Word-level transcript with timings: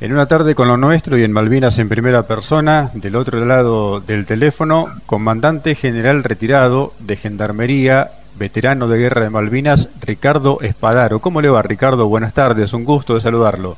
En 0.00 0.14
una 0.14 0.24
tarde 0.24 0.54
con 0.54 0.66
lo 0.66 0.78
nuestro 0.78 1.18
y 1.18 1.24
en 1.24 1.32
Malvinas 1.32 1.78
en 1.78 1.90
primera 1.90 2.26
persona, 2.26 2.90
del 2.94 3.16
otro 3.16 3.44
lado 3.44 4.00
del 4.00 4.24
teléfono, 4.24 4.86
comandante 5.04 5.74
general 5.74 6.24
retirado 6.24 6.94
de 7.00 7.16
Gendarmería, 7.16 8.10
veterano 8.38 8.88
de 8.88 8.98
guerra 8.98 9.24
de 9.24 9.28
Malvinas, 9.28 9.90
Ricardo 10.00 10.62
Espadaro. 10.62 11.18
¿Cómo 11.18 11.42
le 11.42 11.50
va, 11.50 11.60
Ricardo? 11.60 12.08
Buenas 12.08 12.32
tardes, 12.32 12.72
un 12.72 12.86
gusto 12.86 13.14
de 13.14 13.20
saludarlo. 13.20 13.76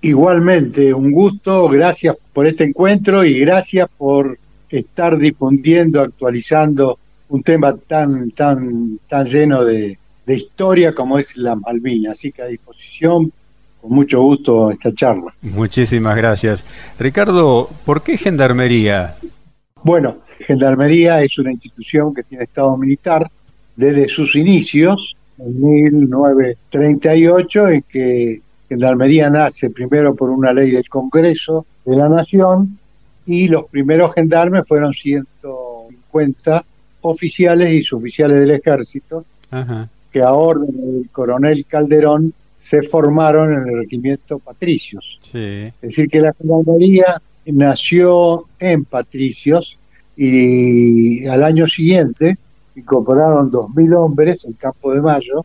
Igualmente, 0.00 0.94
un 0.94 1.12
gusto, 1.12 1.68
gracias 1.68 2.16
por 2.32 2.46
este 2.46 2.64
encuentro 2.64 3.22
y 3.22 3.38
gracias 3.40 3.90
por 3.98 4.38
estar 4.70 5.18
difundiendo, 5.18 6.00
actualizando 6.00 6.98
un 7.28 7.42
tema 7.42 7.76
tan, 7.76 8.30
tan, 8.30 8.98
tan 9.06 9.26
lleno 9.26 9.66
de, 9.66 9.98
de 10.24 10.34
historia 10.34 10.94
como 10.94 11.18
es 11.18 11.36
la 11.36 11.56
Malvinas. 11.56 12.12
Así 12.14 12.32
que 12.32 12.40
a 12.40 12.46
disposición, 12.46 13.30
con 13.82 13.92
mucho 13.92 14.22
gusto, 14.22 14.70
esta 14.70 14.94
charla. 14.94 15.34
Muchísimas 15.42 16.16
gracias. 16.16 16.64
Ricardo, 16.98 17.68
¿por 17.84 18.02
qué 18.02 18.16
Gendarmería? 18.16 19.16
Bueno, 19.82 20.18
Gendarmería 20.38 21.20
es 21.22 21.38
una 21.38 21.50
institución 21.50 22.14
que 22.14 22.22
tiene 22.22 22.44
estado 22.44 22.76
militar 22.76 23.28
desde 23.74 24.08
sus 24.08 24.36
inicios, 24.36 25.16
en 25.36 25.60
1938, 25.60 27.68
en 27.70 27.82
que 27.82 28.40
Gendarmería 28.68 29.28
nace 29.30 29.70
primero 29.70 30.14
por 30.14 30.30
una 30.30 30.52
ley 30.52 30.70
del 30.70 30.88
Congreso 30.88 31.66
de 31.84 31.96
la 31.96 32.08
Nación 32.08 32.78
y 33.26 33.48
los 33.48 33.68
primeros 33.68 34.14
gendarmes 34.14 34.64
fueron 34.66 34.92
150 34.92 36.64
oficiales 37.00 37.70
y 37.70 37.82
suboficiales 37.82 38.38
del 38.38 38.52
ejército 38.52 39.24
que 40.12 40.22
a 40.22 40.32
orden 40.32 40.70
del 40.70 41.10
coronel 41.10 41.66
Calderón 41.66 42.32
se 42.62 42.80
formaron 42.82 43.52
en 43.52 43.68
el 43.68 43.78
regimiento 43.80 44.38
Patricios. 44.38 45.18
Es 45.34 45.72
decir, 45.80 46.08
que 46.08 46.20
la 46.20 46.32
gendarmería 46.32 47.20
nació 47.46 48.46
en 48.60 48.84
Patricios 48.84 49.76
y 50.16 51.26
al 51.26 51.42
año 51.42 51.66
siguiente 51.66 52.38
incorporaron 52.76 53.50
2.000 53.50 53.96
hombres 53.96 54.44
en 54.44 54.52
Campo 54.52 54.94
de 54.94 55.00
Mayo, 55.00 55.44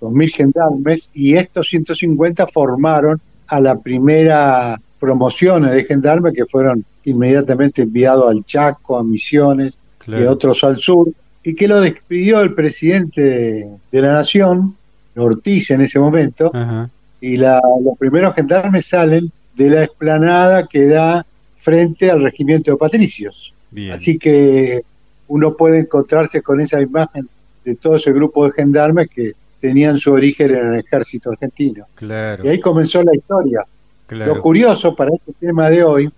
2.000 0.00 0.32
gendarmes, 0.32 1.10
y 1.12 1.34
estos 1.36 1.68
150 1.68 2.46
formaron 2.46 3.20
a 3.46 3.60
la 3.60 3.78
primera 3.78 4.80
promociones 4.98 5.72
de 5.72 5.84
gendarmes 5.84 6.32
que 6.32 6.46
fueron 6.46 6.86
inmediatamente 7.04 7.82
enviados 7.82 8.30
al 8.30 8.42
Chaco, 8.46 8.96
a 8.96 9.04
Misiones 9.04 9.74
y 10.06 10.22
otros 10.22 10.64
al 10.64 10.78
sur, 10.78 11.10
y 11.42 11.54
que 11.54 11.68
lo 11.68 11.82
despidió 11.82 12.40
el 12.40 12.54
presidente 12.54 13.68
de 13.92 14.00
la 14.00 14.14
Nación, 14.14 14.74
Ortiz 15.16 15.70
en 15.70 15.82
ese 15.82 15.98
momento, 15.98 16.50
y 17.20 17.36
la, 17.36 17.60
los 17.82 17.96
primeros 17.98 18.34
gendarmes 18.34 18.86
salen 18.86 19.30
de 19.56 19.70
la 19.70 19.84
explanada 19.84 20.66
que 20.66 20.86
da 20.86 21.24
frente 21.56 22.10
al 22.10 22.22
regimiento 22.22 22.72
de 22.72 22.76
patricios. 22.76 23.54
Así 23.92 24.18
que 24.18 24.82
uno 25.28 25.56
puede 25.56 25.80
encontrarse 25.80 26.42
con 26.42 26.60
esa 26.60 26.80
imagen 26.80 27.28
de 27.64 27.76
todo 27.76 27.96
ese 27.96 28.12
grupo 28.12 28.44
de 28.44 28.52
gendarmes 28.52 29.08
que 29.08 29.32
tenían 29.60 29.98
su 29.98 30.12
origen 30.12 30.50
en 30.50 30.74
el 30.74 30.80
ejército 30.80 31.30
argentino. 31.30 31.86
Y 32.44 32.48
ahí 32.48 32.60
comenzó 32.60 33.02
la 33.02 33.14
historia. 33.14 33.64
Lo 34.10 34.40
curioso 34.42 34.94
para 34.94 35.12
este 35.14 35.32
tema 35.40 35.70
de 35.70 35.82
hoy 35.82 36.12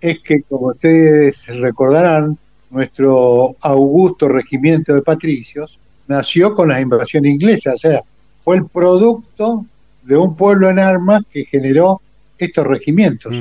es 0.00 0.20
que, 0.20 0.42
como 0.48 0.68
ustedes 0.68 1.46
recordarán, 1.48 2.38
nuestro 2.70 3.54
augusto 3.60 4.28
regimiento 4.28 4.94
de 4.94 5.02
patricios 5.02 5.78
nació 6.06 6.54
con 6.54 6.68
la 6.68 6.80
invasión 6.80 7.24
inglesa, 7.24 7.74
o 7.74 7.78
sea, 7.78 8.02
fue 8.40 8.56
el 8.56 8.66
producto 8.66 9.64
de 10.02 10.16
un 10.16 10.36
pueblo 10.36 10.68
en 10.70 10.78
armas 10.78 11.22
que 11.32 11.44
generó 11.44 12.00
estos 12.38 12.66
regimientos. 12.66 13.34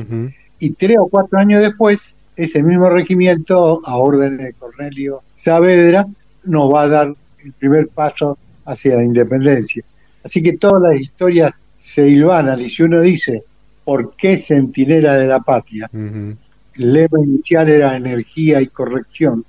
Y 0.60 0.70
tres 0.72 0.98
o 1.00 1.08
cuatro 1.08 1.40
años 1.40 1.62
después, 1.62 2.16
ese 2.36 2.64
mismo 2.64 2.90
regimiento, 2.90 3.82
a 3.86 3.98
orden 3.98 4.38
de 4.38 4.54
Cornelio 4.54 5.22
Saavedra, 5.36 6.06
nos 6.46 6.74
va 6.74 6.84
a 6.84 6.88
dar 6.88 7.16
el 7.44 7.52
primer 7.54 7.90
paso 7.90 8.38
hacia 8.66 8.96
la 8.96 9.04
independencia. 9.04 9.84
Así 10.24 10.42
que 10.42 10.58
todas 10.58 10.82
las 10.82 11.02
historias 11.02 11.66
se 11.78 12.08
hilvanan 12.08 12.62
y 12.62 12.70
si 12.70 12.84
uno 12.84 13.02
dice, 13.02 13.44
¿por 13.84 14.16
qué 14.16 14.38
centinela 14.38 15.18
de 15.18 15.28
la 15.28 15.42
patria? 15.42 15.90
El 15.94 16.94
lema 16.94 17.20
inicial 17.20 17.70
era 17.70 17.98
energía 17.98 18.62
y 18.62 18.68
corrección, 18.68 19.44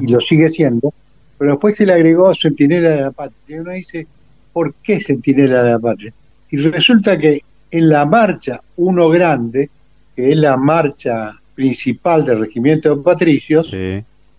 y 0.00 0.06
lo 0.06 0.20
sigue 0.20 0.48
siendo, 0.48 0.94
pero 1.38 1.52
después 1.52 1.76
se 1.76 1.86
le 1.86 1.92
agregó 1.92 2.34
centinela 2.34 2.90
de 2.90 3.00
la 3.02 3.10
patria. 3.10 3.56
Y 3.56 3.60
uno 3.60 3.72
dice, 3.72 4.06
¿por 4.52 4.74
qué 4.74 5.00
centinela 5.00 5.62
de 5.62 5.70
la 5.70 5.78
patria? 5.78 6.12
Y 6.50 6.56
resulta 6.58 7.18
que 7.18 7.42
en 7.70 7.88
la 7.88 8.06
marcha 8.06 8.60
Uno 8.76 9.08
Grande, 9.08 9.68
que 10.14 10.30
es 10.30 10.36
la 10.36 10.56
marcha 10.56 11.32
principal 11.54 12.24
del 12.24 12.40
regimiento 12.40 12.94
de 12.94 13.02
patricios, 13.02 13.74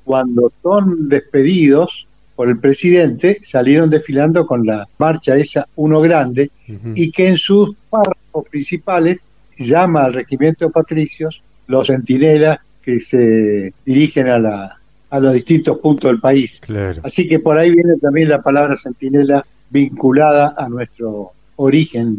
cuando 0.04 0.52
son 0.62 1.10
despedidos, 1.10 2.08
por 2.36 2.50
el 2.50 2.60
presidente, 2.60 3.40
salieron 3.44 3.90
desfilando 3.90 4.46
con 4.46 4.66
la 4.66 4.88
marcha 4.98 5.36
esa 5.38 5.68
Uno 5.76 6.02
Grande 6.02 6.52
y 6.94 7.12
que 7.12 7.30
en 7.30 7.38
sus 7.38 7.76
párrafos 7.90 8.48
principales 8.50 9.22
llama 9.58 10.04
al 10.04 10.14
regimiento 10.14 10.66
de 10.66 10.72
patricios 10.72 11.42
los 11.68 11.88
centinelas 11.88 12.60
que 12.84 13.00
se 13.00 13.74
dirigen 13.86 14.28
a, 14.28 14.38
la, 14.38 14.76
a 15.16 15.20
los 15.20 15.34
distintos 15.34 15.80
puntos 15.80 16.12
del 16.12 16.20
país. 16.20 16.62
Así 17.04 17.28
que 17.28 17.40
por 17.40 17.58
ahí 17.58 17.72
viene 17.72 17.98
también 17.98 18.30
la 18.30 18.42
palabra 18.42 18.76
centinela 18.76 19.46
vinculada 19.70 20.54
a 20.58 20.68
nuestro 20.70 21.32
origen. 21.56 22.18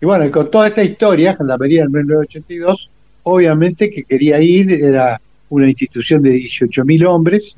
Y 0.00 0.06
bueno, 0.06 0.26
y 0.26 0.30
con 0.30 0.50
toda 0.50 0.68
esa 0.68 0.82
historia, 0.82 1.36
Gendarmería 1.36 1.82
del 1.82 1.90
1982, 1.90 2.90
obviamente 3.24 3.90
que 3.90 4.04
quería 4.04 4.40
ir, 4.40 4.72
era 4.72 5.20
una 5.50 5.68
institución 5.68 6.22
de 6.22 6.30
18.000 6.30 7.06
hombres, 7.06 7.54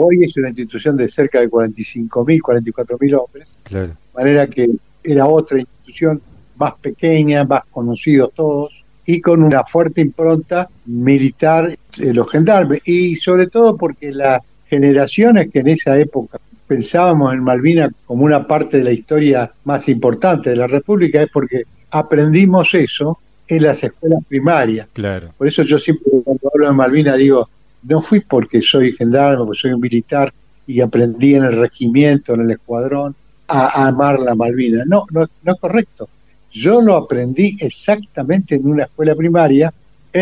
Hoy 0.00 0.22
es 0.22 0.36
una 0.36 0.48
institución 0.48 0.96
de 0.96 1.08
cerca 1.08 1.40
de 1.40 1.50
45.000, 1.50 2.40
44.000 2.40 3.20
hombres. 3.20 3.48
De 3.68 3.90
manera 4.14 4.46
que 4.46 4.70
era 5.02 5.26
otra 5.26 5.58
institución 5.58 6.22
más 6.56 6.74
pequeña, 6.74 7.42
más 7.42 7.62
conocidos 7.68 8.30
todos, 8.32 8.72
y 9.04 9.20
con 9.20 9.42
una 9.42 9.64
fuerte 9.64 10.00
impronta 10.00 10.68
militar 10.86 11.76
los 12.00 12.30
gendarmes. 12.30 12.80
Y 12.84 13.16
sobre 13.16 13.46
todo 13.46 13.76
porque 13.76 14.12
las 14.12 14.42
generaciones 14.68 15.50
que 15.50 15.60
en 15.60 15.68
esa 15.68 15.98
época 15.98 16.38
pensábamos 16.66 17.32
en 17.32 17.42
Malvinas 17.42 17.92
como 18.06 18.24
una 18.24 18.46
parte 18.46 18.78
de 18.78 18.84
la 18.84 18.92
historia 18.92 19.50
más 19.64 19.88
importante 19.88 20.50
de 20.50 20.56
la 20.56 20.66
República, 20.66 21.22
es 21.22 21.30
porque 21.32 21.62
aprendimos 21.90 22.74
eso 22.74 23.18
en 23.48 23.62
las 23.62 23.82
escuelas 23.82 24.22
primarias. 24.28 24.88
Claro. 24.92 25.32
Por 25.36 25.48
eso 25.48 25.62
yo 25.62 25.78
siempre 25.78 26.12
cuando 26.22 26.50
hablo 26.52 26.66
de 26.66 26.74
Malvinas 26.74 27.16
digo, 27.16 27.48
no 27.82 28.02
fui 28.02 28.20
porque 28.20 28.60
soy 28.60 28.92
gendarme, 28.92 29.44
porque 29.44 29.60
soy 29.60 29.72
un 29.72 29.80
militar 29.80 30.32
y 30.66 30.82
aprendí 30.82 31.34
en 31.34 31.44
el 31.44 31.52
regimiento, 31.52 32.34
en 32.34 32.42
el 32.42 32.50
escuadrón, 32.50 33.16
a, 33.48 33.86
amar 33.86 34.18
la 34.18 34.34
Malvinas. 34.34 34.86
No, 34.86 35.06
no, 35.10 35.26
no 35.42 35.52
es 35.52 35.60
correcto. 35.60 36.08
Yo 36.52 36.82
lo 36.82 36.96
aprendí 36.96 37.56
exactamente 37.60 38.56
en 38.56 38.66
una 38.68 38.84
escuela 38.84 39.14
primaria 39.14 39.72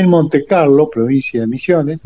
en 0.00 0.08
Monte 0.08 0.44
Carlo, 0.44 0.88
provincia 0.90 1.40
de 1.40 1.46
Misiones, 1.46 2.00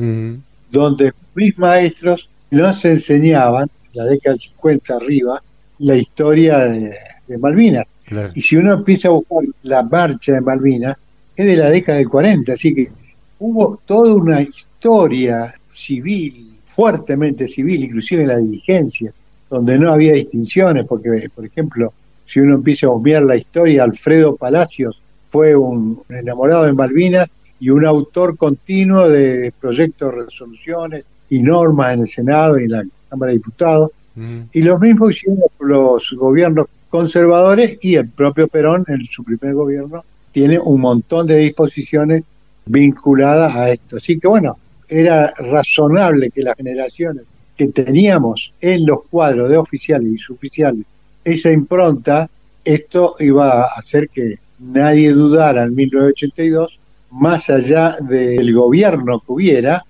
donde 0.71 1.13
mis 1.35 1.59
maestros 1.59 2.29
nos 2.51 2.85
enseñaban, 2.85 3.69
la 3.93 4.05
década 4.05 4.35
del 4.35 4.41
50 4.41 4.95
arriba, 4.95 5.43
la 5.79 5.97
historia 5.97 6.59
de, 6.59 6.97
Malvinas. 7.39 7.87
Y 8.35 8.43
si 8.43 8.57
uno 8.57 8.75
empieza 8.75 9.09
a 9.09 9.13
buscar 9.13 9.45
la 9.63 9.83
marcha 9.83 10.33
de 10.33 10.41
Malvinas, 10.41 10.97
es 11.37 11.47
de 11.47 11.57
la 11.57 11.71
década 11.71 11.99
del 11.99 12.09
40, 12.09 12.53
así 12.53 12.75
que 12.75 12.91
hubo 13.39 13.81
toda 13.87 14.15
una 14.15 14.43
historia 14.43 15.55
civil, 15.73 16.57
fuertemente 16.67 17.47
civil, 17.47 17.85
inclusive 17.85 18.23
en 18.23 18.29
la 18.29 18.39
diligencia, 18.39 19.13
donde 19.49 19.79
no 19.79 19.93
había 19.93 20.13
distinciones, 20.13 20.87
porque, 20.87 21.29
por 21.35 21.47
ejemplo, 21.47 21.93
si 22.27 22.41
uno 22.41 22.57
empieza 22.57 22.87
a 22.87 22.91
obviar 22.91 23.23
la 23.23 23.37
historia, 23.37 23.85
Alfredo 23.85 24.37
Palacios 24.37 25.01
fue 25.31 25.55
un 25.57 26.03
enamorado 26.09 26.65
de 26.65 26.73
Malvinas 26.73 27.29
y 27.61 27.71
un 27.71 27.85
autor 27.85 28.37
continuo 28.37 29.09
de 29.09 29.53
proyectos 29.61 30.15
resoluciones 30.15 31.05
y 31.29 31.41
normas 31.41 31.95
en 31.95 32.01
el 32.01 32.09
Senado 32.09 32.59
y 32.59 32.65
en 32.65 32.71
la 32.71 32.85
Cámara 33.09 33.31
de 33.31 33.39
Diputados. 33.39 33.91
Mm. 34.15 34.39
Y 34.53 34.63
los 34.63 34.81
mismos 34.81 35.13
hicieron 35.13 35.39
los 35.61 36.13
gobiernos 36.17 36.67
conservadores 36.89 37.79
y 37.81 37.95
el 37.95 38.09
propio 38.09 38.49
Perón, 38.49 38.85
en 38.89 39.05
su 39.05 39.23
primer 39.23 39.55
gobierno, 39.55 40.05
tiene 40.33 40.59
un 40.59 40.81
montón 40.81 41.27
de 41.27 41.37
disposiciones 41.37 42.25
vinculadas 42.67 43.55
a 43.55 43.71
esto. 43.71 43.99
Así 43.99 44.19
que 44.19 44.27
bueno, 44.27 44.57
era 44.89 45.33
razonable 45.37 46.31
que 46.31 46.43
las 46.43 46.57
generaciones 46.57 47.25
que 47.57 47.69
teníamos 47.69 48.53
en 48.61 48.87
los 48.87 49.03
cuadros 49.11 49.51
de 49.51 49.57
oficiales 49.57 50.13
y 50.13 50.19
suboficiales 50.19 50.87
esa 51.25 51.53
impronta, 51.53 52.29
esto 52.65 53.17
iba 53.19 53.63
a 53.63 53.67
hacer 53.77 54.09
que 54.09 54.39
nadie 54.59 55.13
dudara 55.13 55.65
en 55.65 55.75
1982, 55.75 56.79
más 57.11 57.51
allá 57.51 57.97
del 58.01 58.55
gobierno 58.55 59.21
que 59.21 59.33
hubiera, 59.33 59.85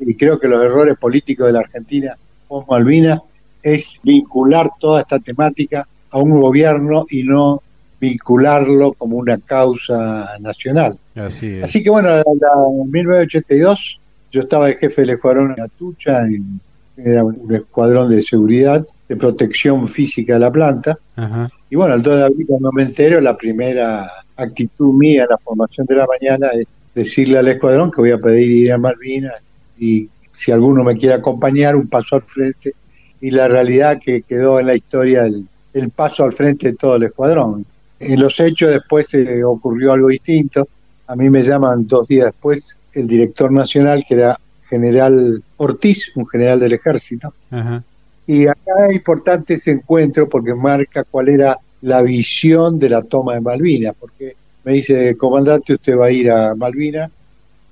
y 0.00 0.14
creo 0.14 0.38
que 0.38 0.48
los 0.48 0.64
errores 0.64 0.96
políticos 0.98 1.46
de 1.46 1.52
la 1.52 1.60
Argentina 1.60 2.16
post 2.46 2.68
Malvinas 2.68 3.20
es 3.62 4.00
vincular 4.02 4.70
toda 4.80 5.00
esta 5.00 5.18
temática 5.18 5.86
a 6.10 6.18
un 6.18 6.40
gobierno 6.40 7.04
y 7.10 7.22
no 7.22 7.62
vincularlo 8.00 8.92
como 8.92 9.16
una 9.16 9.36
causa 9.38 10.38
nacional. 10.40 10.96
Así, 11.16 11.60
Así 11.60 11.82
que 11.82 11.90
bueno, 11.90 12.08
en 12.16 12.90
1982 12.90 14.00
yo 14.30 14.40
estaba 14.40 14.66
de 14.66 14.76
jefe 14.76 15.02
del 15.02 15.10
escuadrón 15.10 15.54
en 15.56 15.64
Atucha, 15.64 16.22
era 16.96 17.24
un 17.24 17.54
escuadrón 17.54 18.10
de 18.10 18.22
seguridad, 18.22 18.86
de 19.08 19.16
protección 19.16 19.88
física 19.88 20.34
de 20.34 20.40
la 20.40 20.50
planta. 20.50 20.98
Y 21.70 21.76
bueno, 21.76 21.94
el 21.94 22.02
2 22.02 22.16
de 22.16 22.24
abril 22.24 22.46
cuando 22.46 22.72
me 22.72 22.82
entero, 22.82 23.20
la 23.20 23.36
primera 23.36 24.10
actitud 24.38 24.94
mía 24.94 25.24
en 25.24 25.28
la 25.30 25.38
formación 25.38 25.86
de 25.86 25.96
la 25.96 26.06
mañana 26.06 26.48
es 26.54 26.66
decirle 26.94 27.38
al 27.38 27.48
escuadrón 27.48 27.90
que 27.90 28.00
voy 28.00 28.12
a 28.12 28.18
pedir 28.18 28.50
ir 28.50 28.72
a 28.72 28.78
Malvinas 28.78 29.34
y 29.78 30.08
si 30.32 30.52
alguno 30.52 30.84
me 30.84 30.96
quiere 30.96 31.16
acompañar, 31.16 31.74
un 31.74 31.88
paso 31.88 32.16
al 32.16 32.22
frente. 32.22 32.74
Y 33.20 33.32
la 33.32 33.48
realidad 33.48 33.98
que 34.00 34.22
quedó 34.22 34.60
en 34.60 34.66
la 34.66 34.76
historia 34.76 35.24
el, 35.24 35.46
el 35.74 35.90
paso 35.90 36.22
al 36.22 36.32
frente 36.32 36.68
de 36.68 36.76
todo 36.76 36.94
el 36.96 37.02
escuadrón. 37.04 37.66
En 37.98 38.20
los 38.20 38.38
hechos 38.38 38.70
después 38.70 39.08
se 39.08 39.42
ocurrió 39.42 39.92
algo 39.92 40.08
distinto. 40.08 40.68
A 41.08 41.16
mí 41.16 41.28
me 41.28 41.42
llaman 41.42 41.86
dos 41.86 42.06
días 42.06 42.26
después 42.26 42.78
el 42.92 43.08
director 43.08 43.50
nacional, 43.50 44.04
que 44.06 44.14
era 44.14 44.38
general 44.68 45.42
Ortiz, 45.56 46.12
un 46.14 46.26
general 46.28 46.60
del 46.60 46.74
ejército. 46.74 47.34
Y 48.26 48.46
acá 48.46 48.86
es 48.88 48.96
importante 48.96 49.54
ese 49.54 49.72
encuentro 49.72 50.28
porque 50.28 50.54
marca 50.54 51.02
cuál 51.02 51.30
era 51.30 51.58
la 51.82 52.02
visión 52.02 52.78
de 52.78 52.88
la 52.88 53.02
toma 53.02 53.34
de 53.34 53.40
Malvinas, 53.40 53.94
porque 53.98 54.34
me 54.64 54.72
dice, 54.74 55.16
comandante, 55.16 55.74
usted 55.74 55.96
va 55.96 56.06
a 56.06 56.10
ir 56.10 56.30
a 56.30 56.54
Malvinas, 56.54 57.10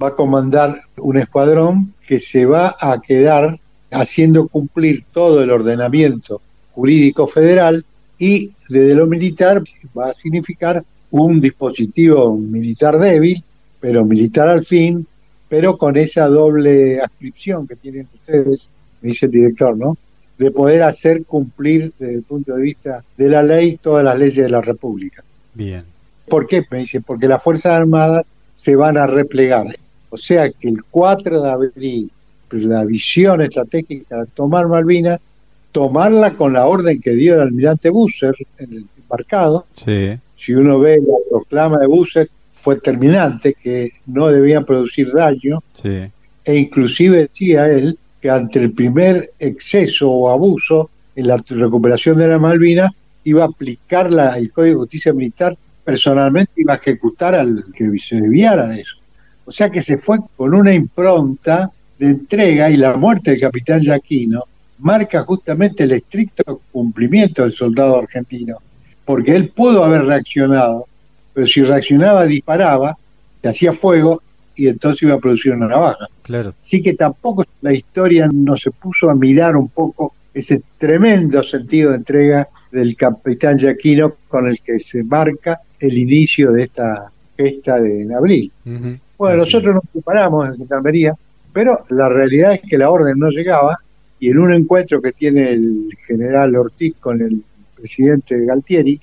va 0.03 0.08
a 0.08 0.14
comandar 0.14 0.81
un 0.99 1.17
escuadrón 1.17 1.94
que 2.06 2.20
se 2.20 2.44
va 2.44 2.76
a 2.79 3.00
quedar 3.00 3.58
haciendo 3.91 4.49
cumplir 4.49 5.05
todo 5.12 5.43
el 5.43 5.50
ordenamiento 5.50 6.41
jurídico 6.73 7.26
federal 7.26 7.85
y 8.19 8.53
desde 8.69 8.94
lo 8.94 9.06
militar 9.06 9.62
va 9.97 10.11
a 10.11 10.14
significar 10.14 10.85
un 11.11 11.41
dispositivo 11.41 12.37
militar 12.37 12.99
débil, 12.99 13.43
pero 13.81 14.05
militar 14.05 14.49
al 14.49 14.64
fin, 14.64 15.06
pero 15.49 15.79
con 15.79 15.97
esa 15.97 16.26
doble 16.26 17.00
adscripción 17.00 17.67
que 17.67 17.76
tienen 17.76 18.09
ustedes, 18.12 18.69
me 19.00 19.11
dice 19.11 19.26
el 19.26 19.32
director, 19.32 19.76
¿no? 19.76 19.97
De 20.38 20.50
poder 20.50 20.83
hacer 20.83 21.25
cumplir 21.25 21.93
desde 21.99 22.15
el 22.15 22.23
punto 22.23 22.55
de 22.55 22.62
vista 22.62 23.03
de 23.17 23.29
la 23.29 23.43
ley 23.43 23.79
todas 23.83 24.05
las 24.05 24.19
leyes 24.19 24.37
de 24.37 24.50
la 24.50 24.61
República. 24.61 25.25
Bien. 25.55 25.83
¿Por 26.29 26.47
qué? 26.47 26.62
Me 26.71 26.79
dice, 26.81 27.00
porque 27.00 27.29
las 27.29 27.43
Fuerzas 27.43 27.73
Armadas 27.73 28.27
se 28.55 28.77
van 28.77 28.99
a 28.99 29.06
replegar. 29.06 29.77
O 30.11 30.17
sea 30.19 30.50
que 30.50 30.69
el 30.69 30.83
4 30.91 31.43
de 31.43 31.50
abril, 31.50 32.11
la 32.50 32.85
visión 32.85 33.41
estratégica 33.43 34.21
de 34.21 34.27
tomar 34.27 34.69
Malvinas, 34.69 35.31
tomarla 35.73 36.35
con 36.35 36.53
la 36.53 36.67
orden 36.67 37.00
que 37.00 37.11
dio 37.11 37.35
el 37.35 37.41
almirante 37.41 37.91
Busser 37.91 38.35
en 38.59 38.73
el 38.73 38.85
embarcado. 38.99 39.67
Sí. 39.77 40.17
Si 40.38 40.55
uno 40.55 40.79
ve 40.79 40.99
la 40.99 41.17
proclama 41.31 41.79
de 41.79 41.87
Busser, 41.87 42.29
fue 42.53 42.77
terminante, 42.81 43.55
que 43.55 43.93
no 44.06 44.29
debían 44.29 44.65
producir 44.65 45.12
daño, 45.12 45.62
Sí. 45.75 46.11
e 46.44 46.56
inclusive 46.56 47.19
decía 47.19 47.67
él 47.67 47.99
ante 48.28 48.58
el 48.58 48.73
primer 48.73 49.32
exceso 49.38 50.11
o 50.11 50.31
abuso 50.31 50.90
en 51.14 51.28
la 51.28 51.37
recuperación 51.49 52.19
de 52.19 52.28
la 52.28 52.38
Malvinas, 52.38 52.93
iba 53.25 53.44
a 53.44 53.46
aplicar 53.46 54.11
la, 54.11 54.37
el 54.38 54.52
Código 54.52 54.75
de 54.75 54.84
Justicia 54.84 55.12
Militar 55.12 55.56
personalmente, 55.84 56.52
iba 56.56 56.75
a 56.75 56.76
ejecutar 56.76 57.34
al 57.34 57.64
que 57.75 57.88
se 57.99 58.17
desviara 58.17 58.67
de 58.69 58.81
eso. 58.81 58.96
O 59.44 59.52
sea 59.52 59.70
que 59.70 59.82
se 59.82 59.99
fue 59.99 60.19
con 60.37 60.55
una 60.55 60.75
impronta 60.75 61.70
de 61.99 62.06
entrega 62.06 62.70
y 62.70 62.76
la 62.76 62.96
muerte 62.96 63.31
del 63.31 63.40
capitán 63.40 63.81
Yaquino 63.81 64.44
marca 64.78 65.23
justamente 65.23 65.84
el 65.84 65.93
estricto 65.93 66.61
cumplimiento 66.70 67.43
del 67.43 67.52
soldado 67.52 67.99
argentino, 67.99 68.58
porque 69.05 69.34
él 69.34 69.49
pudo 69.49 69.84
haber 69.84 70.05
reaccionado, 70.05 70.87
pero 71.32 71.46
si 71.46 71.62
reaccionaba 71.62 72.25
disparaba, 72.25 72.96
se 73.40 73.49
hacía 73.49 73.73
fuego 73.73 74.23
y 74.56 74.69
entonces 74.69 75.03
iba 75.03 75.14
a 75.14 75.19
producir 75.19 75.53
una 75.53 75.69
navaja. 75.69 76.06
Claro. 76.23 76.55
Así 76.62 76.82
que 76.82 76.94
tampoco 76.94 77.44
la 77.61 77.73
historia 77.73 78.29
no 78.32 78.56
se 78.56 78.70
puso 78.70 79.11
a 79.11 79.14
mirar 79.14 79.56
un 79.56 79.69
poco 79.69 80.14
ese 80.35 80.62
tremendo 80.79 81.43
sentido 81.43 81.91
de 81.91 81.97
entrega 81.97 82.49
del 82.70 82.97
capitán 82.97 83.58
Yaquino 83.58 84.14
con 84.29 84.49
el 84.49 84.61
que 84.61 84.79
se 84.79 85.03
marca 85.03 85.61
el 85.81 85.97
inicio 85.97 86.53
de 86.53 86.64
esta 86.64 87.11
gesta 87.37 87.79
de 87.79 88.03
en 88.03 88.14
abril. 88.14 88.50
Bueno, 88.64 89.43
Así 89.43 89.53
nosotros 89.53 89.75
nos 89.76 89.85
preparamos 89.93 90.49
en 90.49 90.56
Gendarmería, 90.56 91.14
pero 91.52 91.85
la 91.91 92.09
realidad 92.09 92.55
es 92.55 92.61
que 92.69 92.76
la 92.76 92.91
orden 92.91 93.19
no 93.19 93.31
llegaba 93.31 93.79
y 94.19 94.31
en 94.31 94.38
un 94.38 94.52
encuentro 94.52 95.00
que 95.00 95.12
tiene 95.12 95.52
el 95.52 95.88
general 96.06 96.56
Ortiz 96.56 96.94
con 97.00 97.20
el 97.20 97.43
presidente 97.75 98.44
Galtieri, 98.44 99.00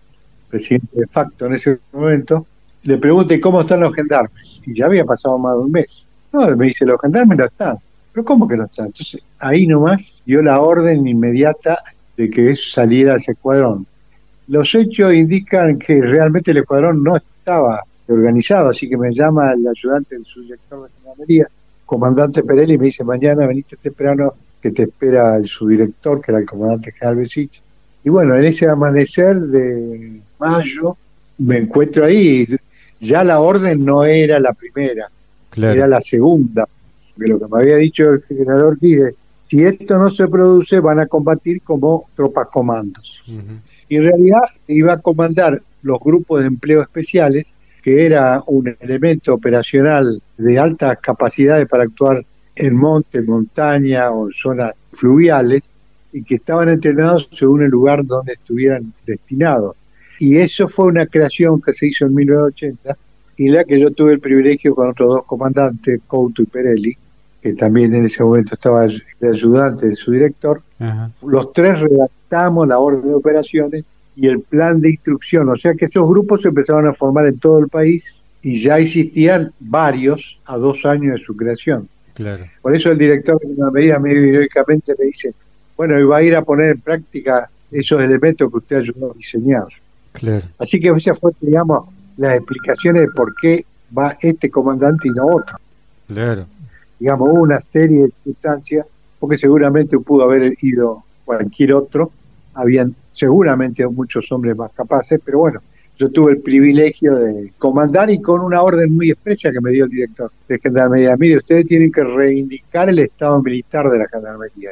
presidente 0.50 1.00
de 1.00 1.08
facto 1.08 1.46
en 1.46 1.54
ese 1.54 1.80
momento, 1.92 2.46
le 2.84 2.98
pregunta 2.98 3.34
"¿Y 3.34 3.40
cómo 3.40 3.62
están 3.62 3.80
los 3.80 3.96
gendarmes. 3.96 4.43
Y 4.66 4.74
ya 4.74 4.86
había 4.86 5.06
pasado 5.06 5.38
más 5.38 5.56
de 5.56 5.60
un 5.60 5.72
mes. 5.72 6.04
No, 6.32 6.56
me 6.56 6.68
dice, 6.68 6.86
los 6.86 7.00
gendarmes 7.00 7.38
no 7.38 7.46
están. 7.46 7.78
¿Pero 8.12 8.26
cómo 8.26 8.48
que 8.48 8.58
no 8.58 8.66
están? 8.66 8.88
Entonces, 8.88 9.22
ahí 9.40 9.68
nomás 9.68 10.22
dio 10.26 10.42
la 10.42 10.62
orden 10.62 11.08
inmediata 11.08 11.80
de 12.16 12.30
que 12.30 12.56
saliera 12.56 13.16
ese 13.16 13.32
escuadrón. 13.32 13.86
Los 14.48 14.74
hechos 14.76 15.14
indican 15.14 15.80
que 15.80 16.02
realmente 16.02 16.52
el 16.52 16.58
escuadrón 16.58 17.04
no 17.04 17.16
estaba 17.16 17.82
organizado, 18.08 18.70
así 18.70 18.90
que 18.90 18.98
me 18.98 19.14
llama 19.14 19.54
el 19.54 19.68
ayudante 19.68 20.16
del 20.16 20.26
subdirector 20.26 20.84
de 20.84 20.90
gendarmería, 20.96 21.48
comandante 21.86 22.44
Perelli, 22.44 22.74
y 22.74 22.78
me 22.78 22.86
dice, 22.86 23.04
mañana 23.04 23.48
veniste 23.48 23.78
temprano 23.78 24.34
que 24.62 24.72
te 24.72 24.84
espera 24.84 25.36
el 25.38 25.48
subdirector, 25.48 26.22
que 26.22 26.32
era 26.32 26.40
el 26.40 26.46
comandante 26.46 26.92
general 26.92 27.18
Besich. 27.18 27.62
Y 28.04 28.10
bueno, 28.10 28.36
en 28.38 28.46
ese 28.46 28.68
amanecer 28.68 29.40
de 29.40 30.20
mayo 30.40 30.98
me 31.38 31.58
encuentro 31.58 32.06
ahí, 32.06 32.46
ya 33.04 33.24
la 33.24 33.40
orden 33.40 33.84
no 33.86 34.04
era 34.04 34.40
la 34.40 34.54
primera, 34.54 35.08
Claro. 35.50 35.74
era 35.74 35.88
la 35.88 36.02
segunda, 36.02 36.68
de 37.16 37.28
lo 37.28 37.40
que 37.40 37.46
me 37.48 37.62
había 37.62 37.76
dicho 37.76 38.10
el 38.10 38.24
general 38.24 38.64
Ortiz, 38.64 39.00
de, 39.00 39.16
si 39.40 39.64
esto 39.64 40.00
no 40.00 40.10
se 40.10 40.28
produce 40.28 40.80
van 40.80 41.00
a 41.00 41.06
combatir 41.06 41.62
como 41.62 42.08
tropas 42.16 42.48
comandos. 42.48 43.22
Y 43.90 43.98
en 43.98 44.04
realidad 44.04 44.42
iba 44.68 44.94
a 44.94 44.98
comandar 45.00 45.62
los 45.84 46.00
grupos 46.00 46.42
de 46.42 46.48
empleo 46.48 46.82
especiales, 46.82 47.46
que 47.84 48.06
era 48.06 48.42
un 48.48 48.76
elemento 48.80 49.34
operacional 49.34 50.22
de 50.38 50.58
altas 50.58 50.98
capacidades 51.00 51.68
para 51.68 51.84
actuar 51.84 52.26
en 52.56 52.76
monte, 52.76 53.22
montaña 53.22 54.12
o 54.12 54.30
zonas 54.32 54.74
fluviales, 54.94 55.62
y 56.14 56.24
que 56.24 56.36
estaban 56.36 56.70
entrenados 56.70 57.28
según 57.34 57.64
el 57.64 57.70
lugar 57.70 58.06
donde 58.06 58.34
estuvieran 58.34 58.94
destinados. 59.06 59.76
Y 60.24 60.38
eso 60.38 60.70
fue 60.70 60.86
una 60.86 61.06
creación 61.06 61.62
que 61.62 61.74
se 61.74 61.88
hizo 61.88 62.06
en 62.06 62.16
1980 62.16 62.96
y 63.36 63.50
la 63.50 63.66
que 63.66 63.78
yo 63.78 63.92
tuve 63.92 64.14
el 64.14 64.22
privilegio 64.22 64.74
con 64.74 64.92
otros 64.92 65.16
dos 65.16 65.26
comandantes, 65.26 66.00
Couto 66.08 66.42
y 66.42 66.46
Perelli, 66.46 66.98
que 67.42 67.52
también 67.56 67.94
en 67.94 68.06
ese 68.06 68.24
momento 68.24 68.56
estaba 68.56 68.88
de 68.88 69.28
ayudante 69.28 69.88
de 69.88 69.96
su 69.96 70.14
director, 70.14 70.62
Ajá. 70.80 71.12
los 71.28 71.52
tres 71.52 71.78
redactamos 71.78 72.70
la 72.70 72.80
orden 72.80 73.02
de 73.02 73.14
operaciones 73.14 73.84
y 74.16 74.28
el 74.28 74.40
plan 74.40 74.80
de 74.80 74.92
instrucción, 74.92 75.50
o 75.50 75.58
sea 75.58 75.74
que 75.74 75.86
esos 75.86 76.08
grupos 76.08 76.44
se 76.44 76.48
empezaron 76.48 76.88
a 76.88 76.94
formar 76.94 77.28
en 77.28 77.38
todo 77.38 77.60
el 77.60 77.68
país 77.68 78.06
y 78.42 78.62
ya 78.62 78.78
existían 78.78 79.52
varios 79.60 80.40
a 80.46 80.56
dos 80.56 80.86
años 80.86 81.20
de 81.20 81.26
su 81.26 81.36
creación. 81.36 81.90
Claro. 82.14 82.46
Por 82.62 82.74
eso 82.74 82.92
el 82.92 82.98
director 82.98 83.38
de 83.42 83.62
una 83.62 83.72
medida 83.72 84.00
medio 84.00 84.24
heroicamente 84.24 84.94
me 84.98 85.08
dice, 85.08 85.34
bueno, 85.76 86.00
y 86.00 86.06
va 86.06 86.20
a 86.20 86.24
ir 86.24 86.34
a 86.34 86.44
poner 86.44 86.70
en 86.70 86.80
práctica 86.80 87.50
esos 87.70 88.02
elementos 88.02 88.50
que 88.50 88.58
usted 88.58 88.78
ayudó 88.78 89.12
a 89.12 89.16
diseñar. 89.16 89.68
Claro. 90.14 90.46
Así 90.58 90.80
que 90.80 90.90
esa 90.90 91.14
fue, 91.16 91.32
digamos, 91.42 91.90
las 92.18 92.38
explicaciones 92.38 93.04
de 93.04 93.08
por 93.14 93.34
qué 93.36 93.66
va 93.96 94.18
este 94.22 94.50
comandante 94.50 95.08
y 95.08 95.12
no 95.12 95.26
otro. 95.26 95.58
Claro. 96.08 96.46
Digamos, 97.00 97.30
hubo 97.30 97.42
una 97.42 97.60
serie 97.60 98.04
de 98.04 98.10
circunstancias, 98.10 98.86
porque 99.20 99.38
seguramente 99.38 99.98
pudo 100.00 100.24
haber 100.24 100.56
ido 100.62 101.04
cualquier 101.26 101.74
otro, 101.74 102.12
habían 102.54 102.96
seguramente 103.12 103.86
muchos 103.88 104.32
hombres 104.32 104.56
más 104.56 104.72
capaces, 104.74 105.20
pero 105.24 105.40
bueno, 105.40 105.62
yo 105.98 106.10
tuve 106.10 106.34
el 106.34 106.42
privilegio 106.42 107.16
de 107.16 107.54
comandar 107.58 108.10
y 108.10 108.20
con 108.20 108.42
una 108.42 108.62
orden 108.62 108.96
muy 108.96 109.12
expresa 109.12 109.52
que 109.52 109.62
me 109.62 109.72
dio 109.72 109.86
el 109.86 109.92
director 109.92 110.32
de 110.48 110.60
Gendarmería. 110.60 111.16
Mire, 111.18 111.38
ustedes 111.38 111.68
tienen 111.68 111.92
que 111.92 112.04
reivindicar 112.04 112.90
el 112.90 113.00
estado 113.00 113.42
militar 113.42 113.90
de 113.90 114.00
la 114.00 114.08
Gendarmería. 114.08 114.72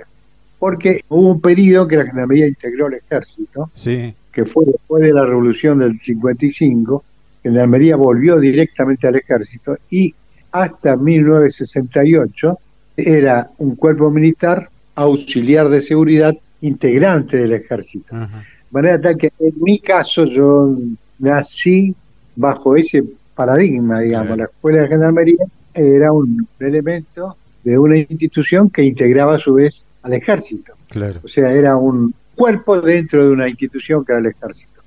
Porque 0.62 1.04
hubo 1.10 1.32
un 1.32 1.42
periodo 1.42 1.88
que 1.88 1.98
la 1.98 2.06
Gendarmería 2.06 2.46
integró 2.46 2.86
el 2.86 2.94
ejército, 2.94 3.72
Sí. 3.74 4.14
que 4.32 4.46
fue 4.46 4.66
después 4.68 5.02
de 5.02 5.12
la 5.12 5.26
revolución 5.26 5.80
del 5.80 6.00
55, 6.00 7.04
Gendarmería 7.42 7.96
volvió 7.96 8.40
directamente 8.40 9.08
al 9.08 9.16
ejército 9.16 9.76
y 9.90 10.14
hasta 10.52 10.96
1968 10.96 12.60
era 12.96 13.50
un 13.58 13.76
cuerpo 13.76 14.12
militar 14.12 14.70
auxiliar 14.94 15.68
de 15.70 15.82
seguridad 15.82 16.38
integrante 16.62 17.38
del 17.38 17.54
ejército. 17.54 18.16
De 18.16 18.28
manera 18.70 19.02
tal 19.02 19.18
que 19.18 19.32
en 19.40 19.54
mi 19.64 19.80
caso 19.80 20.26
yo 20.26 20.78
nací 21.18 21.96
bajo 22.36 22.76
ese 22.76 23.04
paradigma, 23.34 24.02
digamos. 24.02 24.38
La 24.38 24.44
escuela 24.44 24.84
de 24.84 24.90
gendarmería 24.90 25.44
era 25.74 26.12
un 26.14 26.48
elemento 26.60 27.36
de 27.64 27.80
una 27.80 27.98
institución 27.98 28.70
que 28.70 28.84
integraba 28.84 29.38
a 29.38 29.40
su 29.40 29.56
vez 29.56 29.88
al 30.04 30.14
ejército. 30.14 30.74
Claro. 30.90 31.20
O 31.24 31.28
sea, 31.28 31.52
era 31.52 31.78
un 31.78 32.14
cuerpo 32.36 32.82
dentro 32.82 33.26
de 33.26 33.32
una 33.32 33.50
institución 33.50 34.04
que 34.04 34.14
era 34.14 34.20
el 34.22 34.28
ejército. 34.28 34.82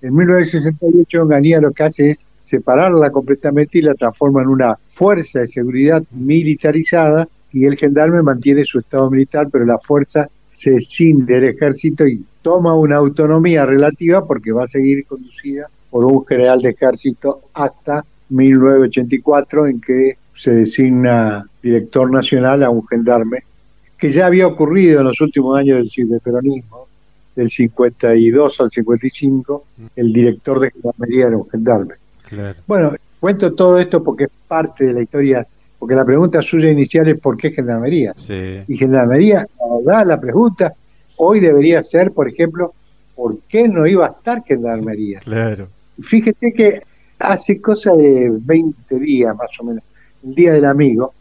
En 0.00 0.14
1968 0.14 1.22
Onganía 1.22 1.60
lo 1.60 1.72
que 1.72 1.82
hace 1.82 2.10
es 2.10 2.26
separarla 2.44 3.10
completamente 3.10 3.78
y 3.78 3.82
la 3.82 3.94
transforma 3.94 4.42
en 4.42 4.48
una 4.48 4.76
fuerza 4.88 5.40
de 5.40 5.48
seguridad 5.48 6.02
militarizada 6.10 7.28
y 7.52 7.64
el 7.64 7.76
gendarme 7.76 8.22
mantiene 8.22 8.64
su 8.64 8.78
estado 8.78 9.10
militar, 9.10 9.48
pero 9.50 9.64
la 9.64 9.78
fuerza 9.78 10.28
se 10.52 10.76
escinde 10.76 11.34
del 11.34 11.44
ejército 11.44 12.06
y 12.06 12.24
toma 12.42 12.74
una 12.74 12.96
autonomía 12.96 13.66
relativa 13.66 14.26
porque 14.26 14.52
va 14.52 14.64
a 14.64 14.68
seguir 14.68 15.04
conducida 15.06 15.68
por 15.90 16.04
un 16.04 16.24
general 16.26 16.60
de 16.60 16.70
ejército 16.70 17.42
hasta 17.54 18.04
1984 18.30 19.66
en 19.66 19.80
que 19.80 20.16
se 20.36 20.52
designa 20.52 21.46
director 21.62 22.10
nacional 22.10 22.62
a 22.62 22.70
un 22.70 22.86
gendarme, 22.86 23.40
que 24.00 24.12
ya 24.12 24.26
había 24.26 24.46
ocurrido 24.46 25.00
en 25.00 25.06
los 25.06 25.20
últimos 25.20 25.58
años 25.58 25.92
del 25.94 26.20
peronismo, 26.20 26.88
del 27.36 27.50
52 27.50 28.60
al 28.60 28.70
55, 28.70 29.64
el 29.94 30.12
director 30.12 30.58
de 30.60 30.70
gendarmería 30.70 31.26
era 31.26 31.36
un 31.36 31.48
gendarme. 31.48 31.94
Bueno, 32.66 32.94
cuento 33.18 33.54
todo 33.54 33.78
esto 33.78 34.02
porque 34.02 34.24
es 34.24 34.30
parte 34.48 34.86
de 34.86 34.92
la 34.94 35.02
historia, 35.02 35.46
porque 35.78 35.94
la 35.94 36.04
pregunta 36.04 36.40
suya 36.40 36.70
inicial 36.70 37.08
es 37.08 37.20
¿por 37.20 37.36
qué 37.36 37.50
gendarmería? 37.50 38.14
Y 38.66 38.76
gendarmería, 38.76 39.46
la 39.58 39.76
verdad, 39.92 40.06
la 40.06 40.20
pregunta 40.20 40.72
hoy 41.16 41.40
debería 41.40 41.82
ser, 41.82 42.12
por 42.12 42.28
ejemplo, 42.28 42.72
¿por 43.14 43.38
qué 43.48 43.68
no 43.68 43.86
iba 43.86 44.06
a 44.06 44.10
estar 44.10 44.42
gendarmería? 44.44 45.20
Claro. 45.20 45.68
Fíjate 46.02 46.52
que 46.52 46.82
hace 47.18 47.60
cosa 47.60 47.92
de 47.92 48.30
20 48.32 48.98
días 48.98 49.36
más 49.36 49.50
o 49.60 49.64
menos, 49.64 49.84
el 50.24 50.34
Día 50.34 50.52
del 50.52 50.64
Amigo, 50.64 51.12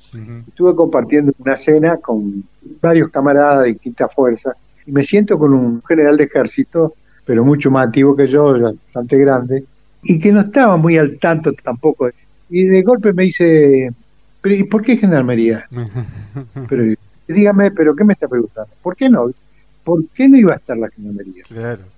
estuve 0.48 0.76
compartiendo 0.76 1.32
una 1.40 1.58
cena 1.58 1.98
con 1.98 2.44
varios 2.82 3.10
camaradas 3.10 3.64
de 3.64 3.74
distintas 3.74 4.14
fuerzas 4.14 4.56
y 4.86 4.92
me 4.92 5.06
siento 5.06 5.38
con 5.38 5.54
un 5.54 5.84
general 5.84 6.18
de 6.18 6.24
ejército, 6.24 6.94
pero 7.26 7.46
mucho 7.46 7.70
más 7.70 7.86
antiguo 7.86 8.16
que 8.16 8.28
yo, 8.28 8.60
bastante 8.60 9.18
grande, 9.18 9.64
y 10.04 10.20
que 10.20 10.32
no 10.32 10.42
estaba 10.42 10.78
muy 10.78 10.98
al 10.98 11.20
tanto 11.20 11.54
tampoco. 11.64 12.10
Y 12.50 12.66
de 12.66 12.82
golpe 12.82 13.14
me 13.14 13.24
dice, 13.24 13.92
¿pero 14.42 14.56
¿y 14.56 14.64
por 14.64 14.82
qué 14.82 14.98
gendarmería? 14.98 15.68
pero 16.70 16.84
dígame, 17.28 17.72
¿pero 17.72 17.96
qué 17.96 18.04
me 18.04 18.14
está 18.14 18.28
preguntando? 18.28 18.72
¿Por 18.82 18.96
qué 18.96 19.10
no? 19.10 19.30
¿Por 19.84 20.06
qué 20.10 20.28
no 20.28 20.38
iba 20.38 20.54
a 20.54 20.58
estar 20.58 20.78
la 20.78 20.90
gendarmería? 20.90 21.44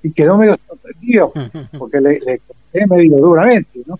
Y 0.04 0.12
quedó 0.12 0.38
medio 0.38 0.60
sorprendido, 0.68 1.32
porque 1.78 2.02
le, 2.02 2.20
le 2.20 2.40
conté 2.40 2.88
medio 2.88 3.18
duramente, 3.18 3.80
¿no? 3.86 4.00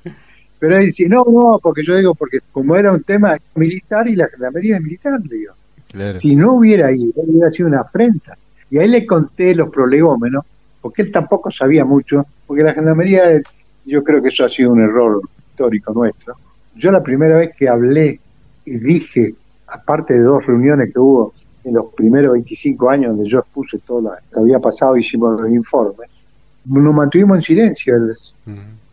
Pero 0.62 0.78
él 0.78 0.86
dice, 0.86 1.10
no, 1.10 1.24
no, 1.28 1.58
porque 1.60 1.84
yo 1.84 1.96
digo, 1.96 2.14
porque 2.14 2.38
como 2.52 2.76
era 2.76 2.92
un 2.92 3.02
tema 3.02 3.36
militar 3.56 4.08
y 4.08 4.16
la 4.16 4.28
gendarmería 4.28 4.76
es 4.76 4.84
militar, 4.84 5.20
digo. 5.24 5.54
Si 6.20 6.36
no 6.36 6.54
hubiera 6.54 6.92
ido, 6.92 7.12
hubiera 7.16 7.50
sido 7.50 7.68
una 7.68 7.82
afrenta. 7.82 8.38
Y 8.70 8.78
ahí 8.78 8.88
le 8.88 9.08
conté 9.08 9.56
los 9.56 9.72
prolegómenos, 9.72 10.46
porque 10.80 11.02
él 11.02 11.12
tampoco 11.12 11.50
sabía 11.50 11.84
mucho, 11.84 12.28
porque 12.46 12.62
la 12.62 12.76
gendarmería, 12.76 13.42
yo 13.86 14.04
creo 14.04 14.22
que 14.22 14.30
eso 14.30 14.46
ha 14.46 14.50
sido 14.52 14.72
un 14.72 14.82
error 14.82 15.20
histórico 15.50 15.94
nuestro. 15.94 16.36
Yo 16.76 16.92
la 16.92 17.02
primera 17.02 17.38
vez 17.38 17.56
que 17.58 17.68
hablé 17.68 18.20
y 18.64 18.78
dije, 18.78 19.34
aparte 19.66 20.14
de 20.14 20.20
dos 20.20 20.46
reuniones 20.46 20.94
que 20.94 21.00
hubo 21.00 21.34
en 21.64 21.74
los 21.74 21.92
primeros 21.96 22.34
25 22.34 22.88
años 22.88 23.16
donde 23.16 23.28
yo 23.28 23.40
expuse 23.40 23.80
todo 23.80 24.02
lo 24.02 24.12
que 24.12 24.40
había 24.40 24.60
pasado, 24.60 24.96
hicimos 24.96 25.42
los 25.42 25.50
informes, 25.50 26.08
nos 26.66 26.94
mantuvimos 26.94 27.38
en 27.38 27.44
silencio. 27.44 27.96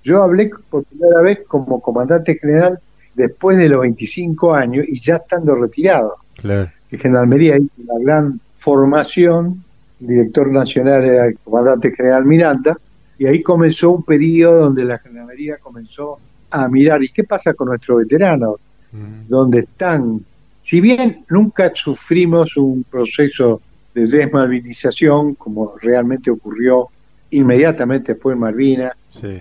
Yo 0.09 0.23
hablé 0.23 0.51
por 0.71 0.85
primera 0.85 1.21
vez 1.21 1.41
como 1.47 1.83
comandante 1.83 2.39
general 2.39 2.81
después 3.15 3.59
de 3.59 3.69
los 3.69 3.83
25 3.83 4.55
años 4.55 4.87
y 4.89 4.99
ya 5.01 5.17
estando 5.17 5.55
retirado. 5.55 6.15
Claro. 6.41 6.71
Que 6.89 6.97
Gendarmería 6.97 7.59
hizo 7.59 7.71
una 7.77 8.03
gran 8.03 8.41
formación, 8.57 9.63
el 10.01 10.07
director 10.07 10.51
nacional 10.51 11.05
era 11.05 11.27
el 11.27 11.39
comandante 11.45 11.91
general 11.91 12.25
Miranda, 12.25 12.79
y 13.19 13.27
ahí 13.27 13.43
comenzó 13.43 13.91
un 13.91 14.03
periodo 14.03 14.61
donde 14.61 14.85
la 14.87 14.99
Gendarmería 14.99 15.59
comenzó 15.59 16.19
a 16.51 16.67
mirar, 16.69 17.03
¿y 17.03 17.11
qué 17.11 17.25
pasa 17.25 17.53
con 17.53 17.69
nuestros 17.69 17.99
veteranos? 17.99 18.55
Mm. 18.93 19.29
¿Dónde 19.29 19.59
están? 19.59 20.21
Si 20.63 20.81
bien 20.81 21.27
nunca 21.29 21.71
sufrimos 21.75 22.57
un 22.57 22.83
proceso 22.91 23.61
de 23.93 24.07
desmalvinización, 24.07 25.35
como 25.35 25.75
realmente 25.83 26.31
ocurrió 26.31 26.89
inmediatamente 27.31 28.15
después 28.15 28.37
de 28.37 28.41
Malvinas, 28.41 28.93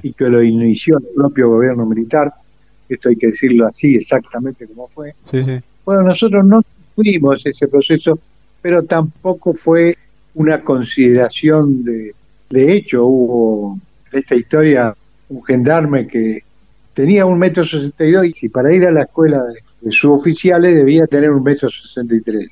y 0.02 0.14
que 0.14 0.26
lo 0.26 0.44
inició 0.44 0.98
el 0.98 1.06
propio 1.16 1.50
gobierno 1.50 1.86
militar, 1.86 2.34
esto 2.90 3.10
hay 3.10 3.16
que 3.16 3.28
decirlo 3.28 3.68
así 3.68 3.96
exactamente 3.96 4.66
como 4.68 4.88
fue. 4.88 5.14
Bueno, 5.86 6.04
nosotros 6.04 6.46
no 6.46 6.62
sufrimos 6.96 7.46
ese 7.46 7.68
proceso, 7.68 8.20
pero 8.62 8.84
tampoco 8.84 9.54
fue 9.54 9.96
una 10.36 10.62
consideración 10.62 11.84
de, 11.84 12.14
de 12.50 12.74
hecho, 12.74 13.06
hubo 13.06 13.80
en 14.12 14.20
esta 14.20 14.36
historia 14.36 14.96
un 15.30 15.44
gendarme 15.44 16.08
que 16.08 16.44
tenía 16.94 17.26
un 17.26 17.38
metro 17.38 17.66
sesenta 17.66 18.06
y 18.06 18.12
dos 18.12 18.44
y 18.44 18.50
para 18.50 18.74
ir 18.74 18.86
a 18.86 18.92
la 18.92 19.04
escuela 19.04 19.44
de, 19.44 19.60
de 19.82 19.92
suboficiales 19.92 20.76
debía 20.76 21.08
tener 21.08 21.32
un 21.32 21.44
metro 21.44 21.70
sesenta 21.70 22.16
y 22.16 22.22
tres. 22.22 22.50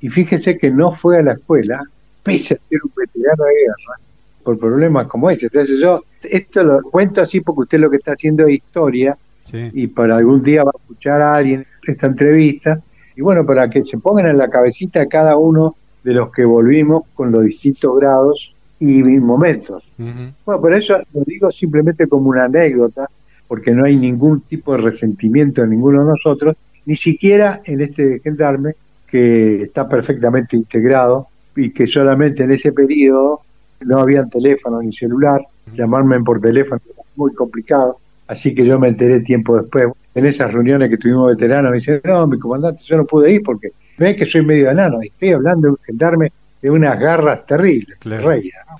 Y 0.00 0.08
fíjese 0.08 0.58
que 0.58 0.70
no 0.70 0.92
fue 0.92 1.18
a 1.18 1.22
la 1.22 1.32
escuela, 1.32 1.82
pese 2.22 2.54
a 2.54 2.68
ser 2.68 2.80
un 2.82 2.90
veterano 2.96 3.44
de 3.44 3.52
guerra, 3.52 3.98
por 4.42 4.58
problemas 4.58 5.06
como 5.06 5.30
ese. 5.30 5.46
Entonces 5.46 5.80
yo 5.80 6.02
esto 6.30 6.64
lo 6.64 6.82
cuento 6.82 7.20
así 7.20 7.40
porque 7.40 7.62
usted 7.62 7.78
lo 7.78 7.90
que 7.90 7.96
está 7.96 8.12
haciendo 8.12 8.46
es 8.46 8.56
historia 8.56 9.16
y 9.52 9.86
para 9.88 10.16
algún 10.16 10.42
día 10.42 10.64
va 10.64 10.70
a 10.74 10.78
escuchar 10.78 11.20
a 11.20 11.36
alguien 11.36 11.66
esta 11.86 12.06
entrevista. 12.06 12.80
Y 13.16 13.20
bueno, 13.20 13.44
para 13.44 13.68
que 13.68 13.82
se 13.82 13.98
pongan 13.98 14.26
en 14.26 14.38
la 14.38 14.48
cabecita 14.48 15.06
cada 15.06 15.36
uno 15.36 15.76
de 16.02 16.12
los 16.12 16.30
que 16.30 16.44
volvimos 16.44 17.04
con 17.14 17.30
los 17.30 17.44
distintos 17.44 17.96
grados 17.98 18.54
y 18.80 19.02
momentos. 19.02 19.82
Bueno, 19.96 20.60
por 20.60 20.74
eso 20.74 20.98
lo 21.12 21.22
digo 21.24 21.50
simplemente 21.50 22.06
como 22.06 22.30
una 22.30 22.44
anécdota, 22.44 23.08
porque 23.46 23.70
no 23.72 23.84
hay 23.84 23.96
ningún 23.96 24.40
tipo 24.40 24.72
de 24.72 24.82
resentimiento 24.82 25.62
en 25.62 25.70
ninguno 25.70 26.00
de 26.00 26.10
nosotros, 26.10 26.56
ni 26.86 26.96
siquiera 26.96 27.62
en 27.64 27.80
este 27.80 28.20
gendarme 28.20 28.72
que 29.06 29.62
está 29.62 29.88
perfectamente 29.88 30.56
integrado 30.56 31.28
y 31.56 31.70
que 31.70 31.86
solamente 31.86 32.42
en 32.42 32.52
ese 32.52 32.72
periodo 32.72 33.40
no 33.80 34.00
había 34.00 34.26
teléfono 34.26 34.82
ni 34.82 34.92
celular, 34.92 35.40
llamarme 35.74 36.20
por 36.20 36.40
teléfono 36.40 36.80
era 36.84 37.02
muy 37.16 37.32
complicado, 37.34 37.98
así 38.26 38.54
que 38.54 38.64
yo 38.64 38.78
me 38.78 38.88
enteré 38.88 39.20
tiempo 39.20 39.56
después. 39.56 39.88
En 40.14 40.26
esas 40.26 40.52
reuniones 40.52 40.90
que 40.90 40.96
tuvimos 40.96 41.30
veteranos, 41.30 41.70
me 41.70 41.78
dicen, 41.78 42.00
no, 42.04 42.26
mi 42.26 42.38
comandante, 42.38 42.82
yo 42.84 42.96
no 42.96 43.04
pude 43.04 43.32
ir 43.32 43.42
porque 43.42 43.70
ve 43.98 44.14
que 44.14 44.26
soy 44.26 44.44
medio 44.44 44.70
enano, 44.70 45.00
estoy 45.02 45.32
hablando 45.32 45.72
de 45.72 45.76
gendarme 45.84 46.32
de 46.62 46.70
unas 46.70 46.98
garras 46.98 47.44
terribles, 47.46 47.98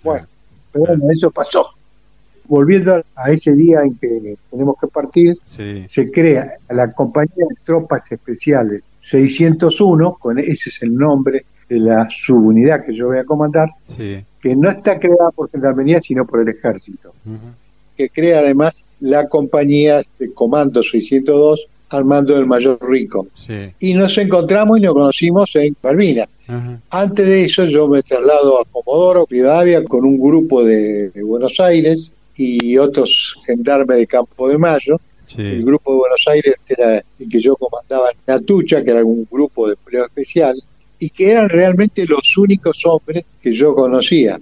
Bueno, 0.03 0.27
pero 0.73 0.87
bueno, 0.87 1.05
eso 1.11 1.31
pasó. 1.31 1.67
Volviendo 2.47 3.03
a 3.17 3.31
ese 3.31 3.53
día 3.53 3.81
en 3.83 3.97
que 3.99 4.37
tenemos 4.51 4.77
que 4.81 4.87
partir, 4.87 5.39
se 5.45 6.11
crea 6.13 6.55
la 6.69 6.93
compañía 6.93 7.47
de 7.49 7.57
tropas 7.65 8.11
especiales 8.13 8.85
601, 9.01 10.15
con 10.15 10.39
ese 10.39 10.71
es 10.71 10.83
el 10.83 10.95
nombre 10.95 11.45
de 11.69 11.79
la 11.79 12.09
subunidad 12.11 12.85
que 12.85 12.95
yo 12.95 13.09
voy 13.09 13.19
a 13.19 13.25
comandar, 13.25 13.71
que 14.45 14.55
no 14.55 14.69
está 14.69 14.99
creada 14.99 15.31
por 15.35 15.51
Gendarmería, 15.51 16.03
sino 16.03 16.27
por 16.27 16.43
el 16.43 16.51
Ejército, 16.51 17.15
que 17.97 18.11
crea 18.11 18.41
además 18.41 18.85
la 19.01 19.27
compañía 19.27 20.03
de 20.19 20.35
Comando 20.35 20.83
602 20.83 21.67
al 21.89 22.05
mando 22.05 22.35
del 22.35 22.45
Mayor 22.45 22.79
Rico. 22.87 23.27
Y 23.79 23.95
nos 23.95 24.19
encontramos 24.19 24.77
y 24.77 24.83
nos 24.83 24.93
conocimos 24.93 25.51
en 25.55 25.75
Malvinas. 25.83 26.29
Antes 26.91 27.27
de 27.27 27.47
eso 27.47 27.65
yo 27.65 27.89
me 27.89 28.03
traslado 28.03 28.61
a 28.61 28.67
Comodoro, 28.67 29.27
Rivadavia, 29.31 29.83
con 29.83 30.05
un 30.05 30.21
grupo 30.21 30.63
de, 30.63 31.11
Buenos 31.23 31.59
Aires 31.59 32.13
y 32.37 32.77
otros 32.77 33.37
gendarmes 33.47 33.97
de 33.97 34.07
Campo 34.07 34.51
de 34.51 34.59
Mayo. 34.59 35.01
El 35.39 35.65
grupo 35.65 35.91
de 35.91 35.99
Buenos 36.01 36.25
Aires 36.27 36.55
era 36.69 37.03
el 37.19 37.29
que 37.31 37.41
yo 37.41 37.57
comandaba 37.57 38.11
en 38.11 38.19
Natucha, 38.27 38.85
que 38.85 38.91
era 38.91 39.03
un 39.03 39.27
grupo 39.31 39.69
de 39.69 39.73
empleo 39.73 40.05
especial 40.05 40.55
y 40.99 41.11
que 41.11 41.31
eran 41.31 41.49
realmente 41.49 42.07
los 42.07 42.37
únicos 42.37 42.81
hombres 42.85 43.27
que 43.43 43.53
yo 43.53 43.75
conocía. 43.75 44.41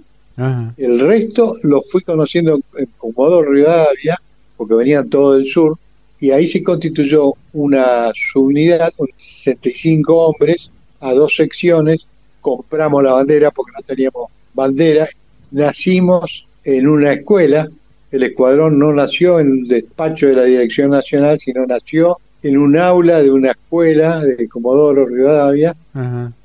El 0.77 0.99
resto 0.99 1.57
los 1.63 1.89
fui 1.91 2.01
conociendo 2.01 2.59
en 2.77 2.87
Comodoro 2.97 3.51
Rivadavia, 3.51 4.17
porque 4.57 4.73
venían 4.73 5.09
todos 5.09 5.37
del 5.37 5.51
sur, 5.51 5.77
y 6.19 6.31
ahí 6.31 6.47
se 6.47 6.63
constituyó 6.63 7.33
una 7.51 8.11
subunidad 8.31 8.93
con 8.95 9.07
65 9.15 10.15
hombres 10.15 10.71
a 11.01 11.13
dos 11.13 11.35
secciones, 11.35 12.07
compramos 12.39 13.03
la 13.03 13.13
bandera 13.13 13.51
porque 13.51 13.73
no 13.75 13.83
teníamos 13.83 14.31
bandera, 14.53 15.07
nacimos 15.51 16.45
en 16.63 16.87
una 16.87 17.13
escuela, 17.13 17.69
el 18.11 18.23
escuadrón 18.23 18.79
no 18.79 18.93
nació 18.93 19.39
en 19.39 19.51
un 19.51 19.67
despacho 19.67 20.27
de 20.27 20.33
la 20.33 20.43
Dirección 20.43 20.91
Nacional, 20.91 21.39
sino 21.39 21.65
nació 21.65 22.17
en 22.43 22.57
un 22.57 22.77
aula 22.77 23.23
de 23.23 23.31
una 23.31 23.51
escuela 23.51 24.21
de 24.21 24.47
Comodoro 24.49 25.05
Rivadavia, 25.07 25.75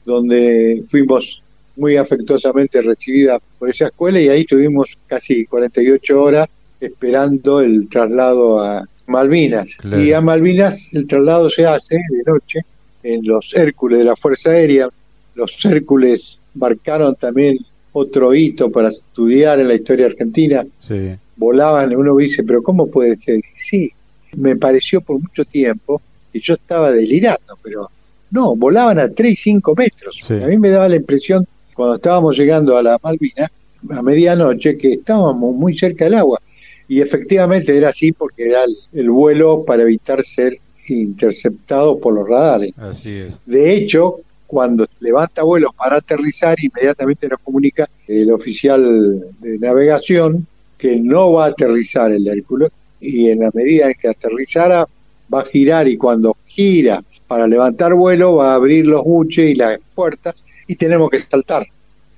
donde 0.04 0.82
fuimos 0.88 1.42
muy 1.76 1.96
afectuosamente 1.96 2.80
recibida 2.82 3.38
por 3.58 3.68
esa 3.68 3.86
escuela 3.86 4.20
y 4.20 4.28
ahí 4.28 4.44
tuvimos 4.44 4.96
casi 5.06 5.44
48 5.46 6.22
horas 6.22 6.48
esperando 6.80 7.60
el 7.60 7.88
traslado 7.88 8.60
a 8.60 8.84
Malvinas. 9.06 9.76
Y 9.98 10.12
a 10.12 10.20
Malvinas 10.20 10.94
el 10.94 11.06
traslado 11.06 11.50
se 11.50 11.66
hace 11.66 11.96
de 11.96 12.22
noche 12.26 12.60
en 13.02 13.26
los 13.26 13.52
Hércules 13.54 13.98
de 13.98 14.04
la 14.04 14.16
Fuerza 14.16 14.50
Aérea. 14.50 14.88
Los 15.34 15.64
Hércules 15.64 16.40
marcaron 16.54 17.16
también 17.16 17.58
otro 17.92 18.34
hito 18.34 18.70
para 18.70 18.88
estudiar 18.88 19.58
en 19.58 19.68
la 19.68 19.74
historia 19.74 20.06
argentina. 20.06 20.64
Sí. 20.80 21.16
Volaban, 21.36 21.94
uno 21.94 22.16
dice, 22.16 22.42
pero 22.42 22.62
¿cómo 22.62 22.88
puede 22.88 23.16
ser? 23.16 23.40
Sí, 23.54 23.92
me 24.36 24.56
pareció 24.56 25.00
por 25.00 25.20
mucho 25.20 25.44
tiempo 25.44 26.00
que 26.32 26.40
yo 26.40 26.54
estaba 26.54 26.92
delirando, 26.92 27.58
pero 27.62 27.90
no, 28.30 28.54
volaban 28.54 28.98
a 28.98 29.08
3 29.08 29.32
y 29.32 29.36
5 29.36 29.74
metros. 29.74 30.20
Sí. 30.22 30.34
A 30.34 30.46
mí 30.46 30.58
me 30.58 30.68
daba 30.68 30.88
la 30.88 30.96
impresión, 30.96 31.46
cuando 31.74 31.94
estábamos 31.94 32.36
llegando 32.36 32.76
a 32.76 32.82
la 32.82 32.98
Malvina, 33.02 33.50
a 33.90 34.02
medianoche, 34.02 34.76
que 34.76 34.94
estábamos 34.94 35.54
muy 35.54 35.76
cerca 35.76 36.04
del 36.04 36.14
agua. 36.14 36.40
Y 36.88 37.00
efectivamente 37.00 37.76
era 37.76 37.90
así 37.90 38.12
porque 38.12 38.46
era 38.46 38.64
el, 38.64 38.76
el 38.92 39.10
vuelo 39.10 39.64
para 39.64 39.82
evitar 39.82 40.22
ser 40.22 40.58
interceptado 40.88 41.98
por 41.98 42.14
los 42.14 42.28
radares. 42.28 42.72
Así 42.78 43.10
es. 43.10 43.38
De 43.44 43.74
hecho, 43.74 44.20
cuando 44.46 44.86
levanta 45.00 45.42
vuelo 45.42 45.72
para 45.76 45.96
aterrizar, 45.96 46.56
inmediatamente 46.58 47.28
nos 47.28 47.40
comunica 47.40 47.88
el 48.06 48.32
oficial 48.32 49.22
de 49.40 49.58
navegación 49.58 50.46
que 50.78 50.96
no 50.96 51.32
va 51.32 51.46
a 51.46 51.48
aterrizar 51.48 52.12
el 52.12 52.26
Hércules 52.26 52.70
y 53.00 53.30
en 53.30 53.40
la 53.40 53.50
medida 53.54 53.86
en 53.86 53.94
que 54.00 54.08
aterrizara 54.08 54.86
va 55.32 55.40
a 55.40 55.44
girar 55.44 55.88
y 55.88 55.96
cuando 55.96 56.36
gira 56.46 57.02
para 57.26 57.46
levantar 57.46 57.94
vuelo 57.94 58.36
va 58.36 58.52
a 58.52 58.54
abrir 58.54 58.86
los 58.86 59.04
buches 59.04 59.50
y 59.50 59.54
las 59.54 59.78
puertas 59.94 60.34
y 60.66 60.74
tenemos 60.76 61.10
que 61.10 61.18
saltar 61.20 61.66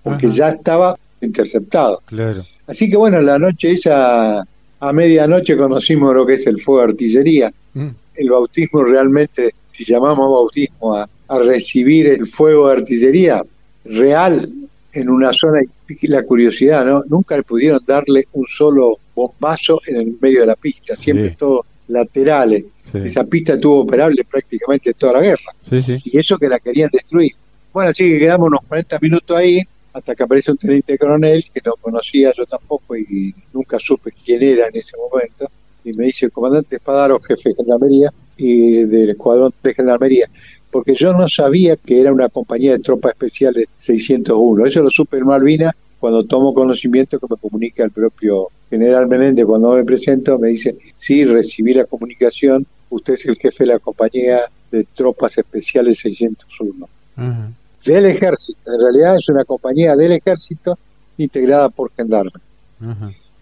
porque 0.03 0.27
Ajá. 0.27 0.35
ya 0.37 0.49
estaba 0.51 0.97
interceptado. 1.21 2.01
Claro. 2.07 2.45
Así 2.67 2.89
que 2.89 2.97
bueno, 2.97 3.21
la 3.21 3.39
noche 3.39 3.73
esa, 3.73 4.41
a 4.81 4.93
medianoche 4.93 5.57
conocimos 5.57 6.15
lo 6.15 6.25
que 6.25 6.35
es 6.35 6.47
el 6.47 6.61
fuego 6.61 6.81
de 6.81 6.93
artillería 6.93 7.53
Mm. 7.73 7.89
el 8.17 8.31
bautismo 8.31 8.83
realmente, 8.83 9.55
si 9.71 9.85
llamamos 9.85 10.29
bautismo 10.29 10.97
a, 10.97 11.09
a 11.29 11.39
recibir 11.39 12.09
el 12.09 12.27
fuego 12.27 12.67
de 12.67 12.73
artillería 12.81 13.45
real 13.85 14.51
en 14.93 15.09
una 15.09 15.33
zona, 15.33 15.61
y 15.89 16.07
la 16.09 16.23
curiosidad, 16.25 16.85
¿no? 16.85 17.03
Nunca 17.09 17.37
le 17.37 17.43
pudieron 17.43 17.81
darle 17.87 18.25
un 18.33 18.47
solo 18.47 18.99
bombazo 19.15 19.81
en 19.87 19.97
el 19.97 20.17
medio 20.21 20.41
de 20.41 20.47
la 20.47 20.57
pista, 20.57 20.97
siempre 20.97 21.31
Sí. 21.31 21.37
todo 21.39 21.65
laterales. 21.89 22.65
Sí. 22.85 22.99
Esa 23.05 23.25
pista 23.25 23.55
estuvo 23.55 23.81
operable 23.81 24.25
prácticamente 24.25 24.93
toda 24.95 25.15
la 25.15 25.21
guerra, 25.23 25.53
Sí, 25.69 25.83
sí. 25.83 25.99
y 26.05 26.19
eso 26.19 26.37
que 26.39 26.49
la 26.49 26.59
querían 26.59 26.91
destruir. 26.93 27.33
Bueno, 27.73 27.91
así 27.91 28.05
que 28.05 28.19
quedamos 28.19 28.49
unos 28.49 28.61
40 28.67 28.99
minutos 29.01 29.37
ahí, 29.37 29.61
hasta 29.93 30.15
que 30.15 30.23
aparece 30.23 30.51
un 30.53 30.57
teniente 30.57 30.97
coronel 30.99 31.45
que 31.53 31.61
no 31.65 31.75
conocía 31.81 32.33
yo 32.37 32.45
tampoco 32.47 32.97
y 32.97 33.35
nunca 33.53 33.79
supe 33.81 34.13
quién 34.25 34.43
era 34.43 34.69
en 34.69 34.77
ese 34.77 34.97
momento, 34.97 35.51
y 35.85 35.93
me 35.93 36.05
dice, 36.07 36.31
comandante 36.31 36.77
Espadaro, 36.77 37.21
jefe 37.21 37.51
de 37.51 37.55
gendarmería 37.57 38.11
y 38.37 38.85
del 38.85 39.11
escuadrón 39.11 39.53
de 39.63 39.75
gendarmería, 39.75 40.29
porque 40.71 40.95
yo 40.95 41.13
no 41.13 41.29
sabía 41.29 41.77
que 41.77 42.01
era 42.01 42.13
una 42.13 42.29
compañía 42.29 42.73
de 42.73 42.79
tropas 42.79 43.13
especiales 43.13 43.69
601. 43.79 44.67
Eso 44.67 44.83
lo 44.83 44.91
supe 44.91 45.19
en 45.19 45.27
Malvina 45.27 45.75
cuando 45.99 46.25
tomo 46.25 46.55
conocimiento 46.55 47.19
que 47.19 47.27
me 47.29 47.37
comunica 47.37 47.85
el 47.85 47.91
propio 47.91 48.49
general 48.71 49.07
Menéndez. 49.07 49.45
Cuando 49.47 49.73
me 49.73 49.85
presento 49.85 50.39
me 50.39 50.49
dice, 50.49 50.77
sí, 50.97 51.25
recibí 51.25 51.75
la 51.75 51.85
comunicación, 51.85 52.67
usted 52.89 53.15
es 53.15 53.27
el 53.27 53.37
jefe 53.37 53.65
de 53.65 53.73
la 53.75 53.79
compañía 53.79 54.41
de 54.71 54.85
tropas 54.95 55.37
especiales 55.37 55.99
601 55.99 56.89
Ajá. 57.17 57.51
del 57.85 58.07
ejército. 58.07 58.73
En 58.73 58.81
realidad 58.81 59.17
es 59.17 59.29
una 59.29 59.45
compañía 59.45 59.97
del 59.97 60.13
ejército 60.13 60.79
integrada 61.19 61.69
por 61.69 61.91
gendarmes. 61.93 62.43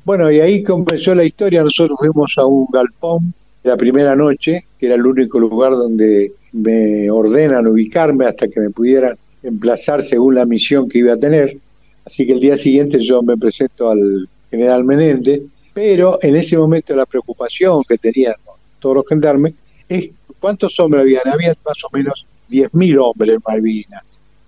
Bueno, 0.04 0.30
y 0.30 0.40
ahí 0.40 0.62
comenzó 0.62 1.14
la 1.14 1.25
historia. 1.25 1.62
Nosotros 1.62 1.99
fuimos 1.99 2.32
a 2.38 2.47
un 2.47 2.66
galpón 2.73 3.35
la 3.62 3.76
primera 3.76 4.16
noche, 4.16 4.64
que 4.78 4.87
era 4.87 4.94
el 4.94 5.06
único 5.06 5.38
lugar 5.38 5.73
donde 5.73 6.32
me 6.59 7.11
ordenan 7.11 7.67
ubicarme 7.67 8.27
hasta 8.27 8.49
que 8.49 8.61
me 8.61 8.71
pudieran 8.71 9.17
emplazar 9.43 10.03
según 10.03 10.35
la 10.35 10.45
misión 10.45 10.88
que 10.88 10.99
iba 10.99 11.12
a 11.12 11.17
tener. 11.17 11.57
Así 12.05 12.27
que 12.27 12.33
el 12.33 12.41
día 12.41 12.57
siguiente 12.57 13.00
yo 13.00 13.23
me 13.23 13.37
presento 13.37 13.91
al 13.91 14.29
general 14.50 14.85
Menéndez, 14.85 15.43
pero 15.75 16.19
en 16.23 16.37
ese 16.37 16.57
momento 16.57 16.97
la 16.97 17.07
preocupación 17.07 17.83
que 17.88 17.99
tenían 17.99 18.35
todos 18.79 18.97
los 18.97 19.07
gendarmes 19.09 19.55
es 19.88 20.11
cuántos 20.41 20.79
hombres 20.81 21.03
habían. 21.03 21.29
Había 21.29 21.55
más 21.65 21.85
o 21.85 21.88
menos 21.93 22.27
10.000 22.50 22.99
hombres 23.00 23.35
en 23.35 23.43
Malvinas. 23.47 24.02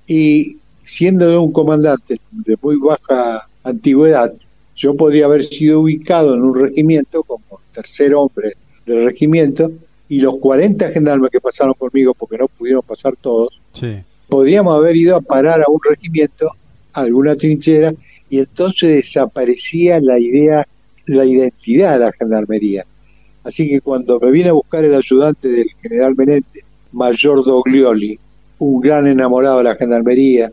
Y 0.06 0.56
siendo 0.82 1.28
de 1.28 1.36
un 1.36 1.52
comandante 1.52 2.20
de 2.30 2.56
muy 2.60 2.76
baja 2.76 3.46
antigüedad, 3.62 4.32
yo 4.74 4.96
podría 4.96 5.26
haber 5.26 5.44
sido 5.44 5.80
ubicado 5.80 6.34
en 6.34 6.42
un 6.42 6.58
regimiento 6.58 7.22
como 7.22 7.60
tercer 7.72 8.14
hombre 8.14 8.54
del 8.86 9.04
regimiento 9.04 9.70
y 10.10 10.20
los 10.20 10.38
40 10.38 10.90
gendarmes 10.90 11.30
que 11.30 11.40
pasaron 11.40 11.72
conmigo, 11.74 12.14
porque 12.14 12.36
no 12.36 12.48
pudieron 12.48 12.82
pasar 12.82 13.14
todos, 13.14 13.60
Sí. 13.72 13.94
podríamos 14.28 14.74
haber 14.74 14.96
ido 14.96 15.14
a 15.14 15.20
parar 15.20 15.60
a 15.60 15.70
un 15.70 15.78
regimiento, 15.88 16.50
a 16.92 17.02
alguna 17.02 17.36
trinchera, 17.36 17.94
y 18.28 18.40
entonces 18.40 18.96
desaparecía 18.96 20.00
la 20.00 20.18
idea, 20.18 20.66
la 21.06 21.24
identidad 21.24 21.92
de 21.92 21.98
la 22.06 22.12
gendarmería. 22.12 22.84
Así 23.44 23.68
que 23.68 23.80
cuando 23.80 24.18
me 24.18 24.32
viene 24.32 24.50
a 24.50 24.52
buscar 24.54 24.84
el 24.84 24.94
ayudante 24.94 25.46
del 25.46 25.68
general 25.80 26.16
Menéndez, 26.16 26.64
Mayor 26.90 27.44
Doglioli, 27.44 28.18
un 28.58 28.80
gran 28.80 29.06
enamorado 29.06 29.58
de 29.58 29.64
la 29.64 29.76
gendarmería, 29.76 30.50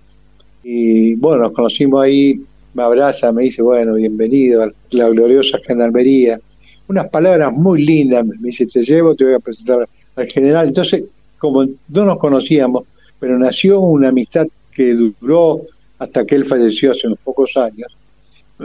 y 0.63 1.15
bueno, 1.15 1.43
nos 1.43 1.51
conocimos 1.53 2.03
ahí, 2.03 2.39
me 2.75 2.83
abraza, 2.83 3.31
me 3.31 3.43
dice, 3.43 3.63
bueno, 3.63 3.95
bienvenido 3.95 4.63
a 4.63 4.71
la 4.91 5.09
gloriosa 5.09 5.57
gendarmería. 5.65 6.39
Unas 6.87 7.09
palabras 7.09 7.51
muy 7.53 7.83
lindas, 7.83 8.25
me 8.25 8.35
dice, 8.39 8.65
te 8.65 8.83
llevo, 8.83 9.15
te 9.15 9.25
voy 9.25 9.33
a 9.33 9.39
presentar 9.39 9.87
al 10.15 10.27
general. 10.27 10.67
Entonces, 10.67 11.03
como 11.37 11.65
no 11.65 12.05
nos 12.05 12.17
conocíamos, 12.17 12.83
pero 13.19 13.37
nació 13.37 13.79
una 13.79 14.09
amistad 14.09 14.47
que 14.71 14.93
duró 14.93 15.61
hasta 15.99 16.25
que 16.25 16.35
él 16.35 16.45
falleció 16.45 16.91
hace 16.91 17.07
unos 17.07 17.19
pocos 17.19 17.55
años. 17.57 17.95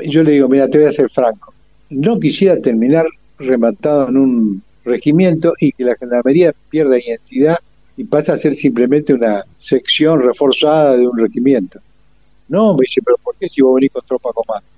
Yo 0.06 0.22
le 0.22 0.32
digo, 0.32 0.48
mira, 0.48 0.68
te 0.68 0.78
voy 0.78 0.86
a 0.86 0.92
ser 0.92 1.10
franco, 1.10 1.52
no 1.90 2.18
quisiera 2.18 2.56
terminar 2.60 3.06
rematado 3.38 4.08
en 4.08 4.16
un 4.16 4.62
regimiento 4.84 5.52
y 5.60 5.72
que 5.72 5.84
la 5.84 5.96
gendarmería 5.96 6.54
pierda 6.70 6.98
identidad 6.98 7.58
y 7.96 8.04
pasa 8.04 8.32
a 8.32 8.36
ser 8.38 8.54
simplemente 8.54 9.12
una 9.12 9.44
sección 9.58 10.20
reforzada 10.20 10.96
de 10.96 11.06
un 11.06 11.18
regimiento. 11.18 11.80
No, 12.48 12.74
me 12.74 12.82
dice, 12.86 13.00
pero 13.04 13.16
¿por 13.22 13.36
qué 13.36 13.48
si 13.48 13.60
vos 13.60 13.74
venís 13.74 13.90
con 13.92 14.04
tropa 14.06 14.30
comando? 14.32 14.68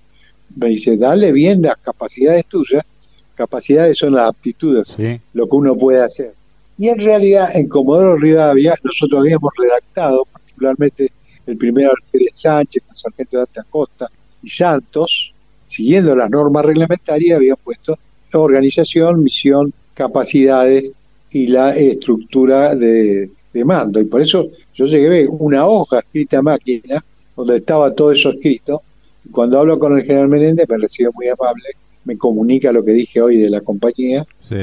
Me 0.56 0.68
dice, 0.68 0.96
dale 0.96 1.32
bien 1.32 1.62
las 1.62 1.76
capacidades 1.78 2.46
tuyas, 2.46 2.84
capacidades 3.34 3.98
son 3.98 4.14
las 4.14 4.28
aptitudes, 4.28 4.88
Sí. 4.88 5.20
lo 5.32 5.48
que 5.48 5.56
uno 5.56 5.76
puede 5.76 6.02
hacer. 6.02 6.34
Y 6.76 6.88
en 6.88 6.98
realidad, 6.98 7.54
en 7.54 7.68
Comodoro 7.68 8.16
Rivadavia, 8.16 8.74
nosotros 8.82 9.20
habíamos 9.20 9.52
redactado, 9.56 10.24
particularmente 10.32 11.12
el 11.46 11.56
primer 11.56 11.86
alférez 11.88 12.30
Sánchez, 12.36 12.82
el 12.90 12.96
sargento 12.96 13.36
de 13.36 13.40
Alta 13.42 13.64
Costa 13.70 14.08
y 14.42 14.48
Santos, 14.48 15.32
siguiendo 15.66 16.16
las 16.16 16.30
normas 16.30 16.64
reglamentarias, 16.64 17.36
habían 17.36 17.56
puesto 17.62 17.96
organización, 18.32 19.22
misión, 19.22 19.72
capacidades 19.94 20.90
y 21.30 21.46
la 21.48 21.74
estructura 21.76 22.74
de, 22.74 23.30
de 23.52 23.64
mando. 23.64 24.00
Y 24.00 24.04
por 24.06 24.20
eso 24.20 24.48
yo 24.74 24.86
llegué 24.86 25.26
una 25.28 25.66
hoja 25.66 26.00
escrita 26.00 26.38
a 26.38 26.42
máquina, 26.42 27.04
donde 27.36 27.56
estaba 27.58 27.92
todo 27.94 28.12
eso 28.12 28.30
escrito. 28.30 28.82
Y 29.24 29.30
cuando 29.30 29.60
hablo 29.60 29.78
con 29.78 29.96
el 29.96 30.04
general 30.04 30.28
Menéndez, 30.28 30.68
me 30.68 30.78
recibe 30.78 31.10
muy 31.14 31.28
amable, 31.28 31.62
me 32.04 32.16
comunica 32.18 32.72
lo 32.72 32.84
que 32.84 32.92
dije 32.92 33.20
hoy 33.20 33.36
de 33.38 33.50
la 33.50 33.60
compañía, 33.60 34.24
Sí. 34.48 34.56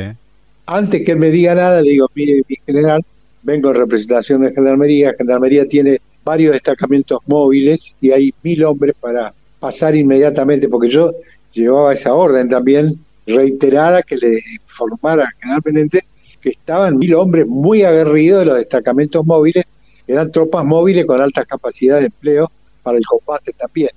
antes 0.65 1.04
que 1.04 1.12
él 1.13 1.17
me 1.17 1.32
diga 1.32 1.56
nada, 1.56 1.82
le 1.82 1.91
digo, 1.91 2.10
mire, 2.15 2.41
mi 2.47 2.56
general, 2.65 3.04
vengo 3.43 3.69
en 3.69 3.75
representación 3.75 4.41
de 4.43 4.51
Gendarmería. 4.54 5.13
Gendarmería 5.17 5.67
tiene 5.67 5.99
varios 6.23 6.54
destacamentos 6.54 7.19
móviles 7.27 7.93
y 7.99 8.12
hay 8.12 8.34
mil 8.43 8.63
hombres 8.63 8.95
para 8.99 9.34
pasar 9.60 9.95
inmediatamente, 9.95 10.69
porque 10.69 10.89
yo 10.89 11.13
llevaba 11.54 11.93
esa 11.93 12.13
orden 12.13 12.47
también 12.49 12.95
reiterada 13.25 14.01
que 14.04 14.17
le 14.17 14.39
informara 14.63 15.23
al 15.23 15.34
general 15.39 15.62
Menéndez 15.65 16.04
que 16.41 16.49
estaban 16.49 16.97
mil 16.97 17.13
hombres 17.13 17.45
muy 17.45 17.84
aguerridos 17.84 18.39
de 18.39 18.45
los 18.45 18.58
destacamentos 18.58 19.23
móviles, 19.25 19.63
eran 20.08 20.32
tropas 20.32 20.65
móviles 20.65 21.06
con 21.06 21.21
alta 21.21 21.45
capacidad 21.45 21.99
de 21.99 22.06
empleo 22.08 22.51
para 22.82 22.97
el 22.97 23.06
combate 23.06 23.54
también. 23.54 23.89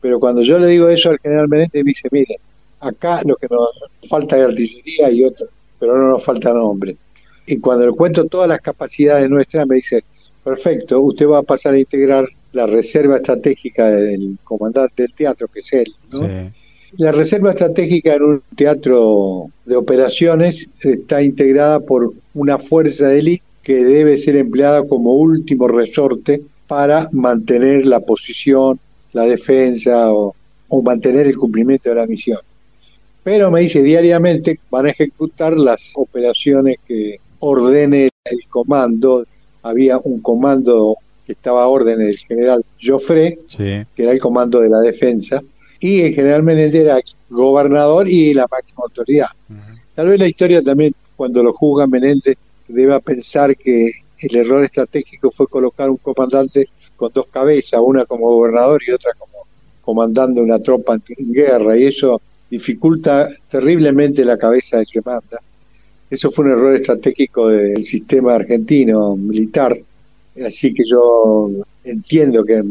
Pero 0.00 0.20
cuando 0.20 0.42
yo 0.42 0.58
le 0.58 0.68
digo 0.68 0.88
eso 0.90 1.10
al 1.10 1.18
general 1.18 1.48
Menéndez, 1.48 1.82
me 1.82 1.88
dice, 1.90 2.08
mire, 2.10 2.36
acá 2.80 3.22
lo 3.24 3.36
que 3.36 3.48
nos 3.50 3.68
falta 4.08 4.38
es 4.38 4.44
artillería 4.44 5.10
y 5.10 5.24
otro, 5.24 5.46
pero 5.78 5.96
no 5.96 6.08
nos 6.10 6.24
faltan 6.24 6.56
hombres. 6.56 6.96
Y 7.46 7.58
cuando 7.58 7.86
le 7.86 7.92
cuento 7.92 8.26
todas 8.26 8.48
las 8.48 8.60
capacidades 8.60 9.28
nuestras, 9.30 9.66
me 9.66 9.76
dice, 9.76 10.04
perfecto, 10.44 11.00
usted 11.00 11.26
va 11.26 11.38
a 11.38 11.42
pasar 11.42 11.74
a 11.74 11.78
integrar 11.78 12.28
la 12.52 12.66
reserva 12.66 13.16
estratégica 13.16 13.90
del 13.90 14.38
comandante 14.44 15.02
del 15.02 15.14
teatro, 15.14 15.48
que 15.48 15.60
es 15.60 15.72
él. 15.72 15.94
¿no? 16.10 16.20
Sí. 16.20 16.50
La 16.96 17.12
reserva 17.12 17.50
estratégica 17.50 18.14
en 18.14 18.22
un 18.22 18.42
teatro 18.56 19.50
de 19.66 19.76
operaciones 19.76 20.68
está 20.80 21.22
integrada 21.22 21.80
por 21.80 22.14
una 22.34 22.58
fuerza 22.58 23.08
de 23.08 23.18
élite 23.18 23.44
que 23.62 23.84
debe 23.84 24.16
ser 24.16 24.36
empleada 24.36 24.82
como 24.86 25.12
último 25.12 25.68
resorte 25.68 26.42
para 26.66 27.08
mantener 27.12 27.84
la 27.84 28.00
posición, 28.00 28.80
la 29.12 29.24
defensa 29.24 30.10
o, 30.10 30.34
o 30.68 30.82
mantener 30.82 31.26
el 31.26 31.36
cumplimiento 31.36 31.90
de 31.90 31.96
la 31.96 32.06
misión. 32.06 32.38
Pero 33.30 33.50
me 33.50 33.60
dice 33.60 33.82
diariamente 33.82 34.58
van 34.70 34.86
a 34.86 34.88
ejecutar 34.88 35.54
las 35.54 35.92
operaciones 35.96 36.76
que 36.86 37.20
ordene 37.40 38.08
el 38.24 38.38
comando. 38.48 39.26
Había 39.62 39.98
un 39.98 40.20
comando 40.20 40.96
que 41.26 41.32
estaba 41.32 41.64
a 41.64 41.66
orden 41.66 41.98
del 41.98 42.16
general 42.16 42.64
Joffre, 42.82 43.38
que 43.54 43.84
era 43.94 44.12
el 44.12 44.18
comando 44.18 44.60
de 44.60 44.70
la 44.70 44.80
defensa, 44.80 45.42
y 45.78 46.00
el 46.00 46.14
general 46.14 46.42
Menéndez 46.42 46.80
era 46.80 46.98
gobernador 47.28 48.08
y 48.08 48.32
la 48.32 48.46
máxima 48.50 48.84
autoridad. 48.84 49.28
Tal 49.94 50.08
vez 50.08 50.18
la 50.18 50.26
historia 50.26 50.62
también, 50.62 50.94
cuando 51.14 51.42
lo 51.42 51.52
juzga 51.52 51.86
Menéndez, 51.86 52.38
deba 52.66 52.98
pensar 52.98 53.54
que 53.58 53.90
el 54.20 54.36
error 54.36 54.64
estratégico 54.64 55.30
fue 55.30 55.46
colocar 55.48 55.90
un 55.90 55.98
comandante 55.98 56.66
con 56.96 57.12
dos 57.12 57.26
cabezas, 57.26 57.78
una 57.84 58.06
como 58.06 58.34
gobernador 58.36 58.80
y 58.88 58.92
otra 58.92 59.12
como 59.18 59.44
comandando 59.82 60.40
una 60.42 60.58
tropa 60.58 60.94
en 60.94 61.30
guerra, 61.30 61.76
y 61.76 61.84
eso 61.84 62.22
dificulta 62.50 63.28
terriblemente 63.50 64.24
la 64.24 64.38
cabeza 64.38 64.78
del 64.78 64.86
que 64.86 65.02
manda. 65.02 65.40
Eso 66.10 66.30
fue 66.30 66.46
un 66.46 66.52
error 66.52 66.74
estratégico 66.74 67.48
del 67.48 67.84
sistema 67.84 68.34
argentino 68.34 69.16
militar, 69.16 69.78
así 70.46 70.72
que 70.72 70.84
yo 70.88 71.50
entiendo 71.84 72.44
que 72.44 72.62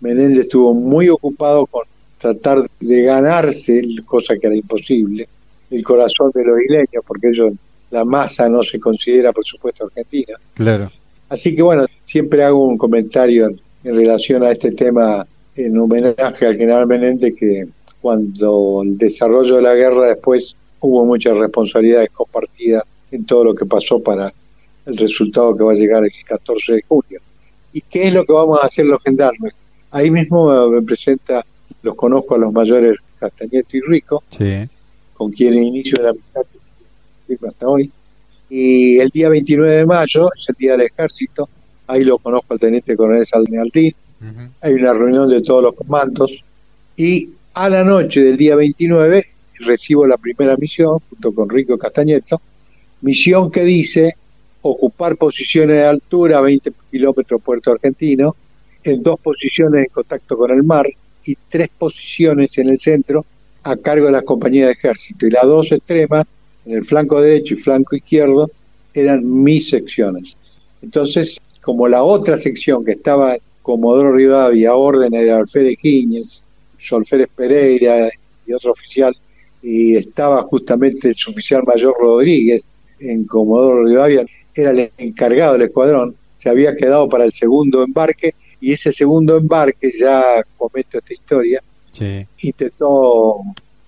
Menéndez 0.00 0.42
estuvo 0.42 0.72
muy 0.72 1.08
ocupado 1.08 1.66
con 1.66 1.82
tratar 2.18 2.68
de 2.80 3.02
ganarse, 3.02 3.82
cosa 4.04 4.36
que 4.36 4.46
era 4.46 4.56
imposible, 4.56 5.28
el 5.70 5.82
corazón 5.82 6.30
de 6.34 6.44
los 6.44 6.60
isleños, 6.60 7.04
porque 7.06 7.28
ellos, 7.28 7.52
la 7.90 8.04
masa 8.04 8.48
no 8.48 8.62
se 8.62 8.78
considera, 8.78 9.32
por 9.32 9.44
supuesto, 9.44 9.84
argentina. 9.84 10.34
Claro. 10.54 10.90
Así 11.28 11.54
que 11.54 11.62
bueno, 11.62 11.86
siempre 12.04 12.44
hago 12.44 12.66
un 12.66 12.78
comentario 12.78 13.48
en, 13.48 13.60
relación 13.96 14.42
a 14.42 14.52
este 14.52 14.72
tema 14.72 15.26
en 15.54 15.78
homenaje 15.78 16.46
al 16.46 16.56
general 16.56 16.86
Menéndez, 16.86 17.34
que 17.34 17.66
cuando 18.06 18.82
el 18.84 18.96
desarrollo 18.96 19.56
de 19.56 19.62
la 19.62 19.74
guerra 19.74 20.06
después 20.06 20.54
hubo 20.78 21.04
muchas 21.04 21.36
responsabilidades 21.36 22.10
compartidas 22.10 22.84
en 23.10 23.26
todo 23.26 23.46
lo 23.46 23.52
que 23.52 23.66
pasó 23.66 23.98
para 23.98 24.32
el 24.86 24.96
resultado 24.96 25.56
que 25.56 25.64
va 25.64 25.72
a 25.72 25.74
llegar 25.74 26.04
el 26.04 26.12
14 26.24 26.74
de 26.74 26.82
junio. 26.82 27.20
¿Y 27.72 27.80
qué 27.80 28.06
es 28.06 28.14
lo 28.14 28.24
que 28.24 28.32
vamos 28.32 28.60
a 28.62 28.66
hacer 28.66 28.86
los 28.86 29.02
gendarmes? 29.02 29.54
Ahí 29.90 30.12
mismo 30.12 30.68
me 30.68 30.82
presenta 30.82 31.44
los 31.82 31.96
conozco 31.96 32.36
a 32.36 32.38
los 32.38 32.52
mayores 32.52 32.96
Castañeto 33.18 33.76
y 33.76 33.80
Rico, 33.80 34.22
con 35.14 35.32
quienes 35.32 35.64
inicio 35.64 36.00
la 36.00 36.10
amistad 36.10 36.42
que 37.26 37.38
hasta 37.44 37.66
hoy. 37.66 37.90
Y 38.48 39.00
el 39.00 39.08
día 39.08 39.30
29 39.30 39.78
de 39.78 39.84
mayo, 39.84 40.28
es 40.38 40.48
el 40.48 40.54
día 40.60 40.72
del 40.76 40.82
ejército, 40.82 41.48
ahí 41.88 42.04
lo 42.04 42.18
conozco 42.18 42.54
al 42.54 42.60
teniente 42.60 42.96
coronel 42.96 43.26
Saldealdín, 43.26 43.96
hay 44.60 44.74
una 44.74 44.92
reunión 44.92 45.28
de 45.28 45.42
todos 45.42 45.64
los 45.64 45.74
comandos, 45.74 46.44
y 46.96 47.30
a 47.56 47.70
la 47.70 47.82
noche 47.82 48.22
del 48.22 48.36
día 48.36 48.54
29 48.54 49.24
recibo 49.60 50.06
la 50.06 50.18
primera 50.18 50.58
misión, 50.58 50.98
junto 51.08 51.32
con 51.32 51.48
Rico 51.48 51.78
Castañeto, 51.78 52.38
misión 53.00 53.50
que 53.50 53.64
dice 53.64 54.14
ocupar 54.60 55.16
posiciones 55.16 55.76
de 55.76 55.86
altura 55.86 56.36
a 56.36 56.42
20 56.42 56.70
kilómetros 56.90 57.40
Puerto 57.40 57.72
Argentino, 57.72 58.36
en 58.84 59.02
dos 59.02 59.18
posiciones 59.20 59.86
en 59.86 59.90
contacto 59.90 60.36
con 60.36 60.50
el 60.50 60.64
mar, 60.64 60.86
y 61.24 61.34
tres 61.48 61.70
posiciones 61.78 62.58
en 62.58 62.68
el 62.68 62.78
centro 62.78 63.24
a 63.62 63.74
cargo 63.76 64.04
de 64.04 64.12
las 64.12 64.24
compañías 64.24 64.66
de 64.66 64.72
ejército. 64.72 65.26
Y 65.26 65.30
las 65.30 65.46
dos 65.46 65.72
extremas, 65.72 66.26
en 66.66 66.74
el 66.74 66.84
flanco 66.84 67.22
derecho 67.22 67.54
y 67.54 67.56
flanco 67.56 67.96
izquierdo, 67.96 68.50
eran 68.92 69.42
mis 69.42 69.70
secciones. 69.70 70.36
Entonces, 70.82 71.40
como 71.62 71.88
la 71.88 72.02
otra 72.02 72.36
sección 72.36 72.84
que 72.84 72.92
estaba 72.92 73.38
Comodoro 73.62 74.12
Rivadavia, 74.12 74.74
órdenes 74.74 75.24
de 75.24 75.32
Alférez 75.32 75.80
Giñez, 75.80 76.44
Solférez 76.86 77.28
Pereira 77.34 78.08
y 78.46 78.52
otro 78.52 78.72
oficial, 78.72 79.16
y 79.62 79.96
estaba 79.96 80.42
justamente 80.42 81.08
el 81.08 81.16
oficial 81.28 81.62
mayor 81.66 81.94
Rodríguez 81.98 82.62
en 83.00 83.24
Comodoro 83.24 83.84
Rivadavia, 83.84 84.24
era 84.54 84.70
el 84.70 84.90
encargado 84.96 85.54
del 85.54 85.62
escuadrón, 85.62 86.14
se 86.36 86.48
había 86.48 86.76
quedado 86.76 87.08
para 87.08 87.24
el 87.24 87.32
segundo 87.32 87.82
embarque 87.82 88.34
y 88.60 88.72
ese 88.72 88.92
segundo 88.92 89.36
embarque, 89.36 89.90
ya 89.98 90.42
comento 90.56 90.98
esta 90.98 91.12
historia, 91.12 91.62
intentó 92.42 93.36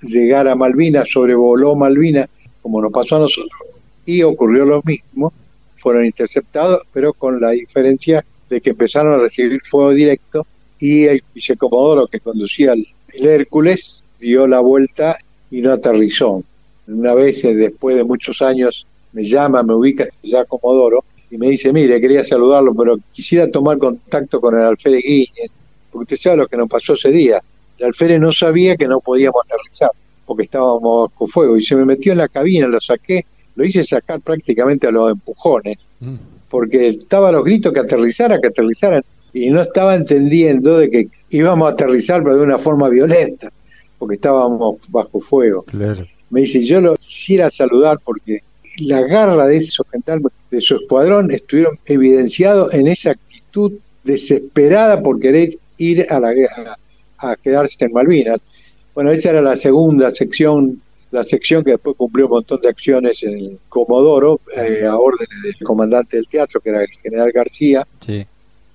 llegar 0.03 0.49
a 0.49 0.55
Malvinas, 0.55 1.09
sobrevoló 1.11 1.75
Malvinas, 1.75 2.29
como 2.63 2.81
nos 2.83 2.93
pasó 2.93 3.17
a 3.17 3.21
nosotros, 3.21 3.61
y 4.05 4.23
ocurrió 4.23 4.65
lo 4.65 4.83
mismo, 4.85 5.33
fueron 5.77 6.05
interceptados, 6.05 6.83
pero 6.93 7.13
con 7.13 7.41
la 7.41 7.51
diferencia 7.51 8.25
de 8.51 8.61
que 8.61 8.71
empezaron 8.71 9.13
a 9.13 9.19
recibir 9.19 9.61
fuego 9.63 9.93
directo 9.93 10.47
y 10.79 11.05
el 11.05 11.23
vicecomodoro 11.35 12.07
que 12.07 12.21
conducía 12.21 12.73
el, 12.73 12.87
Hércules 13.13 14.03
dio 14.19 14.47
la 14.47 14.61
vuelta 14.61 15.17
y 15.51 15.61
no 15.61 15.73
aterrizó. 15.73 16.43
Una 16.87 17.15
vez, 17.15 17.45
eh, 17.45 17.55
después 17.55 17.97
de 17.97 18.05
muchos 18.05 18.43
años, 18.43 18.87
me 19.13 19.25
llama, 19.25 19.63
me 19.63 19.75
ubica 19.75 20.07
ya 20.23 20.45
Comodoro 20.45 21.05
y 21.31 21.39
me 21.39 21.49
dice, 21.49 21.73
mire, 21.73 22.01
quería 22.01 22.25
saludarlo, 22.25 22.75
pero 22.75 22.99
quisiera 23.13 23.51
tomar 23.51 23.79
contacto 23.79 24.41
con 24.41 24.55
el 24.57 24.63
alférez 24.63 25.03
Guíñez, 25.05 25.53
porque 25.91 26.15
usted 26.15 26.17
sabe 26.17 26.37
lo 26.39 26.47
que 26.47 26.57
nos 26.57 26.69
pasó 26.69 26.95
ese 26.95 27.11
día. 27.11 27.43
El 27.79 27.87
alférez 27.87 28.21
no 28.21 28.33
sabía 28.33 28.77
que 28.77 28.87
no 28.87 29.01
podíamos 29.01 29.43
aterrizar, 29.45 29.91
porque 30.27 30.45
estábamos 30.45 31.11
con 31.13 31.29
fuego, 31.29 31.57
y 31.57 31.63
se 31.63 31.77
me 31.77 31.85
metió 31.85 32.13
en 32.13 32.19
la 32.19 32.29
cabina, 32.29 32.67
lo 32.67 32.81
saqué, 32.81 33.25
lo 33.55 33.65
hice 33.65 33.85
sacar 33.85 34.21
prácticamente 34.21 34.87
a 34.87 34.91
los 34.91 35.11
empujones, 35.11 35.79
mm. 36.01 36.15
porque 36.49 36.89
estaba 36.89 37.31
a 37.31 37.33
los 37.33 37.45
gritos 37.45 37.73
que 37.73 37.81
aterrizara, 37.81 38.39
que 38.41 38.49
aterrizaran, 38.49 39.03
y 39.33 39.51
no 39.51 39.61
estaba 39.61 39.95
entendiendo 39.95 40.79
de 40.79 40.91
que 40.91 41.09
íbamos 41.31 41.69
a 41.69 41.73
aterrizar, 41.73 42.23
pero 42.23 42.37
de 42.37 42.43
una 42.43 42.59
forma 42.59 42.89
violenta, 42.89 43.53
porque 43.99 44.17
estábamos 44.17 44.79
bajo 44.89 45.21
fuego. 45.21 45.65
Me 46.31 46.41
dice, 46.43 46.63
yo 46.63 46.81
lo 46.81 46.97
quisiera 46.97 47.51
saludar 47.51 47.99
porque 48.05 48.43
la 48.79 49.03
garra 49.03 49.47
de 49.47 49.57
esos 49.57 49.87
gendarmes, 49.91 50.33
de 50.51 50.61
su 50.61 50.77
escuadrón, 50.77 51.31
estuvieron 51.31 51.79
evidenciados 51.87 52.73
en 52.75 52.87
esa 52.87 53.11
actitud 53.11 53.73
desesperada 54.05 55.03
por 55.03 55.21
querer 55.21 55.59
ir 55.79 56.07
a 56.11 56.21
la 56.21 56.33
guerra, 56.33 56.79
a 57.19 57.37
quedarse 57.37 57.77
en 57.85 57.93
Malvinas. 57.93 58.41
Bueno, 58.95 59.11
esa 59.11 59.31
era 59.31 59.43
la 59.43 59.57
segunda 59.57 60.11
sección, 60.11 60.81
la 61.11 61.25
sección 61.25 61.65
que 61.65 61.73
después 61.73 61.97
cumplió 61.97 62.27
un 62.27 62.33
montón 62.33 62.61
de 62.61 62.69
acciones 62.69 63.23
en 63.23 63.39
el 63.39 63.59
Comodoro, 63.69 64.41
eh, 64.57 64.85
a 64.85 64.97
órdenes 64.97 65.43
del 65.43 65.57
comandante 65.65 66.17
del 66.17 66.29
teatro, 66.29 66.61
que 66.61 66.71
era 66.71 66.83
el 66.83 66.89
general 67.03 67.31
García, 67.33 67.87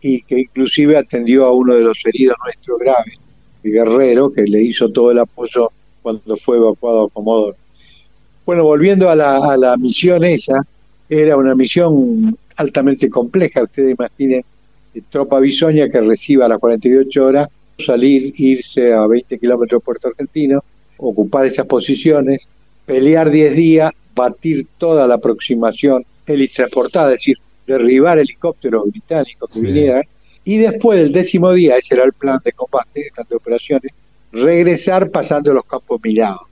y 0.04 0.22
que 0.22 0.42
inclusive 0.42 0.98
atendió 0.98 1.46
a 1.46 1.54
uno 1.54 1.76
de 1.76 1.82
los 1.82 1.98
heridos 2.06 2.36
nuestros 2.44 2.78
graves, 2.78 3.18
el 3.63 3.72
guerrero, 3.72 4.32
que 4.32 4.44
le 4.44 4.62
hizo 4.62 4.89
todo 4.89 5.12
el 5.12 5.20
apoyo 5.20 5.72
cuando 6.02 6.36
fue 6.36 6.58
evacuado 6.58 7.06
a 7.06 7.10
Comodoro. 7.10 7.56
Bueno, 8.46 8.66
volviendo 8.66 9.10
a 9.10 9.16
la, 9.16 9.78
misión 9.78 10.26
esa, 10.26 10.62
era 11.08 11.38
una 11.38 11.56
misión 11.56 12.38
altamente 12.58 13.10
compleja. 13.10 13.63
Ustedes 13.63 13.96
imaginen, 13.98 14.44
eh, 14.94 15.02
tropa 15.10 15.39
bisoña 15.39 15.88
que 15.88 16.02
reciba 16.02 16.46
a 16.46 16.50
las 16.50 16.60
48 16.60 17.26
horas, 17.26 17.48
salir, 17.80 18.34
irse 18.38 18.92
a 18.92 19.08
20 19.08 19.39
kilómetros 19.39 19.82
de 19.82 19.86
Puerto 19.86 20.10
Argentino, 20.10 20.62
ocupar 20.98 21.46
esas 21.46 21.66
posiciones, 21.66 22.46
pelear 22.86 23.32
10 23.32 23.56
días, 23.56 23.94
batir 24.13 24.68
toda 24.78 25.08
la 25.08 25.16
aproximación 25.16 26.06
helitransportada, 26.28 27.13
es 27.13 27.20
decir, 27.20 27.38
derribar 27.65 28.19
helicópteros 28.19 28.84
británicos 28.89 29.49
que 29.49 29.60
vinieran, 29.62 30.04
y 30.45 30.58
después 30.58 30.99
del 30.99 31.13
décimo 31.13 31.54
día, 31.54 31.78
ese 31.78 31.95
era 31.95 32.04
el 32.04 32.13
plan 32.13 32.39
de 32.43 32.52
combate, 32.52 33.08
el 33.08 33.12
plan 33.12 33.28
de 33.30 33.36
operaciones, 33.36 33.91
regresar 34.32 35.10
pasando 35.10 35.54
los 35.54 35.65
campos 35.65 36.02
minados. 36.04 36.47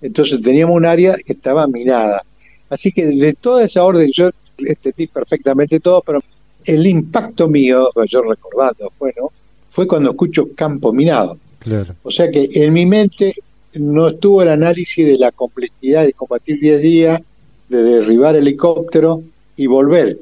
Entonces 0.00 0.40
teníamos 0.40 0.76
un 0.76 0.84
área 0.84 1.14
que 1.14 1.32
estaba 1.32 1.66
minada. 1.68 2.24
Así 2.68 2.90
que 2.90 3.06
de 3.06 3.34
toda 3.34 3.64
esa 3.64 3.84
orden, 3.84 4.10
yo 4.12 4.30
entendí 4.58 5.06
perfectamente 5.06 5.78
todo, 5.78 6.02
pero 6.04 6.20
el 6.64 6.86
impacto 6.86 7.48
mío, 7.48 7.88
yo 8.08 8.22
recordando, 8.22 8.92
bueno, 8.98 9.30
fue 9.70 9.86
cuando 9.86 10.10
escucho 10.10 10.48
campo 10.56 10.92
minado. 10.92 11.38
Claro. 11.60 11.94
O 12.02 12.10
sea 12.10 12.30
que 12.30 12.48
en 12.52 12.72
mi 12.72 12.84
mente 12.84 13.34
no 13.74 14.08
estuvo 14.08 14.42
el 14.42 14.48
análisis 14.48 15.06
de 15.06 15.16
la 15.16 15.30
complejidad 15.30 16.04
de 16.04 16.12
combatir 16.12 16.58
10 16.58 16.82
días, 16.82 17.22
de 17.68 17.82
derribar 17.82 18.34
helicóptero 18.34 19.22
y 19.56 19.66
volver. 19.66 20.18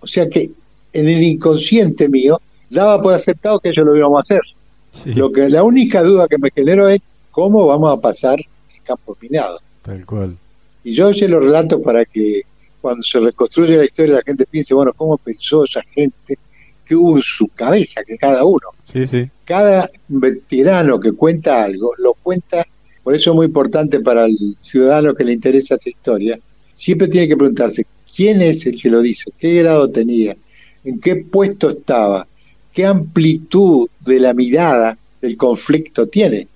O 0.00 0.06
sea 0.06 0.28
que 0.28 0.50
en 0.92 1.08
el 1.08 1.22
inconsciente 1.22 2.08
mío 2.08 2.40
daba 2.68 3.00
por 3.00 3.14
aceptado 3.14 3.60
que 3.60 3.70
eso 3.70 3.82
lo 3.82 3.96
íbamos 3.96 4.18
a 4.18 4.22
hacer. 4.22 5.14
Lo 5.14 5.32
que 5.32 5.48
la 5.48 5.62
única 5.62 6.02
duda 6.02 6.28
que 6.28 6.38
me 6.38 6.50
generó 6.50 6.88
es 6.88 7.00
cómo 7.30 7.66
vamos 7.66 7.96
a 7.96 8.00
pasar 8.00 8.38
campo 8.82 9.16
minado. 9.20 9.58
Tal 9.82 10.04
cual. 10.04 10.36
Y 10.84 10.94
yo 10.94 11.12
se 11.14 11.28
lo 11.28 11.40
relato 11.40 11.80
para 11.80 12.04
que 12.04 12.42
cuando 12.80 13.02
se 13.02 13.20
reconstruye 13.20 13.76
la 13.76 13.84
historia 13.84 14.16
la 14.16 14.22
gente 14.22 14.44
piense, 14.44 14.74
bueno, 14.74 14.92
¿cómo 14.92 15.16
pensó 15.16 15.64
esa 15.64 15.82
gente? 15.82 16.38
que 16.84 16.96
hubo 16.96 17.16
en 17.16 17.22
su 17.22 17.46
cabeza? 17.48 18.02
Que 18.04 18.18
cada 18.18 18.44
uno. 18.44 18.68
Sí, 18.84 19.06
sí. 19.06 19.30
Cada 19.44 19.88
veterano 20.08 20.98
que 20.98 21.12
cuenta 21.12 21.62
algo, 21.62 21.92
lo 21.98 22.14
cuenta, 22.14 22.66
por 23.04 23.14
eso 23.14 23.30
es 23.30 23.36
muy 23.36 23.46
importante 23.46 24.00
para 24.00 24.24
el 24.26 24.36
ciudadano 24.60 25.14
que 25.14 25.24
le 25.24 25.32
interesa 25.32 25.76
esta 25.76 25.88
historia, 25.88 26.38
siempre 26.74 27.06
tiene 27.06 27.28
que 27.28 27.36
preguntarse, 27.36 27.86
¿quién 28.14 28.42
es 28.42 28.66
el 28.66 28.80
que 28.80 28.90
lo 28.90 29.00
dice? 29.00 29.30
¿Qué 29.38 29.62
grado 29.62 29.90
tenía? 29.90 30.36
¿En 30.84 31.00
qué 31.00 31.16
puesto 31.16 31.70
estaba? 31.70 32.26
¿Qué 32.72 32.86
amplitud 32.86 33.88
de 34.00 34.20
la 34.20 34.34
mirada 34.34 34.96
del 35.20 35.36
conflicto 35.36 36.06
tiene? 36.08 36.48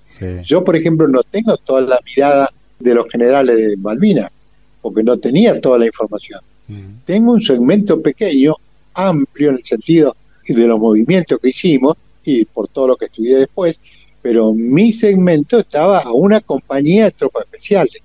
Yo, 0.45 0.65
por 0.65 0.77
ejemplo, 0.77 1.07
no 1.07 1.23
tengo 1.23 1.57
toda 1.59 1.83
la 1.83 2.01
mirada 2.05 2.51
de 2.79 2.95
los 2.95 3.07
generales 3.09 3.57
de 3.57 3.77
Malvinas, 3.77 4.31
porque 4.81 5.03
no 5.03 5.19
tenía 5.19 5.61
toda 5.61 5.79
la 5.79 5.87
información. 5.87 6.41
Tengo 7.05 7.33
un 7.33 7.43
segmento 7.43 8.01
pequeño, 8.01 8.55
amplio 8.95 9.51
en 9.51 9.57
el 9.57 9.65
sentido 9.65 10.17
de 10.47 10.67
los 10.67 10.79
movimientos 10.79 11.39
que 11.41 11.51
hicimos 11.51 11.97
y 12.25 12.45
por 12.45 12.69
todo 12.69 12.89
lo 12.89 12.97
que 12.97 13.07
estudié 13.07 13.37
después, 13.37 13.79
pero 14.23 14.53
mi 14.53 14.93
segmento 14.93 15.61
estaba 15.61 16.01
a 16.01 16.13
una 16.13 16.41
compañía 16.41 17.05
de 17.05 17.11
tropas 17.13 17.45
especiales. 17.45 18.03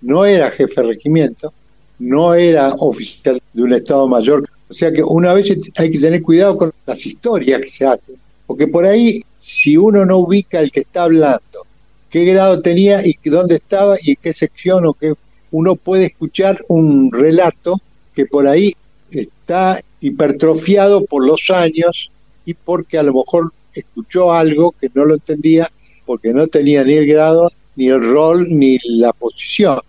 No 0.00 0.24
era 0.24 0.50
jefe 0.50 0.80
de 0.80 0.88
regimiento, 0.88 1.52
no 2.00 2.34
era 2.34 2.74
oficial 2.74 3.40
de 3.52 3.62
un 3.62 3.74
Estado 3.74 4.08
Mayor. 4.08 4.48
O 4.68 4.74
sea 4.74 4.90
que 4.90 5.02
una 5.02 5.32
vez 5.32 5.54
hay 5.76 5.90
que 5.90 5.98
tener 5.98 6.22
cuidado 6.22 6.56
con 6.56 6.72
las 6.86 7.06
historias 7.06 7.60
que 7.60 7.68
se 7.68 7.86
hacen, 7.86 8.16
porque 8.46 8.66
por 8.66 8.84
ahí, 8.84 9.22
si 9.38 9.76
uno 9.76 10.04
no 10.04 10.18
ubica 10.18 10.58
el 10.58 10.72
que 10.72 10.80
está 10.80 11.04
hablando, 11.04 11.66
qué 12.08 12.24
grado 12.24 12.60
tenía 12.60 13.06
y 13.06 13.16
dónde 13.24 13.56
estaba 13.56 13.96
y 14.02 14.16
qué 14.16 14.32
sección 14.32 14.86
o 14.86 14.94
qué, 14.94 15.14
uno 15.52 15.76
puede 15.76 16.06
escuchar 16.06 16.64
un 16.68 17.12
relato 17.12 17.80
que 18.14 18.26
por 18.26 18.46
ahí 18.46 18.74
está 19.10 19.82
hipertrofiado 20.00 21.04
por 21.04 21.26
los 21.26 21.50
años 21.50 22.10
y 22.44 22.54
porque 22.54 22.98
a 22.98 23.02
lo 23.02 23.14
mejor 23.14 23.52
escuchó 23.74 24.32
algo 24.32 24.72
que 24.80 24.90
no 24.94 25.04
lo 25.04 25.14
entendía 25.14 25.70
porque 26.06 26.32
no 26.32 26.46
tenía 26.48 26.82
ni 26.82 26.94
el 26.94 27.06
grado, 27.06 27.52
ni 27.76 27.88
el 27.88 28.00
rol, 28.00 28.46
ni 28.48 28.78
la 28.84 29.12
posición. 29.12 29.80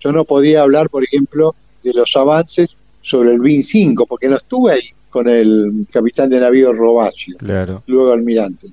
Yo 0.00 0.12
no 0.12 0.24
podía 0.24 0.62
hablar, 0.62 0.90
por 0.90 1.04
ejemplo, 1.04 1.54
de 1.82 1.92
los 1.92 2.14
avances 2.16 2.80
sobre 3.02 3.32
el 3.32 3.40
BIN 3.40 3.62
5, 3.62 4.06
porque 4.06 4.28
no 4.28 4.36
estuve 4.36 4.72
ahí 4.72 4.90
con 5.08 5.28
el 5.28 5.86
capitán 5.90 6.30
de 6.30 6.40
navío 6.40 6.72
Robacio, 6.72 7.36
claro. 7.38 7.82
luego 7.86 8.12
almirante. 8.12 8.68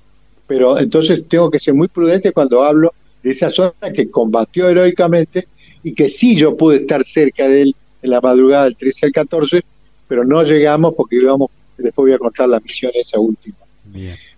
Pero 0.45 0.77
entonces 0.77 1.23
tengo 1.27 1.49
que 1.49 1.59
ser 1.59 1.73
muy 1.73 1.87
prudente 1.87 2.31
cuando 2.31 2.63
hablo 2.63 2.93
de 3.23 3.31
esa 3.31 3.49
zona 3.49 3.73
que 3.93 4.09
combatió 4.09 4.69
heroicamente 4.69 5.47
y 5.83 5.93
que 5.93 6.09
sí 6.09 6.35
yo 6.35 6.55
pude 6.55 6.77
estar 6.77 7.03
cerca 7.03 7.47
de 7.47 7.63
él 7.63 7.75
en 8.01 8.09
la 8.11 8.21
madrugada 8.21 8.65
del 8.65 8.75
13 8.75 9.07
al 9.07 9.11
14, 9.11 9.61
pero 10.07 10.23
no 10.23 10.43
llegamos 10.43 10.93
porque 10.95 11.17
íbamos, 11.17 11.49
después 11.77 12.05
voy 12.05 12.13
a 12.13 12.19
contar 12.19 12.47
la 12.49 12.59
misión 12.59 12.91
esa 12.93 13.19
última. 13.19 13.57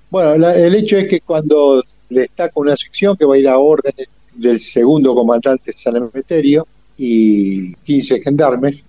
Bueno, 0.09 0.49
el 0.49 0.75
hecho 0.75 0.97
es 0.97 1.07
que 1.07 1.21
cuando 1.21 1.83
destaca 2.09 2.53
una 2.55 2.75
sección 2.75 3.15
que 3.15 3.25
va 3.25 3.35
a 3.35 3.37
ir 3.37 3.47
a 3.47 3.57
órdenes 3.57 4.07
del 4.33 4.59
segundo 4.59 5.13
comandante 5.13 5.73
San 5.73 5.97
Emeterio, 5.97 6.65
y 6.99 7.73
15 7.75 8.21
gendarmes. 8.21 8.83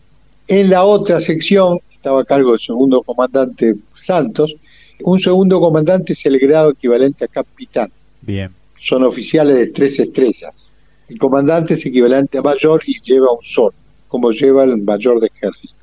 En 0.48 0.68
la 0.68 0.84
otra 0.84 1.20
sección, 1.20 1.78
estaba 1.94 2.22
a 2.22 2.24
cargo 2.24 2.50
del 2.50 2.60
segundo 2.60 3.02
comandante 3.02 3.76
Santos, 3.94 4.54
un 5.02 5.20
segundo 5.20 5.60
comandante 5.60 6.12
es 6.12 6.26
el 6.26 6.38
grado 6.38 6.70
equivalente 6.70 7.24
a 7.24 7.28
capitán. 7.28 7.90
Bien. 8.20 8.50
Son 8.78 9.04
oficiales 9.04 9.56
de 9.56 9.68
tres 9.68 9.98
estrellas. 10.00 10.52
El 11.08 11.18
comandante 11.18 11.74
es 11.74 11.86
equivalente 11.86 12.38
a 12.38 12.42
mayor 12.42 12.82
y 12.86 13.00
lleva 13.00 13.32
un 13.32 13.42
sol, 13.42 13.72
como 14.08 14.30
lleva 14.32 14.64
el 14.64 14.76
mayor 14.78 15.20
de 15.20 15.28
ejército. 15.28 15.74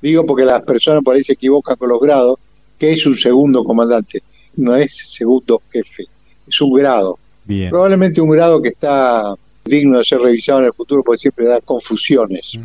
Digo 0.00 0.24
porque 0.24 0.44
las 0.44 0.62
personas 0.62 1.02
por 1.02 1.16
ahí 1.16 1.22
se 1.22 1.34
equivocan 1.34 1.76
con 1.76 1.88
los 1.88 2.00
grados, 2.00 2.38
que 2.78 2.92
es 2.92 3.04
un 3.06 3.16
segundo 3.16 3.64
comandante, 3.64 4.22
no 4.56 4.74
es 4.74 4.96
segundo 4.96 5.60
jefe, 5.70 6.04
es 6.46 6.60
un 6.60 6.72
grado. 6.72 7.18
Bien. 7.44 7.70
Probablemente 7.70 8.20
un 8.20 8.30
grado 8.30 8.62
que 8.62 8.68
está 8.68 9.34
digno 9.68 9.98
de 9.98 10.04
ser 10.04 10.20
revisado 10.20 10.60
en 10.60 10.66
el 10.66 10.72
futuro 10.72 11.02
porque 11.04 11.20
siempre 11.20 11.46
da 11.46 11.60
confusiones. 11.60 12.58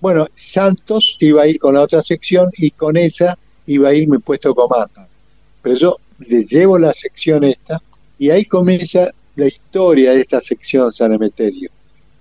Bueno, 0.00 0.26
Santos 0.34 1.16
iba 1.20 1.42
a 1.42 1.48
ir 1.48 1.58
con 1.58 1.74
la 1.74 1.82
otra 1.82 2.02
sección 2.02 2.50
y 2.56 2.70
con 2.70 2.96
esa 2.96 3.36
iba 3.66 3.88
a 3.88 3.94
ir 3.94 4.08
mi 4.08 4.18
puesto 4.18 4.50
de 4.50 4.54
comando. 4.54 5.06
Pero 5.62 5.76
yo 5.76 5.96
le 6.20 6.42
llevo 6.44 6.78
la 6.78 6.94
sección 6.94 7.44
esta 7.44 7.80
y 8.18 8.30
ahí 8.30 8.44
comienza 8.44 9.10
la 9.36 9.46
historia 9.46 10.12
de 10.12 10.20
esta 10.20 10.40
sección 10.40 10.92
San 10.92 11.12
Emeterio. 11.12 11.70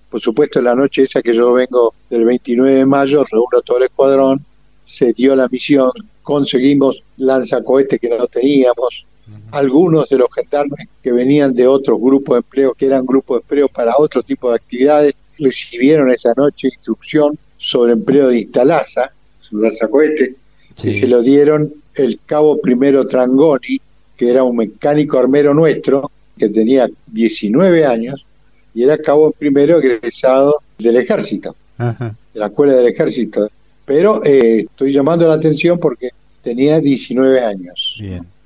Por 0.10 0.22
supuesto, 0.22 0.62
la 0.62 0.76
noche 0.76 1.04
esa 1.04 1.22
que 1.22 1.36
yo 1.36 1.54
vengo 1.54 1.94
del 2.10 2.26
29 2.26 2.76
de 2.76 2.86
mayo, 2.86 3.26
reúno 3.30 3.62
todo 3.64 3.78
el 3.78 3.84
escuadrón, 3.84 4.46
se 4.84 5.14
dio 5.14 5.36
la 5.36 5.48
misión, 5.50 5.92
conseguimos 6.24 7.04
lanzacohete 7.18 8.00
que 8.00 8.10
no 8.10 8.26
teníamos, 8.28 9.06
algunos 9.52 10.10
de 10.10 10.18
los 10.18 10.28
gendarmes 10.34 10.88
que 11.02 11.12
venían 11.12 11.54
de 11.54 11.68
otros 11.68 12.00
grupos 12.00 12.36
de 12.36 12.40
empleo, 12.40 12.74
que 12.74 12.86
eran 12.86 13.06
grupos 13.06 13.38
de 13.38 13.42
empleo 13.42 13.68
para 13.68 13.96
otro 13.98 14.24
tipo 14.24 14.50
de 14.50 14.56
actividades, 14.56 15.16
recibieron 15.38 16.12
esa 16.12 16.34
noche 16.36 16.68
instrucción 16.68 17.38
sobre 17.58 17.94
empleo 17.94 18.30
de 18.30 18.40
instalaza, 18.40 19.12
su 19.40 19.58
lanzacohete, 19.58 20.36
y 20.84 20.92
se 20.92 21.08
lo 21.08 21.22
dieron 21.22 21.74
el 21.96 22.20
cabo 22.26 22.60
primero 22.62 23.08
Trangoni, 23.08 23.82
que 24.16 24.30
era 24.30 24.44
un 24.44 24.58
mecánico 24.58 25.18
armero 25.18 25.54
nuestro, 25.54 26.12
que 26.38 26.50
tenía 26.50 26.88
19 27.08 27.86
años, 27.86 28.26
y 28.74 28.84
era 28.84 28.98
cabo 28.98 29.32
primero 29.32 29.80
egresado 29.80 30.62
del 30.78 30.98
ejército, 30.98 31.56
de 31.78 32.40
la 32.40 32.48
escuela 32.48 32.74
del 32.74 32.88
ejército. 32.88 33.50
Pero 33.86 34.24
eh, 34.24 34.66
estoy 34.70 34.92
llamando 34.92 35.28
la 35.28 35.36
atención 35.36 35.80
porque 35.80 36.10
tenía 36.44 36.80
19 36.80 37.40
años. 37.40 37.98
Bien 38.00 38.37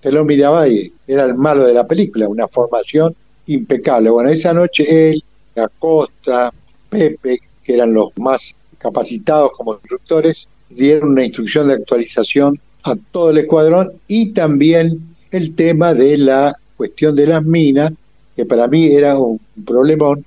te 0.00 0.10
lo 0.10 0.24
miraba 0.24 0.68
y 0.68 0.92
era 1.06 1.24
el 1.24 1.34
malo 1.34 1.66
de 1.66 1.74
la 1.74 1.86
película, 1.86 2.28
una 2.28 2.48
formación 2.48 3.14
impecable. 3.46 4.10
Bueno, 4.10 4.30
esa 4.30 4.52
noche 4.54 5.10
él, 5.10 5.24
Acosta, 5.56 6.52
Pepe, 6.88 7.40
que 7.62 7.74
eran 7.74 7.92
los 7.92 8.16
más 8.16 8.54
capacitados 8.78 9.52
como 9.56 9.74
instructores, 9.74 10.48
dieron 10.70 11.10
una 11.10 11.24
instrucción 11.24 11.68
de 11.68 11.74
actualización 11.74 12.58
a 12.84 12.96
todo 13.10 13.30
el 13.30 13.38
escuadrón 13.38 13.92
y 14.08 14.32
también 14.32 15.00
el 15.30 15.54
tema 15.54 15.94
de 15.94 16.16
la 16.16 16.54
cuestión 16.76 17.14
de 17.14 17.26
las 17.26 17.44
minas, 17.44 17.92
que 18.34 18.46
para 18.46 18.66
mí 18.68 18.86
era 18.86 19.18
un 19.18 19.38
problemón. 19.66 20.24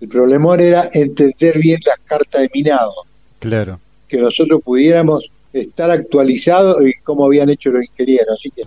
El 0.00 0.08
problemón 0.08 0.60
era 0.60 0.88
entender 0.92 1.58
bien 1.58 1.80
las 1.84 1.98
cartas 2.04 2.42
de 2.42 2.50
minado. 2.54 2.92
Claro. 3.40 3.80
Que 4.06 4.18
nosotros 4.18 4.62
pudiéramos 4.62 5.28
estar 5.52 5.90
actualizados 5.90 6.80
y 6.86 6.92
cómo 7.02 7.26
habían 7.26 7.48
hecho 7.50 7.70
los 7.70 7.82
ingenieros. 7.84 8.38
Así 8.38 8.50
que 8.50 8.62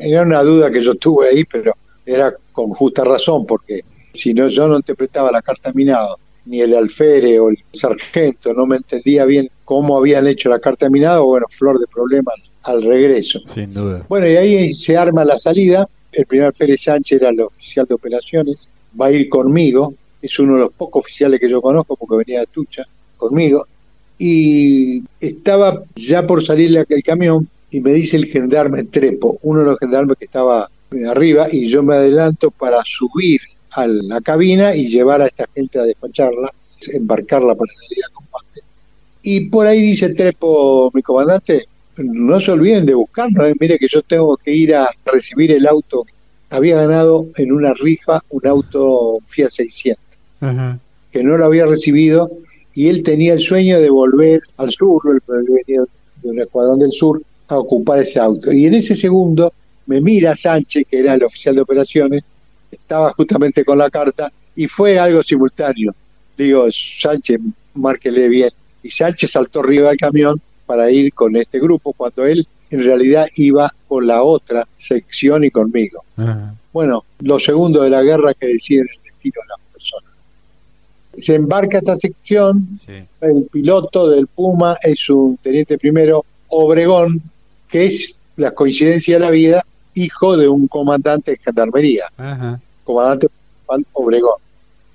era 0.00 0.22
una 0.22 0.42
duda 0.42 0.70
que 0.70 0.82
yo 0.82 0.94
tuve 0.94 1.28
ahí, 1.28 1.44
pero 1.44 1.74
era 2.04 2.34
con 2.52 2.70
justa 2.70 3.04
razón, 3.04 3.46
porque 3.46 3.82
si 4.12 4.32
no 4.32 4.48
yo 4.48 4.68
no 4.68 4.76
interpretaba 4.76 5.30
la 5.30 5.42
carta 5.42 5.72
minado, 5.74 6.18
ni 6.46 6.60
el 6.60 6.76
alfere 6.76 7.40
o 7.40 7.50
el 7.50 7.58
sargento 7.72 8.54
no 8.54 8.66
me 8.66 8.76
entendía 8.76 9.24
bien 9.24 9.50
cómo 9.64 9.98
habían 9.98 10.26
hecho 10.26 10.48
la 10.48 10.60
carta 10.60 10.88
minado, 10.88 11.26
bueno, 11.26 11.46
flor 11.50 11.78
de 11.78 11.86
problemas 11.86 12.36
al 12.62 12.82
regreso. 12.82 13.40
Sin 13.48 13.74
duda. 13.74 14.04
Bueno, 14.08 14.28
y 14.28 14.36
ahí 14.36 14.72
se 14.72 14.96
arma 14.96 15.24
la 15.24 15.38
salida. 15.38 15.88
El 16.12 16.24
primer 16.24 16.46
alférez 16.46 16.82
Sánchez 16.82 17.20
era 17.20 17.30
el 17.30 17.40
oficial 17.40 17.84
de 17.86 17.94
operaciones, 17.94 18.68
va 18.98 19.06
a 19.06 19.12
ir 19.12 19.28
conmigo, 19.28 19.92
es 20.22 20.38
uno 20.38 20.54
de 20.54 20.60
los 20.60 20.72
pocos 20.72 21.04
oficiales 21.04 21.38
que 21.40 21.50
yo 21.50 21.60
conozco 21.60 21.96
porque 21.96 22.24
venía 22.24 22.40
de 22.40 22.46
Tucha 22.46 22.84
conmigo, 23.18 23.66
y 24.18 25.02
estaba 25.20 25.82
ya 25.94 26.26
por 26.26 26.42
salir 26.42 26.86
el 26.88 27.02
camión 27.02 27.48
y 27.70 27.80
me 27.80 27.92
dice 27.92 28.16
el 28.16 28.26
gendarme 28.26 28.84
Trepo, 28.84 29.38
uno 29.42 29.60
de 29.60 29.66
los 29.66 29.78
gendarmes 29.78 30.16
que 30.18 30.26
estaba 30.26 30.70
arriba, 31.08 31.48
y 31.50 31.68
yo 31.68 31.82
me 31.82 31.94
adelanto 31.94 32.50
para 32.50 32.82
subir 32.84 33.40
a 33.72 33.86
la 33.86 34.20
cabina 34.20 34.74
y 34.74 34.86
llevar 34.86 35.20
a 35.20 35.26
esta 35.26 35.46
gente 35.54 35.78
a 35.78 35.82
despacharla, 35.82 36.52
embarcarla 36.92 37.54
para 37.54 37.72
salir 37.72 38.04
a 38.04 38.14
combate. 38.14 38.60
Y 39.22 39.48
por 39.50 39.66
ahí 39.66 39.80
dice 39.80 40.14
Trepo, 40.14 40.90
mi 40.94 41.02
comandante, 41.02 41.66
no 41.96 42.40
se 42.40 42.52
olviden 42.52 42.86
de 42.86 42.94
buscarnos, 42.94 43.48
¿eh? 43.48 43.54
mire 43.58 43.78
que 43.78 43.88
yo 43.88 44.02
tengo 44.02 44.36
que 44.36 44.52
ir 44.52 44.74
a 44.74 44.88
recibir 45.04 45.52
el 45.52 45.66
auto. 45.66 46.04
Había 46.50 46.76
ganado 46.76 47.26
en 47.36 47.52
una 47.52 47.74
rifa 47.74 48.22
un 48.30 48.46
auto 48.46 49.18
Fiat 49.26 49.50
600, 49.50 50.04
que 51.10 51.24
no 51.24 51.36
lo 51.36 51.44
había 51.44 51.66
recibido, 51.66 52.30
y 52.74 52.88
él 52.88 53.02
tenía 53.02 53.32
el 53.32 53.40
sueño 53.40 53.80
de 53.80 53.90
volver 53.90 54.40
al 54.58 54.70
sur, 54.70 55.02
él 55.06 55.20
venía 55.48 55.82
de 56.22 56.30
un 56.30 56.38
escuadrón 56.38 56.78
del 56.78 56.92
sur, 56.92 57.20
a 57.48 57.58
ocupar 57.58 58.00
ese 58.00 58.18
auto. 58.18 58.52
Y 58.52 58.66
en 58.66 58.74
ese 58.74 58.94
segundo 58.94 59.52
me 59.86 60.00
mira 60.00 60.34
Sánchez, 60.34 60.84
que 60.90 60.98
era 60.98 61.14
el 61.14 61.24
oficial 61.24 61.54
de 61.54 61.60
operaciones, 61.60 62.22
estaba 62.70 63.12
justamente 63.12 63.64
con 63.64 63.78
la 63.78 63.90
carta 63.90 64.30
y 64.54 64.66
fue 64.66 64.98
algo 64.98 65.22
simultáneo. 65.22 65.94
Digo, 66.36 66.66
Sánchez, 66.70 67.40
márquele 67.74 68.28
bien. 68.28 68.50
Y 68.82 68.90
Sánchez 68.90 69.30
saltó 69.30 69.60
arriba 69.60 69.88
del 69.88 69.98
camión 69.98 70.40
para 70.66 70.90
ir 70.90 71.12
con 71.12 71.36
este 71.36 71.60
grupo 71.60 71.92
cuando 71.92 72.26
él 72.26 72.46
en 72.70 72.84
realidad 72.84 73.28
iba 73.36 73.72
con 73.86 74.06
la 74.06 74.22
otra 74.22 74.66
sección 74.76 75.44
y 75.44 75.50
conmigo. 75.50 76.04
Bueno, 76.72 77.04
los 77.20 77.44
segundos 77.44 77.84
de 77.84 77.90
la 77.90 78.02
guerra 78.02 78.34
que 78.34 78.48
deciden 78.48 78.86
el 78.92 79.02
destino 79.02 79.40
de 79.42 79.48
las 79.48 79.72
personas. 79.72 80.12
Se 81.16 81.34
embarca 81.36 81.78
esta 81.78 81.96
sección, 81.96 82.78
el 83.20 83.48
piloto 83.50 84.10
del 84.10 84.26
Puma 84.26 84.76
es 84.82 85.08
un 85.08 85.36
teniente 85.38 85.78
primero 85.78 86.24
Obregón, 86.48 87.22
que 87.68 87.86
es 87.86 88.18
la 88.36 88.52
coincidencia 88.52 89.16
de 89.16 89.20
la 89.20 89.30
vida, 89.30 89.64
hijo 89.94 90.36
de 90.36 90.48
un 90.48 90.68
comandante 90.68 91.32
de 91.32 91.36
gendarmería, 91.38 92.04
comandante 92.84 93.28
Obregón. 93.92 94.40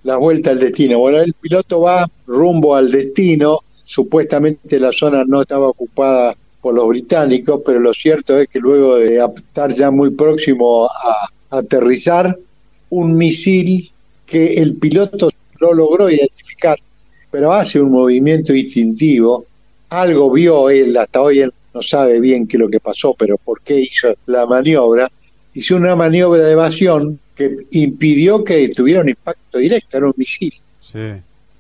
La 0.03 0.17
vuelta 0.17 0.51
al 0.51 0.59
destino. 0.59 0.99
Bueno, 0.99 1.19
el 1.19 1.33
piloto 1.33 1.81
va 1.81 2.09
rumbo 2.25 2.75
al 2.75 2.89
destino, 2.89 3.59
supuestamente 3.81 4.79
la 4.79 4.91
zona 4.91 5.23
no 5.25 5.41
estaba 5.41 5.67
ocupada 5.67 6.35
por 6.61 6.73
los 6.73 6.87
británicos, 6.87 7.61
pero 7.65 7.79
lo 7.79 7.93
cierto 7.93 8.37
es 8.39 8.47
que 8.47 8.59
luego 8.59 8.95
de 8.95 9.23
estar 9.35 9.71
ya 9.71 9.91
muy 9.91 10.11
próximo 10.11 10.85
a 10.85 11.57
aterrizar, 11.57 12.37
un 12.89 13.15
misil 13.15 13.91
que 14.25 14.55
el 14.55 14.75
piloto 14.75 15.29
no 15.59 15.73
logró 15.73 16.09
identificar, 16.09 16.77
pero 17.29 17.51
hace 17.53 17.81
un 17.81 17.91
movimiento 17.91 18.53
instintivo, 18.53 19.45
algo 19.89 20.31
vio 20.31 20.69
él, 20.69 20.95
hasta 20.97 21.21
hoy 21.21 21.39
él 21.39 21.53
no 21.73 21.81
sabe 21.81 22.19
bien 22.19 22.47
qué 22.47 22.57
es 22.57 22.61
lo 22.61 22.69
que 22.69 22.79
pasó, 22.79 23.15
pero 23.17 23.37
por 23.37 23.61
qué 23.61 23.79
hizo 23.79 24.13
la 24.25 24.45
maniobra, 24.45 25.09
hizo 25.53 25.75
una 25.75 25.95
maniobra 25.95 26.43
de 26.43 26.51
evasión 26.51 27.19
que 27.35 27.57
impidió 27.71 28.43
que 28.43 28.69
tuviera 28.69 29.01
un 29.01 29.09
impacto 29.09 29.57
directo, 29.57 29.97
era 29.97 30.07
un 30.07 30.13
misil. 30.17 30.53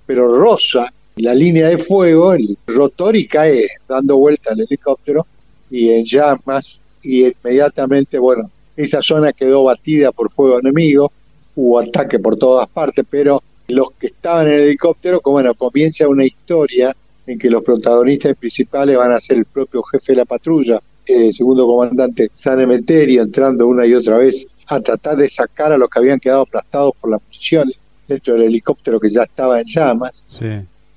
Pero 0.05 0.37
rosa 0.37 0.91
la 1.17 1.33
línea 1.33 1.67
de 1.69 1.77
fuego, 1.77 2.33
el 2.33 2.57
rotor 2.67 3.15
y 3.15 3.27
cae 3.27 3.67
dando 3.87 4.17
vuelta 4.17 4.53
el 4.53 4.61
helicóptero 4.61 5.25
y 5.69 5.89
en 5.89 6.05
llamas 6.05 6.81
y 7.03 7.25
inmediatamente, 7.25 8.17
bueno, 8.19 8.49
esa 8.75 9.01
zona 9.01 9.33
quedó 9.33 9.63
batida 9.63 10.11
por 10.11 10.31
fuego 10.31 10.59
enemigo, 10.59 11.11
hubo 11.55 11.79
ataque 11.79 12.19
por 12.19 12.37
todas 12.37 12.67
partes, 12.69 13.05
pero 13.09 13.43
los 13.67 13.91
que 13.91 14.07
estaban 14.07 14.47
en 14.47 14.53
el 14.53 14.59
helicóptero, 14.61 15.21
como 15.21 15.35
bueno, 15.35 15.53
comienza 15.53 16.07
una 16.07 16.25
historia 16.25 16.95
en 17.27 17.37
que 17.37 17.49
los 17.49 17.63
protagonistas 17.63 18.35
principales 18.35 18.97
van 18.97 19.11
a 19.11 19.19
ser 19.19 19.37
el 19.37 19.45
propio 19.45 19.83
jefe 19.83 20.13
de 20.13 20.17
la 20.17 20.25
patrulla, 20.25 20.81
el 21.05 21.33
segundo 21.33 21.65
comandante 21.65 22.29
San 22.33 22.59
Emeterio, 22.59 23.21
entrando 23.21 23.67
una 23.67 23.85
y 23.85 23.93
otra 23.93 24.17
vez 24.17 24.45
a 24.67 24.79
tratar 24.79 25.17
de 25.17 25.29
sacar 25.29 25.73
a 25.73 25.77
los 25.77 25.89
que 25.89 25.99
habían 25.99 26.19
quedado 26.19 26.41
aplastados 26.41 26.93
por 26.99 27.11
las 27.11 27.21
municiones 27.21 27.75
dentro 28.07 28.33
del 28.33 28.43
helicóptero 28.43 28.99
que 28.99 29.09
ya 29.09 29.23
estaba 29.23 29.59
en 29.59 29.65
llamas. 29.65 30.23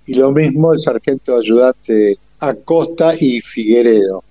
Y 0.07 0.15
lo 0.15 0.31
mismo 0.31 0.73
el 0.73 0.79
sargento 0.79 1.37
ayudante 1.37 2.19
Acosta 2.41 3.15
y 3.19 3.41
Figueredo. 3.41 4.23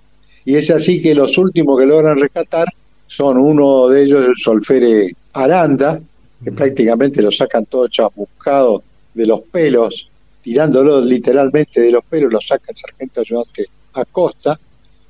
Y 0.45 0.55
es 0.55 0.69
así 0.69 1.01
que 1.01 1.15
los 1.15 1.37
últimos 1.37 1.79
que 1.79 1.85
logran 1.85 2.19
rescatar 2.19 2.67
son 3.07 3.37
uno 3.37 3.87
de 3.87 4.03
ellos, 4.03 4.25
el 4.25 4.35
solfere 4.37 5.13
Aranda, 5.33 6.01
que 6.43 6.51
prácticamente 6.51 7.21
lo 7.21 7.31
sacan 7.31 7.65
todo 7.65 7.87
chamuscado 7.87 8.83
de 9.13 9.25
los 9.25 9.41
pelos, 9.41 10.09
tirándolo 10.43 11.01
literalmente 11.01 11.81
de 11.81 11.91
los 11.91 12.03
pelos, 12.03 12.31
lo 12.31 12.41
saca 12.41 12.65
el 12.69 12.75
sargento 12.75 13.21
ayudante 13.21 13.65
Acosta, 13.93 14.59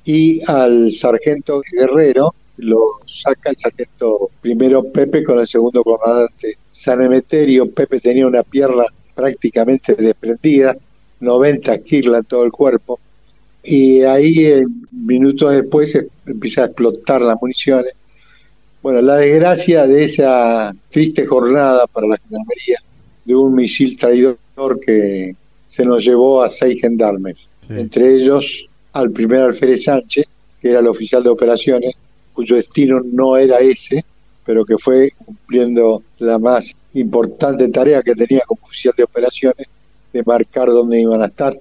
y 0.04 0.40
al 0.46 0.92
sargento 0.92 1.60
Guerrero 1.72 2.34
lo 2.58 2.80
saca 3.06 3.50
el 3.50 3.56
sargento 3.56 4.28
primero 4.40 4.84
Pepe 4.84 5.24
con 5.24 5.40
el 5.40 5.48
segundo 5.48 5.82
comandante 5.82 6.56
San 6.70 7.02
Emeterio. 7.02 7.70
Pepe 7.70 8.00
tenía 8.00 8.26
una 8.26 8.42
pierna 8.42 8.84
prácticamente 9.14 9.94
desprendida, 9.94 10.76
90 11.20 11.78
kilos 11.78 12.16
en 12.18 12.24
todo 12.24 12.44
el 12.44 12.52
cuerpo, 12.52 13.00
y 13.62 14.02
ahí 14.02 14.62
minutos 14.92 15.52
después 15.52 15.98
empieza 16.26 16.62
a 16.62 16.66
explotar 16.66 17.22
las 17.22 17.40
municiones. 17.40 17.94
Bueno, 18.82 19.00
la 19.00 19.16
desgracia 19.16 19.86
de 19.86 20.04
esa 20.04 20.74
triste 20.90 21.24
jornada 21.24 21.86
para 21.86 22.06
la 22.06 22.18
gendarmería, 22.18 22.78
de 23.24 23.34
un 23.34 23.54
misil 23.54 23.96
traidor 23.96 24.38
que 24.84 25.34
se 25.68 25.84
nos 25.84 26.04
llevó 26.04 26.42
a 26.42 26.48
seis 26.48 26.80
gendarmes, 26.80 27.48
entre 27.68 28.14
ellos 28.14 28.66
al 28.92 29.10
primer 29.10 29.40
alférez 29.40 29.84
Sánchez, 29.84 30.26
que 30.60 30.70
era 30.70 30.80
el 30.80 30.86
oficial 30.86 31.22
de 31.22 31.30
operaciones, 31.30 31.94
cuyo 32.32 32.56
destino 32.56 33.00
no 33.04 33.36
era 33.36 33.58
ese, 33.58 34.04
pero 34.44 34.64
que 34.64 34.78
fue 34.78 35.12
cumpliendo 35.24 36.02
la 36.18 36.38
más 36.38 36.72
importante 36.94 37.68
tarea 37.68 38.02
que 38.02 38.14
tenía 38.14 38.42
como 38.46 38.60
oficial 38.64 38.94
de 38.96 39.04
operaciones, 39.04 39.66
de 40.12 40.22
marcar 40.22 40.68
dónde 40.68 41.00
iban 41.00 41.22
a 41.22 41.26
estar. 41.26 41.58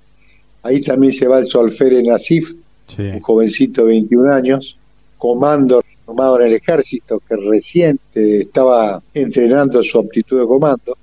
Ahí 0.61 0.81
también 0.81 1.11
se 1.11 1.27
va 1.27 1.39
el 1.39 1.45
Solfere 1.45 2.03
Nasif, 2.03 2.53
un 2.97 3.19
jovencito 3.19 3.81
de 3.81 3.87
21 3.87 4.31
años, 4.31 4.77
comando 5.17 5.81
formado 6.05 6.39
en 6.41 6.47
el 6.47 6.53
ejército, 6.53 7.21
que 7.27 7.35
reciente 7.35 8.41
estaba 8.41 9.01
entrenando 9.13 9.81
su 9.81 9.99
aptitud 9.99 10.39
de 10.39 10.45
comando. 10.45 10.97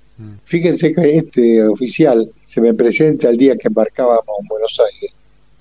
Fíjense 0.45 0.93
que 0.93 1.17
este 1.17 1.63
oficial 1.67 2.31
se 2.43 2.61
me 2.61 2.75
presenta 2.75 3.31
el 3.31 3.37
día 3.37 3.57
que 3.57 3.69
embarcábamos 3.69 4.25
en 4.41 4.49
Buenos 4.49 4.81
Aires. 4.93 5.13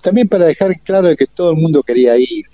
También 0.01 0.27
para 0.27 0.45
dejar 0.45 0.79
claro 0.81 1.15
que 1.15 1.27
todo 1.27 1.51
el 1.51 1.57
mundo 1.57 1.83
quería 1.83 2.17
ir, 2.17 2.45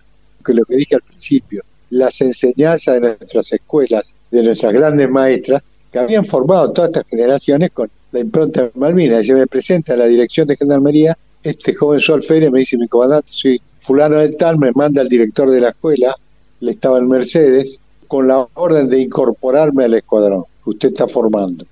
que 0.44 0.54
lo 0.54 0.66
que 0.66 0.76
dije 0.78 0.96
al 0.96 1.02
principio, 1.02 1.64
las 1.90 2.20
enseñanzas 2.22 3.02
de 3.02 3.16
nuestras 3.20 3.52
escuelas, 3.52 4.14
de 4.32 4.44
nuestras 4.44 4.74
grandes 4.74 5.10
maestras, 5.10 5.62
que 5.92 6.00
habían 6.00 6.26
formado 6.26 6.72
todas 6.72 6.90
estas 6.90 7.08
generaciones 7.08 7.72
con 7.72 7.90
la 8.12 8.20
impronta 8.20 8.64
de 8.64 8.72
Malvinas. 8.76 9.24
Y 9.24 9.28
se 9.28 9.34
me 9.34 9.48
presenta 9.48 9.94
a 9.94 9.98
la 9.98 10.06
dirección 10.06 10.48
de 10.48 10.58
Gendarmería 10.58 11.18
este 11.46 11.76
joven 11.76 12.00
Sol 12.00 12.24
me 12.30 12.60
dice 12.60 12.76
mi 12.76 12.88
comandante, 12.88 13.28
soy 13.32 13.62
fulano 13.80 14.18
de 14.18 14.30
tal, 14.30 14.58
me 14.58 14.72
manda 14.72 15.04
el 15.04 15.10
director 15.10 15.50
de 15.52 15.62
la 15.62 15.70
escuela, 15.70 16.16
le 16.60 16.72
estaba 16.72 16.98
en 16.98 17.08
Mercedes, 17.08 17.80
con 18.08 18.28
la 18.28 18.48
orden 18.56 18.90
de 18.90 19.00
incorporarme 19.00 19.84
al 19.84 19.94
escuadrón 19.94 20.46
que 20.64 20.70
usted 20.72 20.88
está 20.90 21.08
formando. 21.08 21.64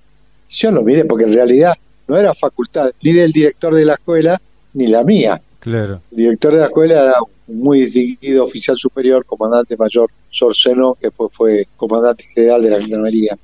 Yo 0.53 0.71
lo 0.71 0.83
miré 0.83 1.05
porque 1.05 1.25
en 1.25 1.33
realidad 1.33 1.73
no 2.07 2.17
era 2.17 2.33
facultad 2.33 2.91
ni 3.01 3.11
del 3.11 3.31
director 3.31 3.73
de 3.73 3.85
la 3.85 3.93
escuela 3.93 4.39
ni 4.73 4.87
la 4.87 5.03
mía. 5.03 5.41
Claro. 5.59 6.01
El 6.11 6.17
director 6.17 6.53
de 6.53 6.59
la 6.59 6.65
escuela 6.65 7.03
era 7.03 7.13
un 7.47 7.61
muy 7.63 7.85
distinguido 7.85 8.43
oficial 8.43 8.77
superior, 8.77 9.25
comandante 9.25 9.75
mayor 9.77 10.09
Sorceno, 10.29 10.95
que 10.95 11.07
después 11.07 11.31
fue 11.33 11.67
comandante 11.75 12.25
general 12.33 12.61
de 12.61 12.69
la 12.69 12.81
Gendarmería. 12.81 13.37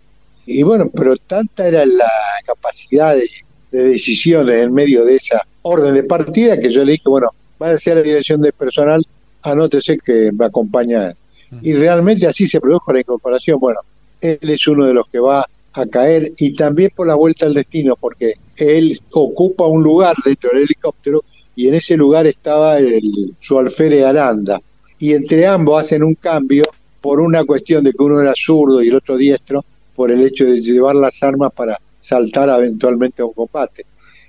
Y 0.46 0.64
bueno, 0.64 0.90
pero 0.94 1.16
tanta 1.16 1.68
era 1.68 1.86
la 1.86 2.12
capacidad 2.46 3.16
de, 3.16 3.30
decisiones 3.72 4.64
en 4.64 4.74
medio 4.74 5.06
de 5.06 5.16
esa 5.16 5.46
orden 5.62 5.94
de 5.94 6.04
partida 6.04 6.60
que 6.60 6.72
yo 6.72 6.84
le 6.84 6.94
dije, 6.94 7.08
bueno, 7.08 7.30
va 7.62 7.70
a 7.70 7.78
ser 7.78 7.98
la 7.98 8.02
dirección 8.02 8.42
de 8.42 8.52
personal, 8.52 9.06
anótese 9.44 9.98
que 9.98 10.32
me 10.32 10.46
acompaña. 10.46 11.14
Y 11.62 11.74
realmente 11.74 12.28
así 12.28 12.48
se 12.48 12.60
produjo 12.60 12.94
la 12.94 13.00
incorporación. 13.00 13.60
Bueno, 13.60 13.80
él 14.22 14.40
es 14.42 14.68
uno 14.68 14.86
de 14.86 14.94
los 14.94 15.08
que 15.08 15.20
va 15.20 15.46
a 15.74 15.86
caer 15.86 16.34
y 16.38 16.54
también 16.54 16.92
por 16.96 17.08
la 17.08 17.16
vuelta 17.16 17.46
al 17.46 17.54
destino, 17.54 17.96
porque 18.00 18.36
él 18.58 19.00
ocupa 19.12 19.68
un 19.68 19.84
lugar 19.84 20.16
dentro 20.26 20.50
del 20.52 20.64
helicóptero 20.64 21.22
y 21.56 21.68
en 21.68 21.76
ese 21.76 21.98
lugar 21.98 22.26
estaba 22.28 22.78
el, 22.78 23.34
su 23.40 23.60
alférez 23.60 24.06
Aranda. 24.06 24.62
Y 24.98 25.14
entre 25.14 25.46
ambos 25.46 25.80
hacen 25.80 26.04
un 26.04 26.16
cambio 26.16 26.64
por 27.02 27.20
una 27.20 27.44
cuestión 27.46 27.84
de 27.84 27.92
que 27.92 28.04
uno 28.04 28.20
era 28.20 28.34
zurdo 28.36 28.82
y 28.82 28.90
el 28.90 28.96
otro 28.96 29.18
diestro, 29.18 29.64
por 29.96 30.12
el 30.12 30.22
hecho 30.22 30.46
de 30.46 30.62
llevar 30.62 30.96
las 30.96 31.22
armas 31.24 31.52
para 31.54 31.80
saltar 32.00 32.50
eventualmente 32.58 33.22
a 33.22 33.26
un 33.26 33.34
combate. 33.34 33.86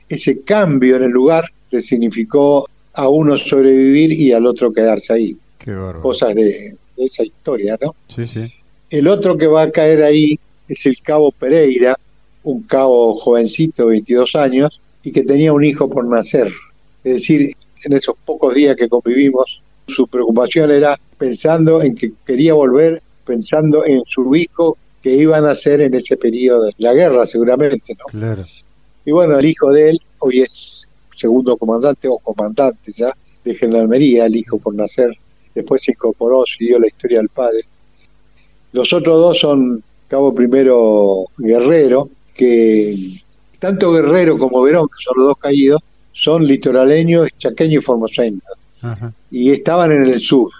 Ese 0.09 0.40
cambio 0.42 0.96
en 0.96 1.05
el 1.05 1.11
lugar 1.11 1.44
le 1.70 1.81
significó 1.81 2.68
a 2.92 3.09
uno 3.09 3.37
sobrevivir 3.38 4.12
y 4.12 4.33
al 4.33 4.46
otro 4.46 4.72
quedarse 4.72 5.12
ahí. 5.12 5.37
Cosas 6.03 6.35
de, 6.35 6.76
esa 6.96 7.22
historia, 7.22 7.79
¿no? 7.81 7.94
Sí, 8.09 8.26
sí. 8.26 8.53
El 8.90 9.07
otro 9.07 9.38
que 9.38 9.46
va 9.46 9.62
a 9.62 9.70
caer 9.70 10.03
ahí 10.03 10.38
es 10.70 10.87
el 10.87 11.00
cabo 11.02 11.33
Pereira, 11.33 11.98
un 12.44 12.62
cabo 12.62 13.16
jovencito, 13.16 13.87
22 13.87 14.37
años, 14.37 14.80
y 15.02 15.11
que 15.11 15.24
tenía 15.24 15.52
un 15.52 15.64
hijo 15.64 15.90
por 15.90 16.09
nacer. 16.09 16.52
Es 17.02 17.14
decir, 17.14 17.54
en 17.85 17.92
esos 17.92 18.14
pocos 18.24 18.54
días 18.54 18.76
que 18.76 18.88
convivimos, 18.88 19.61
su 19.88 20.06
preocupación 20.06 20.70
era 20.70 20.98
pensando 21.18 21.83
en 21.83 21.96
que 21.96 22.12
quería 22.24 22.54
volver, 22.54 23.02
pensando 23.26 23.85
en 23.85 24.02
su 24.06 24.35
hijo 24.37 24.78
que 25.02 25.12
iban 25.12 25.44
a 25.44 25.50
hacer 25.50 25.80
en 25.80 25.94
ese 25.94 26.16
periodo 26.16 26.64
de 26.66 26.74
la 26.78 26.94
guerra, 26.94 27.26
seguramente, 27.26 27.96
¿no? 27.98 28.04
Claro. 28.04 28.44
Y 29.04 29.11
bueno, 29.11 29.38
el 29.38 29.44
hijo 29.46 29.72
de 29.72 29.90
él 29.90 30.00
hoy 30.20 30.42
es 30.42 30.87
segundo 31.16 31.56
comandante 31.56 32.06
o 32.06 32.18
comandante 32.18 32.92
ya 32.92 33.12
de 33.44 33.54
Gendarmería, 33.54 34.26
el 34.26 34.37
hijo 34.37 34.59
por 34.59 34.74
nacer. 34.74 35.11
Después 35.52 35.83
se 35.83 35.92
incorporó, 35.92 36.44
siguió 36.46 36.78
la 36.78 36.87
historia 36.87 37.18
del 37.18 37.28
padre. 37.28 37.64
Los 38.72 38.92
otros 38.92 39.18
dos 39.18 39.40
son 39.40 39.83
cabo 40.11 40.35
primero 40.35 41.27
Guerrero, 41.38 42.11
que 42.35 42.96
tanto 43.61 43.92
Guerrero 43.92 44.37
como 44.37 44.61
Verón, 44.62 44.88
que 44.88 45.05
son 45.05 45.14
los 45.18 45.29
dos 45.29 45.38
caídos, 45.38 45.81
son 46.12 46.46
litoraleños, 46.46 47.29
chaqueños 47.38 47.83
y 47.83 47.87
formoseños. 47.87 48.42
Y 49.31 49.51
estaban 49.51 49.92
en 49.92 50.07
el 50.07 50.20
sur. 50.20 50.51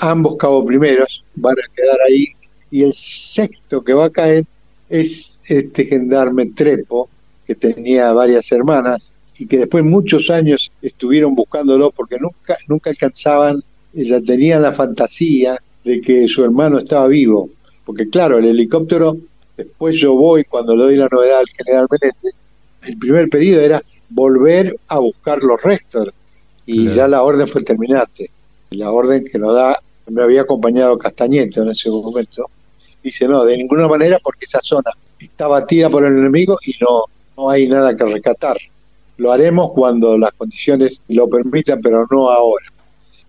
Ambos 0.00 0.36
cabo 0.36 0.64
primeros 0.64 1.24
van 1.34 1.54
a 1.54 1.74
quedar 1.74 1.96
ahí 2.08 2.26
y 2.70 2.82
el 2.82 2.92
sexto 2.92 3.82
que 3.82 3.94
va 3.94 4.04
a 4.04 4.10
caer 4.10 4.44
es 4.88 5.40
este 5.46 5.86
gendarme 5.86 6.46
Trepo, 6.46 7.08
que 7.46 7.54
tenía 7.54 8.12
varias 8.12 8.52
hermanas 8.52 9.10
y 9.38 9.46
que 9.46 9.58
después 9.58 9.82
muchos 9.82 10.28
años 10.30 10.70
estuvieron 10.82 11.34
buscándolo 11.34 11.90
porque 11.90 12.18
nunca, 12.18 12.56
nunca 12.68 12.90
alcanzaban, 12.90 13.62
ella 13.94 14.20
tenía 14.20 14.60
la 14.60 14.72
fantasía 14.72 15.56
de 15.84 16.00
que 16.00 16.28
su 16.28 16.44
hermano 16.44 16.78
estaba 16.78 17.08
vivo, 17.08 17.48
porque 17.90 18.08
claro, 18.08 18.38
el 18.38 18.44
helicóptero, 18.44 19.16
después 19.56 19.98
yo 19.98 20.14
voy 20.14 20.44
cuando 20.44 20.76
le 20.76 20.84
doy 20.84 20.96
la 20.96 21.08
novedad 21.10 21.40
al 21.40 21.48
general 21.48 21.88
Menéndez, 21.90 22.34
el 22.86 22.96
primer 22.96 23.28
pedido 23.28 23.60
era 23.60 23.82
volver 24.10 24.76
a 24.86 25.00
buscar 25.00 25.42
los 25.42 25.60
restos 25.60 26.10
y 26.66 26.86
ya 26.86 27.08
la 27.08 27.24
orden 27.24 27.48
fue 27.48 27.64
terminante, 27.64 28.30
la 28.70 28.92
orden 28.92 29.24
que 29.24 29.40
nos 29.40 29.56
da, 29.56 29.76
me 30.06 30.22
había 30.22 30.42
acompañado 30.42 30.96
Castañeto 30.98 31.64
en 31.64 31.70
ese 31.70 31.90
momento, 31.90 32.48
dice 33.02 33.26
no, 33.26 33.44
de 33.44 33.56
ninguna 33.56 33.88
manera 33.88 34.20
porque 34.22 34.44
esa 34.44 34.60
zona 34.62 34.92
está 35.18 35.48
batida 35.48 35.90
por 35.90 36.04
el 36.04 36.16
enemigo 36.16 36.60
y 36.64 36.76
no, 36.80 37.06
no 37.36 37.50
hay 37.50 37.66
nada 37.66 37.96
que 37.96 38.04
rescatar. 38.04 38.56
Lo 39.16 39.32
haremos 39.32 39.72
cuando 39.72 40.16
las 40.16 40.30
condiciones 40.34 41.00
lo 41.08 41.28
permitan, 41.28 41.80
pero 41.80 42.06
no 42.08 42.30
ahora. 42.30 42.66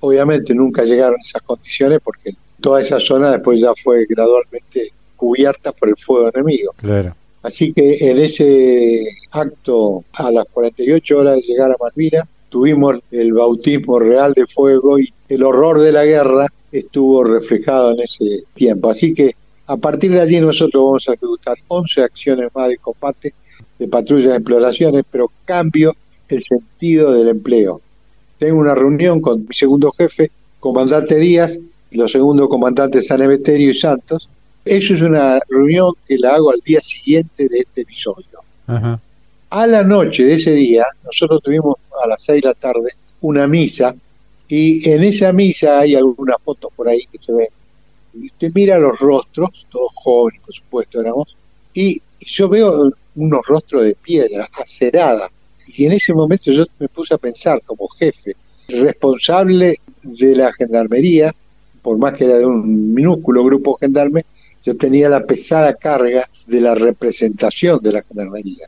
Obviamente 0.01 0.53
nunca 0.53 0.83
llegaron 0.83 1.19
esas 1.19 1.41
condiciones 1.41 1.99
porque 2.03 2.35
toda 2.61 2.81
esa 2.81 2.99
zona 2.99 3.31
después 3.31 3.59
ya 3.59 3.73
fue 3.75 4.05
gradualmente 4.07 4.91
cubierta 5.15 5.71
por 5.71 5.89
el 5.89 5.97
fuego 5.97 6.29
enemigo. 6.33 6.73
Claro. 6.77 7.15
Así 7.43 7.73
que 7.73 7.97
en 8.09 8.19
ese 8.19 9.03
acto, 9.31 10.03
a 10.13 10.31
las 10.31 10.45
48 10.51 11.17
horas 11.17 11.35
de 11.35 11.41
llegar 11.41 11.71
a 11.71 11.75
Malvinas, 11.79 12.27
tuvimos 12.49 12.97
el 13.11 13.33
bautismo 13.33 13.97
real 13.97 14.33
de 14.33 14.45
fuego 14.45 14.99
y 14.99 15.11
el 15.29 15.43
horror 15.43 15.79
de 15.81 15.91
la 15.91 16.05
guerra 16.05 16.47
estuvo 16.71 17.23
reflejado 17.23 17.91
en 17.91 18.01
ese 18.01 18.43
tiempo. 18.53 18.89
Así 18.89 19.13
que 19.13 19.35
a 19.67 19.77
partir 19.77 20.11
de 20.11 20.21
allí 20.21 20.39
nosotros 20.39 20.83
vamos 20.83 21.07
a 21.07 21.13
ejecutar 21.13 21.57
11 21.67 22.03
acciones 22.03 22.49
más 22.53 22.69
de 22.69 22.77
combate, 22.77 23.33
de 23.79 23.87
patrullas 23.87 24.31
de 24.31 24.37
exploraciones, 24.37 25.03
pero 25.09 25.31
cambio 25.45 25.95
el 26.27 26.43
sentido 26.43 27.13
del 27.13 27.29
empleo. 27.29 27.81
Tengo 28.37 28.59
una 28.59 28.75
reunión 28.75 29.21
con 29.21 29.45
mi 29.47 29.53
segundo 29.53 29.91
jefe, 29.91 30.31
comandante 30.59 31.15
Díaz, 31.15 31.57
los 31.91 32.11
segundos 32.11 32.49
comandantes 32.49 33.07
San 33.07 33.21
Emeterio 33.21 33.71
y 33.71 33.75
Santos. 33.75 34.29
Eso 34.63 34.93
es 34.93 35.01
una 35.01 35.39
reunión 35.49 35.93
que 36.07 36.17
la 36.17 36.35
hago 36.35 36.51
al 36.51 36.59
día 36.59 36.81
siguiente 36.81 37.47
de 37.47 37.59
este 37.59 37.81
episodio. 37.81 38.25
A 39.49 39.67
la 39.67 39.83
noche 39.83 40.23
de 40.23 40.35
ese 40.35 40.51
día, 40.51 40.85
nosotros 41.03 41.41
tuvimos 41.43 41.75
a 42.03 42.07
las 42.07 42.21
seis 42.21 42.41
de 42.41 42.47
la 42.47 42.53
tarde 42.53 42.93
una 43.21 43.47
misa, 43.47 43.93
y 44.47 44.89
en 44.89 45.03
esa 45.03 45.31
misa 45.31 45.79
hay 45.79 45.95
algunas 45.95 46.37
fotos 46.43 46.71
por 46.75 46.87
ahí 46.87 47.05
que 47.11 47.19
se 47.19 47.31
ven 47.31 47.47
y 48.13 48.27
usted 48.27 48.51
mira 48.53 48.77
los 48.77 48.99
rostros, 48.99 49.65
todos 49.69 49.91
jóvenes, 49.95 50.41
por 50.45 50.53
supuesto, 50.53 51.01
éramos, 51.01 51.35
y 51.73 52.01
yo 52.19 52.49
veo 52.49 52.89
unos 53.15 53.45
rostros 53.45 53.83
de 53.83 53.95
piedra, 53.95 54.47
acerada. 54.53 55.29
Y 55.67 55.85
en 55.85 55.93
ese 55.93 56.13
momento 56.13 56.51
yo 56.51 56.65
me 56.79 56.87
puse 56.89 57.13
a 57.13 57.17
pensar 57.17 57.61
como 57.65 57.87
jefe, 57.87 58.35
responsable 58.67 59.79
de 60.01 60.35
la 60.35 60.51
gendarmería, 60.53 61.33
por 61.81 61.97
más 61.97 62.13
que 62.13 62.25
era 62.25 62.37
de 62.37 62.45
un 62.45 62.93
minúsculo 62.93 63.43
grupo 63.43 63.77
gendarme, 63.79 64.25
yo 64.63 64.77
tenía 64.77 65.09
la 65.09 65.25
pesada 65.25 65.73
carga 65.75 66.27
de 66.45 66.61
la 66.61 66.75
representación 66.75 67.79
de 67.81 67.91
la 67.91 68.03
gendarmería. 68.03 68.67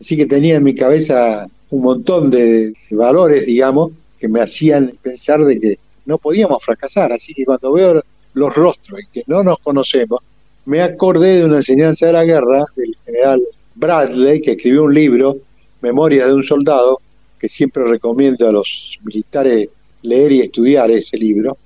Así 0.00 0.16
que 0.16 0.26
tenía 0.26 0.56
en 0.56 0.62
mi 0.62 0.74
cabeza 0.74 1.46
un 1.70 1.82
montón 1.82 2.30
de 2.30 2.72
valores, 2.90 3.46
digamos, 3.46 3.90
que 4.18 4.28
me 4.28 4.40
hacían 4.40 4.92
pensar 5.02 5.44
de 5.44 5.58
que 5.58 5.78
no 6.04 6.18
podíamos 6.18 6.62
fracasar. 6.62 7.12
Así 7.12 7.34
que 7.34 7.44
cuando 7.44 7.72
veo 7.72 8.02
los 8.34 8.54
rostros 8.54 9.00
y 9.00 9.06
que 9.12 9.22
no 9.26 9.42
nos 9.42 9.58
conocemos, 9.58 10.20
me 10.66 10.82
acordé 10.82 11.38
de 11.38 11.44
una 11.44 11.56
enseñanza 11.58 12.06
de 12.06 12.12
la 12.12 12.24
guerra 12.24 12.64
del 12.76 12.96
general 13.04 13.40
Bradley, 13.74 14.40
que 14.40 14.52
escribió 14.52 14.84
un 14.84 14.94
libro, 14.94 15.38
Memorias 15.80 16.28
de 16.28 16.34
un 16.34 16.44
soldado, 16.44 17.00
que 17.38 17.48
siempre 17.48 17.84
recomiendo 17.84 18.48
a 18.48 18.52
los 18.52 18.98
militares 19.04 19.68
leer 20.02 20.32
y 20.32 20.40
estudiar 20.40 20.90
ese 20.90 21.18
libro, 21.18 21.56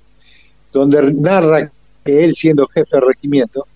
donde 0.71 1.13
narra 1.13 1.71
que 2.03 2.23
él, 2.23 2.33
siendo 2.33 2.67
jefe 2.67 2.97
de 2.97 3.01
regimiento, 3.01 3.67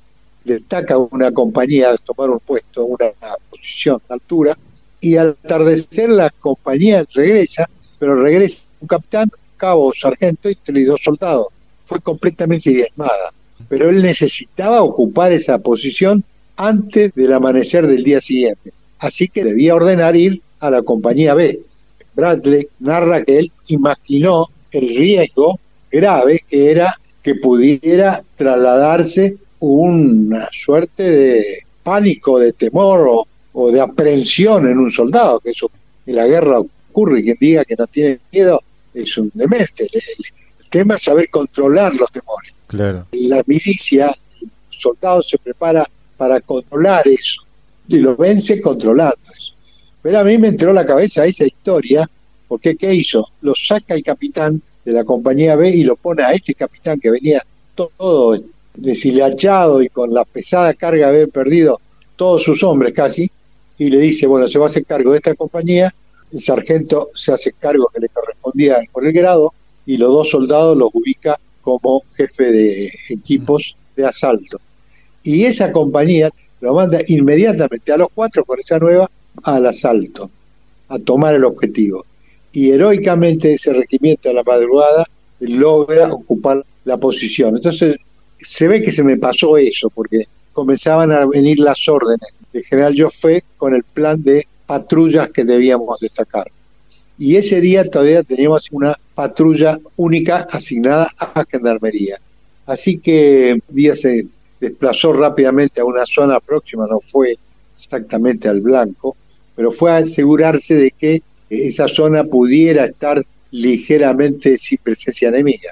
destaca 0.43 0.97
una 0.97 1.31
compañía 1.31 1.91
a 1.91 1.97
tomar 1.97 2.29
un 2.29 2.39
puesto, 2.39 2.85
una 2.85 3.11
posición 3.49 4.01
de 4.07 4.13
altura, 4.13 4.57
y 5.01 5.17
al 5.17 5.37
atardecer 5.43 6.09
la 6.09 6.29
compañía 6.29 7.05
regresa, 7.13 7.69
pero 7.99 8.15
regresa 8.15 8.63
un 8.79 8.87
capitán, 8.87 9.29
cabo, 9.57 9.91
sargento 9.99 10.49
y 10.49 10.83
dos 10.83 11.01
soldados 11.03 11.47
fue 11.85 11.99
completamente 11.99 12.69
diezmada. 12.69 13.31
Pero 13.69 13.89
él 13.89 14.01
necesitaba 14.01 14.81
ocupar 14.81 15.31
esa 15.31 15.57
posición 15.59 16.23
antes 16.57 17.13
del 17.13 17.33
amanecer 17.33 17.87
del 17.87 18.03
día 18.03 18.21
siguiente. 18.21 18.73
Así 18.99 19.27
que 19.27 19.43
debía 19.43 19.75
ordenar 19.75 20.15
ir 20.15 20.41
a 20.59 20.69
la 20.69 20.81
compañía 20.81 21.33
B. 21.33 21.59
Bradley 22.15 22.67
narra 22.79 23.23
que 23.23 23.39
él 23.39 23.51
imaginó 23.67 24.47
el 24.71 24.87
riesgo 24.87 25.59
grave 25.91 26.43
que 26.47 26.71
era 26.71 26.95
que 27.21 27.35
pudiera 27.35 28.23
trasladarse 28.35 29.37
una 29.59 30.47
suerte 30.51 31.03
de 31.03 31.63
pánico, 31.81 32.39
de 32.39 32.53
temor 32.53 33.07
o, 33.07 33.27
o 33.53 33.71
de 33.71 33.81
aprensión 33.81 34.67
en 34.67 34.77
un 34.77 34.91
soldado, 34.91 35.39
que 35.39 35.51
eso 35.51 35.71
en 36.05 36.15
la 36.15 36.27
guerra 36.27 36.59
ocurre, 36.59 37.19
y 37.19 37.23
quien 37.23 37.37
diga 37.39 37.65
que 37.65 37.75
no 37.75 37.87
tiene 37.87 38.19
miedo 38.31 38.61
es 38.93 39.17
un 39.17 39.31
demente, 39.33 39.87
tema 40.69 40.95
es 40.95 41.03
saber 41.03 41.29
controlar 41.29 41.93
los 41.95 42.11
temores. 42.11 42.53
Claro. 42.67 43.05
La 43.11 43.41
milicia, 43.45 44.13
el 44.41 44.49
soldado 44.79 45.23
se 45.23 45.37
prepara 45.37 45.87
para 46.17 46.39
controlar 46.41 47.07
eso 47.07 47.41
y 47.87 47.97
lo 47.97 48.15
vence 48.15 48.61
controlando 48.61 49.17
eso. 49.37 49.53
Pero 50.01 50.19
a 50.19 50.23
mí 50.23 50.37
me 50.37 50.49
entró 50.49 50.73
la 50.73 50.85
cabeza 50.85 51.25
esa 51.25 51.45
historia, 51.45 52.09
porque 52.47 52.75
¿qué 52.75 52.93
hizo? 52.93 53.27
Lo 53.41 53.53
saca 53.55 53.93
el 53.93 54.03
capitán 54.03 54.61
de 54.85 54.91
la 54.91 55.03
compañía 55.03 55.55
B 55.55 55.69
y 55.69 55.83
lo 55.83 55.95
pone 55.95 56.23
a 56.23 56.31
este 56.31 56.53
capitán 56.53 56.99
que 56.99 57.09
venía 57.09 57.43
todo 57.73 58.39
deshilachado 58.75 59.81
y 59.81 59.89
con 59.89 60.13
la 60.13 60.23
pesada 60.23 60.73
carga 60.73 61.07
de 61.07 61.17
haber 61.17 61.29
perdido 61.29 61.81
todos 62.15 62.43
sus 62.43 62.63
hombres 62.63 62.93
casi, 62.93 63.29
y 63.77 63.89
le 63.89 63.99
dice, 63.99 64.25
bueno, 64.25 64.47
se 64.47 64.57
va 64.57 64.65
a 64.65 64.69
hacer 64.69 64.85
cargo 64.85 65.11
de 65.11 65.17
esta 65.17 65.35
compañía, 65.35 65.93
el 66.31 66.41
sargento 66.41 67.09
se 67.13 67.33
hace 67.33 67.51
cargo 67.51 67.89
que 67.93 67.99
le 67.99 68.09
correspondía 68.09 68.77
por 68.91 69.05
el 69.05 69.11
grado, 69.11 69.53
y 69.85 69.97
los 69.97 70.13
dos 70.13 70.29
soldados 70.29 70.77
los 70.77 70.89
ubica 70.93 71.37
como 71.61 72.03
jefe 72.15 72.51
de 72.51 72.91
equipos 73.09 73.75
de 73.95 74.05
asalto. 74.05 74.59
Y 75.23 75.43
esa 75.43 75.71
compañía 75.71 76.29
lo 76.61 76.73
manda 76.73 76.99
inmediatamente 77.07 77.91
a 77.91 77.97
los 77.97 78.07
cuatro 78.13 78.45
con 78.45 78.59
esa 78.59 78.79
nueva 78.79 79.09
al 79.43 79.65
asalto, 79.65 80.29
a 80.87 80.99
tomar 80.99 81.35
el 81.35 81.43
objetivo. 81.43 82.05
Y 82.55 82.71
heroicamente 82.71 83.53
ese 83.53 83.73
regimiento 83.73 84.29
a 84.29 84.33
la 84.33 84.43
madrugada 84.43 85.05
logra 85.39 86.11
ocupar 86.11 86.65
la 86.85 86.97
posición. 86.97 87.55
Entonces 87.55 87.97
se 88.39 88.67
ve 88.67 88.81
que 88.81 88.91
se 88.91 89.03
me 89.03 89.17
pasó 89.17 89.57
eso, 89.57 89.89
porque 89.89 90.27
comenzaban 90.53 91.11
a 91.11 91.25
venir 91.25 91.59
las 91.59 91.87
órdenes 91.87 92.29
del 92.51 92.63
general 92.63 92.95
Joffé 92.97 93.43
con 93.57 93.75
el 93.75 93.83
plan 93.83 94.21
de 94.21 94.47
patrullas 94.65 95.29
que 95.29 95.43
debíamos 95.43 95.99
destacar 95.99 96.47
y 97.17 97.37
ese 97.37 97.61
día 97.61 97.89
todavía 97.89 98.23
teníamos 98.23 98.67
una 98.71 98.97
patrulla 99.13 99.79
única 99.95 100.47
asignada 100.51 101.09
a 101.17 101.45
Gendarmería. 101.49 102.19
Así 102.65 102.97
que 102.97 103.61
día 103.69 103.95
se 103.95 104.27
desplazó 104.59 105.13
rápidamente 105.13 105.81
a 105.81 105.85
una 105.85 106.05
zona 106.05 106.39
próxima, 106.39 106.87
no 106.87 106.99
fue 106.99 107.37
exactamente 107.75 108.49
al 108.49 108.61
blanco, 108.61 109.15
pero 109.55 109.71
fue 109.71 109.91
a 109.91 109.97
asegurarse 109.97 110.75
de 110.75 110.91
que 110.91 111.21
esa 111.49 111.87
zona 111.87 112.23
pudiera 112.23 112.85
estar 112.85 113.23
ligeramente 113.51 114.57
sin 114.57 114.77
presencia 114.79 115.29
enemiga. 115.29 115.71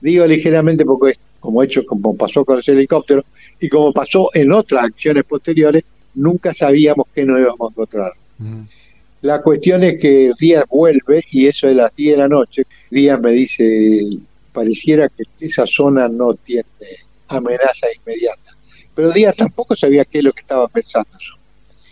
Digo 0.00 0.26
ligeramente 0.26 0.84
porque 0.84 1.14
como 1.40 1.62
hecho 1.62 1.84
como 1.84 2.16
pasó 2.16 2.44
con 2.44 2.60
el 2.64 2.74
helicóptero 2.74 3.24
y 3.60 3.68
como 3.68 3.92
pasó 3.92 4.30
en 4.34 4.52
otras 4.52 4.84
acciones 4.84 5.24
posteriores, 5.24 5.84
nunca 6.14 6.52
sabíamos 6.52 7.06
qué 7.14 7.24
nos 7.24 7.40
íbamos 7.40 7.60
a 7.60 7.72
encontrar. 7.72 8.12
Mm. 8.38 8.62
La 9.22 9.40
cuestión 9.40 9.84
es 9.84 10.00
que 10.00 10.32
Díaz 10.38 10.64
vuelve 10.68 11.24
y 11.30 11.46
eso 11.46 11.68
es 11.68 11.76
las 11.76 11.94
10 11.94 12.12
de 12.12 12.16
la 12.16 12.28
noche. 12.28 12.64
Díaz 12.90 13.20
me 13.20 13.30
dice, 13.30 14.02
pareciera 14.52 15.08
que 15.08 15.24
esa 15.40 15.64
zona 15.66 16.08
no 16.08 16.34
tiene 16.34 16.64
amenaza 17.28 17.86
inmediata. 17.96 18.56
Pero 18.94 19.12
Díaz 19.12 19.36
tampoco 19.36 19.76
sabía 19.76 20.04
qué 20.04 20.18
es 20.18 20.24
lo 20.24 20.32
que 20.32 20.40
estaba 20.40 20.66
pensando. 20.68 21.10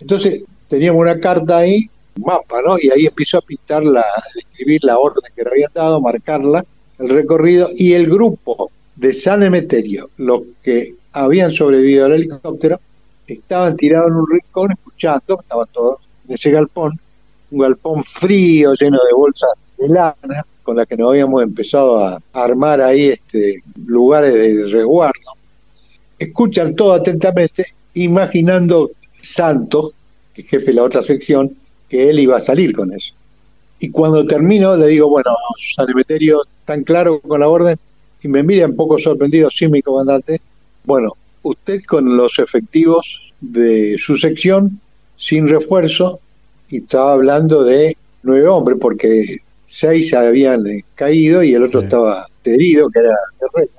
Entonces 0.00 0.42
teníamos 0.68 1.00
una 1.00 1.20
carta 1.20 1.58
ahí, 1.58 1.88
mapa, 2.16 2.60
¿no? 2.62 2.78
Y 2.78 2.90
ahí 2.90 3.06
empezó 3.06 3.38
a 3.38 3.42
pintar, 3.42 3.84
la, 3.84 4.00
a 4.00 4.22
escribir 4.38 4.82
la 4.84 4.98
orden 4.98 5.22
que 5.34 5.42
le 5.42 5.50
habían 5.50 5.70
dado, 5.74 6.00
marcarla, 6.00 6.64
el 6.98 7.08
recorrido 7.08 7.70
y 7.74 7.92
el 7.92 8.08
grupo 8.08 8.70
de 8.96 9.12
San 9.12 9.42
Emeterio, 9.42 10.10
los 10.18 10.42
que 10.62 10.94
habían 11.12 11.52
sobrevivido 11.52 12.06
al 12.06 12.12
helicóptero, 12.12 12.80
estaban 13.26 13.76
tirados 13.76 14.08
en 14.10 14.16
un 14.16 14.26
rincón 14.30 14.72
escuchando, 14.72 15.40
estaban 15.40 15.66
todos 15.72 16.00
en 16.28 16.34
ese 16.34 16.50
galpón, 16.50 16.98
un 17.50 17.58
galpón 17.58 18.04
frío 18.04 18.74
lleno 18.78 18.98
de 18.98 19.14
bolsas 19.14 19.50
de 19.78 19.88
lana 19.88 20.44
con 20.62 20.76
las 20.76 20.86
que 20.86 20.96
nos 20.96 21.10
habíamos 21.10 21.42
empezado 21.42 22.04
a 22.04 22.20
armar 22.32 22.80
ahí 22.80 23.08
este 23.08 23.62
lugares 23.86 24.34
de 24.34 24.66
resguardo. 24.66 25.32
Escuchan 26.18 26.76
todo 26.76 26.92
atentamente, 26.92 27.66
imaginando 27.94 28.90
Santos, 29.20 29.92
que 30.34 30.42
jefe 30.42 30.66
de 30.66 30.74
la 30.74 30.84
otra 30.84 31.02
sección, 31.02 31.56
que 31.90 32.08
él 32.08 32.20
iba 32.20 32.38
a 32.38 32.40
salir 32.40 32.74
con 32.74 32.92
eso. 32.94 33.12
Y 33.80 33.90
cuando 33.90 34.24
termino 34.24 34.76
le 34.76 34.86
digo, 34.86 35.08
bueno, 35.08 35.30
San 35.74 35.90
Emeterio, 35.90 36.42
tan 36.64 36.84
claro 36.84 37.20
con 37.20 37.40
la 37.40 37.48
orden, 37.48 37.78
y 38.22 38.28
me 38.28 38.42
mira 38.42 38.66
un 38.66 38.76
poco 38.76 38.98
sorprendido, 38.98 39.50
sí, 39.50 39.68
mi 39.68 39.82
comandante, 39.82 40.40
bueno, 40.84 41.16
usted 41.42 41.82
con 41.84 42.16
los 42.16 42.38
efectivos 42.38 43.32
de 43.40 43.96
su 43.98 44.16
sección, 44.16 44.80
sin 45.16 45.48
refuerzo, 45.48 46.20
y 46.70 46.78
estaba 46.78 47.14
hablando 47.14 47.64
de 47.64 47.96
nueve 48.22 48.46
hombres, 48.46 48.78
porque 48.80 49.38
seis 49.66 50.12
habían 50.14 50.66
eh, 50.66 50.84
caído 50.94 51.42
y 51.42 51.54
el 51.54 51.62
otro 51.64 51.80
estaba 51.80 52.26
herido, 52.44 52.88
que 52.90 53.00
era 53.00 53.16
Guerrero. 53.40 53.72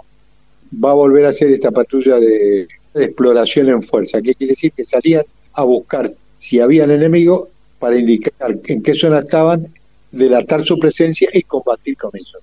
Va 0.84 0.92
a 0.92 0.96
volver 0.96 1.26
a 1.26 1.30
hacer 1.30 1.52
esta 1.52 1.70
patrulla 1.70 2.20
de, 2.20 2.68
exploración 2.94 3.70
en 3.70 3.82
fuerza. 3.82 4.22
¿Qué 4.22 4.36
quiere 4.36 4.52
decir? 4.52 4.72
Que 4.72 4.84
salían 4.84 5.24
a 5.54 5.64
buscar 5.64 6.10
si 6.36 6.60
habían 6.60 6.92
enemigo 6.92 7.50
para 7.82 7.98
indicar 7.98 8.60
en 8.66 8.84
qué 8.84 8.94
zona 8.94 9.20
estaban, 9.20 9.68
delatar 10.12 10.64
su 10.64 10.78
presencia 10.78 11.28
y 11.34 11.42
combatir 11.42 11.98
con 11.98 12.12
ellos. 12.14 12.38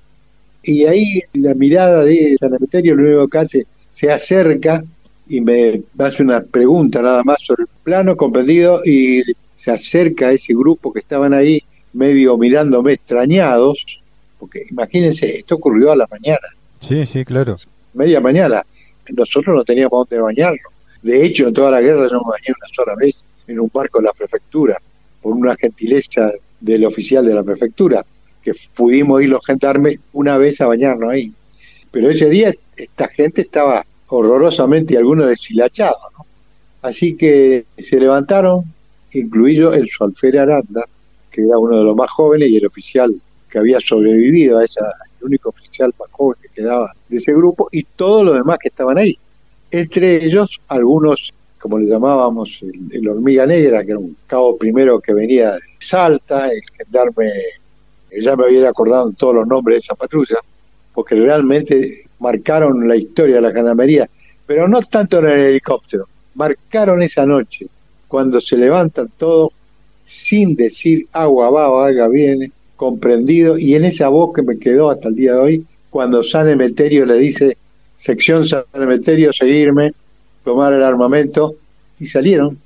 Y 0.64 0.84
ahí 0.84 1.22
la 1.34 1.55
mirada 1.55 2.03
de 2.03 2.36
San 2.39 2.53
Emeterio, 2.55 2.97
lo 2.97 3.05
único 3.05 3.28
que 3.28 3.39
hace, 3.39 3.66
se 3.93 4.11
acerca 4.11 4.82
y 5.28 5.41
me 5.41 5.80
hace 5.99 6.24
una 6.24 6.41
pregunta 6.41 7.01
nada 7.01 7.22
más 7.22 7.39
sobre 7.41 7.62
el 7.62 7.68
plano 7.84 8.16
comprendido 8.16 8.82
y 8.84 9.22
se 9.55 9.70
acerca 9.70 10.26
a 10.26 10.32
ese 10.32 10.55
grupo 10.55 10.93
que 10.93 10.99
estaban 10.99 11.32
ahí 11.32 11.62
medio 11.93 12.36
mirándome 12.36 12.95
extrañados, 12.95 14.01
porque 14.41 14.64
imagínense, 14.70 15.39
esto 15.39 15.55
ocurrió 15.55 15.93
a 15.93 15.97
la 15.97 16.09
mañana. 16.11 16.49
Sí, 16.80 17.07
sí, 17.07 17.24
claro. 17.24 17.59
Media 17.95 18.20
mañana. 18.20 18.64
Nosotros 19.14 19.55
no 19.55 19.64
teníamos 19.64 20.09
dónde 20.09 20.20
bañarnos. 20.20 20.72
De 21.01 21.24
hecho, 21.24 21.47
en 21.47 21.55
toda 21.55 21.70
la 21.70 21.80
guerra 21.80 22.09
yo 22.09 22.18
me 22.18 22.30
bañé 22.30 22.49
una 22.49 22.74
sola 22.74 22.95
vez 22.97 23.22
en 23.47 23.61
un 23.61 23.70
barco 23.72 24.01
de 24.01 24.05
la 24.05 24.12
prefectura, 24.12 24.76
una 25.36 25.56
gentileza 25.56 26.30
del 26.60 26.84
oficial 26.84 27.24
de 27.24 27.34
la 27.34 27.42
prefectura, 27.42 28.04
que 28.42 28.52
pudimos 28.74 29.22
ir 29.22 29.30
los 29.30 29.44
gendarmes 29.44 30.00
una 30.12 30.36
vez 30.38 30.60
a 30.60 30.66
bañarnos 30.66 31.10
ahí. 31.10 31.32
Pero 31.90 32.10
ese 32.10 32.28
día 32.28 32.54
esta 32.76 33.08
gente 33.08 33.42
estaba 33.42 33.84
horrorosamente, 34.08 34.96
algunos 34.96 35.28
deshilachados, 35.28 36.00
¿no? 36.16 36.26
Así 36.82 37.16
que 37.16 37.64
se 37.76 38.00
levantaron, 38.00 38.64
incluido 39.12 39.74
el 39.74 39.88
Solfere 39.90 40.38
Aranda, 40.38 40.84
que 41.30 41.42
era 41.42 41.58
uno 41.58 41.78
de 41.78 41.84
los 41.84 41.96
más 41.96 42.10
jóvenes 42.10 42.48
y 42.48 42.56
el 42.56 42.66
oficial 42.66 43.14
que 43.50 43.58
había 43.58 43.80
sobrevivido 43.80 44.58
a 44.58 44.64
esa, 44.64 44.84
el 45.18 45.26
único 45.26 45.48
oficial 45.48 45.92
más 45.98 46.08
joven 46.10 46.38
que 46.42 46.48
quedaba 46.48 46.92
de 47.08 47.16
ese 47.16 47.32
grupo, 47.32 47.68
y 47.72 47.82
todos 47.84 48.24
los 48.24 48.34
demás 48.34 48.58
que 48.60 48.68
estaban 48.68 48.98
ahí. 48.98 49.18
Entre 49.70 50.24
ellos, 50.24 50.60
algunos, 50.68 51.32
como 51.61 51.78
le 51.78 51.86
llamábamos, 51.86 52.62
el, 52.62 53.09
hormiga 53.09 53.46
negra, 53.46 53.84
que 53.84 53.90
era 53.90 53.98
un 53.98 54.16
cabo 54.26 54.56
primero 54.56 55.00
que 55.00 55.12
venía 55.12 55.52
de 55.52 55.61
Salta, 55.78 56.48
el 56.48 56.61
gendarme, 56.76 57.30
ya 58.20 58.36
me 58.36 58.44
había 58.44 58.68
acordado 58.68 59.12
todos 59.12 59.34
los 59.34 59.46
nombres 59.46 59.74
de 59.74 59.78
esa 59.78 59.94
patrulla, 59.94 60.36
porque 60.94 61.14
realmente 61.14 62.04
marcaron 62.18 62.86
la 62.88 62.96
historia 62.96 63.36
de 63.36 63.42
la 63.42 63.52
gendarmería, 63.52 64.09
pero 64.46 64.68
no 64.68 64.80
tanto 64.82 65.18
en 65.18 65.26
el 65.26 65.40
helicóptero, 65.40 66.06
marcaron 66.34 67.02
esa 67.02 67.26
noche, 67.26 67.66
cuando 68.06 68.40
se 68.40 68.56
levantan 68.56 69.11
todos 69.18 69.52
sin 70.02 70.56
decir 70.56 71.06
agua 71.12 71.50
va 71.50 71.68
o 71.68 71.80
agua 71.80 72.09
viene, 72.09 72.50
comprendido, 72.76 73.59
y 73.59 73.74
en 73.74 73.84
esa 73.84 74.09
voz 74.09 74.32
que 74.34 74.42
me 74.42 74.59
quedó 74.59 74.88
hasta 74.88 75.09
el 75.09 75.16
día 75.16 75.34
de 75.34 75.38
hoy, 75.38 75.66
cuando 75.90 76.22
San 76.22 76.48
Emeterio 76.48 77.04
le 77.04 77.18
dice, 77.18 77.59
sección 77.96 78.46
San 78.46 78.64
Emeterio, 78.72 79.32
seguirme, 79.32 79.92
tomar 80.49 80.72
el 80.72 80.82
armamento, 80.82 81.57
y 82.01 82.07
salieron 82.07 82.57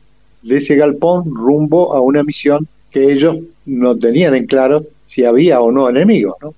de 0.40 0.58
ese 0.58 0.76
galpón 0.76 1.34
rumbo 1.34 1.94
a 1.96 2.00
una 2.00 2.22
misión 2.22 2.68
que 2.92 3.12
ellos 3.12 3.38
no 3.66 3.98
tenían 3.98 4.36
en 4.36 4.46
claro 4.46 4.86
si 5.08 5.24
había 5.24 5.60
o 5.60 5.72
no 5.72 5.88
enemigos, 5.88 6.36
¿no? 6.40 6.54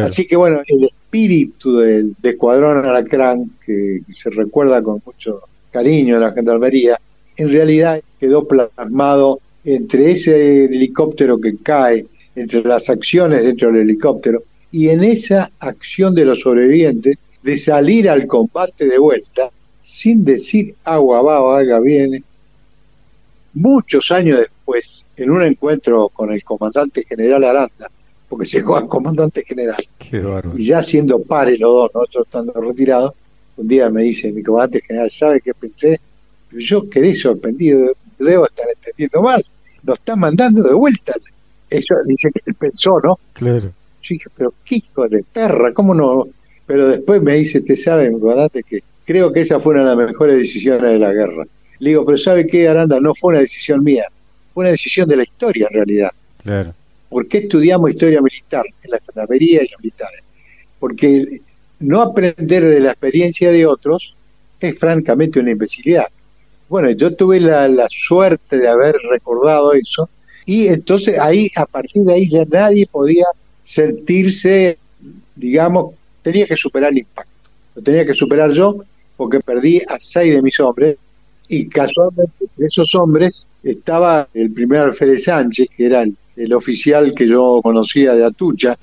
Así 0.00 0.28
que 0.28 0.36
bueno, 0.36 0.62
el 0.64 0.84
espíritu 0.84 1.78
del 1.78 2.14
de 2.22 2.30
Escuadrón 2.30 2.84
Alacrán, 2.84 3.50
que 3.66 4.02
se 4.12 4.30
recuerda 4.30 4.80
con 4.80 5.02
mucho 5.04 5.40
cariño 5.72 6.14
en 6.14 6.20
la 6.20 6.32
gendarmería, 6.32 7.00
en 7.36 7.48
realidad 7.50 8.00
quedó 8.20 8.46
plasmado 8.46 9.40
entre 9.64 10.12
ese 10.12 10.66
helicóptero 10.66 11.40
que 11.40 11.56
cae, 11.56 12.06
entre 12.36 12.62
las 12.62 12.88
acciones 12.88 13.42
dentro 13.42 13.72
del 13.72 13.82
helicóptero, 13.82 14.44
y 14.70 14.90
en 14.90 15.02
esa 15.02 15.50
acción 15.58 16.14
de 16.14 16.26
los 16.26 16.40
sobrevivientes 16.40 17.16
de 17.42 17.56
salir 17.56 18.08
al 18.08 18.28
combate 18.28 18.86
de 18.86 18.98
vuelta 18.98 19.50
sin 19.80 20.24
decir 20.24 20.74
agua 20.84 21.22
va 21.22 21.40
o 21.40 21.50
agua 21.52 21.80
viene. 21.80 22.22
Muchos 23.54 24.10
años 24.10 24.38
después, 24.38 25.04
en 25.16 25.30
un 25.30 25.42
encuentro 25.42 26.08
con 26.08 26.32
el 26.32 26.44
comandante 26.44 27.04
general 27.04 27.44
Aranda, 27.44 27.90
porque 28.28 28.46
llegó 28.46 28.76
al 28.76 28.86
comandante 28.86 29.42
general, 29.42 29.84
y 30.56 30.64
ya 30.64 30.82
siendo 30.82 31.20
pares 31.20 31.58
los 31.58 31.72
dos, 31.72 31.90
nosotros 31.94 32.26
estando 32.26 32.52
retirados, 32.52 33.14
un 33.56 33.66
día 33.66 33.90
me 33.90 34.02
dice 34.02 34.32
mi 34.32 34.42
comandante 34.42 34.80
general, 34.82 35.10
¿sabe 35.10 35.40
qué 35.40 35.52
pensé? 35.52 36.00
Yo 36.52 36.88
quedé 36.88 37.14
sorprendido, 37.14 37.92
debo 38.18 38.46
estar 38.46 38.66
entendiendo 38.74 39.22
mal, 39.22 39.44
lo 39.82 39.94
están 39.94 40.20
mandando 40.20 40.62
de 40.62 40.74
vuelta. 40.74 41.14
Eso 41.68 41.94
dice 42.04 42.30
que 42.32 42.40
él 42.46 42.54
pensó, 42.54 43.00
¿no? 43.00 43.18
Claro. 43.32 43.72
Yo 44.02 44.14
dije, 44.14 44.28
pero 44.36 44.54
qué 44.64 44.76
hijo 44.76 45.08
de 45.08 45.22
perra, 45.22 45.72
¿cómo 45.72 45.94
no? 45.94 46.28
Pero 46.66 46.88
después 46.88 47.22
me 47.22 47.34
dice, 47.34 47.60
¿te 47.60 47.76
sabe, 47.76 48.10
mi 48.10 48.20
comandante, 48.20 48.62
que 48.62 48.82
creo 49.10 49.32
que 49.32 49.40
esa 49.40 49.58
fue 49.58 49.74
una 49.74 49.90
de 49.90 49.96
las 49.96 50.06
mejores 50.06 50.36
decisiones 50.36 50.92
de 50.92 50.98
la 51.00 51.12
guerra? 51.12 51.44
Le 51.80 51.90
digo, 51.90 52.06
pero 52.06 52.16
¿sabe 52.16 52.46
qué, 52.46 52.68
Aranda? 52.68 53.00
No 53.00 53.12
fue 53.12 53.32
una 53.32 53.40
decisión 53.40 53.82
mía, 53.82 54.04
fue 54.54 54.62
una 54.62 54.70
decisión 54.70 55.08
de 55.08 55.16
la 55.16 55.24
historia 55.24 55.66
en 55.68 55.74
realidad. 55.74 56.10
Claro. 56.44 56.72
¿Por 57.08 57.26
qué 57.26 57.38
estudiamos 57.38 57.90
historia 57.90 58.20
militar 58.22 58.64
en 58.84 58.90
la 58.92 59.00
gendarmería 59.04 59.64
y 59.64 59.68
los 59.68 59.80
militares? 59.80 60.20
Porque 60.78 61.40
no 61.80 62.02
aprender 62.02 62.64
de 62.64 62.78
la 62.78 62.90
experiencia 62.90 63.50
de 63.50 63.66
otros 63.66 64.14
es 64.60 64.78
francamente 64.78 65.40
una 65.40 65.50
imbecilidad. 65.50 66.06
Bueno, 66.68 66.90
yo 66.90 67.12
tuve 67.12 67.40
la, 67.40 67.88
suerte 67.88 68.58
de 68.58 68.68
haber 68.68 68.94
recordado 69.10 69.72
eso 69.72 70.08
y 70.46 70.68
entonces 70.68 71.18
ahí, 71.18 71.50
a 71.56 71.66
partir 71.66 72.04
de 72.04 72.14
ahí 72.14 72.28
ya 72.30 72.44
nadie 72.44 72.86
podía 72.86 73.24
sentirse, 73.64 74.78
digamos, 75.34 75.94
tenía 76.22 76.46
que 76.46 76.56
superar 76.56 76.92
el 76.92 76.98
impacto. 76.98 77.32
Lo 77.74 77.82
tenía 77.82 78.06
que 78.06 78.14
superar 78.14 78.52
yo 78.52 78.84
porque 79.20 79.40
perdí 79.40 79.82
a 79.86 79.98
seis 79.98 80.32
de 80.32 80.40
mis 80.40 80.58
hombres 80.60 80.96
y 81.46 81.68
casualmente 81.68 82.32
entre 82.40 82.66
esos 82.68 82.94
hombres 82.94 83.46
estaba 83.62 84.26
el 84.32 84.50
primer 84.50 84.80
alférez 84.80 85.24
Sánchez, 85.24 85.68
que 85.76 85.84
era 85.84 86.06
el, 86.36 86.54
oficial 86.54 87.12
que 87.14 87.28
yo 87.28 87.60
conocía 87.62 88.14
de 88.14 88.24
Atucha, 88.24 88.78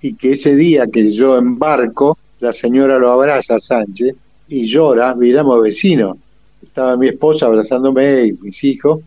y 0.00 0.14
que 0.14 0.30
ese 0.30 0.54
día 0.54 0.86
que 0.86 1.10
yo 1.10 1.36
embarco, 1.36 2.16
la 2.38 2.52
señora 2.52 3.00
lo 3.00 3.10
abraza 3.10 3.56
a 3.56 3.58
Sánchez 3.58 4.14
y 4.46 4.66
llora, 4.66 5.12
miramos 5.16 5.60
vecinos. 5.60 6.18
Estaba 6.62 6.96
mi 6.96 7.08
esposa 7.08 7.46
abrazándome 7.46 8.26
y 8.26 8.32
mis 8.34 8.62
hijos. 8.62 9.00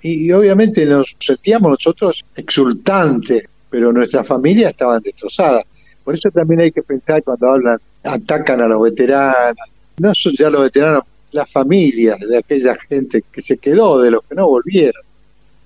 Y, 0.00 0.30
obviamente 0.30 0.86
nos 0.86 1.16
sentíamos 1.18 1.72
nosotros 1.72 2.24
exultantes, 2.36 3.42
pero 3.68 3.92
nuestras 3.92 4.24
familias 4.24 4.70
estaban 4.70 5.02
destrozadas. 5.02 5.64
Por 6.04 6.14
eso 6.14 6.30
también 6.30 6.60
hay 6.60 6.70
que 6.70 6.84
pensar 6.84 7.20
cuando 7.24 7.48
hablan, 7.48 7.78
atacan 8.04 8.60
a 8.60 8.68
los 8.68 8.80
veteranos, 8.80 9.73
no 9.98 10.14
son 10.14 10.34
ya 10.38 10.50
los 10.50 10.62
veteranos, 10.62 11.04
las 11.32 11.50
familias 11.50 12.18
de 12.20 12.38
aquella 12.38 12.76
gente 12.76 13.24
que 13.30 13.40
se 13.40 13.58
quedó, 13.58 14.00
de 14.00 14.10
los 14.10 14.22
que 14.24 14.34
no 14.34 14.48
volvieron, 14.48 15.02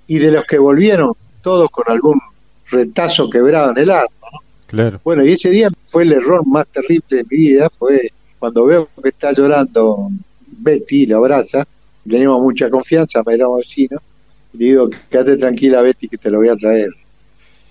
y 0.06 0.18
de 0.18 0.30
los 0.30 0.44
que 0.44 0.58
volvieron, 0.58 1.12
todos 1.42 1.68
con 1.70 1.84
algún 1.88 2.18
retazo 2.70 3.28
quebrado 3.28 3.72
en 3.72 3.78
el 3.78 3.90
alma. 3.90 5.00
Bueno, 5.04 5.24
y 5.24 5.32
ese 5.32 5.50
día 5.50 5.70
fue 5.82 6.02
el 6.02 6.12
error 6.12 6.46
más 6.46 6.66
terrible 6.68 7.04
de 7.08 7.24
mi 7.24 7.36
vida, 7.36 7.70
fue 7.70 8.10
cuando 8.38 8.66
veo 8.66 8.88
que 9.02 9.08
está 9.08 9.32
llorando 9.32 10.10
Betty, 10.46 11.06
la 11.06 11.16
abraza, 11.16 11.66
teníamos 12.08 12.42
mucha 12.42 12.70
confianza, 12.70 13.22
me 13.26 13.34
éramos 13.34 13.60
vecinos, 13.60 14.00
y 14.52 14.58
le 14.58 14.64
digo, 14.66 14.90
quédate 15.10 15.36
tranquila 15.36 15.82
Betty 15.82 16.08
que 16.08 16.18
te 16.18 16.30
lo 16.30 16.38
voy 16.38 16.48
a 16.48 16.56
traer. 16.56 16.90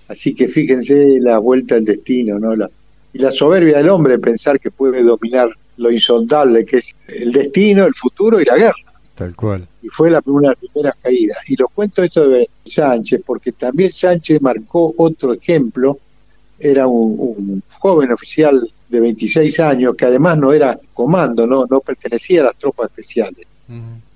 Así 0.08 0.34
que 0.34 0.48
fíjense 0.48 1.18
la 1.20 1.38
vuelta 1.38 1.74
al 1.74 1.84
destino, 1.84 2.38
¿no? 2.38 2.56
La, 2.56 2.70
y 3.12 3.18
la 3.18 3.30
soberbia 3.30 3.78
del 3.78 3.88
hombre 3.90 4.18
pensar 4.18 4.58
que 4.58 4.70
puede 4.70 5.02
dominar 5.02 5.50
lo 5.78 5.90
insondable 5.90 6.64
que 6.64 6.78
es 6.78 6.94
el 7.08 7.32
destino, 7.32 7.84
el 7.84 7.94
futuro 7.94 8.40
y 8.40 8.44
la 8.44 8.56
guerra. 8.56 8.74
Tal 9.14 9.34
cual. 9.34 9.66
Y 9.82 9.88
fue 9.88 10.10
la, 10.10 10.22
una 10.26 10.50
de 10.50 10.54
las 10.54 10.70
primeras 10.72 10.94
caídas. 11.02 11.38
Y 11.48 11.56
lo 11.56 11.68
cuento 11.68 12.02
esto 12.02 12.28
de 12.28 12.48
Sánchez, 12.64 13.22
porque 13.26 13.52
también 13.52 13.90
Sánchez 13.90 14.40
marcó 14.40 14.94
otro 14.96 15.32
ejemplo 15.32 15.98
era 16.58 16.86
un, 16.86 17.62
joven 17.78 18.10
oficial 18.10 18.60
de 18.88 19.00
26 19.00 19.60
años 19.60 19.94
que 19.94 20.06
además 20.06 20.38
no 20.38 20.52
era 20.52 20.78
comando, 20.92 21.46
no, 21.46 21.66
no 21.70 21.80
pertenecía 21.80 22.40
a 22.40 22.44
las 22.44 22.56
tropas 22.56 22.88
especiales. 22.90 23.46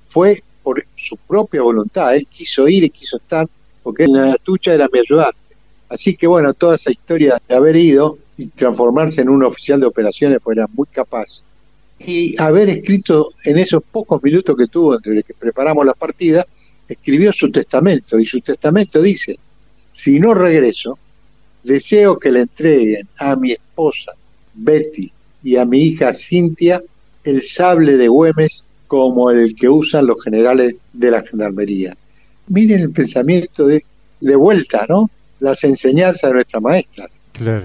Fue 0.08 0.42
por 0.62 0.84
su 0.96 1.16
propia 1.16 1.62
voluntad, 1.62 2.14
él 2.14 2.26
quiso 2.26 2.68
ir 2.68 2.84
y 2.84 2.90
quiso 2.90 3.16
estar, 3.16 3.48
porque 3.82 4.04
en 4.04 4.14
la 4.14 4.36
tucha 4.36 4.74
era 4.74 4.88
mi 4.92 4.98
ayudante. 4.98 5.38
Así 5.88 6.16
que 6.16 6.26
bueno, 6.26 6.54
toda 6.54 6.76
esa 6.76 6.90
historia 6.90 7.40
de 7.46 7.54
haber 7.54 7.76
ido 7.76 8.18
y 8.36 8.46
transformarse 8.48 9.20
en 9.20 9.28
un 9.28 9.44
oficial 9.44 9.80
de 9.80 9.86
operaciones, 9.86 10.38
pues 10.42 10.56
era 10.56 10.66
muy 10.72 10.86
capaz. 10.86 11.44
Y 12.06 12.40
haber 12.40 12.68
escrito 12.68 13.30
en 13.44 13.58
esos 13.58 13.82
pocos 13.82 14.22
minutos 14.22 14.56
que 14.56 14.66
tuvo 14.66 14.96
entre 14.96 15.22
que 15.22 15.34
preparamos 15.34 15.86
la 15.86 15.94
partida, 15.94 16.46
escribió 16.88 17.32
su 17.32 17.50
testamento 17.50 18.18
y 18.18 18.26
su 18.26 18.40
testamento 18.40 19.00
dice, 19.00 19.38
si 19.92 20.18
no 20.18 20.34
regreso, 20.34 20.98
Deseo 21.62 22.18
que 22.18 22.32
le 22.32 22.40
entreguen 22.40 23.06
a 23.18 23.36
mi 23.36 23.52
esposa 23.52 24.12
Betty 24.54 25.12
y 25.44 25.56
a 25.56 25.64
mi 25.64 25.82
hija 25.82 26.12
Cintia 26.12 26.82
el 27.24 27.42
sable 27.42 27.96
de 27.96 28.08
Güemes 28.08 28.64
como 28.88 29.30
el 29.30 29.54
que 29.54 29.68
usan 29.68 30.06
los 30.06 30.22
generales 30.22 30.76
de 30.92 31.10
la 31.10 31.22
gendarmería. 31.22 31.96
Miren 32.48 32.80
el 32.80 32.90
pensamiento 32.90 33.66
de, 33.66 33.84
de 34.20 34.36
vuelta, 34.36 34.86
¿no? 34.88 35.08
Las 35.40 35.62
enseñanzas 35.64 36.30
de 36.30 36.34
nuestras 36.34 36.62
maestras. 36.62 37.20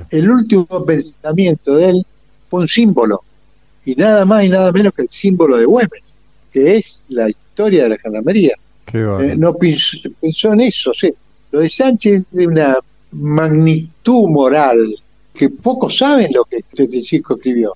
El 0.09 0.29
último 0.29 0.85
pensamiento 0.85 1.75
de 1.75 1.89
él 1.89 2.05
fue 2.49 2.61
un 2.61 2.67
símbolo, 2.67 3.23
y 3.87 3.95
nada 3.95 4.25
más 4.25 4.43
y 4.43 4.49
nada 4.49 4.69
menos 4.73 4.93
que 4.93 5.03
el 5.03 5.09
símbolo 5.09 5.55
de 5.55 5.63
Güemes, 5.63 6.03
que 6.51 6.75
es 6.75 7.03
la 7.07 7.29
historia 7.29 7.83
de 7.83 7.89
la 7.89 7.97
gendarmería. 7.97 8.53
Eh, 8.91 9.33
no 9.37 9.55
pensó, 9.55 10.51
en 10.51 10.59
eso, 10.59 10.91
sí. 10.93 11.13
Lo 11.51 11.61
de 11.61 11.69
Sánchez 11.69 12.25
de 12.31 12.47
una 12.47 12.77
magnitud 13.11 14.27
moral 14.27 14.93
que 15.33 15.49
pocos 15.49 15.99
saben 15.99 16.31
lo 16.33 16.43
que 16.43 16.57
este 16.57 17.01
chico 17.01 17.35
escribió. 17.35 17.75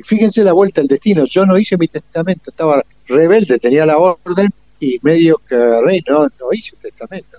Y 0.00 0.02
fíjense 0.02 0.42
la 0.42 0.52
vuelta 0.52 0.80
al 0.80 0.88
destino. 0.88 1.26
Yo 1.26 1.46
no 1.46 1.56
hice 1.56 1.76
mi 1.78 1.86
testamento, 1.86 2.50
estaba 2.50 2.82
rebelde, 3.06 3.56
tenía 3.60 3.86
la 3.86 3.98
orden 3.98 4.50
y 4.80 4.98
medio 5.02 5.40
que 5.48 5.54
rey 5.80 6.02
no, 6.08 6.24
no 6.24 6.52
hice 6.52 6.74
testamento. 6.82 7.38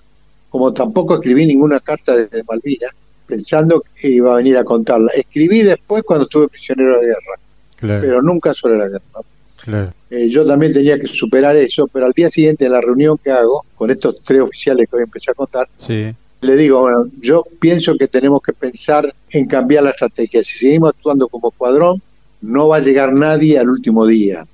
como 0.50 0.72
tampoco 0.72 1.16
escribí 1.16 1.46
ninguna 1.46 1.82
carta 1.82 2.16
desde 2.16 2.42
Malvinas, 2.44 2.92
pensando 3.28 3.84
que 4.00 4.08
iba 4.08 4.32
a 4.32 4.38
venir 4.38 4.56
a 4.56 4.64
contarla. 4.64 5.12
Escribí 5.14 5.62
después 5.62 6.04
cuando 6.06 6.24
estuve 6.24 6.48
prisionero 6.48 7.02
de 7.02 7.08
guerra, 7.08 7.43
pero 7.88 8.22
nunca 8.22 8.54
sobre 8.54 8.78
la 8.78 8.88
guerra. 8.88 9.94
Eh, 10.10 10.30
yo 10.30 10.46
también 10.46 10.74
tenía 10.74 11.00
que 11.00 11.08
superar 11.08 11.56
eso, 11.56 11.88
pero 11.88 12.06
al 12.06 12.12
día 12.12 12.30
siguiente 12.30 12.66
en 12.66 12.74
la 12.74 12.82
reunión 12.82 13.18
que 13.18 13.32
hago 13.32 13.66
con 13.76 13.92
estos 13.92 14.20
tres 14.22 14.42
oficiales 14.42 14.90
que 14.90 14.98
hoy 14.98 15.04
empecé 15.04 15.32
a 15.32 15.34
contar, 15.34 15.68
le 15.88 16.58
digo, 16.58 16.82
bueno, 16.82 17.08
yo 17.22 17.46
pienso 17.60 17.96
que 17.96 18.08
tenemos 18.08 18.42
que 18.42 18.52
pensar 18.52 19.14
en 19.30 19.46
cambiar 19.46 19.84
la 19.84 19.92
estrategia. 19.92 20.44
Si 20.44 20.58
seguimos 20.58 20.90
actuando 20.90 21.30
como 21.30 21.50
escuadrón, 21.50 22.02
no 22.42 22.68
va 22.68 22.78
a 22.78 22.82
llegar 22.82 23.14
nadie 23.14 23.58
al 23.58 23.70
último 23.70 24.06
día, 24.06 24.46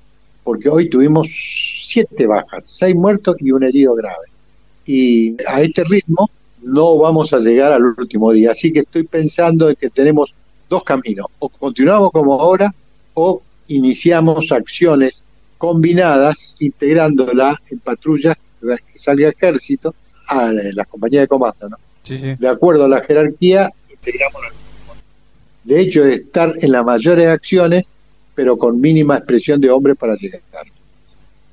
porque 0.44 0.68
hoy 0.68 0.88
tuvimos 0.88 1.28
siete 1.86 2.26
bajas, 2.26 2.66
seis 2.66 2.94
muertos 2.94 3.36
y 3.40 3.50
un 3.50 3.64
herido 3.64 3.94
grave. 3.94 4.26
Y 4.86 5.34
a 5.48 5.60
este 5.62 5.82
ritmo 5.82 6.30
no 6.62 6.96
vamos 6.98 7.32
a 7.32 7.38
llegar 7.38 7.72
al 7.72 7.82
último 7.82 8.32
día. 8.32 8.52
Así 8.52 8.72
que 8.72 8.80
estoy 8.80 9.04
pensando 9.04 9.68
en 9.68 9.74
que 9.74 9.90
tenemos 9.90 10.32
dos 10.68 10.84
caminos. 10.84 11.26
O 11.40 11.48
continuamos 11.48 12.12
como 12.12 12.40
ahora 12.40 12.72
o 13.22 13.42
iniciamos 13.68 14.50
acciones 14.50 15.22
combinadas, 15.58 16.56
integrándola 16.58 17.60
en 17.70 17.78
patrullas 17.80 18.34
que 18.62 18.98
salga 18.98 19.28
ejército 19.28 19.94
a 20.28 20.50
las 20.52 20.86
compañías 20.86 21.24
de 21.24 21.28
comando. 21.28 21.68
¿no? 21.68 21.76
De 22.06 22.48
acuerdo 22.48 22.86
a 22.86 22.88
la 22.88 23.02
jerarquía, 23.02 23.70
integramos 23.90 24.40
De 25.64 25.80
hecho, 25.80 26.04
estar 26.06 26.54
en 26.60 26.72
las 26.72 26.84
mayores 26.84 27.28
acciones, 27.28 27.84
pero 28.34 28.56
con 28.56 28.80
mínima 28.80 29.18
expresión 29.18 29.60
de 29.60 29.70
hombres 29.70 29.96
para 29.98 30.14
llegar. 30.14 30.40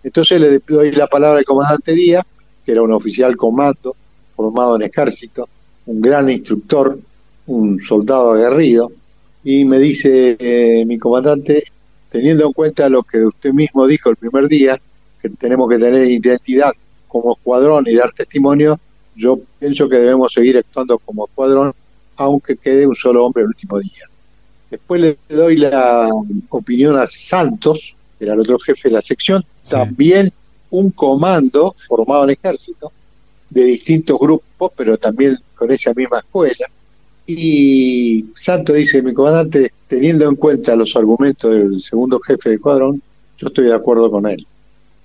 Entonces 0.03 0.39
le 0.39 0.59
doy 0.59 0.91
la 0.91 1.07
palabra 1.07 1.39
al 1.39 1.45
comandante 1.45 1.91
Díaz, 1.91 2.25
que 2.65 2.71
era 2.71 2.81
un 2.81 2.93
oficial 2.93 3.35
comando, 3.35 3.93
formado 4.37 4.77
en 4.77 4.83
ejército, 4.83 5.49
un 5.85 5.99
gran 5.99 6.29
instructor, 6.29 6.97
un 7.47 7.81
soldado 7.81 8.31
aguerrido, 8.31 8.89
y 9.49 9.63
me 9.63 9.79
dice 9.79 10.35
eh, 10.39 10.83
mi 10.85 10.97
comandante, 10.97 11.63
teniendo 12.09 12.45
en 12.45 12.51
cuenta 12.51 12.89
lo 12.89 13.01
que 13.03 13.23
usted 13.23 13.53
mismo 13.53 13.87
dijo 13.87 14.09
el 14.09 14.17
primer 14.17 14.49
día, 14.49 14.77
que 15.21 15.29
tenemos 15.29 15.69
que 15.69 15.79
tener 15.79 16.05
identidad 16.05 16.73
como 17.07 17.31
escuadrón 17.31 17.85
y 17.87 17.95
dar 17.95 18.11
testimonio, 18.11 18.77
yo 19.15 19.39
pienso 19.57 19.87
que 19.87 19.99
debemos 19.99 20.33
seguir 20.33 20.57
actuando 20.57 20.99
como 20.99 21.27
escuadrón, 21.27 21.71
aunque 22.17 22.57
quede 22.57 22.85
un 22.85 22.95
solo 22.97 23.25
hombre 23.25 23.43
el 23.43 23.47
último 23.47 23.79
día. 23.79 24.03
Después 24.69 24.99
le 24.99 25.17
doy 25.29 25.55
la 25.55 26.09
opinión 26.49 26.97
a 26.97 27.07
Santos, 27.07 27.95
que 28.19 28.25
era 28.25 28.33
el 28.33 28.41
otro 28.41 28.59
jefe 28.59 28.89
de 28.89 28.95
la 28.95 29.01
sección, 29.01 29.45
también 29.69 30.33
un 30.71 30.91
comando 30.91 31.73
formado 31.87 32.25
en 32.25 32.31
ejército, 32.31 32.91
de 33.49 33.63
distintos 33.63 34.19
grupos, 34.19 34.73
pero 34.75 34.97
también 34.97 35.39
con 35.55 35.71
esa 35.71 35.93
misma 35.93 36.19
escuela. 36.19 36.67
Y 37.27 38.25
Santo 38.35 38.71
dice, 38.73 39.01
mi 39.01 39.13
comandante, 39.13 39.73
teniendo 39.87 40.29
en 40.29 40.35
cuenta 40.37 40.77
los 40.77 40.95
argumentos 40.95 41.53
del 41.53 41.79
segundo 41.81 42.19
jefe 42.21 42.49
de 42.49 42.55
escuadrón, 42.55 43.01
yo 43.37 43.47
estoy 43.47 43.65
de 43.65 43.73
acuerdo 43.73 44.09
con 44.09 44.25
él. 44.27 44.47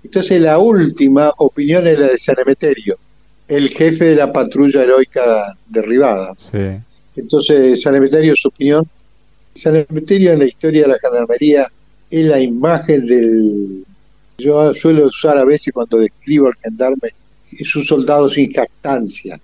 Entonces 0.05 0.41
la 0.41 0.59
última 0.59 1.33
opinión 1.39 1.87
es 1.87 1.99
la 1.99 2.07
de 2.07 2.19
San 2.19 2.37
Emeterio, 2.39 2.97
el 3.49 3.69
jefe 3.71 4.07
de 4.07 4.17
la 4.17 4.33
patrulla 4.33 4.83
heroica 4.85 5.53
derribada. 5.69 6.35
Entonces 7.17 7.83
San 7.83 7.97
Emeterio, 7.97 8.35
su 8.37 8.49
opinión, 8.49 8.87
San 9.55 9.85
Emeterio 9.89 10.33
en 10.33 10.39
la 10.39 10.47
historia 10.47 10.83
de 10.83 10.89
la 10.89 10.99
gendarmería 11.01 11.69
es 12.09 12.27
la 12.27 12.41
imagen 12.41 13.05
del... 13.05 13.85
Yo 14.39 14.73
suelo 14.75 15.07
usar 15.07 15.39
a 15.39 15.45
veces 15.45 15.73
cuando 15.73 15.99
describo 15.99 16.47
al 16.47 16.55
gendarme 16.55 17.11
es 17.51 17.77
un 17.77 17.85
soldado 17.85 18.31
sin 18.31 18.51
jactancia, 18.51 19.39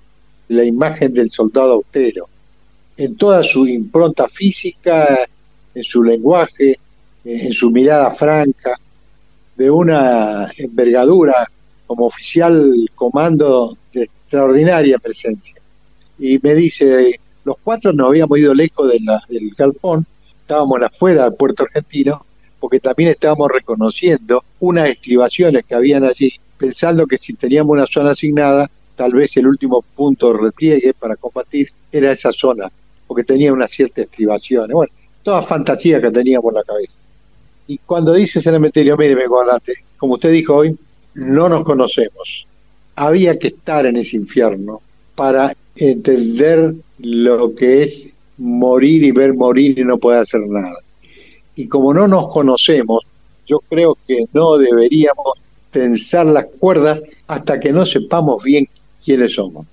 la 0.48 0.64
imagen 0.64 1.12
del 1.12 1.30
soldado 1.30 1.74
austero, 1.74 2.28
en 2.98 3.16
toda 3.16 3.44
su 3.44 3.66
impronta 3.66 4.26
física, 4.26 5.26
en 5.72 5.82
su 5.84 6.02
lenguaje, 6.02 6.78
en 7.24 7.52
su 7.52 7.70
mirada 7.70 8.10
franca, 8.10 8.78
de 9.56 9.70
una 9.70 10.50
envergadura 10.56 11.48
como 11.86 12.06
oficial 12.06 12.74
comando 12.96 13.78
de 13.92 14.02
extraordinaria 14.02 14.98
presencia. 14.98 15.54
Y 16.18 16.40
me 16.42 16.54
dice, 16.54 17.20
los 17.44 17.56
cuatro 17.62 17.92
nos 17.92 18.08
habíamos 18.08 18.36
ido 18.36 18.52
lejos 18.52 18.88
de 18.88 18.98
del 19.28 19.50
galpón, 19.56 20.04
estábamos 20.40 20.82
afuera 20.82 21.24
del 21.24 21.34
puerto 21.34 21.62
argentino, 21.62 22.26
porque 22.58 22.80
también 22.80 23.10
estábamos 23.10 23.48
reconociendo 23.52 24.42
unas 24.58 24.90
estribaciones 24.90 25.64
que 25.64 25.76
habían 25.76 26.02
allí 26.02 26.32
pensando 26.56 27.06
que 27.06 27.16
si 27.16 27.34
teníamos 27.34 27.74
una 27.74 27.86
zona 27.86 28.10
asignada, 28.10 28.68
tal 28.96 29.12
vez 29.12 29.36
el 29.36 29.46
último 29.46 29.82
punto 29.94 30.32
de 30.32 30.40
repliegue 30.40 30.94
para 30.94 31.14
combatir 31.14 31.70
era 31.92 32.10
esa 32.10 32.32
zona, 32.32 32.68
porque 33.08 33.24
tenía 33.24 33.52
una 33.52 33.66
cierta 33.66 34.02
estribación. 34.02 34.70
Bueno, 34.70 34.92
toda 35.24 35.42
fantasía 35.42 36.00
que 36.00 36.10
teníamos 36.10 36.50
en 36.50 36.54
la 36.54 36.62
cabeza. 36.62 36.98
Y 37.66 37.78
cuando 37.78 38.14
dice 38.14 38.40
mire, 38.60 39.16
me 39.16 39.26
guardate, 39.26 39.74
como 39.96 40.14
usted 40.14 40.30
dijo 40.30 40.54
hoy, 40.54 40.78
no 41.14 41.48
nos 41.48 41.64
conocemos. 41.64 42.46
Había 42.94 43.38
que 43.38 43.48
estar 43.48 43.84
en 43.86 43.96
ese 43.96 44.16
infierno 44.16 44.80
para 45.14 45.54
entender 45.74 46.74
lo 46.98 47.54
que 47.54 47.82
es 47.82 48.08
morir 48.38 49.04
y 49.04 49.10
ver 49.10 49.34
morir 49.34 49.78
y 49.78 49.84
no 49.84 49.98
poder 49.98 50.20
hacer 50.20 50.40
nada. 50.46 50.78
Y 51.56 51.66
como 51.66 51.92
no 51.92 52.06
nos 52.06 52.28
conocemos, 52.28 53.04
yo 53.46 53.60
creo 53.68 53.98
que 54.06 54.26
no 54.32 54.58
deberíamos 54.58 55.34
tensar 55.70 56.26
las 56.26 56.46
cuerdas 56.46 57.00
hasta 57.26 57.58
que 57.58 57.72
no 57.72 57.84
sepamos 57.84 58.42
bien 58.42 58.68
quiénes 59.04 59.34
somos. 59.34 59.66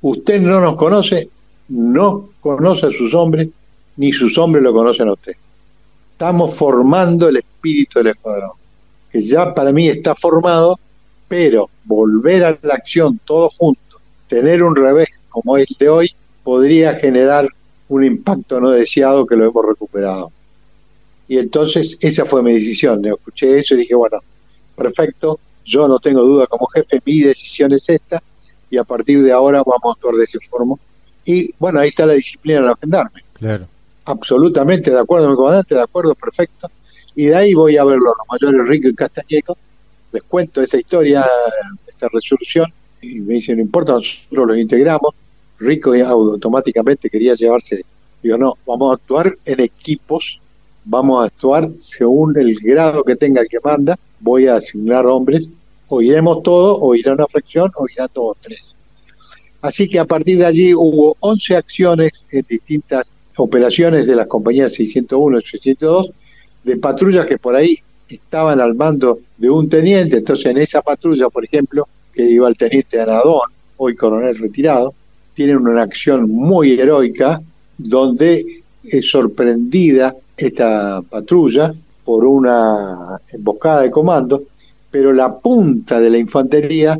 Usted 0.00 0.40
no 0.40 0.60
nos 0.60 0.76
conoce, 0.76 1.28
no 1.68 2.30
conoce 2.40 2.86
a 2.86 2.90
sus 2.90 3.14
hombres, 3.14 3.48
ni 3.96 4.12
sus 4.12 4.36
hombres 4.38 4.62
lo 4.62 4.72
conocen 4.72 5.08
a 5.08 5.12
usted. 5.12 5.34
Estamos 6.12 6.54
formando 6.54 7.28
el 7.28 7.36
espíritu 7.36 7.98
del 7.98 8.08
escuadrón, 8.08 8.52
que 9.10 9.20
ya 9.20 9.54
para 9.54 9.72
mí 9.72 9.88
está 9.88 10.14
formado, 10.14 10.78
pero 11.28 11.68
volver 11.84 12.44
a 12.44 12.58
la 12.62 12.74
acción 12.74 13.20
todos 13.24 13.54
juntos, 13.56 14.00
tener 14.28 14.62
un 14.62 14.74
revés 14.74 15.08
como 15.28 15.56
el 15.56 15.66
de 15.78 15.88
hoy, 15.88 16.14
podría 16.42 16.94
generar 16.94 17.48
un 17.88 18.04
impacto 18.04 18.60
no 18.60 18.70
deseado 18.70 19.26
que 19.26 19.36
lo 19.36 19.44
hemos 19.44 19.66
recuperado. 19.66 20.32
Y 21.28 21.38
entonces 21.38 21.96
esa 22.00 22.24
fue 22.24 22.42
mi 22.42 22.52
decisión. 22.52 23.02
Yo 23.02 23.14
escuché 23.14 23.58
eso 23.58 23.74
y 23.74 23.78
dije, 23.78 23.94
bueno, 23.94 24.18
perfecto, 24.74 25.38
yo 25.64 25.86
no 25.86 25.98
tengo 25.98 26.22
duda 26.22 26.46
como 26.46 26.66
jefe, 26.68 27.00
mi 27.04 27.20
decisión 27.20 27.72
es 27.72 27.88
esta 27.88 28.22
y 28.70 28.78
a 28.78 28.84
partir 28.84 29.22
de 29.22 29.32
ahora 29.32 29.62
vamos 29.64 29.84
a 29.84 29.92
actuar 29.92 30.14
de 30.14 30.24
ese 30.24 30.38
forma. 30.40 30.76
Y 31.28 31.54
bueno, 31.58 31.80
ahí 31.80 31.90
está 31.90 32.06
la 32.06 32.14
disciplina 32.14 32.62
de 32.62 32.68
los 32.68 32.80
gendarmes. 32.80 33.22
Claro. 33.34 33.66
Absolutamente 34.06 34.90
de 34.90 34.98
acuerdo, 34.98 35.28
mi 35.28 35.36
comandante, 35.36 35.74
de 35.74 35.82
acuerdo, 35.82 36.14
perfecto. 36.14 36.70
Y 37.14 37.26
de 37.26 37.36
ahí 37.36 37.52
voy 37.52 37.76
a 37.76 37.84
verlo 37.84 38.06
a 38.06 38.14
los 38.16 38.40
mayores 38.40 38.66
Rico 38.66 38.88
y 38.88 38.94
Castañeco, 38.94 39.58
les 40.10 40.22
cuento 40.22 40.62
esa 40.62 40.78
historia, 40.78 41.26
esta 41.86 42.08
resolución, 42.08 42.72
y 43.02 43.20
me 43.20 43.34
dicen, 43.34 43.56
no 43.56 43.62
importa, 43.62 43.92
nosotros 43.92 44.48
los 44.48 44.56
integramos. 44.56 45.14
Rico 45.58 45.92
automáticamente 45.92 47.10
quería 47.10 47.34
llevarse, 47.34 47.84
digo, 48.22 48.38
no, 48.38 48.54
vamos 48.66 48.92
a 48.92 48.94
actuar 48.94 49.36
en 49.44 49.60
equipos, 49.60 50.40
vamos 50.86 51.22
a 51.22 51.26
actuar 51.26 51.68
según 51.76 52.38
el 52.38 52.54
grado 52.58 53.04
que 53.04 53.16
tenga 53.16 53.42
el 53.42 53.48
que 53.48 53.58
manda, 53.62 53.98
voy 54.18 54.46
a 54.46 54.56
asignar 54.56 55.04
hombres, 55.06 55.46
o 55.88 56.00
iremos 56.00 56.42
todos, 56.42 56.78
o 56.80 56.94
irá 56.94 57.12
una 57.12 57.26
fracción, 57.26 57.70
o 57.76 57.86
irán 57.86 58.08
todos 58.14 58.38
tres. 58.40 58.77
Así 59.60 59.88
que 59.88 59.98
a 59.98 60.04
partir 60.04 60.38
de 60.38 60.46
allí 60.46 60.74
hubo 60.74 61.16
11 61.20 61.56
acciones 61.56 62.26
en 62.30 62.44
distintas 62.48 63.12
operaciones 63.36 64.06
de 64.06 64.16
las 64.16 64.26
compañías 64.26 64.72
601 64.74 65.38
y 65.38 65.42
602, 65.42 66.10
de 66.64 66.76
patrullas 66.76 67.26
que 67.26 67.38
por 67.38 67.56
ahí 67.56 67.78
estaban 68.08 68.60
al 68.60 68.74
mando 68.74 69.20
de 69.36 69.50
un 69.50 69.68
teniente, 69.68 70.18
entonces 70.18 70.46
en 70.46 70.58
esa 70.58 70.82
patrulla, 70.82 71.28
por 71.28 71.44
ejemplo, 71.44 71.88
que 72.12 72.24
iba 72.24 72.48
el 72.48 72.56
teniente 72.56 73.00
Anadón, 73.00 73.50
hoy 73.76 73.94
coronel 73.94 74.38
retirado, 74.38 74.94
tienen 75.34 75.58
una 75.58 75.82
acción 75.82 76.28
muy 76.28 76.72
heroica 76.72 77.40
donde 77.76 78.44
es 78.82 79.08
sorprendida 79.08 80.14
esta 80.36 81.02
patrulla 81.02 81.72
por 82.04 82.24
una 82.24 83.20
emboscada 83.30 83.82
de 83.82 83.90
comando, 83.90 84.42
pero 84.90 85.12
la 85.12 85.38
punta 85.38 86.00
de 86.00 86.10
la 86.10 86.18
infantería 86.18 86.98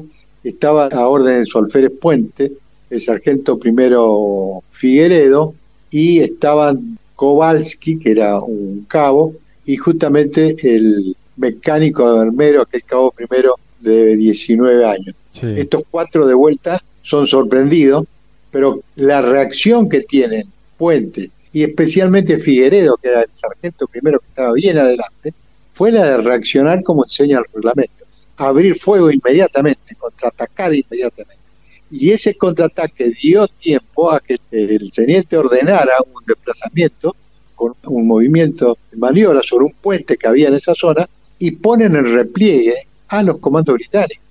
estaba 0.49 0.87
a 0.87 1.09
orden 1.09 1.41
de 1.41 1.47
su 1.47 1.59
alférez 1.59 1.93
Puente, 2.01 2.53
el 2.91 3.01
sargento 3.01 3.59
primero 3.59 4.63
Figueredo, 4.71 5.55
y 5.91 6.21
estaban 6.21 6.99
Kowalski, 7.17 7.99
que 7.99 8.13
era 8.13 8.41
un 8.41 8.85
cabo, 8.89 9.35
y 9.67 9.77
justamente 9.77 10.57
el 10.63 11.17
mecánico 11.37 12.07
armero, 12.07 12.67
que 12.67 12.79
es 12.79 12.85
cabo 12.85 13.11
primero 13.11 13.57
de 13.81 14.17
19 14.17 14.85
años. 14.85 15.15
Estos 15.41 15.85
cuatro 15.91 16.27
de 16.27 16.35
vuelta 16.35 16.83
son 17.03 17.27
sorprendidos, 17.27 18.07
pero 18.51 18.81
la 18.97 19.23
reacción 19.23 19.89
que 19.89 20.01
tienen 20.01 20.47
Puente, 20.77 21.31
y 21.53 21.65
especialmente 21.65 22.39
Figueredo, 22.39 22.97
que 23.03 23.09
era 23.09 23.23
el 23.23 23.29
sargento 23.33 23.87
primero 23.87 24.21
que 24.21 24.27
estaba 24.29 24.53
bien 24.53 24.79
adelante, 24.79 25.35
fue 25.75 25.93
la 25.93 26.09
de 26.09 26.17
reaccionar 26.19 26.83
como 26.83 27.05
enseña 27.05 27.39
el 27.39 27.45
reglamento, 27.53 28.05
abrir 28.39 28.79
fuego 28.79 29.11
inmediatamente, 29.11 29.95
contraatacar 29.97 30.75
inmediatamente. 30.75 31.43
Y 31.91 32.11
ese 32.11 32.35
contraataque 32.35 33.11
dio 33.11 33.49
tiempo 33.49 34.11
a 34.11 34.21
que 34.21 34.39
el 34.51 34.91
teniente 34.93 35.37
ordenara 35.37 35.93
un 36.07 36.23
desplazamiento 36.27 37.17
con 37.55 37.75
un 37.87 38.07
movimiento 38.07 38.79
de 38.91 38.99
maniobra 38.99 39.43
sobre 39.43 39.65
un 39.65 39.73
puente 39.73 40.17
que 40.17 40.29
había 40.29 40.49
en 40.49 40.55
esa 40.55 40.75
zona 40.75 41.09
y 41.39 41.53
ponen 41.53 41.97
en 41.97 42.13
repliegue 42.15 42.87
a 43.09 43.23
los 43.23 43.39
comandos 43.39 43.75
británicos. 43.75 44.25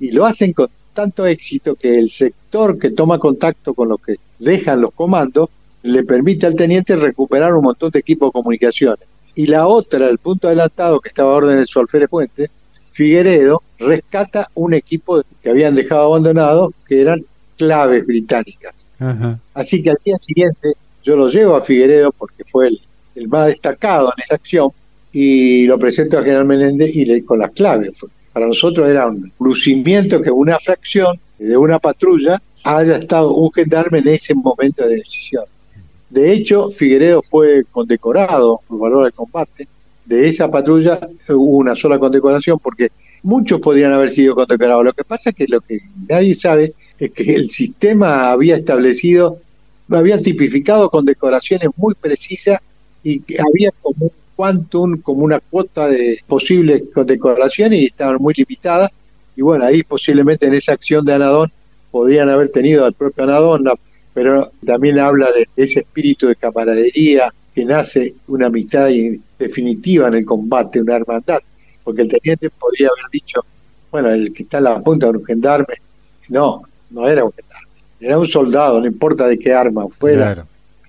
Y 0.00 0.12
lo 0.12 0.24
hacen 0.24 0.52
con 0.52 0.68
tanto 0.94 1.26
éxito 1.26 1.74
que 1.74 1.98
el 1.98 2.10
sector 2.10 2.78
que 2.78 2.90
toma 2.90 3.18
contacto 3.18 3.74
con 3.74 3.88
los 3.88 4.00
que 4.00 4.16
dejan 4.38 4.80
los 4.80 4.92
comandos 4.94 5.50
le 5.82 6.02
permite 6.04 6.46
al 6.46 6.54
teniente 6.54 6.96
recuperar 6.96 7.54
un 7.54 7.64
montón 7.64 7.90
de 7.90 7.98
equipos 7.98 8.28
de 8.28 8.32
comunicaciones. 8.32 9.06
Y 9.34 9.46
la 9.46 9.66
otra, 9.66 10.08
el 10.08 10.18
punto 10.18 10.46
adelantado 10.46 11.00
que 11.00 11.10
estaba 11.10 11.32
a 11.32 11.36
orden 11.36 11.58
de 11.58 11.66
su 11.66 11.78
alférez 11.78 12.08
Puente, 12.08 12.50
Figueredo, 12.96 13.62
rescata 13.78 14.48
un 14.54 14.72
equipo 14.72 15.22
que 15.42 15.50
habían 15.50 15.74
dejado 15.74 16.04
abandonado, 16.04 16.72
que 16.88 17.02
eran 17.02 17.22
claves 17.58 18.06
británicas. 18.06 18.74
Así 19.52 19.82
que 19.82 19.90
al 19.90 19.98
día 20.02 20.16
siguiente 20.16 20.72
yo 21.04 21.14
lo 21.14 21.28
llevo 21.28 21.56
a 21.56 21.60
Figueredo 21.60 22.10
porque 22.10 22.42
fue 22.44 22.68
el, 23.14 23.28
más 23.28 23.48
destacado 23.48 24.14
en 24.16 24.24
esa 24.24 24.36
acción 24.36 24.70
y 25.12 25.66
lo 25.66 25.78
presento 25.78 26.18
a 26.18 26.22
General 26.22 26.46
Menéndez 26.46 26.96
y 26.96 27.04
le, 27.04 27.22
con 27.22 27.38
las 27.38 27.50
claves. 27.50 27.98
Para 28.32 28.46
nosotros 28.46 28.88
era 28.88 29.08
un 29.08 29.30
lucimiento 29.40 30.22
que 30.22 30.30
una 30.30 30.58
fracción 30.58 31.20
de 31.38 31.54
una 31.54 31.78
patrulla 31.78 32.40
haya 32.64 32.96
estado 32.96 33.34
un 33.34 33.52
gendarme 33.52 33.98
en 33.98 34.08
ese 34.08 34.34
momento 34.34 34.88
de 34.88 34.96
decisión. 34.96 35.44
De 36.08 36.32
hecho, 36.32 36.70
Figueredo 36.70 37.20
fue 37.20 37.64
condecorado 37.70 38.62
por 38.66 38.78
valor 38.78 39.04
del 39.04 39.12
combate. 39.12 39.68
De 40.06 40.28
esa 40.28 40.50
patrulla 40.50 41.00
hubo 41.28 41.58
una 41.58 41.74
sola 41.74 41.98
condecoración 41.98 42.58
porque 42.58 42.90
muchos 43.22 43.60
podrían 43.60 43.92
haber 43.92 44.10
sido 44.10 44.34
condecorados. 44.34 44.84
Lo 44.84 44.92
que 44.92 45.04
pasa 45.04 45.30
es 45.30 45.36
que 45.36 45.46
lo 45.48 45.60
que 45.60 45.80
nadie 46.08 46.34
sabe 46.34 46.74
es 46.98 47.10
que 47.10 47.34
el 47.34 47.50
sistema 47.50 48.30
había 48.30 48.56
establecido 48.56 49.40
habían 49.94 50.22
tipificado 50.22 50.90
con 50.90 51.04
decoraciones 51.04 51.68
muy 51.76 51.94
precisas 51.94 52.58
y 53.04 53.22
había 53.38 53.70
como 53.82 54.06
un 54.06 54.12
quantum, 54.34 55.00
como 55.00 55.22
una 55.22 55.38
cuota 55.38 55.88
de 55.88 56.18
posibles 56.26 56.84
condecoraciones 56.92 57.80
y 57.80 57.86
estaban 57.86 58.16
muy 58.18 58.34
limitadas. 58.34 58.90
Y 59.36 59.42
bueno, 59.42 59.64
ahí 59.64 59.82
posiblemente 59.82 60.46
en 60.46 60.54
esa 60.54 60.72
acción 60.72 61.04
de 61.04 61.14
Anadón 61.14 61.52
podrían 61.90 62.28
haber 62.28 62.48
tenido 62.48 62.84
al 62.84 62.94
propio 62.94 63.24
Anadón, 63.24 63.64
pero 64.12 64.50
también 64.64 64.98
habla 64.98 65.30
de 65.30 65.46
ese 65.56 65.80
espíritu 65.80 66.26
de 66.26 66.36
camaradería 66.36 67.32
que 67.56 67.64
nace 67.64 68.14
una 68.28 68.46
amistad 68.46 68.88
definitiva 69.36 70.06
en 70.06 70.14
el 70.14 70.24
combate, 70.24 70.80
una 70.80 70.94
hermandad, 70.94 71.40
porque 71.82 72.02
el 72.02 72.08
teniente 72.08 72.50
podría 72.50 72.88
haber 72.88 73.10
dicho, 73.10 73.44
bueno, 73.90 74.10
el 74.10 74.32
que 74.32 74.44
está 74.44 74.58
en 74.58 74.64
la 74.64 74.80
punta 74.80 75.06
de 75.06 75.18
un 75.18 75.24
gendarme, 75.24 75.74
no, 76.28 76.62
no 76.90 77.08
era 77.08 77.24
un 77.24 77.32
gendarme 77.32 77.66
era 78.00 78.18
un 78.18 78.26
soldado, 78.26 78.80
no 78.80 78.86
importa 78.86 79.26
de 79.26 79.38
qué 79.38 79.52
arma 79.52 79.88
fuera. 79.88 80.46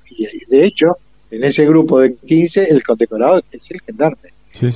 Y 0.09 0.45
de 0.49 0.65
hecho, 0.65 0.97
en 1.31 1.43
ese 1.43 1.65
grupo 1.65 1.99
de 1.99 2.15
15, 2.15 2.65
el 2.65 2.83
condecorado 2.83 3.41
es 3.51 3.71
el 3.71 3.81
gendarme. 3.81 4.29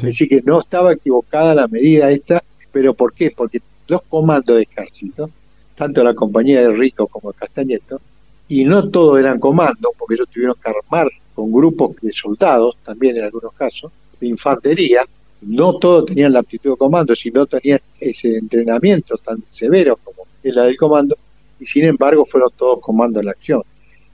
Así 0.07 0.27
que 0.27 0.41
no 0.45 0.59
estaba 0.59 0.93
equivocada 0.93 1.55
la 1.55 1.67
medida 1.67 2.11
esta, 2.11 2.41
pero 2.71 2.93
¿por 2.93 3.13
qué? 3.13 3.31
Porque 3.35 3.61
los 3.87 4.01
comandos 4.03 4.55
de 4.55 4.63
ejército, 4.63 5.29
tanto 5.75 6.03
la 6.03 6.13
compañía 6.13 6.61
de 6.61 6.71
Rico 6.71 7.07
como 7.07 7.31
el 7.31 7.35
Castañeto, 7.35 7.99
y 8.47 8.63
no 8.63 8.89
todos 8.89 9.19
eran 9.19 9.39
comandos, 9.39 9.91
porque 9.97 10.15
ellos 10.15 10.27
tuvieron 10.31 10.55
que 10.61 10.69
armar 10.69 11.09
con 11.41 11.51
grupos 11.51 11.95
de 11.99 12.13
soldados, 12.13 12.77
también 12.85 13.17
en 13.17 13.23
algunos 13.23 13.51
casos, 13.53 13.91
de 14.19 14.27
infantería, 14.27 15.03
no 15.41 15.79
todos 15.79 16.05
tenían 16.05 16.33
la 16.33 16.41
aptitud 16.41 16.69
de 16.69 16.77
comando, 16.77 17.15
sino 17.15 17.47
tenían 17.47 17.79
ese 17.99 18.37
entrenamiento 18.37 19.17
tan 19.17 19.43
severo 19.49 19.97
como 20.03 20.27
es 20.43 20.53
la 20.53 20.65
del 20.65 20.77
comando, 20.77 21.17
y 21.59 21.65
sin 21.65 21.85
embargo 21.85 22.25
fueron 22.25 22.51
todos 22.55 22.79
comandos 22.79 23.21
de 23.21 23.25
la 23.25 23.31
acción. 23.31 23.63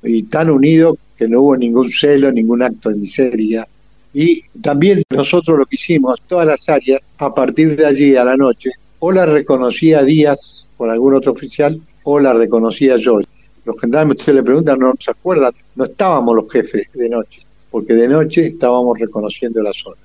Y 0.03 0.23
tan 0.23 0.49
unidos 0.49 0.97
que 1.17 1.27
no 1.27 1.41
hubo 1.41 1.57
ningún 1.57 1.89
celo, 1.89 2.31
ningún 2.31 2.63
acto 2.63 2.87
de 2.89 2.95
miseria. 2.95 3.67
Y 4.13 4.43
también 4.61 5.03
nosotros 5.09 5.59
lo 5.59 5.65
que 5.65 5.75
hicimos, 5.75 6.21
todas 6.27 6.47
las 6.47 6.69
áreas, 6.69 7.11
a 7.17 7.35
partir 7.35 7.75
de 7.75 7.85
allí 7.85 8.15
a 8.15 8.23
la 8.23 8.37
noche, 8.37 8.69
o 8.99 9.11
la 9.11 9.25
reconocía 9.25 10.01
Díaz 10.01 10.65
por 10.77 10.89
algún 10.89 11.15
otro 11.15 11.33
oficial, 11.33 11.77
o 12.03 12.19
la 12.21 12.31
reconocía 12.31 12.95
yo. 12.95 13.19
Los 13.67 13.81
gendarmes, 13.81 14.17
usted 14.17 14.33
le 14.33 14.43
preguntan, 14.43 14.79
no 14.79 14.93
se 14.97 15.11
acuerdan, 15.11 15.51
no 15.75 15.83
estábamos 15.83 16.33
los 16.33 16.49
jefes 16.49 16.87
de 16.93 17.09
noche, 17.09 17.41
porque 17.69 17.95
de 17.95 18.07
noche 18.07 18.47
estábamos 18.47 18.97
reconociendo 18.97 19.61
la 19.61 19.73
zona. 19.73 19.97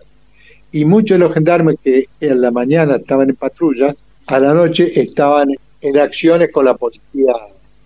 Y 0.72 0.84
muchos 0.84 1.16
de 1.16 1.24
los 1.24 1.32
gendarmes 1.32 1.76
que 1.80 2.06
en 2.18 2.40
la 2.40 2.50
mañana 2.50 2.96
estaban 2.96 3.30
en 3.30 3.36
patrullas, 3.36 3.96
a 4.26 4.40
la 4.40 4.52
noche 4.52 5.00
estaban 5.00 5.50
en 5.80 5.96
acciones 5.96 6.50
con 6.50 6.64
la 6.64 6.74
policía, 6.74 7.34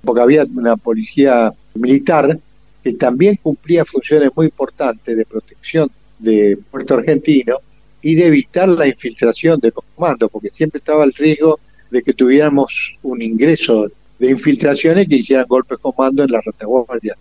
porque 0.02 0.22
había 0.22 0.46
una 0.54 0.78
policía 0.78 1.52
militar 1.74 2.38
que 2.82 2.94
también 2.94 3.38
cumplía 3.42 3.84
funciones 3.84 4.30
muy 4.34 4.46
importantes 4.46 5.14
de 5.14 5.26
protección 5.26 5.90
de 6.18 6.58
Puerto 6.70 6.94
Argentino 6.94 7.58
y 8.00 8.14
de 8.14 8.28
evitar 8.28 8.70
la 8.70 8.86
infiltración 8.86 9.60
de 9.60 9.72
comandos, 9.72 10.30
porque 10.30 10.48
siempre 10.48 10.78
estaba 10.78 11.04
el 11.04 11.12
riesgo 11.12 11.60
de 11.90 12.02
que 12.02 12.14
tuviéramos 12.14 12.72
un 13.02 13.20
ingreso 13.20 13.90
de 14.18 14.30
infiltraciones 14.30 15.08
que 15.08 15.16
hicieran 15.16 15.46
golpes 15.48 15.78
comando 15.78 16.24
en 16.24 16.30
la 16.30 16.40
retaguardia. 16.40 17.16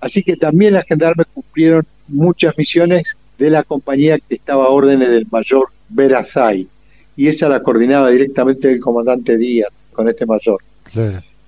Así 0.00 0.22
que 0.22 0.36
también 0.36 0.74
las 0.74 0.86
gendarmes 0.86 1.26
cumplieron 1.32 1.86
muchas 2.08 2.56
misiones 2.56 3.16
de 3.38 3.50
la 3.50 3.62
compañía 3.62 4.18
que 4.18 4.34
estaba 4.34 4.66
a 4.66 4.70
órdenes 4.70 5.08
del 5.10 5.26
mayor 5.30 5.68
Verazay, 5.88 6.66
y 7.16 7.28
esa 7.28 7.48
la 7.48 7.62
coordinaba 7.62 8.10
directamente 8.10 8.70
el 8.70 8.80
comandante 8.80 9.36
Díaz 9.36 9.82
con 9.92 10.08
este 10.08 10.26
mayor. 10.26 10.60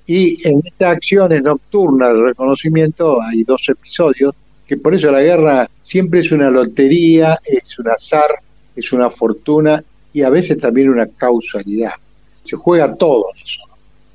Y 0.06 0.48
en 0.48 0.60
esas 0.60 0.92
acciones 0.92 1.42
nocturnas 1.42 2.14
de 2.14 2.22
reconocimiento 2.22 3.20
hay 3.20 3.42
dos 3.42 3.68
episodios, 3.68 4.34
que 4.66 4.76
por 4.76 4.94
eso 4.94 5.10
la 5.10 5.22
guerra 5.22 5.68
siempre 5.80 6.20
es 6.20 6.32
una 6.32 6.50
lotería, 6.50 7.38
es 7.44 7.78
un 7.78 7.88
azar, 7.88 8.38
es 8.74 8.92
una 8.92 9.10
fortuna 9.10 9.82
y 10.12 10.22
a 10.22 10.30
veces 10.30 10.58
también 10.58 10.88
una 10.88 11.06
causalidad. 11.06 11.92
Se 12.42 12.56
juega 12.56 12.94
todo 12.94 13.26
en 13.34 13.42
eso. 13.44 13.67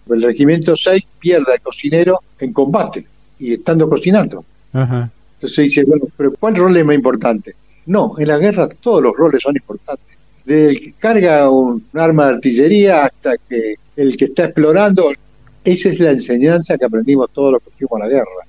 El 0.09 0.21
regimiento 0.21 0.75
6 0.75 1.03
pierde 1.19 1.53
al 1.53 1.61
cocinero 1.61 2.19
en 2.39 2.53
combate 2.53 3.05
y 3.39 3.53
estando 3.53 3.89
cocinando. 3.89 4.43
Entonces 4.73 5.65
dice, 5.65 5.83
bueno, 5.83 6.05
pero 6.15 6.33
¿cuál 6.33 6.55
rol 6.55 6.75
es 6.77 6.85
más 6.85 6.95
importante? 6.95 7.55
No, 7.85 8.15
en 8.17 8.27
la 8.27 8.37
guerra 8.37 8.69
todos 8.81 9.03
los 9.03 9.15
roles 9.15 9.41
son 9.41 9.55
importantes 9.55 10.13
del 10.45 10.79
que 10.79 10.93
carga 10.93 11.49
un, 11.49 11.85
arma 11.93 12.27
de 12.27 12.33
artillería 12.35 13.05
hasta 13.05 13.33
que 13.37 13.75
el 13.95 14.17
que 14.17 14.25
está 14.25 14.45
explorando. 14.45 15.11
Esa 15.63 15.89
es 15.89 15.99
la 15.99 16.11
enseñanza 16.11 16.77
que 16.77 16.85
aprendimos 16.85 17.29
todos 17.31 17.53
los 17.53 17.61
que 17.63 17.71
fuimos 17.71 18.01
a 18.01 18.05
la 18.05 18.11
guerra. 18.11 18.47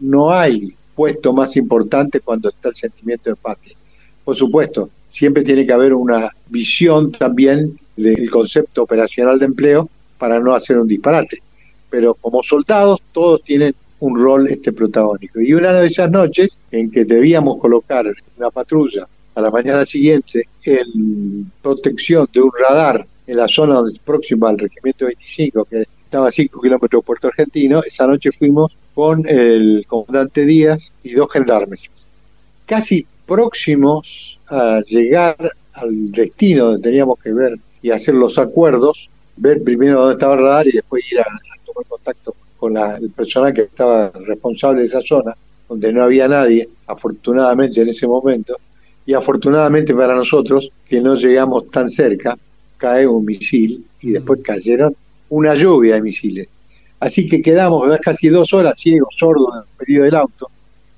No 0.00 0.32
hay 0.32 0.74
puesto 0.94 1.32
más 1.32 1.56
importante 1.56 2.20
cuando 2.20 2.48
está 2.48 2.70
el 2.70 2.74
sentimiento 2.74 3.30
de 3.30 3.36
patria. 3.36 3.76
Por 4.24 4.34
supuesto, 4.34 4.88
siempre 5.08 5.42
tiene 5.42 5.66
que 5.66 5.72
haber 5.72 5.92
una 5.92 6.30
visión 6.48 7.12
también 7.12 7.78
del 7.96 8.30
concepto 8.30 8.82
operacional 8.82 9.38
de 9.38 9.44
empleo 9.44 9.90
para 10.18 10.40
no 10.40 10.54
hacer 10.54 10.78
un 10.78 10.88
disparate. 10.88 11.38
Pero 11.90 12.14
como 12.14 12.42
soldados 12.42 13.00
todos 13.12 13.42
tienen 13.42 13.74
un 14.00 14.18
rol 14.18 14.48
este 14.48 14.72
protagónico. 14.72 15.40
Y 15.40 15.54
una 15.54 15.72
de 15.72 15.86
esas 15.86 16.10
noches 16.10 16.58
en 16.70 16.90
que 16.90 17.04
debíamos 17.04 17.58
colocar 17.60 18.06
una 18.36 18.50
patrulla 18.50 19.06
a 19.34 19.40
la 19.40 19.50
mañana 19.50 19.84
siguiente 19.84 20.44
en 20.64 21.50
protección 21.62 22.28
de 22.32 22.40
un 22.40 22.50
radar 22.58 23.06
en 23.26 23.36
la 23.36 23.48
zona 23.48 23.80
próxima 24.04 24.50
al 24.50 24.58
Regimiento 24.58 25.06
25, 25.06 25.64
que 25.64 25.84
estaba 26.04 26.28
a 26.28 26.30
5 26.30 26.60
kilómetros 26.60 27.02
de 27.02 27.06
Puerto 27.06 27.28
Argentino, 27.28 27.82
esa 27.82 28.06
noche 28.06 28.30
fuimos 28.30 28.76
con 28.94 29.26
el 29.26 29.84
comandante 29.88 30.44
Díaz 30.44 30.92
y 31.02 31.12
dos 31.12 31.30
gendarmes. 31.32 31.90
Casi 32.66 33.06
próximos 33.26 34.38
a 34.48 34.80
llegar 34.86 35.52
al 35.72 36.12
destino 36.12 36.66
donde 36.66 36.82
teníamos 36.82 37.18
que 37.18 37.32
ver 37.32 37.58
y 37.82 37.90
hacer 37.90 38.14
los 38.14 38.38
acuerdos, 38.38 39.08
ver 39.36 39.62
primero 39.62 40.00
dónde 40.00 40.14
estaba 40.14 40.34
el 40.34 40.40
radar 40.40 40.66
y 40.66 40.72
después 40.72 41.10
ir 41.10 41.20
a, 41.20 41.26
tomar 41.64 41.84
contacto 41.86 42.34
con 42.56 42.76
el 42.76 43.10
personal 43.10 43.52
que 43.52 43.62
estaba 43.62 44.10
responsable 44.10 44.80
de 44.80 44.86
esa 44.86 45.00
zona, 45.02 45.36
donde 45.68 45.92
no 45.92 46.02
había 46.02 46.28
nadie, 46.28 46.68
afortunadamente 46.86 47.82
en 47.82 47.88
ese 47.88 48.06
momento, 48.06 48.56
y 49.06 49.12
afortunadamente 49.12 49.94
para 49.94 50.14
nosotros, 50.14 50.70
que 50.88 51.00
no 51.00 51.14
llegamos 51.14 51.70
tan 51.70 51.90
cerca, 51.90 52.38
cae 52.76 53.06
un 53.06 53.24
misil 53.24 53.84
y 54.00 54.12
después 54.12 54.40
cayeron 54.42 54.94
una 55.28 55.54
lluvia 55.54 55.96
de 55.96 56.02
misiles. 56.02 56.48
Así 57.00 57.26
que 57.26 57.42
quedamos 57.42 57.90
casi 58.00 58.28
dos 58.28 58.52
horas 58.54 58.78
ciegos, 58.78 59.14
sordos, 59.18 59.48
en 59.52 59.60
el 59.60 59.76
pedido 59.76 60.04
del 60.04 60.14
auto. 60.14 60.48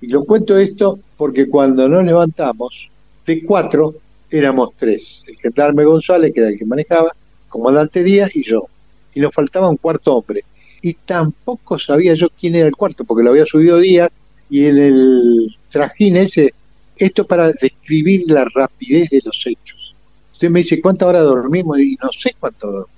Y 0.01 0.09
lo 0.09 0.25
cuento 0.25 0.57
esto 0.57 0.99
porque 1.17 1.49
cuando 1.49 1.89
nos 1.89 2.05
levantamos, 2.05 2.89
de 3.27 3.45
cuatro 3.45 3.95
éramos 4.31 4.71
tres. 4.77 5.25
El 5.27 5.37
gendarme 5.37 5.85
González, 5.85 6.33
que 6.33 6.41
era 6.41 6.51
el 6.51 6.59
que 6.59 6.65
manejaba, 6.65 7.13
comandante 7.49 8.03
Díaz 8.03 8.35
y 8.35 8.43
yo. 8.45 8.67
Y 9.15 9.21
nos 9.21 9.35
faltaba 9.35 9.69
un 9.69 9.77
cuarto 9.77 10.17
hombre. 10.17 10.45
Y 10.83 10.95
tampoco 10.95 11.79
sabía 11.79 12.15
yo 12.15 12.29
quién 12.39 12.55
era 12.55 12.69
el 12.69 12.77
cuarto, 12.77 13.05
porque 13.05 13.25
lo 13.25 13.31
había 13.31 13.47
subido 13.47 13.79
Díaz 13.79 14.13
y 14.49 14.67
en 14.67 14.79
el 14.79 15.55
trajín 15.71 16.17
ese 16.17 16.55
esto 16.97 17.27
para 17.27 17.53
describir 17.53 18.25
la 18.27 18.47
rapidez 18.55 19.11
de 19.11 19.21
los 19.25 19.43
hechos. 19.47 19.95
Usted 20.33 20.51
me 20.51 20.61
dice, 20.61 20.81
¿cuántas 20.81 21.09
horas 21.09 21.25
dormimos? 21.25 21.79
Y 21.79 21.97
no 22.03 22.11
sé 22.13 22.35
cuánto 22.39 22.67
dormimos. 22.67 22.91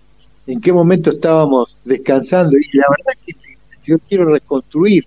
en 0.46 0.60
qué 0.60 0.72
momento 0.72 1.10
estábamos 1.10 1.76
descansando. 1.84 2.56
Y 2.56 2.76
la 2.76 2.86
verdad 2.96 3.20
que 3.24 3.34
yo 3.86 3.98
quiero 4.08 4.26
reconstruir, 4.26 5.06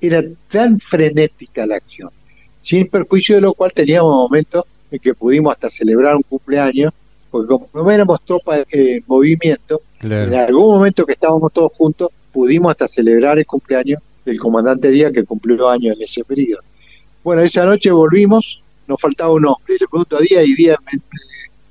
era 0.00 0.22
tan 0.50 0.78
frenética 0.78 1.66
la 1.66 1.76
acción, 1.76 2.10
sin 2.60 2.86
perjuicio 2.88 3.36
de 3.36 3.40
lo 3.40 3.54
cual 3.54 3.72
teníamos 3.72 4.14
momentos 4.14 4.64
en 4.90 4.98
que 4.98 5.14
pudimos 5.14 5.52
hasta 5.52 5.70
celebrar 5.70 6.16
un 6.16 6.22
cumpleaños, 6.22 6.92
porque 7.30 7.48
como 7.48 7.68
no 7.74 7.90
éramos 7.90 8.20
tropa 8.22 8.58
de 8.58 9.02
movimiento, 9.06 9.82
en 10.00 10.34
algún 10.34 10.76
momento 10.76 11.04
que 11.04 11.12
estábamos 11.12 11.52
todos 11.52 11.72
juntos, 11.72 12.10
pudimos 12.32 12.70
hasta 12.70 12.88
celebrar 12.88 13.38
el 13.38 13.46
cumpleaños 13.46 14.00
del 14.24 14.38
comandante 14.38 14.90
Díaz 14.90 15.12
que 15.12 15.24
cumplió 15.24 15.68
años 15.68 15.96
en 15.96 16.02
ese 16.02 16.24
periodo. 16.24 16.62
Bueno, 17.24 17.42
esa 17.42 17.64
noche 17.64 17.90
volvimos, 17.90 18.62
nos 18.86 19.00
faltaba 19.00 19.32
un 19.32 19.46
hombre, 19.46 19.76
le 19.80 19.86
pregunto 19.86 20.16
a 20.16 20.20
Díaz 20.20 20.46
y 20.46 20.54
Díaz 20.54 20.78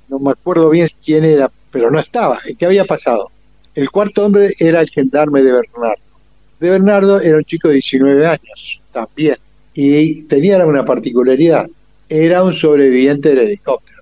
no 0.08 0.18
me 0.18 0.30
acuerdo 0.30 0.70
bien 0.70 0.88
quién 1.04 1.24
era, 1.24 1.50
pero 1.70 1.90
no 1.90 1.98
estaba. 1.98 2.40
¿Qué 2.58 2.66
había 2.66 2.84
pasado? 2.84 3.30
El 3.74 3.90
cuarto 3.90 4.24
hombre 4.24 4.54
era 4.58 4.80
el 4.80 4.88
gendarme 4.88 5.42
de 5.42 5.52
Bernardo. 5.52 6.02
De 6.58 6.70
Bernardo 6.70 7.20
era 7.20 7.36
un 7.36 7.44
chico 7.44 7.68
de 7.68 7.74
19 7.74 8.26
años, 8.26 8.80
también, 8.90 9.36
y 9.74 10.26
tenía 10.26 10.64
una 10.66 10.84
particularidad, 10.84 11.68
era 12.08 12.42
un 12.42 12.54
sobreviviente 12.54 13.28
del 13.28 13.46
helicóptero. 13.46 13.97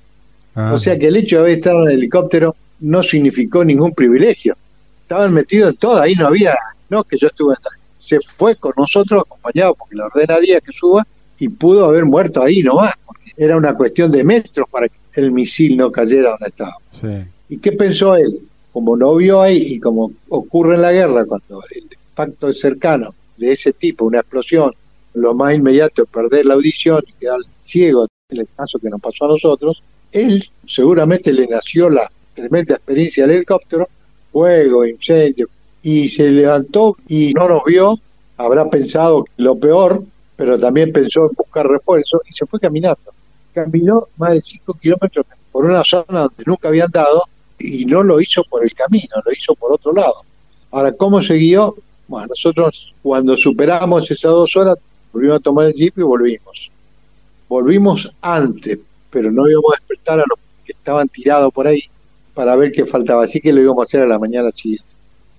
Ah. 0.57 0.73
O 0.75 0.81
sea 0.81 0.99
que 0.99 1.07
el 1.07 1.17
hecho 1.17 1.37
de 1.37 1.43
haber 1.43 1.59
estado 1.59 1.83
en 1.83 1.91
el 1.91 1.99
helicóptero 1.99 2.57
no 2.81 3.03
significó 3.03 3.65
ningún 3.65 3.93
privilegio. 3.93 4.57
Estaban 5.03 5.33
metidos 5.33 5.71
en 5.71 5.77
todo, 5.77 6.01
ahí 6.01 6.15
no 6.15 6.27
había, 6.27 6.57
no 6.89 7.05
que 7.05 7.17
yo 7.17 7.29
estuve, 7.29 7.55
se 7.99 8.19
fue 8.21 8.57
con 8.57 8.73
nosotros 8.77 9.23
acompañado 9.25 9.75
porque 9.75 9.97
le 9.97 10.03
ordena 10.03 10.35
a 10.35 10.41
Díaz 10.41 10.63
que 10.65 10.73
suba 10.73 11.07
y 11.39 11.49
pudo 11.49 11.85
haber 11.85 12.05
muerto 12.05 12.43
ahí 12.43 12.63
nomás, 12.63 12.95
porque 13.05 13.33
era 13.37 13.57
una 13.57 13.75
cuestión 13.75 14.11
de 14.11 14.25
metros 14.25 14.67
para 14.71 14.89
que 14.89 14.97
el 15.15 15.31
misil 15.31 15.77
no 15.77 15.93
cayera 15.93 16.31
donde 16.31 16.47
estaba. 16.47 16.77
¿Y 17.49 17.59
qué 17.59 17.73
pensó 17.73 18.17
él? 18.17 18.41
Como 18.73 18.97
no 18.97 19.15
vio 19.15 19.43
ahí 19.43 19.75
y 19.75 19.81
como 19.81 20.13
ocurre 20.29 20.75
en 20.75 20.83
la 20.83 20.93
guerra, 20.93 21.25
cuando 21.25 21.63
el 21.75 21.85
impacto 22.09 22.49
es 22.49 22.61
cercano 22.61 23.15
de 23.37 23.53
ese 23.53 23.73
tipo, 23.73 24.05
una 24.05 24.21
explosión, 24.21 24.73
lo 25.15 25.35
más 25.35 25.55
inmediato 25.55 26.03
es 26.03 26.09
perder 26.09 26.47
la 26.47 26.55
audición 26.55 27.03
y 27.07 27.13
quedar 27.21 27.39
ciego, 27.63 28.07
en 28.29 28.41
el 28.41 28.49
caso 28.57 28.79
que 28.79 28.89
nos 28.89 29.01
pasó 29.01 29.27
a 29.27 29.29
nosotros, 29.29 29.83
él 30.21 30.45
seguramente 30.67 31.33
le 31.33 31.47
nació 31.47 31.89
la 31.89 32.11
tremenda 32.35 32.75
experiencia 32.75 33.27
del 33.27 33.37
helicóptero, 33.37 33.89
fuego, 34.33 34.87
incendio, 34.87 35.49
y 35.83 36.09
se 36.09 36.31
levantó 36.31 36.97
y 37.09 37.33
no 37.33 37.49
nos 37.49 37.65
vio, 37.65 37.99
habrá 38.37 38.69
pensado 38.69 39.25
lo 39.37 39.57
peor, 39.59 40.03
pero 40.37 40.59
también 40.59 40.93
pensó 40.93 41.27
en 41.27 41.37
buscar 41.37 41.67
refuerzo 41.67 42.21
y 42.29 42.33
se 42.33 42.47
fue 42.47 42.61
caminando 42.61 43.13
caminó 43.57 44.09
más 44.19 44.33
de 44.33 44.41
5 44.43 44.75
kilómetros 44.75 45.25
por 45.51 45.65
una 45.65 45.83
zona 45.83 46.21
donde 46.21 46.45
nunca 46.45 46.69
había 46.69 46.85
andado 46.85 47.23
y 47.59 47.87
no 47.87 48.03
lo 48.03 48.21
hizo 48.21 48.45
por 48.45 48.63
el 48.63 48.75
camino, 48.75 49.17
lo 49.25 49.33
hizo 49.33 49.55
por 49.55 49.73
otro 49.73 49.95
lado. 49.95 50.23
Ahora, 50.71 50.93
¿cómo 50.93 51.23
siguió? 51.23 51.75
Bueno, 52.07 52.27
nosotros 52.29 52.93
cuando 53.03 53.35
superamos 53.37 54.11
esas 54.11 54.31
dos 54.31 54.55
horas, 54.57 54.77
volvimos 55.11 55.37
a 55.37 55.41
tomar 55.41 55.67
el 55.69 55.73
jeep 55.73 55.99
y 55.99 56.03
volvimos. 56.03 56.71
Volvimos 57.49 58.11
antes, 58.21 58.79
pero 59.11 59.31
no 59.31 59.49
íbamos 59.49 59.73
a 59.73 59.81
despertar 59.81 60.21
a 60.21 60.25
los 60.29 60.39
que 60.65 60.73
estaban 60.73 61.09
tirados 61.09 61.53
por 61.53 61.67
ahí 61.67 61.83
para 62.35 62.55
ver 62.57 62.73
qué 62.73 62.85
faltaba, 62.85 63.25
así 63.25 63.41
que 63.41 63.53
lo 63.53 63.63
íbamos 63.63 63.81
a 63.81 63.85
hacer 63.85 64.03
a 64.03 64.07
la 64.07 64.19
mañana 64.19 64.51
siguiente. 64.51 64.85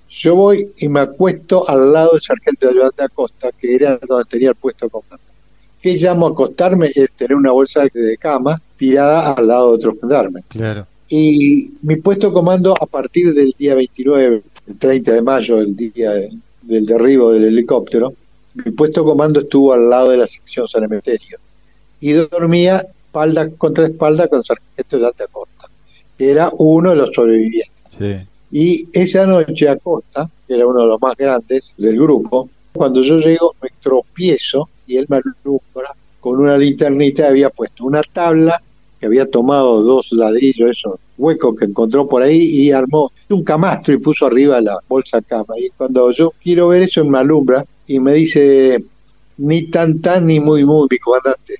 Yo 0.09 0.35
voy 0.35 0.71
y 0.77 0.87
me 0.87 1.01
acuesto 1.01 1.69
al 1.69 1.93
lado 1.93 2.11
del 2.13 2.21
sargento 2.21 2.67
de 2.67 2.73
de 2.73 3.03
Acosta, 3.03 3.51
que 3.51 3.75
era 3.75 3.99
donde 4.07 4.25
tenía 4.25 4.49
el 4.49 4.55
puesto 4.55 4.89
comandante. 4.89 5.25
¿Qué 5.81 5.95
llamo 5.95 6.27
a 6.27 6.31
acostarme? 6.31 6.91
Es 6.95 7.11
tener 7.11 7.35
una 7.35 7.51
bolsa 7.51 7.85
de 7.93 8.17
cama 8.17 8.59
tirada 8.77 9.33
al 9.33 9.47
lado 9.47 9.69
de 9.69 9.75
otro 9.75 9.97
gendarme. 9.99 10.41
Claro. 10.47 10.87
Y 11.09 11.71
mi 11.83 11.97
puesto 11.97 12.27
de 12.27 12.33
comando 12.33 12.73
a 12.79 12.85
partir 12.85 13.33
del 13.33 13.53
día 13.57 13.75
29, 13.75 14.41
el 14.67 14.77
30 14.77 15.13
de 15.13 15.21
mayo, 15.21 15.59
el 15.59 15.75
día 15.75 16.13
del 16.63 16.85
derribo 16.85 17.31
del 17.31 17.45
helicóptero, 17.45 18.13
mi 18.55 18.71
puesto 18.71 19.01
de 19.01 19.05
comando 19.05 19.39
estuvo 19.41 19.73
al 19.73 19.89
lado 19.89 20.09
de 20.09 20.17
la 20.17 20.27
sección 20.27 20.67
San 20.67 20.83
Emeterio 20.83 21.37
y 22.01 22.11
dormía 22.11 22.85
espalda 23.25 23.49
contra 23.57 23.85
espalda 23.85 24.27
con 24.27 24.43
sargento 24.43 24.99
de 24.99 25.05
alta 25.05 25.27
costa. 25.27 25.67
Era 26.17 26.51
uno 26.57 26.91
de 26.91 26.95
los 26.95 27.09
sobrevivientes. 27.13 27.71
Sí. 27.97 28.15
Y 28.51 28.87
esa 28.93 29.25
noche 29.25 29.69
Acosta, 29.69 30.29
que 30.47 30.53
era 30.55 30.65
uno 30.65 30.81
de 30.81 30.87
los 30.87 31.01
más 31.01 31.15
grandes 31.17 31.73
del 31.77 31.99
grupo, 31.99 32.49
cuando 32.73 33.01
yo 33.01 33.17
llego 33.17 33.55
me 33.61 33.69
tropiezo 33.81 34.69
y 34.85 34.97
él 34.97 35.05
me 35.09 35.17
alumbra 35.17 35.95
con 36.19 36.39
una 36.39 36.57
linternita 36.57 37.27
había 37.27 37.49
puesto 37.49 37.85
una 37.85 38.01
tabla 38.03 38.61
que 38.99 39.05
había 39.05 39.29
tomado 39.29 39.81
dos 39.81 40.11
ladrillos, 40.11 40.71
esos 40.71 40.99
huecos 41.17 41.55
que 41.57 41.65
encontró 41.65 42.07
por 42.07 42.21
ahí 42.21 42.37
y 42.37 42.71
armó 42.71 43.11
un 43.29 43.43
camastro 43.43 43.93
y 43.93 43.97
puso 43.99 44.25
arriba 44.25 44.59
la 44.59 44.77
bolsa 44.87 45.21
cama. 45.21 45.53
Y 45.57 45.69
cuando 45.69 46.11
yo 46.11 46.33
quiero 46.43 46.69
ver 46.69 46.83
eso, 46.83 47.05
me 47.05 47.19
alumbra 47.19 47.65
y 47.85 47.99
me 47.99 48.13
dice, 48.13 48.83
ni 49.37 49.63
tan 49.69 50.01
tan 50.01 50.25
ni 50.25 50.39
muy 50.39 50.65
muy, 50.65 50.87
mi 50.89 50.97
comandante. 50.97 51.55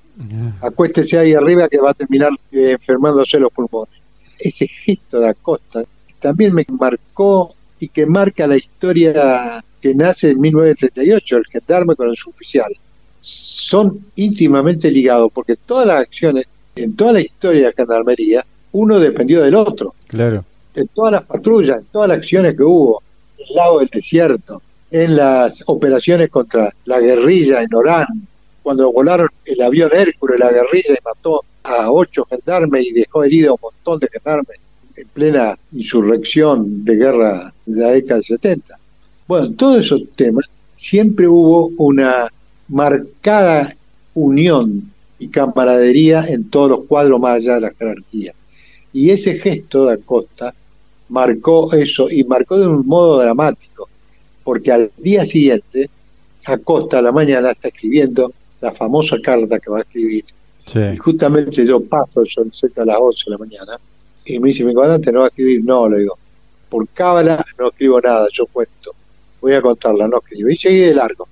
Acuéstese 0.60 1.18
ahí 1.18 1.34
arriba 1.34 1.68
que 1.68 1.78
va 1.78 1.90
a 1.90 1.94
terminar 1.94 2.30
eh, 2.52 2.72
enfermándose 2.72 3.38
los 3.38 3.52
pulmones. 3.52 3.94
Ese 4.38 4.66
gesto 4.66 5.20
de 5.20 5.28
Acosta 5.28 5.84
también 6.20 6.54
me 6.54 6.64
marcó 6.68 7.52
y 7.80 7.88
que 7.88 8.06
marca 8.06 8.46
la 8.46 8.56
historia 8.56 9.62
que 9.80 9.94
nace 9.94 10.30
en 10.30 10.40
1938, 10.40 11.36
el 11.36 11.46
gendarme 11.46 11.94
con 11.94 12.08
el 12.08 12.16
suboficial 12.16 12.72
son 13.20 14.06
íntimamente 14.16 14.90
ligados, 14.90 15.30
porque 15.32 15.56
todas 15.56 15.86
las 15.86 16.00
acciones, 16.00 16.46
en 16.76 16.96
toda 16.96 17.12
la 17.12 17.20
historia 17.20 17.60
de 17.60 17.66
la 17.66 17.72
gendarmería, 17.72 18.44
uno 18.72 18.98
dependió 18.98 19.42
del 19.42 19.54
otro. 19.54 19.94
Claro. 20.06 20.44
En 20.74 20.88
todas 20.88 21.12
las 21.12 21.24
patrullas, 21.24 21.78
en 21.78 21.84
todas 21.86 22.08
las 22.08 22.18
acciones 22.18 22.56
que 22.56 22.62
hubo, 22.62 23.02
en 23.36 23.46
el 23.48 23.56
lago 23.56 23.80
del 23.80 23.88
desierto, 23.88 24.62
en 24.90 25.16
las 25.16 25.62
operaciones 25.66 26.30
contra 26.30 26.72
la 26.84 27.00
guerrilla 27.00 27.62
en 27.62 27.74
Orán, 27.74 28.06
cuando 28.68 28.92
volaron 28.92 29.30
el 29.46 29.62
avión 29.62 29.88
Hércules, 29.94 30.38
la 30.38 30.52
guerrilla 30.52 30.92
y 30.92 31.02
mató 31.02 31.42
a 31.62 31.90
ocho 31.90 32.26
gendarmes 32.26 32.84
y 32.84 32.92
dejó 32.92 33.24
herido 33.24 33.52
a 33.52 33.54
un 33.54 33.60
montón 33.62 33.98
de 33.98 34.08
gendarmes 34.12 34.58
en 34.94 35.08
plena 35.08 35.58
insurrección 35.72 36.84
de 36.84 36.96
guerra 36.96 37.54
de 37.64 37.80
la 37.80 37.92
década 37.92 38.16
del 38.16 38.24
70. 38.24 38.78
Bueno, 39.26 39.46
en 39.46 39.56
todos 39.56 39.86
esos 39.86 40.02
temas 40.14 40.44
siempre 40.74 41.26
hubo 41.26 41.72
una 41.78 42.28
marcada 42.68 43.74
unión 44.12 44.92
y 45.18 45.28
camaradería 45.28 46.26
en 46.28 46.50
todos 46.50 46.68
los 46.68 46.84
cuadros 46.84 47.18
más 47.18 47.36
allá 47.36 47.54
de 47.54 47.60
la 47.62 47.72
jerarquía. 47.72 48.34
Y 48.92 49.08
ese 49.08 49.38
gesto 49.38 49.86
de 49.86 49.94
Acosta 49.94 50.52
marcó 51.08 51.72
eso 51.72 52.10
y 52.10 52.22
marcó 52.22 52.58
de 52.58 52.66
un 52.66 52.86
modo 52.86 53.18
dramático, 53.18 53.88
porque 54.44 54.72
al 54.72 54.90
día 54.98 55.24
siguiente 55.24 55.88
Acosta 56.44 56.98
a 56.98 57.02
la 57.02 57.12
mañana 57.12 57.52
está 57.52 57.68
escribiendo 57.68 58.30
la 58.60 58.72
famosa 58.72 59.16
carta 59.22 59.58
que 59.58 59.70
va 59.70 59.78
a 59.78 59.82
escribir. 59.82 60.24
Y 60.74 60.96
justamente 60.96 61.64
yo 61.64 61.80
paso, 61.80 62.24
son 62.26 62.52
cerca 62.52 62.82
a 62.82 62.84
las 62.84 62.98
11 62.98 63.24
de 63.26 63.30
la 63.30 63.38
mañana, 63.38 63.78
y 64.24 64.38
me 64.38 64.48
dice, 64.48 64.64
mi 64.64 64.74
comandante 64.74 65.10
no 65.10 65.20
va 65.20 65.26
a 65.26 65.28
escribir, 65.28 65.64
no, 65.64 65.88
le 65.88 66.00
digo, 66.00 66.18
por 66.68 66.86
cábala 66.88 67.44
no 67.58 67.68
escribo 67.68 68.00
nada, 68.00 68.28
yo 68.32 68.44
cuento, 68.46 68.94
voy 69.40 69.54
a 69.54 69.62
contarla, 69.62 70.08
no 70.08 70.18
escribo. 70.18 70.50
Y 70.50 70.56
seguí 70.56 70.80
de 70.80 70.94
largo. 70.94 71.26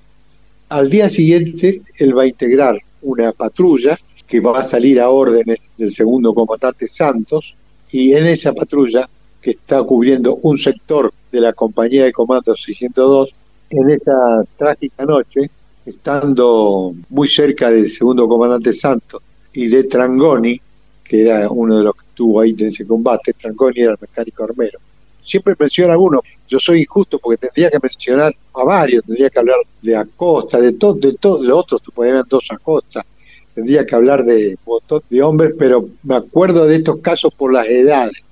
Al 0.70 0.88
día 0.88 1.10
siguiente, 1.10 1.82
él 1.98 2.16
va 2.16 2.22
a 2.22 2.26
integrar 2.26 2.78
una 3.02 3.32
patrulla 3.32 3.98
que 4.26 4.40
va 4.40 4.60
a 4.60 4.64
salir 4.64 5.00
a 5.00 5.10
órdenes 5.10 5.58
del 5.76 5.92
segundo 5.92 6.32
comandante 6.32 6.88
Santos, 6.88 7.54
y 7.90 8.14
en 8.14 8.26
esa 8.26 8.52
patrulla, 8.52 9.08
que 9.40 9.50
está 9.50 9.82
cubriendo 9.82 10.36
un 10.42 10.58
sector 10.58 11.12
de 11.30 11.40
la 11.40 11.52
compañía 11.52 12.04
de 12.04 12.12
comando 12.12 12.56
602, 12.56 13.34
en 13.70 13.90
esa 13.90 14.44
trágica 14.56 15.04
noche, 15.04 15.50
estando 15.86 16.94
muy 17.08 17.28
cerca 17.28 17.70
del 17.70 17.88
segundo 17.90 18.28
comandante 18.28 18.72
Santos 18.72 19.22
y 19.52 19.68
de 19.68 19.84
Trangoni, 19.84 20.60
que 21.02 21.22
era 21.22 21.48
uno 21.48 21.78
de 21.78 21.84
los 21.84 21.94
que 21.94 22.06
estuvo 22.08 22.40
ahí 22.40 22.54
en 22.58 22.66
ese 22.66 22.86
combate, 22.86 23.32
Trangoni 23.32 23.80
era 23.80 23.92
el 23.92 23.98
mecánico 24.00 24.44
armero, 24.44 24.80
siempre 25.22 25.54
menciona 25.58 25.94
a 25.94 25.98
uno. 25.98 26.20
Yo 26.48 26.58
soy 26.58 26.82
injusto 26.82 27.18
porque 27.18 27.38
tendría 27.38 27.70
que 27.70 27.78
mencionar 27.80 28.34
a 28.54 28.64
varios, 28.64 29.04
tendría 29.04 29.30
que 29.30 29.38
hablar 29.38 29.56
de 29.80 29.96
Acosta, 29.96 30.60
de 30.60 30.72
todo, 30.72 30.94
de 30.94 31.12
todos 31.14 31.44
los 31.44 31.58
otros, 31.58 31.82
haber 31.96 32.24
dos 32.28 32.46
Acosta, 32.50 33.06
tendría 33.54 33.86
que 33.86 33.94
hablar 33.94 34.24
de 34.24 34.50
un 34.64 34.72
montón 34.72 35.02
de 35.08 35.22
hombres, 35.22 35.54
pero 35.58 35.88
me 36.02 36.16
acuerdo 36.16 36.66
de 36.66 36.76
estos 36.76 36.98
casos 36.98 37.32
por 37.32 37.52
las 37.52 37.66
edades, 37.66 38.22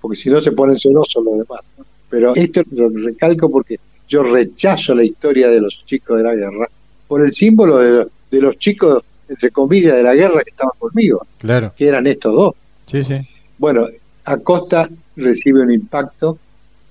porque 0.00 0.16
si 0.16 0.30
no 0.30 0.40
se 0.40 0.52
ponen 0.52 0.78
celosos 0.78 1.24
los 1.24 1.38
demás. 1.38 1.60
Pero 2.08 2.34
esto 2.34 2.62
lo 2.72 2.88
recalco 2.88 3.50
porque 3.50 3.78
yo 4.08 4.22
rechazo 4.22 4.94
la 4.94 5.04
historia 5.04 5.48
de 5.48 5.60
los 5.60 5.84
chicos 5.86 6.18
de 6.18 6.24
la 6.24 6.34
guerra 6.34 6.68
por 7.06 7.24
el 7.24 7.32
símbolo 7.32 7.78
de, 7.78 8.06
de 8.30 8.40
los 8.40 8.58
chicos, 8.58 9.02
entre 9.28 9.50
comillas, 9.50 9.96
de 9.96 10.02
la 10.02 10.14
guerra 10.14 10.42
que 10.42 10.50
estaban 10.50 10.72
conmigo, 10.78 11.26
claro. 11.38 11.72
que 11.76 11.86
eran 11.86 12.06
estos 12.06 12.34
dos. 12.34 12.54
Sí, 12.86 13.04
sí. 13.04 13.16
Bueno, 13.58 13.88
Acosta 14.24 14.88
recibe 15.16 15.62
un 15.62 15.72
impacto 15.72 16.38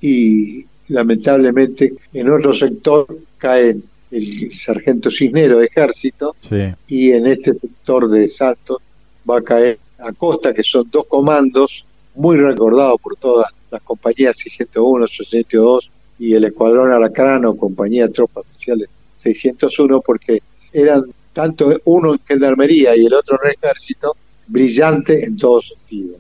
y 0.01 0.65
lamentablemente 0.89 1.93
en 2.13 2.29
otro 2.29 2.53
sector 2.53 3.07
cae 3.37 3.77
el 4.11 4.51
sargento 4.51 5.09
Cisnero 5.09 5.57
de 5.57 5.65
ejército 5.65 6.35
y 6.87 7.11
en 7.11 7.25
este 7.27 7.53
sector 7.55 8.09
de 8.09 8.29
Santos 8.29 8.77
va 9.29 9.39
a 9.39 9.41
caer 9.41 9.79
Acosta, 9.97 10.53
que 10.53 10.63
son 10.63 10.87
dos 10.91 11.07
comandos 11.07 11.85
muy 12.15 12.37
recordados 12.37 12.99
por 13.01 13.15
toda 13.15 13.49
las 13.71 13.81
compañías 13.81 14.37
601, 14.37 15.07
602 15.07 15.89
y 16.19 16.33
el 16.35 16.43
Escuadrón 16.43 16.91
Alacrán 16.91 17.43
compañía 17.57 18.07
de 18.07 18.13
tropas 18.13 18.45
especiales 18.45 18.89
601 19.17 20.01
porque 20.01 20.41
eran 20.71 21.03
tanto 21.33 21.75
uno 21.85 22.13
en 22.13 22.19
gendarmería 22.27 22.95
y 22.95 23.05
el 23.05 23.13
otro 23.13 23.39
en 23.41 23.49
el 23.49 23.55
ejército 23.61 24.15
brillante 24.47 25.23
en 25.23 25.37
todo 25.37 25.61
sentido 25.61 26.17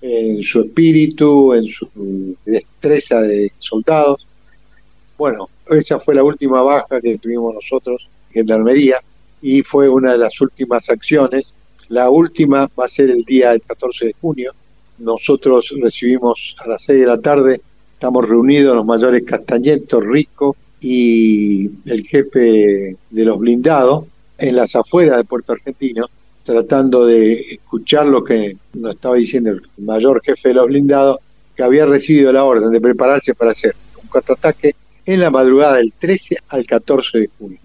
en 0.00 0.42
su 0.42 0.62
espíritu, 0.62 1.54
en 1.54 1.66
su 1.66 2.36
destreza 2.44 3.20
de 3.20 3.52
soldados. 3.58 4.26
Bueno, 5.18 5.48
esa 5.68 5.98
fue 5.98 6.14
la 6.14 6.24
última 6.24 6.62
baja 6.62 7.00
que 7.00 7.18
tuvimos 7.18 7.54
nosotros 7.54 8.08
en 8.28 8.34
Gendarmería 8.34 8.98
y 9.42 9.62
fue 9.62 9.88
una 9.88 10.12
de 10.12 10.18
las 10.18 10.40
últimas 10.40 10.88
acciones. 10.88 11.52
La 11.88 12.08
última 12.08 12.70
va 12.78 12.84
a 12.86 12.88
ser 12.88 13.10
el 13.10 13.24
día 13.24 13.50
del 13.50 13.62
14 13.62 14.06
de 14.06 14.14
junio. 14.20 14.52
Nosotros 14.98 15.74
recibimos 15.80 16.56
a 16.58 16.68
las 16.68 16.82
6 16.84 17.00
de 17.00 17.06
la 17.06 17.20
tarde, 17.20 17.60
estamos 17.94 18.28
reunidos 18.28 18.76
los 18.76 18.86
mayores 18.86 19.24
Castañeto, 19.24 20.00
Rico 20.00 20.56
y 20.80 21.70
el 21.86 22.06
jefe 22.06 22.96
de 23.10 23.24
los 23.24 23.38
blindados 23.38 24.04
en 24.38 24.56
las 24.56 24.74
afueras 24.74 25.18
de 25.18 25.24
Puerto 25.24 25.52
Argentino 25.52 26.08
tratando 26.42 27.06
de 27.06 27.34
escuchar 27.34 28.06
lo 28.06 28.24
que 28.24 28.56
nos 28.74 28.94
estaba 28.94 29.16
diciendo 29.16 29.50
el 29.50 29.62
mayor 29.78 30.22
jefe 30.22 30.48
de 30.48 30.54
los 30.54 30.66
blindados, 30.66 31.18
que 31.54 31.62
había 31.62 31.86
recibido 31.86 32.32
la 32.32 32.44
orden 32.44 32.70
de 32.70 32.80
prepararse 32.80 33.34
para 33.34 33.50
hacer 33.50 33.74
un 34.02 34.08
contraataque 34.08 34.74
en 35.04 35.20
la 35.20 35.30
madrugada 35.30 35.76
del 35.76 35.92
13 35.98 36.38
al 36.48 36.66
14 36.66 37.18
de 37.18 37.30
junio. 37.38 37.58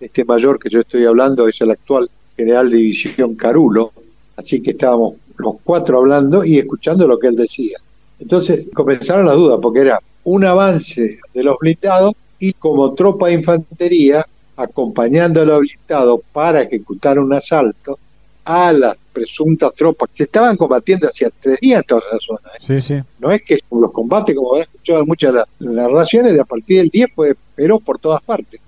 Este 0.00 0.24
mayor 0.24 0.58
que 0.58 0.70
yo 0.70 0.80
estoy 0.80 1.04
hablando 1.04 1.46
es 1.48 1.60
el 1.60 1.72
actual 1.72 2.08
general 2.36 2.70
de 2.70 2.76
división 2.76 3.34
Carulo, 3.34 3.92
así 4.36 4.62
que 4.62 4.70
estábamos 4.70 5.14
los 5.36 5.56
cuatro 5.62 5.98
hablando 5.98 6.44
y 6.44 6.58
escuchando 6.58 7.06
lo 7.06 7.18
que 7.18 7.26
él 7.26 7.36
decía. 7.36 7.78
Entonces 8.18 8.68
comenzaron 8.72 9.26
las 9.26 9.36
dudas, 9.36 9.58
porque 9.60 9.80
era 9.80 10.00
un 10.30 10.44
avance 10.44 11.18
de 11.34 11.42
los 11.42 11.56
blindados 11.58 12.14
y 12.38 12.52
como 12.52 12.94
tropa 12.94 13.26
de 13.26 13.34
infantería 13.34 14.24
acompañando 14.56 15.42
al 15.42 15.50
habilitado 15.50 16.22
para 16.32 16.62
ejecutar 16.62 17.18
un 17.18 17.32
asalto 17.32 17.98
a 18.44 18.72
las 18.72 18.96
presuntas 19.12 19.72
tropas. 19.72 20.08
Se 20.12 20.24
estaban 20.24 20.56
combatiendo 20.56 21.08
hacía 21.08 21.30
tres 21.40 21.58
días 21.60 21.80
en 21.80 21.86
toda 21.86 22.02
esa 22.08 22.18
zona. 22.20 22.40
¿eh? 22.60 23.02
No 23.18 23.32
es 23.32 23.42
que 23.42 23.58
los 23.72 23.90
combates, 23.90 24.36
como 24.36 24.54
han 24.54 24.62
escuchado 24.62 25.00
en 25.00 25.06
muchas 25.06 25.34
las 25.34 25.46
narraciones, 25.58 26.32
de 26.32 26.40
a 26.40 26.44
partir 26.44 26.78
del 26.78 26.90
10 26.90 27.12
fue 27.12 27.36
pero 27.56 27.80
por 27.80 27.98
todas 27.98 28.22
partes. 28.22 28.60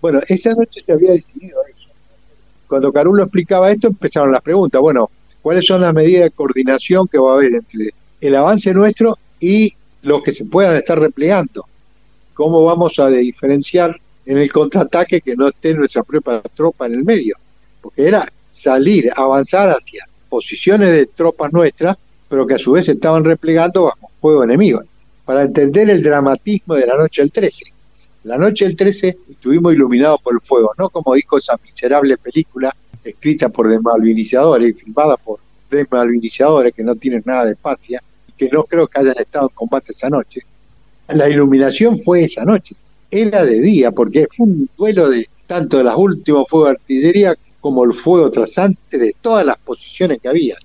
Bueno, 0.00 0.20
esa 0.28 0.54
noche 0.54 0.80
se 0.80 0.92
había 0.92 1.10
decidido 1.10 1.58
eso. 1.68 1.88
Cuando 2.68 2.92
Carulo 2.92 3.24
explicaba 3.24 3.72
esto, 3.72 3.88
empezaron 3.88 4.30
las 4.30 4.42
preguntas. 4.42 4.80
Bueno, 4.80 5.10
¿cuáles 5.42 5.66
son 5.66 5.80
las 5.80 5.92
medidas 5.92 6.24
de 6.24 6.30
coordinación 6.30 7.08
que 7.08 7.18
va 7.18 7.32
a 7.32 7.34
haber 7.34 7.54
entre 7.54 7.92
el 8.20 8.36
avance 8.36 8.72
nuestro 8.72 9.18
y 9.40 9.74
los 10.04 10.22
que 10.22 10.32
se 10.32 10.44
puedan 10.44 10.76
estar 10.76 10.98
replegando? 10.98 11.64
¿Cómo 12.34 12.62
vamos 12.64 12.98
a 12.98 13.08
diferenciar 13.08 13.96
en 14.26 14.38
el 14.38 14.50
contraataque 14.50 15.20
que 15.20 15.36
no 15.36 15.48
esté 15.48 15.74
nuestra 15.74 16.02
propia 16.02 16.40
tropa 16.54 16.86
en 16.86 16.94
el 16.94 17.04
medio, 17.04 17.36
porque 17.80 18.08
era 18.08 18.30
salir, 18.50 19.12
avanzar 19.14 19.68
hacia 19.70 20.06
posiciones 20.28 20.90
de 20.90 21.06
tropas 21.06 21.52
nuestras, 21.52 21.96
pero 22.28 22.46
que 22.46 22.54
a 22.54 22.58
su 22.58 22.72
vez 22.72 22.88
estaban 22.88 23.24
replegando 23.24 23.84
bajo 23.84 24.08
fuego 24.18 24.44
enemigo, 24.44 24.82
para 25.24 25.42
entender 25.42 25.90
el 25.90 26.02
dramatismo 26.02 26.74
de 26.74 26.86
la 26.86 26.96
noche 26.96 27.22
del 27.22 27.32
13. 27.32 27.64
La 28.24 28.38
noche 28.38 28.64
del 28.64 28.76
13 28.76 29.18
estuvimos 29.30 29.74
iluminados 29.74 30.20
por 30.22 30.34
el 30.34 30.40
fuego, 30.40 30.72
no 30.78 30.88
como 30.88 31.14
dijo 31.14 31.36
esa 31.36 31.58
miserable 31.62 32.16
película 32.16 32.74
escrita 33.04 33.50
por 33.50 33.68
desmalvinizadores 33.68 34.70
y 34.70 34.72
filmada 34.72 35.18
por 35.18 35.38
desmalvinizadores 35.70 36.72
que 36.72 36.82
no 36.82 36.94
tienen 36.94 37.22
nada 37.26 37.44
de 37.44 37.56
patria 37.56 38.02
que 38.36 38.48
no 38.48 38.64
creo 38.64 38.86
que 38.86 39.00
hayan 39.00 39.16
estado 39.18 39.48
en 39.48 39.54
combate 39.54 39.92
esa 39.92 40.10
noche. 40.10 40.42
La 41.08 41.28
iluminación 41.28 41.98
fue 41.98 42.24
esa 42.24 42.44
noche 42.44 42.76
era 43.14 43.44
de 43.44 43.60
día, 43.60 43.92
porque 43.92 44.26
fue 44.34 44.46
un 44.46 44.68
duelo 44.76 45.08
de 45.08 45.28
tanto 45.46 45.78
de 45.78 45.84
los 45.84 45.94
últimos 45.96 46.48
fuegos 46.48 46.70
de 46.70 46.72
artillería 46.72 47.34
como 47.60 47.84
el 47.84 47.92
fuego 47.92 48.30
trasante 48.30 48.98
de 48.98 49.14
todas 49.20 49.46
las 49.46 49.56
posiciones 49.58 50.20
que 50.20 50.28
había. 50.28 50.56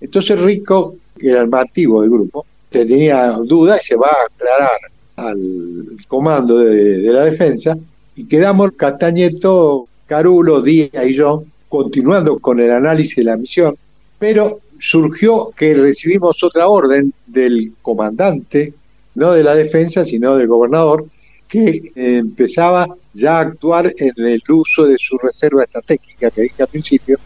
Entonces 0.00 0.40
Rico, 0.40 0.96
que 1.18 1.30
era 1.30 1.42
el 1.42 1.48
más 1.48 1.66
activo 1.66 2.02
del 2.02 2.10
grupo, 2.10 2.44
tenía 2.68 3.32
duda 3.32 3.78
y 3.80 3.84
se 3.84 3.96
va 3.96 4.08
a 4.08 4.26
aclarar 4.26 4.70
al 5.16 5.96
comando 6.08 6.58
de, 6.58 7.12
la 7.12 7.24
defensa 7.24 7.76
y 8.16 8.24
quedamos 8.24 8.72
Castañeto, 8.72 9.86
Carulo, 10.06 10.60
Díaz 10.60 11.06
y 11.06 11.14
yo 11.14 11.44
continuando 11.68 12.38
con 12.38 12.58
el 12.60 12.70
análisis 12.70 13.16
de 13.16 13.24
la 13.24 13.36
misión, 13.36 13.76
pero 14.18 14.60
surgió 14.82 15.52
que 15.56 15.74
recibimos 15.74 16.42
otra 16.42 16.66
orden 16.66 17.14
del 17.24 17.72
comandante, 17.82 18.74
no 19.14 19.30
de 19.32 19.44
la 19.44 19.54
defensa, 19.54 20.04
sino 20.04 20.36
del 20.36 20.48
gobernador, 20.48 21.06
que 21.48 21.92
empezaba 21.94 22.88
ya 23.12 23.38
a 23.38 23.40
actuar 23.42 23.94
en 23.96 24.12
el 24.16 24.42
uso 24.48 24.84
de 24.84 24.96
su 24.98 25.16
reserva 25.18 25.62
estratégica 25.62 26.32
que 26.32 26.42
dije 26.42 26.62
al 26.62 26.68
principio. 26.68 27.18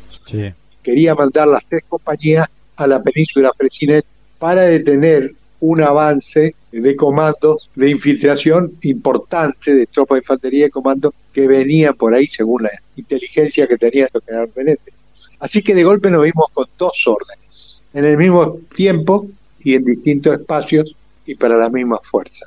Quería 0.83 1.15
mandar 1.15 1.49
las 1.49 1.65
tres 1.67 1.85
compañías 1.89 2.47
a 2.77 2.87
la 2.87 3.03
península 3.03 3.51
Fresinet 3.57 4.05
para 4.39 4.63
detener 4.63 5.35
un 5.61 5.81
avance 5.81 6.55
de 6.71 6.97
comandos 6.97 7.71
de 7.75 7.91
infiltración 7.91 8.77
importante 8.83 9.75
de 9.75 9.87
tropas 9.87 10.17
de 10.17 10.21
infantería 10.21 10.67
y 10.67 10.71
comandos 10.71 11.15
que 11.33 11.47
venían 11.47 11.95
por 11.95 12.13
ahí 12.13 12.27
según 12.27 12.65
la 12.65 12.71
inteligencia 12.97 13.67
que 13.67 13.79
tenía 13.79 14.09
el 14.13 14.23
general 14.23 14.51
Benete. 14.55 14.93
Así 15.39 15.63
que 15.63 15.75
de 15.75 15.85
golpe 15.85 16.11
nos 16.11 16.25
vimos 16.25 16.47
con 16.53 16.67
dos 16.79 17.03
órdenes, 17.07 17.46
en 17.97 18.05
el 18.05 18.19
mismo 18.19 18.59
tiempo 18.75 19.27
y 19.65 19.75
en 19.75 19.83
distintos 19.83 20.35
espacios 20.35 20.95
y 21.25 21.35
para 21.35 21.57
la 21.57 21.71
misma 21.71 21.99
fuerza. 22.03 22.45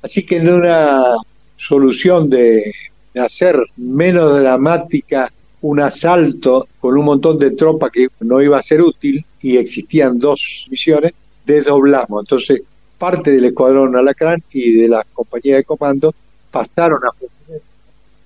Así 0.00 0.24
que 0.24 0.38
en 0.38 0.48
una 0.48 1.14
solución 1.58 2.30
de 2.30 2.72
hacer 3.14 3.60
menos 3.76 4.40
dramática 4.40 5.30
un 5.60 5.78
asalto 5.78 6.68
con 6.80 6.96
un 6.96 7.04
montón 7.04 7.38
de 7.38 7.50
tropas 7.50 7.90
que 7.90 8.08
no 8.20 8.40
iba 8.40 8.58
a 8.58 8.62
ser 8.62 8.80
útil 8.80 9.22
y 9.42 9.58
existían 9.58 10.18
dos 10.18 10.66
misiones, 10.70 11.12
desdoblamos. 11.44 12.22
Entonces, 12.22 12.62
parte 12.96 13.30
del 13.30 13.44
escuadrón 13.44 13.94
Alacrán 13.94 14.42
y 14.52 14.72
de 14.72 14.88
la 14.88 15.04
compañía 15.12 15.56
de 15.56 15.64
comando 15.64 16.14
pasaron 16.50 17.00
a 17.04 17.10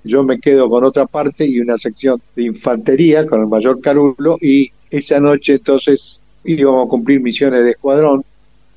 yo 0.05 0.23
me 0.23 0.39
quedo 0.39 0.71
con 0.71 0.85
otra 0.85 1.07
parte 1.07 1.45
y 1.45 1.59
una 1.59 1.77
sección 1.77 2.23
de 2.37 2.45
infantería 2.45 3.27
con 3.27 3.41
el 3.41 3.49
mayor 3.49 3.81
Carulo 3.81 4.39
y 4.41 4.71
esa 4.89 5.19
noche 5.19 5.55
entonces 5.55 6.23
íbamos 6.47 6.87
a 6.87 6.89
cumplir 6.89 7.21
misiones 7.21 7.65
de 7.65 7.71
escuadrón 7.71 8.25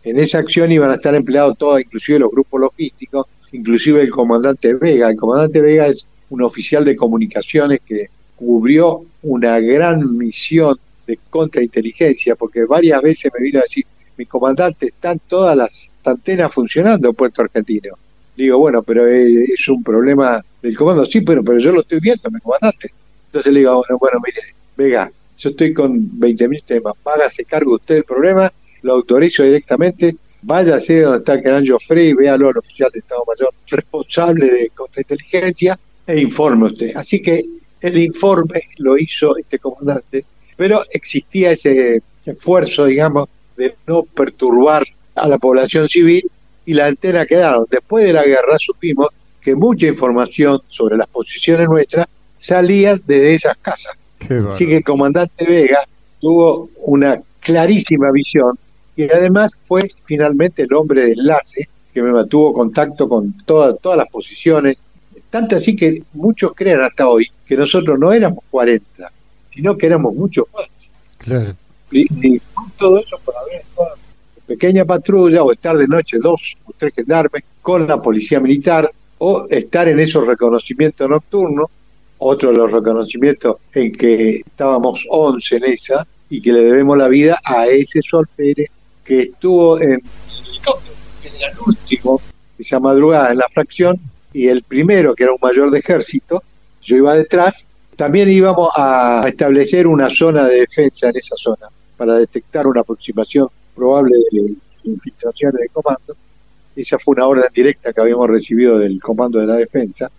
en 0.03 0.17
esa 0.19 0.39
acción 0.39 0.71
iban 0.71 0.91
a 0.91 0.95
estar 0.95 1.13
empleados 1.13 1.57
todos, 1.57 1.81
inclusive 1.81 2.19
los 2.19 2.31
grupos 2.31 2.61
logísticos, 2.61 3.27
inclusive 3.51 4.01
el 4.01 4.09
comandante 4.09 4.73
Vega. 4.73 5.09
El 5.09 5.17
comandante 5.17 5.61
Vega 5.61 5.87
es 5.87 6.05
un 6.29 6.41
oficial 6.41 6.85
de 6.85 6.95
comunicaciones 6.95 7.81
que 7.85 8.09
cubrió 8.35 9.03
una 9.23 9.59
gran 9.59 10.17
misión 10.17 10.79
de 11.05 11.19
contrainteligencia, 11.29 12.35
porque 12.35 12.65
varias 12.65 13.01
veces 13.01 13.31
me 13.37 13.43
vino 13.43 13.59
a 13.59 13.63
decir, 13.63 13.85
mi 14.17 14.25
comandante, 14.25 14.87
están 14.87 15.19
todas 15.27 15.55
las 15.55 15.91
antenas 16.05 16.53
funcionando 16.53 17.09
en 17.09 17.15
Puerto 17.15 17.41
Argentino. 17.41 17.95
Digo, 18.35 18.57
bueno, 18.57 18.83
pero 18.83 19.05
es 19.05 19.67
un 19.67 19.83
problema 19.83 20.43
del 20.61 20.77
comando. 20.77 21.05
Sí, 21.05 21.21
pero, 21.21 21.43
pero 21.43 21.59
yo 21.59 21.71
lo 21.73 21.81
estoy 21.81 21.99
viendo, 21.99 22.29
mi 22.31 22.39
comandante. 22.39 22.89
Entonces 23.25 23.51
le 23.51 23.59
digo, 23.59 23.75
bueno, 23.75 23.97
bueno 23.99 24.19
mire, 24.25 24.41
Vega, 24.77 25.11
yo 25.39 25.49
estoy 25.49 25.73
con 25.73 26.19
20.000 26.19 26.63
temas, 26.63 26.93
págase 27.01 27.45
cargo 27.45 27.75
usted 27.75 27.95
del 27.95 28.03
problema 28.03 28.51
lo 28.81 28.93
autorizo 28.93 29.43
directamente, 29.43 30.15
váyase 30.41 31.01
donde 31.01 31.19
está 31.19 31.33
el 31.33 31.43
canal 31.43 31.69
Joffrey, 31.69 32.13
véalo 32.13 32.49
al 32.49 32.57
oficial 32.57 32.89
de 32.93 32.99
Estado 32.99 33.23
Mayor 33.27 33.53
responsable 33.67 34.45
de 34.45 34.69
contrainteligencia 34.69 35.77
e 36.07 36.19
informe 36.19 36.67
usted. 36.67 36.95
Así 36.95 37.21
que 37.21 37.43
el 37.81 37.97
informe 37.97 38.63
lo 38.77 38.97
hizo 38.97 39.37
este 39.37 39.59
comandante, 39.59 40.25
pero 40.55 40.83
existía 40.91 41.51
ese 41.51 42.01
esfuerzo, 42.25 42.85
digamos, 42.85 43.27
de 43.57 43.75
no 43.87 44.03
perturbar 44.03 44.85
a 45.15 45.27
la 45.27 45.37
población 45.37 45.89
civil 45.89 46.29
y 46.65 46.73
la 46.73 46.87
antena 46.87 47.25
quedaron. 47.25 47.65
Después 47.69 48.05
de 48.05 48.13
la 48.13 48.23
guerra 48.23 48.57
supimos 48.59 49.07
que 49.41 49.55
mucha 49.55 49.87
información 49.87 50.61
sobre 50.67 50.97
las 50.97 51.07
posiciones 51.07 51.67
nuestras 51.67 52.07
salía 52.37 52.95
de 52.95 53.33
esas 53.33 53.57
casas. 53.57 53.98
Así 54.49 54.65
que 54.67 54.77
el 54.77 54.83
comandante 54.83 55.45
Vega 55.45 55.79
tuvo 56.19 56.69
una 56.77 57.21
clarísima 57.39 58.11
visión 58.11 58.57
y 58.95 59.03
además 59.03 59.57
fue 59.67 59.89
finalmente 60.05 60.63
el 60.63 60.73
hombre 60.73 61.05
de 61.05 61.11
enlace 61.13 61.69
que 61.93 62.01
me 62.01 62.11
mantuvo 62.11 62.53
contacto 62.53 63.07
con 63.07 63.33
todas 63.45 63.97
las 63.97 64.09
posiciones, 64.09 64.77
tanto 65.29 65.55
así 65.55 65.75
que 65.75 66.03
muchos 66.13 66.51
creen 66.53 66.81
hasta 66.81 67.07
hoy 67.07 67.27
que 67.45 67.55
nosotros 67.55 67.97
no 67.97 68.11
éramos 68.11 68.43
40, 68.51 69.11
sino 69.53 69.77
que 69.77 69.85
éramos 69.85 70.13
muchos 70.13 70.45
más. 70.53 70.93
Claro. 71.17 71.55
Y, 71.91 72.39
todo 72.77 72.99
eso 72.99 73.17
por 73.25 73.35
haber 73.35 73.55
estado 73.55 73.89
pequeña 74.45 74.85
patrulla 74.85 75.43
o 75.43 75.51
estar 75.51 75.77
de 75.77 75.87
noche 75.87 76.17
dos 76.19 76.57
o 76.65 76.71
tres 76.77 76.93
gendarmes 76.95 77.43
con 77.61 77.87
la 77.87 78.01
policía 78.01 78.39
militar 78.39 78.91
o 79.17 79.47
estar 79.49 79.87
en 79.87 79.99
esos 79.99 80.25
reconocimientos 80.25 81.09
nocturnos, 81.09 81.67
otro 82.19 82.51
de 82.51 82.57
los 82.57 82.71
reconocimientos 82.71 83.57
en 83.73 83.91
que 83.91 84.37
estábamos 84.37 85.05
11 85.09 85.55
en 85.57 85.63
esa 85.65 86.07
y 86.29 86.41
que 86.41 86.53
le 86.53 86.63
debemos 86.63 86.97
la 86.97 87.07
vida 87.07 87.39
a 87.43 87.67
ese 87.67 88.01
solfere 88.01 88.69
que 89.03 89.21
estuvo 89.21 89.79
en 89.81 89.93
el 89.93 91.59
último, 91.65 92.21
esa 92.57 92.79
madrugada 92.79 93.31
en 93.31 93.37
la 93.37 93.47
fracción, 93.49 93.99
y 94.33 94.47
el 94.47 94.63
primero, 94.63 95.15
que 95.15 95.23
era 95.23 95.31
un 95.31 95.39
mayor 95.41 95.71
de 95.71 95.79
ejército, 95.79 96.43
yo 96.83 96.97
iba 96.97 97.15
detrás, 97.15 97.65
también 97.95 98.29
íbamos 98.29 98.69
a 98.75 99.23
establecer 99.27 99.87
una 99.87 100.09
zona 100.09 100.43
de 100.47 100.61
defensa 100.61 101.09
en 101.09 101.17
esa 101.17 101.35
zona 101.35 101.67
para 101.97 102.15
detectar 102.15 102.67
una 102.67 102.81
aproximación 102.81 103.47
probable 103.75 104.15
de 104.31 104.53
infiltraciones 104.85 105.61
de 105.61 105.69
comando. 105.69 106.15
Esa 106.75 106.99
fue 106.99 107.15
una 107.15 107.25
orden 107.25 107.45
directa 107.53 107.91
que 107.91 108.01
habíamos 108.01 108.29
recibido 108.29 108.77
del 108.77 109.01
Comando 109.01 109.39
de 109.39 109.47
la 109.47 109.55
Defensa, 109.55 110.09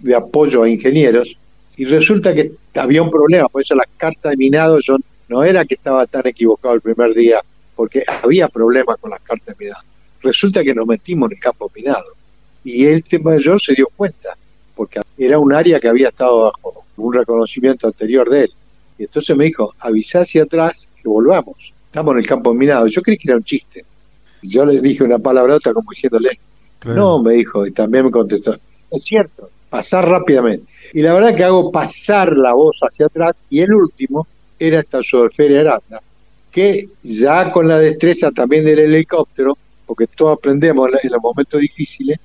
de 0.00 0.14
apoyo 0.14 0.62
a 0.62 0.68
ingenieros, 0.68 1.38
y 1.76 1.84
resulta 1.84 2.34
que 2.34 2.52
había 2.74 3.02
un 3.02 3.10
problema, 3.10 3.48
por 3.48 3.62
eso 3.62 3.74
las 3.74 3.88
cartas 3.96 4.30
de 4.30 4.36
minado, 4.36 4.78
yo 4.80 4.96
no 5.28 5.42
era 5.44 5.64
que 5.64 5.74
estaba 5.74 6.06
tan 6.06 6.26
equivocado 6.26 6.74
el 6.74 6.80
primer 6.80 7.14
día, 7.14 7.40
porque 7.74 8.04
había 8.22 8.48
problemas 8.48 8.96
con 8.98 9.10
las 9.10 9.20
cartas 9.22 9.56
de 9.56 9.64
minado. 9.64 9.82
Resulta 10.22 10.62
que 10.62 10.74
nos 10.74 10.86
metimos 10.86 11.30
en 11.30 11.36
el 11.36 11.42
campo 11.42 11.70
minado, 11.74 12.06
y 12.64 12.84
el 12.84 13.02
tema 13.02 13.32
mayor 13.32 13.60
se 13.60 13.74
dio 13.74 13.88
cuenta, 13.96 14.36
porque 14.74 15.00
era 15.16 15.38
un 15.38 15.52
área 15.52 15.80
que 15.80 15.88
había 15.88 16.08
estado 16.08 16.42
bajo 16.42 16.84
un 16.96 17.14
reconocimiento 17.14 17.86
anterior 17.86 18.28
de 18.28 18.42
él. 18.42 18.52
Y 18.98 19.04
entonces 19.04 19.34
me 19.36 19.44
dijo, 19.44 19.74
avisá 19.78 20.20
hacia 20.20 20.42
atrás 20.42 20.88
que 21.02 21.08
volvamos. 21.08 21.72
Estamos 21.86 22.12
en 22.12 22.18
el 22.18 22.26
campo 22.26 22.52
minado. 22.52 22.86
Yo 22.86 23.00
creí 23.00 23.16
que 23.16 23.28
era 23.28 23.36
un 23.36 23.44
chiste. 23.44 23.84
Yo 24.42 24.64
les 24.66 24.82
dije 24.82 25.02
una 25.02 25.18
palabrota 25.18 25.72
como 25.72 25.90
diciéndole, 25.90 26.38
no, 26.84 27.22
me 27.22 27.34
dijo, 27.34 27.66
y 27.66 27.72
también 27.72 28.06
me 28.06 28.10
contestó, 28.10 28.56
es 28.90 29.02
cierto, 29.02 29.50
pasar 29.70 30.08
rápidamente. 30.08 30.70
Y 30.92 31.02
la 31.02 31.14
verdad 31.14 31.34
que 31.34 31.44
hago 31.44 31.70
pasar 31.70 32.36
la 32.36 32.52
voz 32.52 32.78
hacia 32.82 33.06
atrás 33.06 33.46
y 33.48 33.60
el 33.60 33.72
último 33.72 34.26
era 34.58 34.80
esta 34.80 35.00
Feria 35.34 35.60
Aranda, 35.60 36.02
que 36.50 36.88
ya 37.02 37.50
con 37.50 37.68
la 37.68 37.78
destreza 37.78 38.30
también 38.30 38.64
del 38.64 38.80
helicóptero, 38.80 39.56
porque 39.86 40.06
todos 40.06 40.36
aprendemos 40.36 40.90
en 41.02 41.10
los 41.10 41.22
momentos 41.22 41.60
difíciles, 41.60 42.18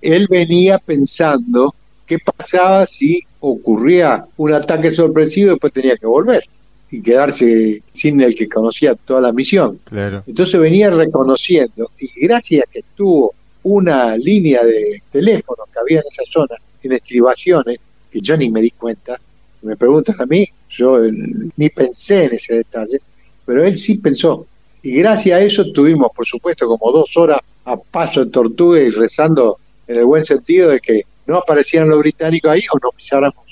él 0.00 0.26
venía 0.30 0.78
pensando 0.78 1.74
qué 2.06 2.18
pasaba 2.18 2.86
si 2.86 3.20
ocurría 3.40 4.24
un 4.36 4.54
ataque 4.54 4.90
sorpresivo 4.90 5.48
y 5.48 5.50
después 5.50 5.72
tenía 5.72 5.96
que 5.96 6.06
volver 6.06 6.42
y 6.90 7.02
quedarse 7.02 7.82
sin 7.92 8.20
el 8.20 8.34
que 8.34 8.48
conocía 8.48 8.94
toda 8.94 9.20
la 9.20 9.32
misión. 9.32 9.80
Claro. 9.84 10.22
Entonces 10.26 10.58
venía 10.58 10.90
reconociendo 10.90 11.90
y 11.98 12.08
gracias 12.26 12.66
a 12.66 12.72
que 12.72 12.84
tuvo 12.94 13.34
una 13.64 14.16
línea 14.16 14.64
de 14.64 15.02
teléfono 15.10 15.64
que 15.72 15.78
había 15.80 16.00
en 16.00 16.06
esa 16.08 16.22
zona, 16.30 16.54
en 16.86 16.94
estribaciones, 16.94 17.80
que 18.10 18.20
yo 18.20 18.36
ni 18.36 18.50
me 18.50 18.60
di 18.60 18.70
cuenta, 18.70 19.18
me 19.62 19.76
preguntan 19.76 20.16
a 20.18 20.26
mí, 20.26 20.46
yo 20.70 21.04
eh, 21.04 21.12
ni 21.56 21.68
pensé 21.68 22.24
en 22.24 22.34
ese 22.34 22.54
detalle, 22.56 23.00
pero 23.44 23.64
él 23.64 23.76
sí 23.78 23.98
pensó. 23.98 24.46
Y 24.82 24.92
gracias 24.98 25.38
a 25.38 25.42
eso 25.42 25.72
tuvimos, 25.72 26.08
por 26.14 26.26
supuesto, 26.26 26.66
como 26.66 26.92
dos 26.92 27.16
horas 27.16 27.40
a 27.64 27.76
paso 27.76 28.24
de 28.24 28.30
tortuga 28.30 28.78
y 28.80 28.90
rezando 28.90 29.58
en 29.86 29.98
el 29.98 30.04
buen 30.04 30.24
sentido 30.24 30.70
de 30.70 30.80
que 30.80 31.02
no 31.26 31.36
aparecían 31.36 31.88
los 31.88 31.98
británicos 31.98 32.50
ahí 32.50 32.62
o 32.72 32.78
no 32.82 32.90
pisáramos 32.90 33.44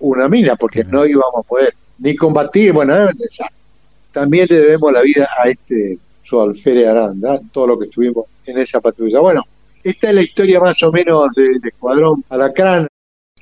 una 0.00 0.28
mina, 0.28 0.56
porque 0.56 0.82
no 0.82 1.06
íbamos 1.06 1.44
a 1.44 1.48
poder 1.48 1.74
ni 1.98 2.16
combatir, 2.16 2.72
bueno, 2.72 2.94
también 4.12 4.46
le 4.48 4.56
debemos 4.56 4.92
la 4.92 5.02
vida 5.02 5.28
a 5.38 5.48
este 5.48 5.98
su 6.24 6.40
alférez 6.40 6.86
Aranda, 6.86 7.40
todo 7.52 7.66
lo 7.66 7.78
que 7.78 7.86
estuvimos 7.86 8.26
en 8.46 8.58
esa 8.58 8.80
patrulla. 8.80 9.18
Bueno, 9.18 9.44
esta 9.82 10.08
es 10.10 10.14
la 10.14 10.22
historia 10.22 10.60
más 10.60 10.82
o 10.82 10.92
menos 10.92 11.30
del 11.34 11.60
Escuadrón 11.64 12.24
Alacrán. 12.28 12.86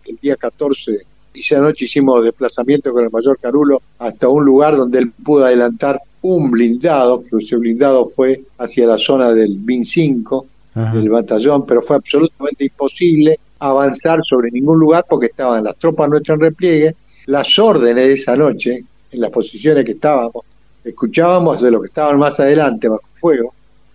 El 0.05 0.17
día 0.17 0.37
14 0.37 1.03
y 1.35 1.41
esa 1.41 1.61
noche 1.61 1.85
hicimos 1.85 2.25
desplazamiento 2.25 2.93
con 2.93 3.05
el 3.05 3.11
mayor 3.11 3.39
Carulo 3.39 3.83
hasta 3.99 4.29
un 4.29 4.45
lugar 4.45 4.77
donde 4.77 4.99
él 4.99 5.13
pudo 5.13 5.45
adelantar 5.45 6.01
un 6.23 6.51
blindado, 6.51 7.23
que 7.23 7.37
ese 7.39 7.57
blindado 7.57 8.07
fue 8.07 8.41
hacia 8.59 8.87
la 8.87 8.99
zona 8.99 9.31
del 9.33 9.57
BIN 9.59 9.85
5, 9.85 10.47
del 10.93 11.09
batallón, 11.09 11.67
pero 11.67 11.83
fue 11.83 11.97
absolutamente 11.97 12.65
imposible 12.65 13.39
avanzar 13.59 14.21
sobre 14.25 14.51
ningún 14.51 14.79
lugar 14.79 15.05
porque 15.09 15.27
estaban 15.27 15.65
las 15.65 15.77
tropas 15.77 16.09
nuestras 16.09 16.37
en 16.37 16.41
repliegue, 16.41 16.95
las 17.27 17.59
órdenes 17.59 18.07
de 18.07 18.13
esa 18.13 18.37
noche, 18.37 18.85
en 19.11 19.21
las 19.21 19.31
posiciones 19.31 19.85
que 19.85 19.93
estábamos, 19.93 20.45
escuchábamos 20.85 21.61
de 21.61 21.71
los 21.71 21.83
que 21.83 21.89
estaban 21.89 22.19
más 22.19 22.39
adelante 22.41 22.89
bajo 22.89 23.03
fuego, 23.15 23.53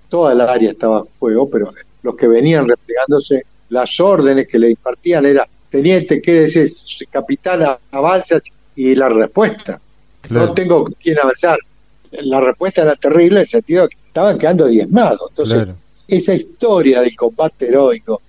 toda 0.09 0.35
la 0.35 0.51
área 0.51 0.71
estaba 0.71 0.99
bajo 0.99 1.09
fuego, 1.19 1.49
pero 1.49 1.73
los 2.03 2.15
que 2.15 2.27
venían 2.27 2.67
replegándose, 2.67 3.43
las 3.69 3.99
órdenes 3.99 4.47
que 4.47 4.59
le 4.59 4.69
impartían 4.69 5.25
era, 5.25 5.47
teniente, 5.69 6.21
quédese, 6.21 6.67
capitán, 7.09 7.77
avanza, 7.91 8.37
y 8.75 8.95
la 8.95 9.09
respuesta, 9.09 9.79
no 10.29 10.53
tengo 10.53 10.85
quién 11.01 11.19
avanzar. 11.19 11.57
La 12.11 12.39
respuesta 12.39 12.83
era 12.83 12.95
terrible 12.95 13.37
en 13.37 13.41
el 13.41 13.47
sentido 13.47 13.83
de 13.83 13.89
que 13.89 13.97
estaban 14.07 14.37
quedando 14.37 14.67
diezmados. 14.67 15.29
Entonces, 15.29 15.67
esa 16.07 16.33
historia 16.33 17.01
del 17.01 17.15
combate 17.15 17.67
heroico, 17.67 18.21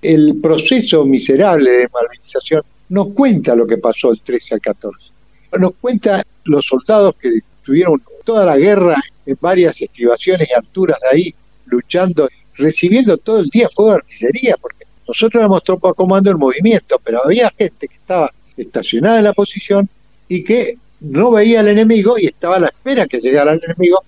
el 0.00 0.40
proceso 0.40 1.04
miserable 1.04 1.70
de 1.70 1.88
malvinización 1.92 2.62
no 2.88 3.10
cuenta 3.10 3.54
lo 3.54 3.66
que 3.66 3.78
pasó 3.78 4.10
el 4.10 4.20
13 4.20 4.54
al 4.54 4.60
14. 4.60 5.10
Nos 5.58 5.72
cuenta 5.80 6.22
los 6.44 6.64
soldados 6.64 7.16
que 7.16 7.40
tuvieron 7.64 8.02
toda 8.24 8.44
la 8.44 8.56
guerra 8.56 9.00
en 9.26 9.36
varias 9.40 9.80
estribaciones 9.80 10.48
y 10.48 10.54
alturas 10.54 10.98
de 11.00 11.08
ahí, 11.16 11.34
luchando, 11.66 12.28
recibiendo 12.56 13.18
todo 13.18 13.40
el 13.40 13.48
día 13.48 13.68
fuego 13.68 13.92
de 13.92 13.96
artillería, 13.98 14.56
porque 14.60 14.84
nosotros 15.06 15.40
éramos 15.40 15.64
tropa 15.64 15.92
comando 15.94 16.30
en 16.30 16.38
movimiento, 16.38 17.00
pero 17.02 17.24
había 17.24 17.50
gente 17.50 17.88
que 17.88 17.94
estaba 17.94 18.32
estacionada 18.56 19.18
en 19.18 19.24
la 19.24 19.32
posición 19.32 19.88
y 20.28 20.44
que 20.44 20.76
no 21.00 21.32
veía 21.32 21.60
al 21.60 21.68
enemigo 21.68 22.18
y 22.18 22.26
estaba 22.26 22.56
a 22.56 22.60
la 22.60 22.68
espera 22.68 23.06
que 23.06 23.18
llegara 23.18 23.52
el 23.52 23.60
enemigo, 23.64 23.98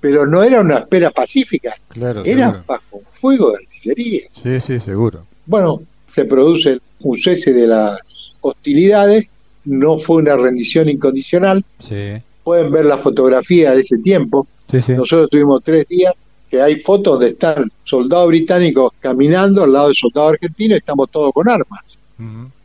pero 0.00 0.26
no 0.26 0.42
era 0.42 0.60
una 0.60 0.78
espera 0.78 1.10
pacífica, 1.10 1.76
era 2.24 2.64
bajo 2.66 3.02
fuego 3.12 3.52
de 3.52 3.58
artillería. 3.58 4.22
Sí, 4.34 4.60
sí, 4.60 4.80
seguro. 4.80 5.26
Bueno, 5.46 5.82
se 6.06 6.24
produce 6.24 6.78
un 7.00 7.18
cese 7.18 7.52
de 7.52 7.66
las 7.66 8.38
hostilidades, 8.40 9.30
no 9.64 9.98
fue 9.98 10.16
una 10.16 10.36
rendición 10.36 10.88
incondicional. 10.88 11.64
Pueden 12.42 12.72
ver 12.72 12.86
la 12.86 12.98
fotografía 12.98 13.72
de 13.72 13.82
ese 13.82 13.98
tiempo. 13.98 14.46
Nosotros 14.72 15.28
tuvimos 15.30 15.62
tres 15.62 15.86
días 15.86 16.14
que 16.50 16.60
hay 16.60 16.76
fotos 16.76 17.14
donde 17.14 17.28
están 17.28 17.70
soldados 17.84 18.28
británicos 18.28 18.92
caminando 18.98 19.62
al 19.62 19.72
lado 19.72 19.88
de 19.88 19.94
soldados 19.94 20.32
argentinos 20.32 20.76
y 20.76 20.78
estamos 20.78 21.08
todos 21.10 21.32
con 21.32 21.48
armas. 21.48 21.98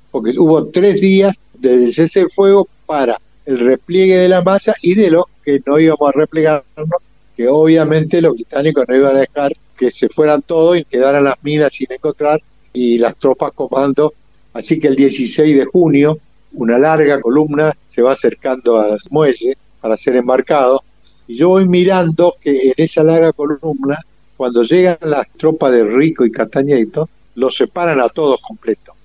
Porque 0.10 0.34
hubo 0.38 0.66
tres 0.68 1.00
días 1.00 1.46
de 1.54 1.92
cese 1.94 2.22
de 2.22 2.30
fuego 2.30 2.68
para 2.86 3.20
el 3.46 3.60
repliegue 3.60 4.18
de 4.18 4.28
la 4.28 4.42
masa 4.42 4.76
y 4.82 4.96
de 4.96 5.12
los 5.12 5.26
que 5.44 5.62
no 5.66 5.80
íbamos 5.80 6.10
a 6.10 6.18
replegarnos, 6.18 6.90
que 7.38 7.48
obviamente 7.48 8.22
los 8.22 8.34
británicos 8.34 8.86
no 8.88 8.96
iban 8.96 9.16
a 9.16 9.20
dejar 9.20 9.54
que 9.78 9.92
se 9.92 10.10
fueran 10.10 10.42
todos 10.42 10.78
y 10.78 10.86
quedaran 10.86 11.24
las 11.24 11.36
minas 11.44 11.74
sin 11.74 11.92
encontrar 11.92 12.42
y 12.74 12.98
las 12.98 13.16
tropas 13.16 13.52
comando. 13.54 14.14
Así 14.54 14.80
que 14.80 14.88
el 14.88 14.96
16 14.96 15.58
de 15.58 15.66
junio, 15.66 16.18
una 16.54 16.78
larga 16.78 17.22
columna 17.22 17.76
se 17.88 18.02
va 18.02 18.14
acercando 18.14 18.80
al 18.80 18.98
muelle 19.12 19.56
para 19.80 19.98
ser 19.98 20.16
embarcado. 20.16 20.84
Y 21.28 21.38
yo 21.38 21.50
voy 21.50 21.68
mirando 21.68 22.36
que 22.42 22.68
en 22.68 22.74
esa 22.78 23.04
larga 23.04 23.34
columna, 23.34 23.98
cuando 24.38 24.64
llegan 24.64 24.98
las 25.02 25.28
tropas 25.38 25.72
de 25.72 25.84
Rico 25.84 26.26
y 26.26 26.32
Castañeto, 26.32 27.10
los 27.36 27.56
separan 27.56 28.00
a 28.00 28.10
todos 28.10 28.40
completos. 28.42 28.96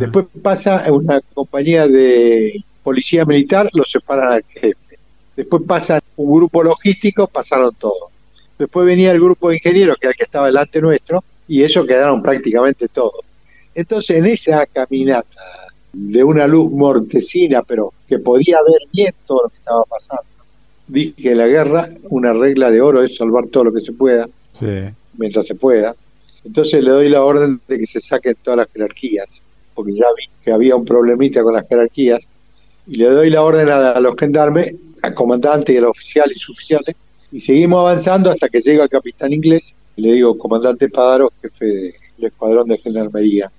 Después 0.00 0.26
pasa 0.42 0.84
una 0.90 1.20
compañía 1.20 1.86
de 1.86 2.64
policía 2.82 3.24
militar, 3.24 3.68
los 3.72 3.90
separan 3.90 4.32
al 4.32 4.44
jefe. 4.48 4.98
Después 5.36 5.62
pasa 5.66 6.00
un 6.16 6.34
grupo 6.34 6.62
logístico, 6.62 7.26
pasaron 7.26 7.74
todos. 7.74 8.10
Después 8.58 8.86
venía 8.86 9.12
el 9.12 9.20
grupo 9.20 9.50
de 9.50 9.56
ingenieros, 9.56 9.98
que 9.98 10.06
era 10.06 10.12
el 10.12 10.16
que 10.16 10.24
estaba 10.24 10.46
delante 10.46 10.80
nuestro, 10.80 11.22
y 11.46 11.62
eso 11.62 11.84
quedaron 11.84 12.22
prácticamente 12.22 12.88
todos. 12.88 13.20
Entonces, 13.74 14.16
en 14.16 14.26
esa 14.26 14.64
caminata 14.66 15.40
de 15.92 16.24
una 16.24 16.46
luz 16.46 16.72
mortecina, 16.72 17.62
pero 17.62 17.92
que 18.08 18.18
podía 18.18 18.58
ver 18.66 18.80
bien 18.92 19.14
todo 19.26 19.42
lo 19.44 19.48
que 19.50 19.56
estaba 19.56 19.84
pasando, 19.84 20.24
dije 20.86 21.14
que 21.16 21.34
la 21.34 21.46
guerra, 21.46 21.88
una 22.10 22.32
regla 22.32 22.70
de 22.70 22.80
oro 22.80 23.02
es 23.02 23.16
salvar 23.16 23.46
todo 23.46 23.64
lo 23.64 23.72
que 23.72 23.80
se 23.80 23.92
pueda, 23.92 24.28
mientras 25.16 25.46
se 25.46 25.54
pueda. 25.54 25.94
Entonces 26.44 26.84
le 26.84 26.90
doy 26.90 27.08
la 27.08 27.24
orden 27.24 27.60
de 27.66 27.78
que 27.78 27.86
se 27.86 28.00
saquen 28.00 28.36
todas 28.42 28.58
las 28.58 28.68
jerarquías, 28.72 29.42
porque 29.74 29.92
ya 29.92 30.06
vi 30.16 30.24
que 30.44 30.52
había 30.52 30.76
un 30.76 30.84
problemita 30.84 31.42
con 31.42 31.54
las 31.54 31.66
jerarquías, 31.68 32.26
y 32.86 32.96
le 32.96 33.06
doy 33.06 33.30
la 33.30 33.42
orden 33.42 33.68
a, 33.68 33.98
los 34.00 34.14
gendarmes, 34.16 34.76
al 35.02 35.14
comandante 35.14 35.72
y 35.72 35.78
a 35.78 35.80
los 35.80 35.90
oficiales 35.90 36.36
y 36.36 36.40
suboficiales, 36.40 36.94
y 37.32 37.40
seguimos 37.40 37.80
avanzando 37.80 38.30
hasta 38.30 38.48
que 38.48 38.60
llega 38.60 38.84
el 38.84 38.88
capitán 38.88 39.32
inglés, 39.32 39.74
le 39.96 40.12
digo, 40.12 40.38
comandante 40.38 40.88
Padaro, 40.88 41.32
jefe 41.42 41.66
del 41.66 41.94
escuadrón 42.18 42.68
de 42.68 42.78
gendarmería. 42.78 43.50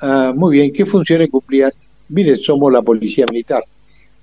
Ah, 0.00 0.32
muy 0.34 0.58
bien, 0.58 0.72
¿qué 0.72 0.84
funciones 0.84 1.30
cumplían? 1.30 1.72
Mire, 2.08 2.36
somos 2.36 2.72
la 2.72 2.82
policía 2.82 3.24
militar. 3.30 3.64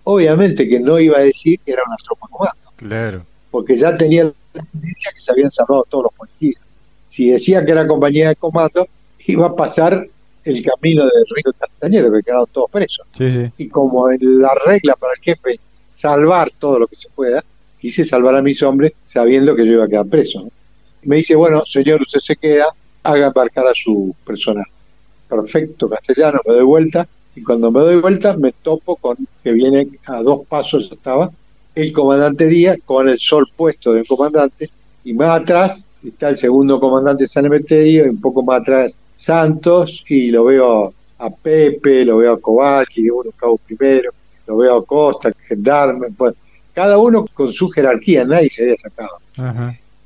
Obviamente 0.10 0.70
que 0.70 0.80
no 0.80 0.98
iba 1.00 1.18
a 1.18 1.22
decir 1.22 1.60
que 1.66 1.74
era 1.74 1.84
una 1.86 1.98
tropa 1.98 2.28
comando. 2.30 2.72
Claro. 2.78 3.26
Porque 3.52 3.76
ya 3.76 3.98
tenía 3.98 4.24
la 4.24 4.64
tendencia 4.72 5.12
que 5.14 5.20
se 5.20 5.32
habían 5.34 5.52
salvado 5.52 5.86
todos 5.90 6.06
los 6.06 6.14
policías. 6.14 6.62
Si 7.08 7.30
decía 7.30 7.66
que 7.66 7.74
era 7.74 7.86
compañía 7.86 8.30
de 8.30 8.38
comando, 8.38 8.88
iba 9.26 9.48
a 9.48 9.54
pasar 9.54 10.08
el 10.46 10.64
camino 10.64 11.04
de 11.04 11.12
Rico 11.36 11.52
Castañero, 11.60 12.10
que 12.10 12.22
quedaron 12.24 12.46
todos 12.54 12.72
presos. 12.72 13.06
Sí, 13.18 13.30
sí. 13.30 13.52
Y 13.58 13.68
como 13.68 14.10
la 14.10 14.54
regla 14.66 14.96
para 14.96 15.12
el 15.14 15.20
jefe 15.20 15.60
salvar 15.94 16.52
todo 16.58 16.80
lo 16.80 16.88
que 16.88 16.96
se 16.96 17.10
pueda, 17.10 17.44
quise 17.78 18.06
salvar 18.06 18.36
a 18.36 18.42
mis 18.42 18.64
hombres 18.64 18.94
sabiendo 19.08 19.58
que 19.58 19.66
yo 19.66 19.74
iba 19.74 19.84
a 19.84 19.90
quedar 19.90 20.06
preso. 20.06 20.50
Me 21.04 21.18
dice, 21.18 21.36
bueno, 21.36 21.66
señor, 21.66 22.02
usted 22.02 22.22
se 22.22 22.38
queda, 22.38 22.68
haga 23.04 23.28
embarcar 23.28 23.68
a 23.68 23.74
su 23.76 24.16
personal. 24.26 24.68
Perfecto, 25.28 25.90
castellano, 25.90 26.40
me 26.48 26.54
doy 26.54 26.64
vuelta 26.64 27.06
y 27.38 27.44
cuando 27.44 27.72
me 27.72 27.82
doy 27.82 28.02
vuelta 28.02 28.36
me 28.36 28.52
topo 28.52 28.96
con 28.96 29.16
que 29.44 29.52
viene 29.52 29.88
a 30.06 30.24
dos 30.24 30.46
pasos 30.48 30.90
estaba 30.92 31.30
el 31.76 31.94
comandante 31.94 32.48
Díaz 32.48 32.80
con 32.84 33.08
el 33.08 33.20
sol 33.20 33.48
puesto 33.56 33.94
del 33.94 34.08
comandante 34.08 34.70
y 35.04 35.14
más 35.14 35.42
atrás 35.42 35.88
está 36.04 36.30
el 36.30 36.38
segundo 36.38 36.80
comandante 36.80 37.28
San 37.28 37.46
Emeterio 37.46 38.06
y 38.06 38.10
un 38.10 38.20
poco 38.20 38.42
más 38.42 38.62
atrás 38.62 38.98
Santos 39.14 40.04
y 40.08 40.32
lo 40.32 40.46
veo 40.46 40.94
a 41.20 41.30
Pepe, 41.30 42.06
lo 42.06 42.18
veo 42.18 42.34
a 42.34 42.40
Kowalski, 42.40 43.10
uno 43.10 43.32
cabo 43.36 43.58
primero, 43.58 44.12
lo 44.46 44.58
veo 44.58 44.78
a 44.78 44.86
Costa, 44.86 45.32
Gendarme, 45.48 46.08
pues 46.16 46.34
cada 46.74 46.98
uno 46.98 47.26
con 47.34 47.52
su 47.52 47.70
jerarquía, 47.70 48.26
nadie 48.26 48.50
se 48.50 48.64
había 48.64 48.78
sacado. 48.78 49.18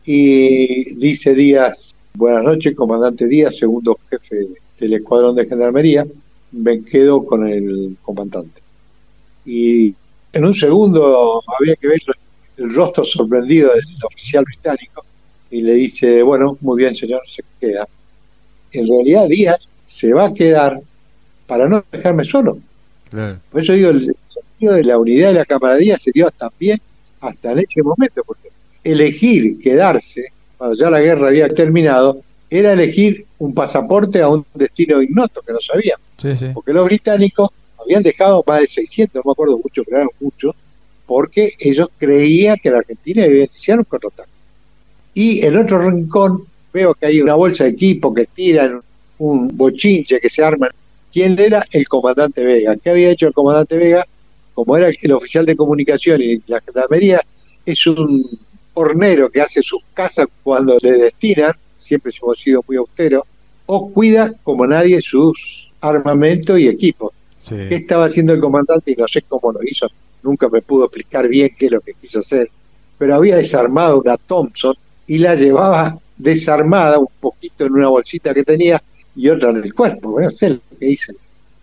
Y 0.06 0.96
dice 0.96 1.34
Díaz, 1.34 1.94
buenas 2.14 2.44
noches, 2.44 2.76
comandante 2.76 3.28
Díaz, 3.28 3.58
segundo 3.58 3.98
jefe 4.10 4.48
del 4.80 4.94
escuadrón 4.94 5.36
de 5.36 5.46
gendarmería, 5.46 6.06
me 6.52 6.84
quedo 6.84 7.26
con 7.26 7.48
el 7.48 7.96
comandante. 8.02 8.62
Y 9.46 9.94
en 10.34 10.46
un 10.46 10.54
segundo 10.54 11.42
había 11.60 11.76
que 11.76 11.88
ver 11.88 12.02
el 12.58 12.74
rostro 12.74 13.04
sorprendido 13.04 13.70
del 13.74 13.86
oficial 14.04 14.44
británico 14.44 15.04
y 15.50 15.62
le 15.62 15.74
dice, 15.74 16.22
bueno, 16.24 16.58
muy 16.62 16.78
bien 16.78 16.96
señor, 16.96 17.22
se 17.28 17.44
queda. 17.60 17.88
En 18.74 18.88
realidad 18.88 19.28
Díaz 19.28 19.70
se 19.86 20.14
va 20.14 20.28
a 20.28 20.34
quedar 20.34 20.80
para 21.48 21.68
no 21.68 21.84
dejarme 21.92 22.24
solo. 22.24 22.60
Por 23.52 23.62
eso 23.62 23.74
digo, 23.74 23.90
el 23.90 24.10
sentido 24.24 24.74
de 24.74 24.86
la 24.86 24.98
unidad 24.98 25.32
y 25.32 25.34
la 25.34 25.46
camaradería 25.46 26.00
se 26.00 26.12
dio 26.14 26.32
también 26.32 26.80
hasta 27.20 27.52
en 27.52 27.60
ese 27.60 27.84
momento, 27.84 28.24
porque 28.26 28.50
elegir 28.84 29.60
quedarse, 29.60 30.32
cuando 30.58 30.78
ya 30.78 30.90
la 30.90 31.02
guerra 31.02 31.28
había 31.28 31.50
terminado, 31.50 32.22
era 32.50 32.72
elegir 32.72 33.26
un 33.38 33.54
pasaporte 33.54 34.22
a 34.22 34.30
un 34.30 34.46
destino 34.54 35.02
ignoto 35.02 35.42
que 35.42 35.52
no 35.52 35.60
Porque 36.54 36.74
los 36.74 36.86
británicos 36.86 37.50
habían 37.82 38.04
dejado 38.04 38.44
más 38.46 38.62
de 38.62 38.68
600, 38.68 39.16
no 39.16 39.22
me 39.30 39.32
acuerdo 39.32 39.58
mucho, 39.58 39.84
pero 39.84 39.98
eran 39.98 40.10
muchos, 40.20 40.56
porque 41.06 41.54
ellos 41.60 41.90
creían 41.98 42.58
que 42.62 42.72
la 42.72 42.80
Argentina 42.80 43.26
iba 43.26 43.44
a 43.44 43.46
iniciar 43.46 43.80
un 43.80 43.86
contraataque. 43.86 44.30
Y 45.14 45.46
en 45.46 45.58
otro 45.58 45.80
rincón 45.80 46.46
veo 46.72 46.94
que 46.94 47.06
hay 47.06 47.22
una 47.22 47.34
bolsa 47.34 47.66
de 47.66 47.72
equipo 47.72 48.14
que 48.14 48.26
tiran, 48.28 48.82
un 49.18 49.56
bochinche 49.56 50.20
que 50.20 50.30
se 50.30 50.44
arma 50.44 50.70
quién 51.12 51.38
era 51.38 51.66
el 51.72 51.88
comandante 51.88 52.44
Vega. 52.44 52.76
¿Qué 52.78 52.90
había 52.90 53.12
hecho 53.12 53.28
el 53.28 53.34
comandante 53.34 53.78
Vega? 53.78 54.06
Como 54.54 54.78
era 54.78 54.90
el, 54.90 55.12
oficial 55.12 55.46
de 55.46 55.56
comunicación 55.56 56.22
y 56.22 56.42
la 56.48 56.62
gendarmería, 56.62 57.22
es 57.66 57.88
un 57.88 58.40
hornero 58.74 59.30
que 59.30 59.42
hace 59.42 59.62
sus 59.62 59.82
casas 59.94 60.28
cuando 60.44 60.78
le 60.82 60.94
destinan, 60.94 61.54
siempre 61.78 62.12
hemos 62.22 62.40
sido 62.40 62.64
muy 62.68 62.78
austeros, 62.78 63.24
o 63.66 63.92
cuida 63.92 64.34
como 64.44 64.66
nadie 64.66 65.02
sus 65.02 65.71
armamentos 65.82 66.60
y 66.60 66.68
equipos. 66.68 67.12
¿Qué 67.48 67.76
estaba 67.76 68.06
haciendo 68.06 68.34
el 68.34 68.40
comandante? 68.40 68.92
Y 68.92 68.96
no 68.96 69.08
sé 69.08 69.24
cómo 69.24 69.52
lo 69.52 69.60
hizo, 69.64 69.88
nunca 70.24 70.48
me 70.48 70.62
pudo 70.62 70.86
explicar 70.86 71.28
bien 71.28 71.50
qué 71.58 71.66
es 71.66 71.72
lo 71.72 71.82
que 71.82 71.94
quiso 72.00 72.20
hacer, 72.20 72.50
pero 72.98 73.16
había 73.16 73.36
desarmado 73.36 74.00
una 74.00 74.16
Thompson 74.18 74.76
y 75.08 75.18
la 75.18 75.36
llevaba 75.36 75.98
desarmada 76.18 77.00
un 77.00 77.08
poquito 77.20 77.66
en 77.66 77.74
una 77.74 77.88
bolsita 77.88 78.34
que 78.34 78.44
tenía 78.44 78.82
y 79.16 79.28
otra 79.28 79.50
en 79.50 79.58
el 79.58 79.74
cuerpo. 79.74 80.12
Bueno, 80.12 80.30
sé 80.32 80.52
lo 80.52 80.62
que 80.80 80.90
hice. 80.90 81.14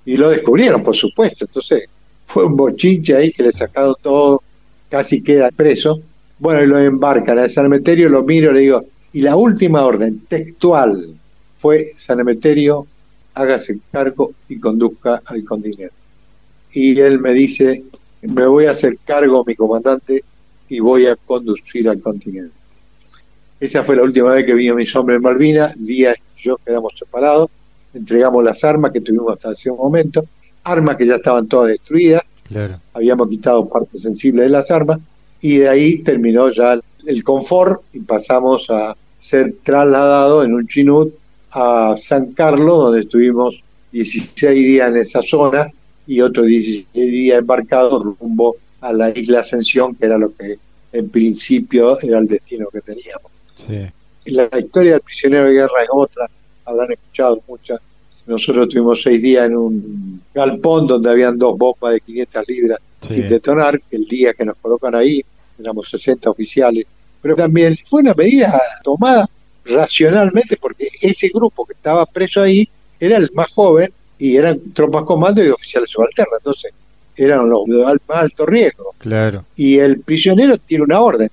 Y 0.04 0.16
lo 0.16 0.30
descubrieron, 0.30 0.82
por 0.82 0.96
supuesto. 0.96 1.44
Entonces, 1.44 1.88
fue 2.26 2.44
un 2.44 2.56
bochinche 2.56 3.14
ahí 3.14 3.30
que 3.30 3.42
le 3.42 3.52
sacaron 3.52 3.94
todo, 4.02 4.42
casi 4.88 5.22
queda 5.22 5.50
preso. 5.50 6.00
Bueno, 6.38 6.62
y 6.62 6.66
lo 6.66 6.78
embarcan 6.78 7.38
al 7.38 7.50
San 7.50 7.66
Emeterio, 7.66 8.08
lo 8.08 8.22
miro, 8.22 8.52
le 8.52 8.60
digo, 8.60 8.84
y 9.12 9.22
la 9.22 9.36
última 9.36 9.84
orden 9.84 10.20
textual 10.28 11.14
fue 11.56 11.92
San 11.96 12.20
Emeterio, 12.20 12.86
hágase 13.38 13.78
cargo 13.92 14.32
y 14.48 14.58
conduzca 14.58 15.22
al 15.24 15.44
continente. 15.44 15.94
Y 16.72 16.98
él 16.98 17.20
me 17.20 17.32
dice, 17.32 17.84
me 18.22 18.46
voy 18.46 18.66
a 18.66 18.72
hacer 18.72 18.98
cargo, 19.04 19.44
mi 19.46 19.54
comandante, 19.54 20.24
y 20.68 20.80
voy 20.80 21.06
a 21.06 21.16
conducir 21.16 21.88
al 21.88 22.00
continente. 22.00 22.52
Esa 23.60 23.84
fue 23.84 23.96
la 23.96 24.02
última 24.02 24.34
vez 24.34 24.44
que 24.44 24.54
vi 24.54 24.68
a 24.68 24.74
mis 24.74 24.94
hombres 24.94 25.16
en 25.16 25.22
Malvinas, 25.22 25.74
días 25.76 26.16
yo 26.36 26.56
quedamos 26.64 26.92
separados, 26.96 27.50
entregamos 27.94 28.44
las 28.44 28.62
armas 28.64 28.92
que 28.92 29.00
tuvimos 29.00 29.32
hasta 29.32 29.52
ese 29.52 29.72
momento, 29.72 30.24
armas 30.64 30.96
que 30.96 31.06
ya 31.06 31.16
estaban 31.16 31.48
todas 31.48 31.68
destruidas, 31.68 32.22
habíamos 32.92 33.28
quitado 33.28 33.68
parte 33.68 33.98
sensible 33.98 34.42
de 34.42 34.48
las 34.48 34.70
armas, 34.70 35.00
y 35.40 35.58
de 35.58 35.68
ahí 35.68 35.98
terminó 35.98 36.50
ya 36.50 36.78
el 37.06 37.24
confort 37.24 37.82
y 37.92 38.00
pasamos 38.00 38.68
a 38.70 38.96
ser 39.18 39.56
trasladados 39.62 40.44
en 40.44 40.54
un 40.54 40.66
chinut 40.68 41.12
a 41.52 41.94
San 41.96 42.32
Carlos, 42.32 42.84
donde 42.84 43.00
estuvimos 43.00 43.60
16 43.92 44.58
días 44.58 44.90
en 44.90 44.96
esa 44.98 45.22
zona 45.22 45.68
y 46.06 46.20
otros 46.20 46.46
16 46.46 46.86
días 46.92 47.38
embarcados 47.38 48.04
rumbo 48.18 48.56
a 48.80 48.92
la 48.92 49.10
isla 49.10 49.40
Ascensión, 49.40 49.94
que 49.94 50.06
era 50.06 50.18
lo 50.18 50.34
que 50.34 50.58
en 50.92 51.08
principio 51.08 51.98
era 52.00 52.18
el 52.18 52.26
destino 52.26 52.68
que 52.72 52.80
teníamos. 52.80 53.30
Sí 53.66 53.88
la 54.30 54.48
historia 54.58 54.92
del 54.92 55.00
prisionero 55.00 55.44
de 55.44 55.52
guerra 55.52 55.82
es 55.82 55.88
otra, 55.90 56.28
habrán 56.64 56.92
escuchado 56.92 57.42
muchas. 57.46 57.80
Nosotros 58.26 58.68
tuvimos 58.68 59.02
seis 59.02 59.22
días 59.22 59.46
en 59.46 59.56
un 59.56 60.22
galpón 60.34 60.86
donde 60.86 61.10
habían 61.10 61.38
dos 61.38 61.56
bombas 61.56 61.94
de 61.94 62.00
500 62.00 62.48
libras 62.48 62.78
sin 63.00 63.28
detonar, 63.28 63.80
el 63.90 64.04
día 64.06 64.34
que 64.34 64.44
nos 64.44 64.56
colocan 64.56 64.94
ahí, 64.94 65.24
éramos 65.58 65.88
60 65.88 66.28
oficiales. 66.28 66.84
Pero 67.22 67.36
también 67.36 67.78
fue 67.84 68.02
una 68.02 68.12
medida 68.12 68.60
tomada 68.82 69.28
racionalmente 69.68 70.56
porque 70.56 70.88
ese 71.00 71.28
grupo 71.28 71.64
que 71.64 71.74
estaba 71.74 72.06
preso 72.06 72.40
ahí 72.40 72.68
era 72.98 73.16
el 73.18 73.30
más 73.34 73.52
joven 73.52 73.92
y 74.18 74.36
eran 74.36 74.60
tropas 74.72 75.04
comando 75.04 75.44
y 75.44 75.48
oficiales 75.48 75.90
subalternos, 75.90 76.38
entonces 76.38 76.72
eran 77.16 77.48
los 77.48 77.64
de 77.66 77.78
más 77.82 78.22
alto 78.22 78.46
riesgo. 78.46 78.94
Claro. 78.98 79.44
Y 79.56 79.78
el 79.78 80.00
prisionero 80.00 80.56
tiene 80.58 80.84
una 80.84 81.00
orden, 81.00 81.30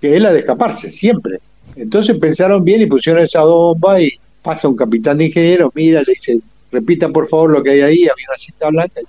que 0.00 0.14
es 0.14 0.20
la 0.20 0.32
de 0.32 0.40
escaparse, 0.40 0.90
siempre. 0.90 1.38
Entonces 1.76 2.16
pensaron 2.18 2.62
bien 2.64 2.82
y 2.82 2.86
pusieron 2.86 3.22
esa 3.22 3.42
bomba 3.42 4.00
y 4.00 4.12
pasa 4.42 4.68
un 4.68 4.76
capitán 4.76 5.18
de 5.18 5.26
ingenieros, 5.26 5.72
mira, 5.74 6.02
le 6.06 6.12
dice, 6.12 6.38
repita 6.70 7.08
por 7.08 7.28
favor 7.28 7.50
lo 7.50 7.62
que 7.62 7.70
hay 7.70 7.80
ahí, 7.80 8.02
había 8.02 8.26
una 8.28 8.38
cinta 8.38 8.68
blanca, 8.68 9.00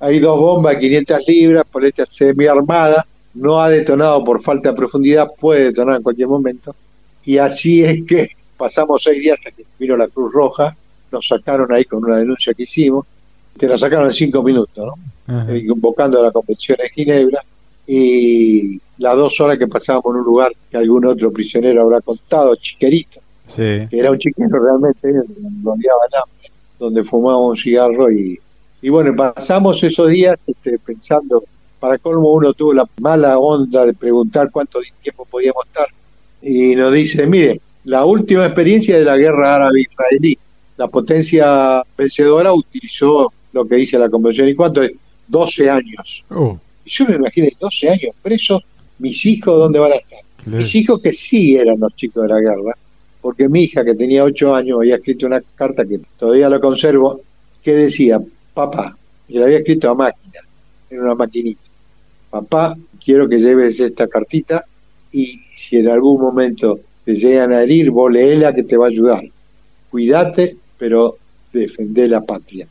hay 0.00 0.18
dos 0.20 0.38
bombas 0.38 0.74
de 0.74 0.80
500 0.80 1.20
libras, 1.26 1.64
por 1.70 1.84
esta 1.84 2.06
semi 2.06 2.46
armada, 2.46 3.04
no 3.34 3.60
ha 3.60 3.68
detonado 3.68 4.22
por 4.24 4.40
falta 4.40 4.70
de 4.70 4.76
profundidad, 4.76 5.28
puede 5.38 5.64
detonar 5.64 5.96
en 5.96 6.02
cualquier 6.02 6.28
momento. 6.28 6.74
Y 7.28 7.36
así 7.36 7.84
es 7.84 8.04
que 8.04 8.30
pasamos 8.56 9.02
seis 9.02 9.20
días 9.20 9.36
hasta 9.38 9.50
que 9.50 9.62
vino 9.78 9.98
la 9.98 10.08
Cruz 10.08 10.32
Roja, 10.32 10.74
nos 11.12 11.28
sacaron 11.28 11.70
ahí 11.70 11.84
con 11.84 12.02
una 12.02 12.16
denuncia 12.16 12.54
que 12.54 12.62
hicimos, 12.62 13.04
te 13.54 13.68
la 13.68 13.76
sacaron 13.76 14.06
en 14.06 14.14
cinco 14.14 14.42
minutos, 14.42 14.86
¿no? 15.26 15.44
Eh, 15.50 15.66
convocando 15.68 16.20
a 16.20 16.22
la 16.22 16.32
Convención 16.32 16.78
de 16.80 16.88
Ginebra, 16.88 17.44
y 17.86 18.80
las 18.96 19.14
dos 19.14 19.38
horas 19.40 19.58
que 19.58 19.68
pasábamos 19.68 20.06
en 20.14 20.20
un 20.20 20.24
lugar 20.24 20.52
que 20.70 20.78
algún 20.78 21.04
otro 21.04 21.30
prisionero 21.30 21.82
habrá 21.82 22.00
contado, 22.00 22.56
Chiquerito, 22.56 23.20
que 23.54 23.88
era 23.92 24.10
un 24.10 24.18
chiquero 24.18 24.64
realmente, 24.64 25.12
donde 25.12 25.86
hambre, 25.90 26.50
donde 26.78 27.04
fumábamos 27.04 27.50
un 27.50 27.56
cigarro 27.58 28.10
y, 28.10 28.40
y 28.80 28.88
bueno, 28.88 29.14
pasamos 29.14 29.82
esos 29.82 30.08
días 30.08 30.48
este, 30.48 30.78
pensando, 30.78 31.44
para 31.78 31.98
colmo 31.98 32.32
uno 32.32 32.54
tuvo 32.54 32.72
la 32.72 32.88
mala 33.02 33.38
onda 33.38 33.84
de 33.84 33.92
preguntar 33.92 34.50
cuánto 34.50 34.80
tiempo 35.02 35.26
podíamos 35.26 35.66
estar 35.66 35.88
y 36.42 36.76
nos 36.76 36.92
dice, 36.92 37.26
mire, 37.26 37.60
la 37.84 38.04
última 38.04 38.46
experiencia 38.46 38.98
de 38.98 39.04
la 39.04 39.16
guerra 39.16 39.56
árabe-israelí, 39.56 40.38
la 40.76 40.88
potencia 40.88 41.82
vencedora 41.96 42.52
utilizó 42.52 43.32
lo 43.52 43.66
que 43.66 43.76
dice 43.76 43.98
la 43.98 44.08
convención, 44.08 44.48
¿y 44.48 44.54
cuánto 44.54 44.82
es? 44.82 44.92
12 45.28 45.70
años. 45.70 46.24
Oh 46.30 46.58
yo 46.88 47.06
me 47.06 47.16
imaginé 47.16 47.52
12 47.60 47.88
años 47.88 48.16
presos, 48.22 48.62
mis 48.98 49.24
hijos, 49.26 49.58
¿dónde 49.58 49.78
van 49.78 49.92
a 49.92 49.96
estar? 49.96 50.20
Mis 50.46 50.74
hijos 50.74 51.00
que 51.02 51.12
sí 51.12 51.56
eran 51.56 51.78
los 51.78 51.94
chicos 51.94 52.26
de 52.26 52.32
la 52.32 52.40
guerra, 52.40 52.76
porque 53.20 53.48
mi 53.48 53.64
hija 53.64 53.84
que 53.84 53.94
tenía 53.94 54.24
8 54.24 54.54
años 54.54 54.78
había 54.78 54.96
escrito 54.96 55.26
una 55.26 55.42
carta 55.54 55.84
que 55.84 56.00
todavía 56.18 56.48
lo 56.48 56.60
conservo, 56.60 57.20
que 57.62 57.74
decía, 57.74 58.20
papá, 58.54 58.96
y 59.28 59.38
la 59.38 59.46
había 59.46 59.58
escrito 59.58 59.90
a 59.90 59.94
máquina, 59.94 60.40
en 60.90 61.00
una 61.00 61.14
maquinita, 61.14 61.68
papá, 62.30 62.76
quiero 63.04 63.28
que 63.28 63.38
lleves 63.38 63.78
esta 63.78 64.06
cartita 64.06 64.64
y 65.12 65.26
si 65.26 65.78
en 65.78 65.88
algún 65.88 66.20
momento 66.20 66.80
te 67.04 67.14
llegan 67.14 67.52
a 67.52 67.62
herir, 67.62 67.90
vos 67.90 68.10
leela 68.12 68.54
que 68.54 68.62
te 68.62 68.76
va 68.76 68.86
a 68.86 68.88
ayudar. 68.88 69.24
Cuídate, 69.90 70.56
pero 70.78 71.16
defendé 71.52 72.08
la 72.08 72.20
patria. 72.22 72.66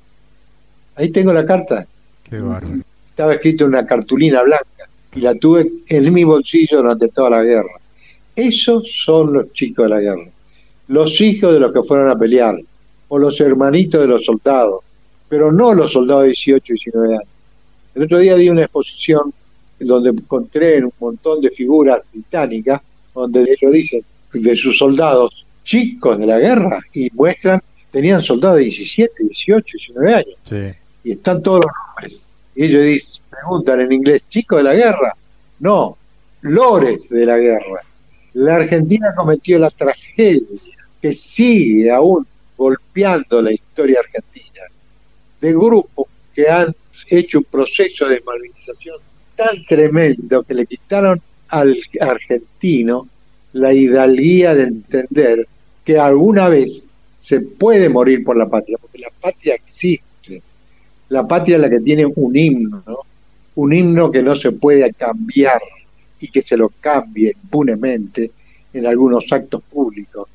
Ahí 0.95 1.09
tengo 1.09 1.33
la 1.33 1.45
carta. 1.45 1.87
Qué 2.23 2.39
bárbaro 2.39 2.83
estaba 3.17 3.33
escrito 3.33 3.63
en 3.63 3.69
una 3.69 3.83
cartulina 3.87 4.43
blanca 4.43 4.87
y 5.15 5.21
la 5.21 5.33
tuve 5.33 5.67
en 5.89 6.13
mi 6.13 6.23
bolsillo 6.23 6.77
durante 6.77 7.07
toda 7.07 7.31
la 7.31 7.41
guerra. 7.41 7.73
Esos 8.35 8.91
son 8.91 9.33
los 9.33 9.51
chicos 9.53 9.85
de 9.85 9.89
la 9.89 9.99
guerra, 9.99 10.29
los 10.89 11.19
hijos 11.19 11.51
de 11.51 11.59
los 11.59 11.73
que 11.73 11.81
fueron 11.81 12.09
a 12.09 12.15
pelear, 12.15 12.61
o 13.07 13.17
los 13.17 13.41
hermanitos 13.41 14.01
de 14.01 14.07
los 14.07 14.23
soldados, 14.23 14.81
pero 15.27 15.51
no 15.51 15.73
los 15.73 15.93
soldados 15.93 16.25
de 16.25 16.27
18 16.27 16.73
y 16.73 16.75
19 16.75 17.13
años. 17.15 17.29
El 17.95 18.03
otro 18.03 18.19
día 18.19 18.35
di 18.35 18.49
una 18.49 18.61
exposición 18.61 19.33
donde 19.79 20.09
encontré 20.09 20.83
un 20.83 20.93
montón 20.99 21.41
de 21.41 21.49
figuras 21.49 22.01
británicas, 22.11 22.81
donde 23.13 23.41
ellos 23.41 23.71
dicen 23.71 24.03
de 24.33 24.55
sus 24.55 24.77
soldados 24.77 25.45
chicos 25.63 26.17
de 26.17 26.27
la 26.27 26.39
guerra 26.39 26.79
y 26.93 27.09
muestran, 27.13 27.61
tenían 27.91 28.21
soldados 28.21 28.57
de 28.57 28.63
17, 28.63 29.11
18, 29.23 29.77
19 29.77 30.13
años. 30.13 30.73
Y 31.03 31.11
están 31.11 31.41
todos 31.41 31.61
los 31.65 31.71
nombres. 31.87 32.19
Y 32.55 32.63
ellos 32.65 32.83
dicen, 32.85 33.23
preguntan 33.29 33.81
en 33.81 33.91
inglés, 33.91 34.23
chicos 34.27 34.59
de 34.59 34.63
la 34.63 34.73
guerra. 34.73 35.15
No, 35.59 35.97
lores 36.41 37.09
de 37.09 37.25
la 37.25 37.37
guerra. 37.37 37.81
La 38.33 38.55
Argentina 38.55 39.13
cometió 39.15 39.57
la 39.57 39.69
tragedia 39.69 40.45
que 41.01 41.13
sigue 41.13 41.91
aún 41.91 42.25
golpeando 42.57 43.41
la 43.41 43.51
historia 43.51 43.99
argentina, 43.99 44.63
de 45.39 45.53
grupos 45.53 46.07
que 46.33 46.49
han 46.49 46.75
hecho 47.09 47.39
un 47.39 47.45
proceso 47.45 48.07
de 48.07 48.21
malvinización 48.21 48.97
tan 49.37 49.63
tremendo 49.65 50.43
que 50.43 50.53
le 50.53 50.65
quitaron 50.65 51.21
al 51.49 51.77
argentino 52.01 53.07
la 53.53 53.71
hidalguía 53.73 54.53
de 54.53 54.63
entender 54.63 55.47
que 55.85 55.97
alguna 55.97 56.49
vez 56.49 56.89
se 57.19 57.39
puede 57.39 57.87
morir 57.87 58.23
por 58.23 58.35
la 58.35 58.49
patria, 58.49 58.77
porque 58.81 58.99
la 58.99 59.11
patria 59.21 59.55
existe. 59.55 60.41
La 61.09 61.25
patria 61.25 61.55
es 61.55 61.61
la 61.61 61.69
que 61.69 61.79
tiene 61.79 62.05
un 62.05 62.35
himno, 62.35 62.83
un 63.55 63.73
himno 63.73 64.11
que 64.11 64.21
no 64.21 64.35
se 64.35 64.51
puede 64.51 64.91
cambiar 64.93 65.61
y 66.19 66.27
que 66.27 66.41
se 66.41 66.57
lo 66.57 66.69
cambie 66.81 67.33
impunemente 67.43 68.31
en 68.73 68.85
algunos 68.85 69.31
actos 69.31 69.61
públicos, 69.71 70.27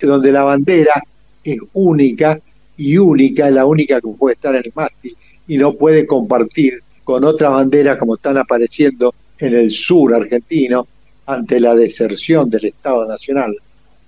donde 0.00 0.32
la 0.32 0.44
bandera 0.44 1.02
es 1.44 1.58
única 1.74 2.40
y 2.76 2.96
única, 2.96 3.48
es 3.48 3.54
la 3.54 3.66
única 3.66 4.00
que 4.00 4.08
puede 4.08 4.34
estar 4.34 4.54
en 4.54 4.62
el 4.64 4.72
mástil 4.74 5.16
y 5.48 5.58
no 5.58 5.74
puede 5.74 6.06
compartir 6.06 6.82
con 7.06 7.22
otras 7.22 7.52
banderas 7.52 7.98
como 7.98 8.16
están 8.16 8.36
apareciendo 8.36 9.14
en 9.38 9.54
el 9.54 9.70
sur 9.70 10.12
argentino 10.12 10.88
ante 11.26 11.60
la 11.60 11.72
deserción 11.76 12.50
del 12.50 12.64
Estado 12.64 13.06
Nacional, 13.06 13.56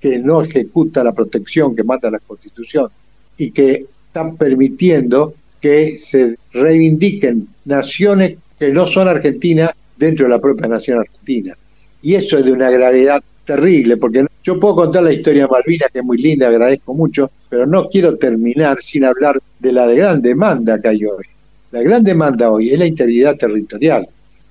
que 0.01 0.19
no 0.19 0.43
ejecuta 0.43 1.05
la 1.05 1.13
protección 1.13 1.77
que 1.77 1.85
mata 1.85 2.11
la 2.11 2.19
Constitución 2.19 2.89
y 3.37 3.53
que 3.53 3.87
están 4.09 4.37
permitiendo 4.37 5.35
que 5.61 5.97
se 5.97 6.39
reivindiquen 6.53 7.47
naciones 7.67 8.37
que 8.59 8.73
no 8.73 8.89
son 8.89 9.07
argentinas 9.07 9.71
dentro 9.97 10.27
de 10.27 10.31
la 10.31 10.41
propia 10.41 10.67
nación 10.67 10.99
argentina. 10.99 11.57
Y 12.03 12.17
eso 12.17 12.37
es 12.37 12.47
de 12.47 12.51
una 12.51 12.69
gravedad 12.69 13.23
terrible, 13.45 13.97
porque 13.97 14.27
yo 14.43 14.59
puedo 14.59 14.75
contar 14.75 15.05
la 15.05 15.13
historia 15.13 15.43
de 15.43 15.49
Malvinas, 15.49 15.91
que 15.93 16.01
es 16.01 16.05
muy 16.05 16.19
linda, 16.19 16.49
agradezco 16.49 16.95
mucho, 16.95 17.31
pero 17.49 17.65
no 17.65 17.89
quiero 17.89 18.19
terminar 18.19 18.83
sin 18.83 19.05
hablar 19.05 19.41
de 19.61 19.71
la 19.71 19.87
gran 19.87 20.21
demanda 20.21 20.81
que 20.81 20.89
hay 20.89 21.05
hoy. 21.05 21.38
La 21.71 21.83
gran 21.83 22.03
demanda 22.03 22.51
hoy 22.51 22.71
es 22.71 22.79
la 22.79 22.87
integridad 22.87 23.37
territorial. 23.37 24.09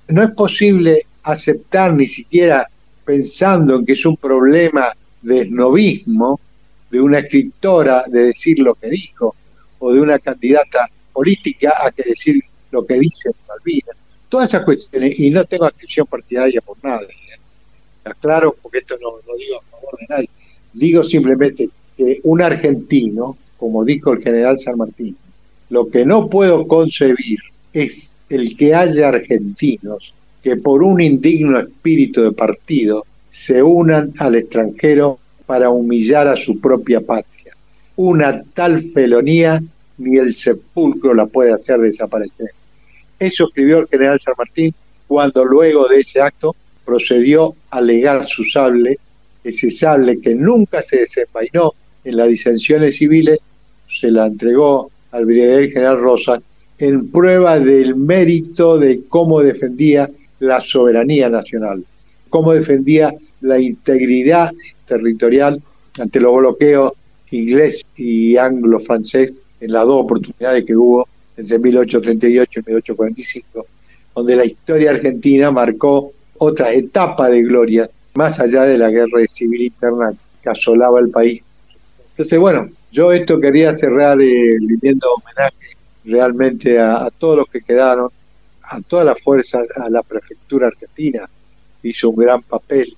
No 0.08 0.22
es 0.22 0.30
posible 0.30 1.02
aceptar 1.24 1.92
ni 1.92 2.06
siquiera 2.06 2.68
pensando 3.04 3.76
en 3.76 3.84
que 3.84 3.94
es 3.94 4.06
un 4.06 4.16
problema 4.16 4.92
de 5.22 5.40
esnovismo 5.42 6.38
de 6.90 7.00
una 7.00 7.18
escritora 7.18 8.04
de 8.06 8.26
decir 8.26 8.58
lo 8.60 8.74
que 8.74 8.88
dijo 8.88 9.34
o 9.78 9.92
de 9.92 10.00
una 10.00 10.18
candidata 10.18 10.88
política 11.12 11.72
a 11.84 11.90
que 11.90 12.04
decir 12.04 12.40
lo 12.70 12.86
que 12.86 12.98
dice 12.98 13.30
Malvinas. 13.46 13.96
Todas 14.28 14.50
esas 14.50 14.64
cuestiones, 14.64 15.18
y 15.18 15.30
no 15.30 15.44
tengo 15.44 15.64
adscripción 15.64 16.06
partidaria 16.06 16.60
por 16.60 16.76
nadie, 16.82 17.08
¿eh? 17.08 18.10
claro, 18.20 18.54
porque 18.62 18.78
esto 18.78 18.96
no 19.00 19.16
lo 19.26 19.36
digo 19.36 19.58
a 19.58 19.62
favor 19.62 19.98
de 19.98 20.06
nadie, 20.08 20.30
digo 20.72 21.02
simplemente 21.02 21.68
que 21.96 22.20
un 22.24 22.42
argentino, 22.42 23.36
como 23.56 23.84
dijo 23.84 24.12
el 24.12 24.22
general 24.22 24.58
San 24.58 24.76
Martín, 24.76 25.16
lo 25.70 25.88
que 25.88 26.04
no 26.04 26.28
puedo 26.28 26.66
concebir 26.66 27.38
es 27.72 28.20
el 28.28 28.56
que 28.56 28.74
haya 28.74 29.08
argentinos 29.08 30.12
que 30.42 30.56
por 30.56 30.82
un 30.82 31.00
indigno 31.00 31.58
espíritu 31.58 32.22
de 32.22 32.32
partido 32.32 33.04
se 33.30 33.62
unan 33.62 34.12
al 34.18 34.36
extranjero 34.36 35.18
para 35.46 35.70
humillar 35.70 36.28
a 36.28 36.36
su 36.36 36.60
propia 36.60 37.00
patria. 37.00 37.54
Una 37.96 38.42
tal 38.54 38.82
felonía 38.82 39.62
ni 39.98 40.18
el 40.18 40.32
sepulcro 40.32 41.14
la 41.14 41.26
puede 41.26 41.52
hacer 41.52 41.80
desaparecer. 41.80 42.50
Eso 43.18 43.46
escribió 43.46 43.78
el 43.78 43.88
general 43.88 44.20
San 44.20 44.34
Martín 44.38 44.74
cuando 45.06 45.44
luego 45.44 45.88
de 45.88 46.00
ese 46.00 46.20
acto 46.20 46.54
procedió 46.84 47.54
a 47.70 47.80
legar 47.80 48.26
su 48.26 48.44
sable, 48.44 48.98
ese 49.42 49.70
sable 49.70 50.20
que 50.20 50.34
nunca 50.34 50.82
se 50.82 50.98
desenvainó 50.98 51.72
en 52.04 52.16
las 52.16 52.28
disensiones 52.28 52.96
civiles, 52.96 53.40
se 53.88 54.10
la 54.10 54.26
entregó 54.26 54.90
al 55.12 55.24
brigadier 55.24 55.70
general 55.70 56.00
Rosa 56.00 56.40
en 56.78 57.10
prueba 57.10 57.58
del 57.58 57.96
mérito 57.96 58.78
de 58.78 59.02
cómo 59.08 59.40
defendía 59.42 60.08
la 60.38 60.60
soberanía 60.60 61.28
nacional, 61.28 61.84
cómo 62.30 62.52
defendía 62.52 63.12
la 63.40 63.58
integridad 63.58 64.52
territorial 64.86 65.60
ante 65.98 66.20
los 66.20 66.36
bloqueos 66.36 66.92
inglés 67.30 67.84
y 67.96 68.36
anglo-francés 68.36 69.42
en 69.60 69.72
las 69.72 69.86
dos 69.86 70.04
oportunidades 70.04 70.64
que 70.64 70.76
hubo 70.76 71.08
entre 71.36 71.58
1838 71.58 72.60
y 72.60 72.62
1845, 72.66 73.66
donde 74.14 74.36
la 74.36 74.44
historia 74.44 74.90
argentina 74.90 75.50
marcó 75.50 76.12
otra 76.38 76.72
etapa 76.72 77.28
de 77.28 77.42
gloria, 77.42 77.90
más 78.14 78.38
allá 78.40 78.62
de 78.64 78.78
la 78.78 78.90
guerra 78.90 79.26
civil 79.28 79.62
interna 79.62 80.12
que 80.42 80.48
asolaba 80.48 81.00
el 81.00 81.10
país. 81.10 81.42
Entonces, 82.10 82.38
bueno, 82.38 82.68
yo 82.90 83.12
esto 83.12 83.40
quería 83.40 83.76
cerrar 83.76 84.20
eh, 84.20 84.56
homenaje 84.56 85.76
realmente 86.04 86.78
a, 86.78 87.08
todos 87.16 87.36
los 87.36 87.46
que 87.48 87.60
quedaron, 87.60 88.10
a 88.62 88.80
toda 88.80 89.04
la 89.04 89.14
fuerza, 89.14 89.60
a 89.76 89.90
la 89.90 90.02
prefectura 90.02 90.68
argentina, 90.68 91.28
hizo 91.82 92.10
un 92.10 92.16
gran 92.16 92.42
papel, 92.42 92.96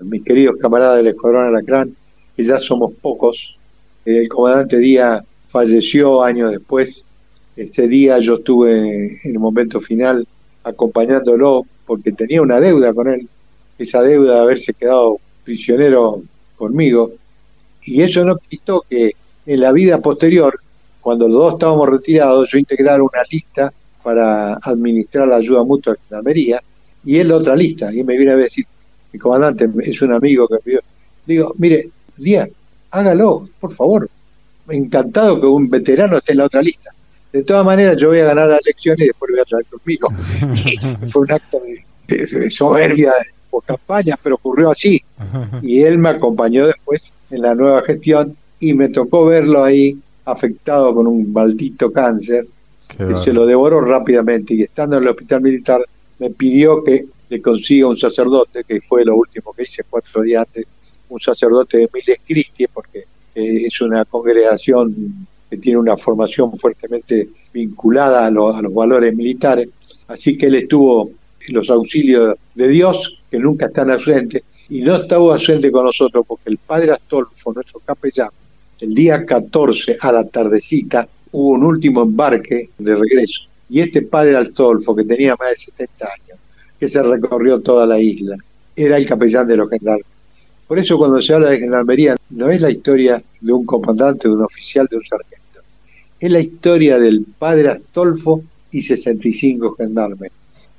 mis 0.00 0.22
queridos 0.22 0.56
camaradas 0.60 0.98
del 0.98 1.08
Escuadrón 1.08 1.46
Alacrán, 1.46 1.96
que 2.36 2.44
ya 2.44 2.58
somos 2.58 2.92
pocos. 3.00 3.56
El 4.04 4.28
comandante 4.28 4.78
Díaz 4.78 5.22
falleció 5.48 6.22
años 6.22 6.50
después. 6.50 7.04
Ese 7.56 7.86
día 7.86 8.18
yo 8.18 8.34
estuve 8.34 9.20
en 9.22 9.32
el 9.32 9.38
momento 9.38 9.80
final 9.80 10.26
acompañándolo 10.64 11.64
porque 11.86 12.12
tenía 12.12 12.42
una 12.42 12.60
deuda 12.60 12.92
con 12.92 13.08
él, 13.08 13.28
esa 13.78 14.02
deuda 14.02 14.34
de 14.34 14.40
haberse 14.40 14.72
quedado 14.74 15.18
prisionero 15.44 16.22
conmigo. 16.56 17.12
Y 17.84 18.02
eso 18.02 18.24
no 18.24 18.38
quitó 18.38 18.84
que 18.88 19.12
en 19.46 19.60
la 19.60 19.72
vida 19.72 19.98
posterior, 19.98 20.58
cuando 21.00 21.26
los 21.28 21.36
dos 21.36 21.52
estábamos 21.54 21.88
retirados, 21.88 22.50
yo 22.50 22.58
integrara 22.58 23.02
una 23.02 23.22
lista 23.30 23.72
para 24.02 24.54
administrar 24.54 25.28
la 25.28 25.36
ayuda 25.36 25.64
mutua 25.64 25.96
de 26.08 26.16
Almería 26.16 26.62
y 27.04 27.18
él 27.18 27.28
la 27.28 27.36
otra 27.36 27.56
lista. 27.56 27.92
Y 27.92 28.04
me 28.04 28.16
viene 28.16 28.32
a 28.32 28.36
decir, 28.36 28.64
mi 29.12 29.18
comandante 29.18 29.68
es 29.82 30.00
un 30.02 30.12
amigo 30.12 30.48
que 30.48 30.56
me 30.64 30.78
Digo, 31.26 31.54
mire, 31.58 31.88
Díaz, 32.16 32.48
hágalo, 32.90 33.48
por 33.60 33.72
favor. 33.72 34.08
Encantado 34.68 35.40
que 35.40 35.46
un 35.46 35.68
veterano 35.68 36.18
esté 36.18 36.32
en 36.32 36.38
la 36.38 36.44
otra 36.46 36.62
lista. 36.62 36.90
De 37.32 37.42
todas 37.42 37.64
maneras, 37.64 37.96
yo 37.96 38.08
voy 38.08 38.18
a 38.18 38.26
ganar 38.26 38.48
las 38.48 38.60
elecciones 38.60 39.04
y 39.04 39.06
después 39.08 39.30
voy 39.30 39.40
a 39.40 39.44
traer 39.44 39.66
conmigo. 39.66 40.08
Fue 41.10 41.22
un 41.22 41.32
acto 41.32 41.58
de, 42.06 42.50
soberbia 42.50 43.12
por 43.50 43.64
campañas, 43.64 44.18
pero 44.22 44.34
ocurrió 44.34 44.70
así. 44.70 45.02
Y 45.62 45.82
él 45.82 45.98
me 45.98 46.10
acompañó 46.10 46.66
después 46.66 47.12
en 47.30 47.42
la 47.42 47.54
nueva 47.54 47.82
gestión 47.82 48.36
y 48.62 48.74
me 48.74 48.88
tocó 48.88 49.26
verlo 49.26 49.64
ahí 49.64 49.98
afectado 50.24 50.94
con 50.94 51.08
un 51.08 51.32
maldito 51.32 51.90
cáncer 51.90 52.46
que 52.96 53.14
se 53.24 53.32
lo 53.32 53.44
devoró 53.44 53.80
rápidamente 53.80 54.54
y 54.54 54.62
estando 54.62 54.96
en 54.96 55.02
el 55.02 55.08
hospital 55.08 55.40
militar 55.40 55.84
me 56.20 56.30
pidió 56.30 56.84
que 56.84 57.06
le 57.28 57.42
consiga 57.42 57.88
un 57.88 57.96
sacerdote, 57.96 58.62
que 58.62 58.80
fue 58.80 59.04
lo 59.04 59.16
último 59.16 59.52
que 59.52 59.64
hice 59.64 59.82
cuatro 59.90 60.22
días 60.22 60.46
antes, 60.46 60.66
un 61.08 61.18
sacerdote 61.18 61.78
de 61.78 61.90
Miles 61.92 62.20
Cristi, 62.24 62.66
porque 62.68 63.00
eh, 63.34 63.66
es 63.66 63.80
una 63.80 64.04
congregación 64.04 65.26
que 65.50 65.56
tiene 65.56 65.78
una 65.78 65.96
formación 65.96 66.52
fuertemente 66.52 67.30
vinculada 67.52 68.26
a, 68.26 68.28
a 68.28 68.62
los 68.62 68.74
valores 68.74 69.12
militares. 69.16 69.70
Así 70.06 70.38
que 70.38 70.46
él 70.46 70.54
estuvo 70.54 71.10
en 71.48 71.54
los 71.54 71.68
auxilios 71.68 72.36
de 72.54 72.68
Dios, 72.68 73.18
que 73.28 73.38
nunca 73.38 73.66
están 73.66 73.90
ausentes, 73.90 74.44
y 74.68 74.82
no 74.82 74.96
estaba 74.96 75.34
ausente 75.34 75.72
con 75.72 75.84
nosotros 75.86 76.24
porque 76.28 76.50
el 76.50 76.58
padre 76.58 76.92
Astolfo, 76.92 77.52
nuestro 77.52 77.80
capellán, 77.80 78.30
el 78.82 78.96
día 78.96 79.24
14 79.24 79.96
a 80.00 80.10
la 80.10 80.24
tardecita 80.24 81.06
hubo 81.30 81.50
un 81.50 81.64
último 81.64 82.02
embarque 82.02 82.70
de 82.76 82.96
regreso. 82.96 83.42
Y 83.70 83.78
este 83.78 84.02
padre 84.02 84.36
Astolfo, 84.36 84.96
que 84.96 85.04
tenía 85.04 85.36
más 85.38 85.50
de 85.50 85.56
70 85.56 86.04
años, 86.04 86.38
que 86.80 86.88
se 86.88 87.00
recorrió 87.00 87.60
toda 87.60 87.86
la 87.86 88.00
isla, 88.00 88.36
era 88.74 88.96
el 88.96 89.06
capellán 89.06 89.46
de 89.46 89.56
los 89.56 89.70
gendarmes. 89.70 90.06
Por 90.66 90.80
eso 90.80 90.98
cuando 90.98 91.22
se 91.22 91.32
habla 91.32 91.50
de 91.50 91.60
gendarmería, 91.60 92.16
no 92.30 92.50
es 92.50 92.60
la 92.60 92.72
historia 92.72 93.22
de 93.40 93.52
un 93.52 93.64
comandante, 93.64 94.26
de 94.26 94.34
un 94.34 94.42
oficial, 94.42 94.88
de 94.90 94.96
un 94.96 95.04
sargento. 95.04 95.60
Es 96.18 96.30
la 96.32 96.40
historia 96.40 96.98
del 96.98 97.24
padre 97.38 97.68
Astolfo 97.68 98.42
y 98.72 98.82
65 98.82 99.76
gendarmes 99.76 100.32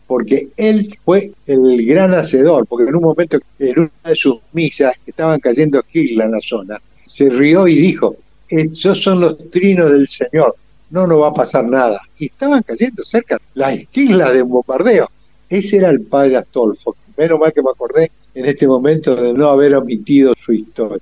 porque 0.06 0.50
él 0.58 0.94
fue 1.00 1.32
el 1.48 1.86
gran 1.86 2.14
hacedor, 2.14 2.68
porque 2.68 2.90
en 2.90 2.96
un 2.98 3.04
momento, 3.04 3.40
en 3.58 3.80
una 3.80 3.92
de 4.04 4.16
sus 4.16 4.36
misas, 4.52 4.94
estaban 5.08 5.40
cayendo 5.40 5.80
esquilas 5.80 6.26
en 6.26 6.32
la 6.32 6.42
zona, 6.42 6.82
se 7.06 7.30
rió 7.30 7.68
y 7.68 7.76
dijo, 7.76 8.16
esos 8.50 9.02
son 9.02 9.22
los 9.22 9.50
trinos 9.50 9.92
del 9.92 10.08
Señor, 10.08 10.56
no 10.90 11.08
nos 11.08 11.22
va 11.22 11.30
a 11.30 11.34
pasar 11.34 11.66
nada. 11.66 12.00
Y 12.20 12.26
estaban 12.26 12.62
cayendo 12.62 13.04
cerca 13.04 13.40
las 13.56 13.74
esquilas 13.74 14.32
de 14.34 14.44
un 14.44 14.50
bombardeo. 14.50 15.10
Ese 15.50 15.78
era 15.78 15.90
el 15.90 16.02
padre 16.02 16.38
Astolfo. 16.38 16.96
Menos 17.18 17.40
mal 17.40 17.52
que 17.54 17.62
me 17.62 17.72
acordé 17.72 18.12
en 18.36 18.46
este 18.46 18.68
momento 18.68 19.16
de 19.16 19.34
no 19.34 19.48
haber 19.48 19.76
omitido 19.76 20.34
su 20.36 20.54
historia. 20.54 21.02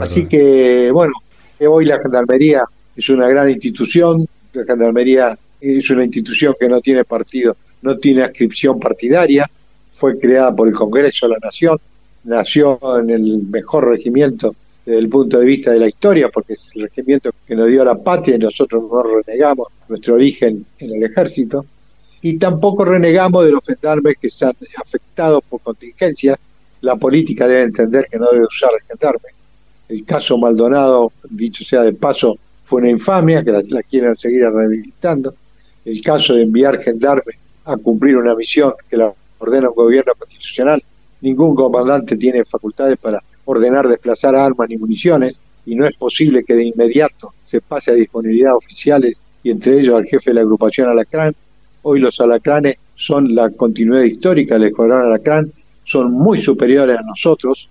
Así 0.00 0.26
que, 0.26 0.90
bueno, 0.90 1.12
hoy 1.60 1.84
la 1.84 2.00
Gendarmería 2.00 2.64
es 2.96 3.08
una 3.08 3.28
gran 3.28 3.48
institución, 3.48 4.26
la 4.52 4.64
Gendarmería 4.64 5.38
es 5.60 5.88
una 5.90 6.04
institución 6.04 6.54
que 6.58 6.68
no 6.68 6.80
tiene 6.80 7.04
partido, 7.04 7.56
no 7.82 7.96
tiene 7.98 8.22
adscripción 8.22 8.80
partidaria, 8.80 9.48
fue 9.94 10.18
creada 10.18 10.54
por 10.54 10.68
el 10.68 10.74
Congreso 10.74 11.26
de 11.26 11.34
la 11.34 11.38
Nación, 11.42 11.78
nació 12.24 12.78
en 12.98 13.10
el 13.10 13.38
mejor 13.50 13.88
regimiento 13.88 14.54
desde 14.88 15.00
el 15.00 15.10
punto 15.10 15.38
de 15.38 15.44
vista 15.44 15.70
de 15.70 15.80
la 15.80 15.86
historia, 15.86 16.30
porque 16.30 16.54
es 16.54 16.70
el 16.74 16.84
regimiento 16.84 17.30
que 17.46 17.54
nos 17.54 17.66
dio 17.66 17.84
la 17.84 17.94
patria 17.94 18.36
y 18.36 18.38
nosotros 18.38 18.84
no 18.90 19.02
renegamos 19.02 19.68
nuestro 19.86 20.14
origen 20.14 20.64
en 20.78 20.94
el 20.94 21.02
ejército, 21.02 21.66
y 22.22 22.38
tampoco 22.38 22.86
renegamos 22.86 23.44
de 23.44 23.50
los 23.50 23.60
gendarmes 23.66 24.16
que 24.18 24.30
se 24.30 24.46
han 24.46 24.54
afectado 24.82 25.42
por 25.42 25.60
contingencia. 25.60 26.38
La 26.80 26.96
política 26.96 27.46
debe 27.46 27.64
entender 27.64 28.06
que 28.10 28.18
no 28.18 28.30
debe 28.30 28.46
usar 28.46 28.70
el 28.80 28.86
gendarme. 28.88 29.28
El 29.90 30.06
caso 30.06 30.38
Maldonado, 30.38 31.12
dicho 31.28 31.64
sea 31.64 31.82
de 31.82 31.92
paso, 31.92 32.38
fue 32.64 32.80
una 32.80 32.90
infamia 32.90 33.44
que 33.44 33.52
la, 33.52 33.82
quieren 33.82 34.16
seguir 34.16 34.40
rehabilitando. 34.40 35.34
El 35.84 36.00
caso 36.00 36.32
de 36.32 36.44
enviar 36.44 36.82
gendarmes 36.82 37.36
a 37.66 37.76
cumplir 37.76 38.16
una 38.16 38.34
misión 38.34 38.72
que 38.88 38.96
la 38.96 39.12
ordena 39.38 39.68
un 39.68 39.74
gobierno 39.74 40.14
constitucional. 40.18 40.82
Ningún 41.20 41.54
comandante 41.54 42.16
tiene 42.16 42.42
facultades 42.42 42.96
para 42.96 43.22
ordenar 43.50 43.88
desplazar 43.88 44.36
armas 44.36 44.68
ni 44.68 44.76
municiones 44.76 45.36
y 45.64 45.74
no 45.74 45.86
es 45.86 45.96
posible 45.96 46.44
que 46.44 46.54
de 46.54 46.64
inmediato 46.64 47.32
se 47.46 47.62
pase 47.62 47.90
a 47.90 47.94
disponibilidad 47.94 48.54
oficiales 48.54 49.16
y 49.42 49.50
entre 49.50 49.80
ellos 49.80 49.96
al 49.96 50.04
jefe 50.04 50.30
de 50.30 50.34
la 50.34 50.40
agrupación 50.42 50.86
Alacrán. 50.86 51.34
Hoy 51.80 51.98
los 51.98 52.20
alacranes 52.20 52.76
son 52.94 53.34
la 53.34 53.48
continuidad 53.48 54.02
histórica 54.02 54.56
del 54.56 54.68
escuadrón 54.68 55.06
Alacrán, 55.06 55.50
son 55.84 56.12
muy 56.12 56.42
superiores 56.42 56.98
a 56.98 57.02
nosotros, 57.02 57.70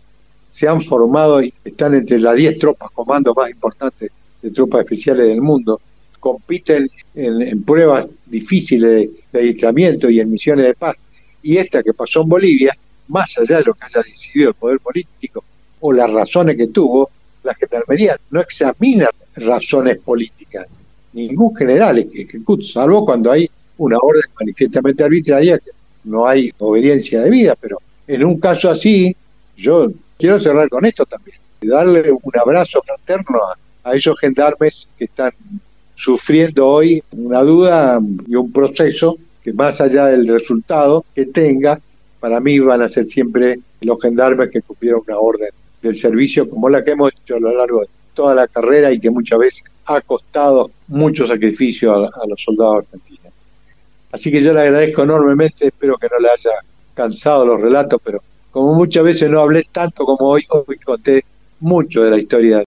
se 0.49 0.67
han 0.67 0.81
formado 0.81 1.43
y 1.43 1.53
están 1.63 1.93
entre 1.93 2.19
las 2.19 2.35
10 2.35 2.57
tropas 2.57 2.89
comandos 2.91 3.35
más 3.37 3.51
importantes 3.51 4.09
de 4.41 4.49
tropas 4.49 4.81
especiales 4.81 5.27
del 5.27 5.41
mundo, 5.41 5.79
compiten 6.19 6.89
en, 7.13 7.61
pruebas 7.61 8.15
difíciles 8.25 8.89
de, 8.89 9.11
de 9.31 9.39
aislamiento 9.39 10.09
y 10.09 10.19
en 10.19 10.31
misiones 10.31 10.65
de 10.65 10.73
paz. 10.73 11.03
Y 11.43 11.57
esta 11.57 11.83
que 11.83 11.93
pasó 11.93 12.23
en 12.23 12.29
Bolivia, 12.29 12.75
más 13.09 13.37
allá 13.37 13.59
de 13.59 13.65
lo 13.65 13.75
que 13.75 13.85
haya 13.85 14.01
decidido 14.01 14.49
el 14.49 14.55
poder 14.55 14.79
político 14.79 15.43
o 15.79 15.93
las 15.93 16.11
razones 16.11 16.57
que 16.57 16.67
tuvo, 16.67 17.09
la 17.43 17.53
gendarmería 17.55 18.17
no 18.31 18.41
examina 18.41 19.09
razones 19.35 19.97
políticas. 19.99 20.67
Ningún 21.13 21.55
general 21.55 21.97
ejecuta, 21.97 22.65
salvo 22.65 23.05
cuando 23.05 23.31
hay 23.31 23.49
una 23.77 23.97
orden 23.97 24.23
manifiestamente 24.39 25.03
arbitraria, 25.03 25.57
que 25.59 25.71
no 26.03 26.25
hay 26.25 26.51
obediencia 26.59 27.21
de 27.21 27.29
vida, 27.29 27.55
pero 27.59 27.77
en 28.07 28.23
un 28.23 28.39
caso 28.39 28.69
así, 28.69 29.15
yo 29.55 29.91
quiero 30.17 30.39
cerrar 30.39 30.69
con 30.69 30.85
esto 30.85 31.05
también, 31.05 31.37
darle 31.61 32.11
un 32.11 32.39
abrazo 32.39 32.81
fraterno 32.81 33.39
a, 33.83 33.89
a 33.89 33.95
esos 33.95 34.19
gendarmes 34.19 34.87
que 34.97 35.05
están 35.05 35.31
sufriendo 35.95 36.67
hoy 36.67 37.03
una 37.11 37.41
duda 37.41 37.99
y 38.27 38.35
un 38.35 38.51
proceso 38.51 39.17
que 39.43 39.53
más 39.53 39.81
allá 39.81 40.07
del 40.07 40.27
resultado 40.27 41.03
que 41.15 41.25
tenga, 41.25 41.79
para 42.19 42.39
mí 42.39 42.59
van 42.59 42.81
a 42.81 42.89
ser 42.89 43.05
siempre 43.05 43.59
los 43.81 44.01
gendarmes 44.01 44.49
que 44.49 44.61
cumplieron 44.61 45.01
una 45.07 45.17
orden 45.17 45.49
del 45.81 45.95
servicio 45.95 46.49
como 46.49 46.69
la 46.69 46.83
que 46.83 46.91
hemos 46.91 47.11
hecho 47.13 47.35
a 47.35 47.39
lo 47.39 47.55
largo 47.55 47.81
de 47.81 47.87
toda 48.13 48.33
la 48.33 48.47
carrera 48.47 48.91
y 48.91 48.99
que 48.99 49.09
muchas 49.09 49.39
veces 49.39 49.63
ha 49.85 50.01
costado 50.01 50.71
mucho 50.87 51.27
sacrificio 51.27 51.93
a, 51.93 52.27
los 52.27 52.41
soldados 52.41 52.85
argentinos. 52.85 53.33
Así 54.11 54.31
que 54.31 54.41
yo 54.41 54.53
le 54.53 54.61
agradezco 54.61 55.03
enormemente, 55.03 55.67
espero 55.67 55.97
que 55.97 56.07
no 56.07 56.19
le 56.19 56.29
haya 56.29 56.51
cansado 56.93 57.45
los 57.45 57.61
relatos, 57.61 58.01
pero 58.03 58.21
como 58.51 58.73
muchas 58.73 59.03
veces 59.03 59.29
no 59.29 59.39
hablé 59.39 59.67
tanto 59.71 60.03
como 60.05 60.29
hoy, 60.29 60.43
hoy 60.49 60.77
conté 60.77 61.23
mucho 61.59 62.03
de 62.03 62.11
la 62.11 62.17
historia. 62.17 62.63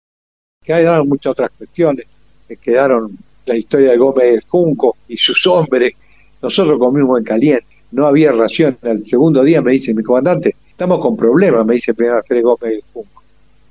Quedaron 0.62 1.08
muchas 1.08 1.32
otras 1.32 1.50
cuestiones, 1.56 2.06
que 2.46 2.56
quedaron 2.56 3.16
la 3.46 3.56
historia 3.56 3.90
de 3.90 3.96
Gómez 3.96 4.44
Junco 4.46 4.96
y 5.08 5.16
sus 5.16 5.44
hombres. 5.46 5.92
Nosotros 6.40 6.78
comimos 6.78 7.18
en 7.18 7.24
caliente, 7.24 7.66
no 7.90 8.06
había 8.06 8.32
ración. 8.32 8.78
Al 8.82 9.02
segundo 9.02 9.42
día 9.42 9.60
me 9.62 9.72
dice 9.72 9.92
mi 9.94 10.02
comandante, 10.02 10.54
estamos 10.80 11.00
con 11.00 11.14
problemas, 11.14 11.66
me 11.66 11.74
dice 11.74 11.92
primero 11.92 12.22
Fede 12.26 12.40
Gómez 12.40 12.80
Junco, 12.90 13.22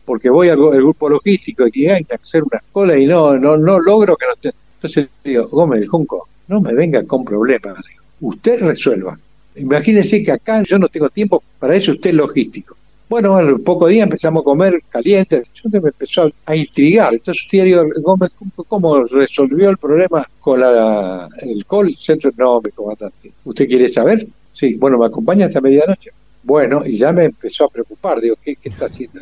porque 0.05 0.29
voy 0.29 0.49
al, 0.49 0.57
grupo 0.57 1.09
logístico 1.09 1.65
y 1.73 1.87
hay 1.87 2.03
que 2.03 2.13
hacer 2.13 2.43
una 2.43 2.61
cola 2.71 2.95
y 2.99 3.07
no, 3.07 3.35
no, 3.39 3.57
no 3.57 3.79
logro 3.79 4.15
que 4.15 4.27
no 4.27 4.51
Entonces 4.75 5.07
digo, 5.23 5.47
Gómez 5.47 5.89
Junco, 5.89 6.27
no 6.47 6.61
me 6.61 6.71
venga 6.71 7.03
con 7.05 7.25
problemas, 7.25 7.77
usted 8.21 8.61
resuelva. 8.61 9.17
Imagínese 9.55 10.23
que 10.23 10.33
acá 10.33 10.61
yo 10.61 10.77
no 10.77 10.87
tengo 10.87 11.09
tiempo 11.09 11.41
para 11.57 11.75
eso, 11.75 11.93
usted 11.93 12.11
es 12.11 12.15
logístico. 12.15 12.77
Bueno, 13.09 13.37
al 13.37 13.59
poco 13.61 13.87
día 13.87 14.03
empezamos 14.03 14.41
a 14.41 14.43
comer 14.43 14.79
caliente, 14.87 15.45
yo 15.55 15.67
me 15.71 15.79
empezó 15.79 16.29
a 16.45 16.55
intrigar. 16.55 17.11
Entonces 17.11 17.43
usted 17.43 17.63
digo, 17.63 17.85
Gómez, 18.03 18.29
¿cómo 18.67 19.03
resolvió 19.05 19.71
el 19.71 19.77
problema 19.79 20.29
con 20.39 20.59
la, 20.59 21.27
el 21.41 21.65
call 21.65 21.95
centro? 21.95 22.29
No, 22.37 22.61
mi 22.61 22.69
comandante. 22.69 23.31
¿Usted 23.45 23.67
quiere 23.67 23.89
saber? 23.89 24.27
Sí, 24.53 24.75
bueno, 24.75 24.99
me 24.99 25.07
acompaña 25.07 25.47
hasta 25.47 25.59
medianoche. 25.59 26.11
Bueno, 26.43 26.83
y 26.85 26.97
ya 26.97 27.11
me 27.11 27.25
empezó 27.25 27.65
a 27.65 27.69
preocupar, 27.69 28.21
digo, 28.21 28.35
¿qué, 28.43 28.57
está 28.63 28.85
haciendo? 28.85 29.19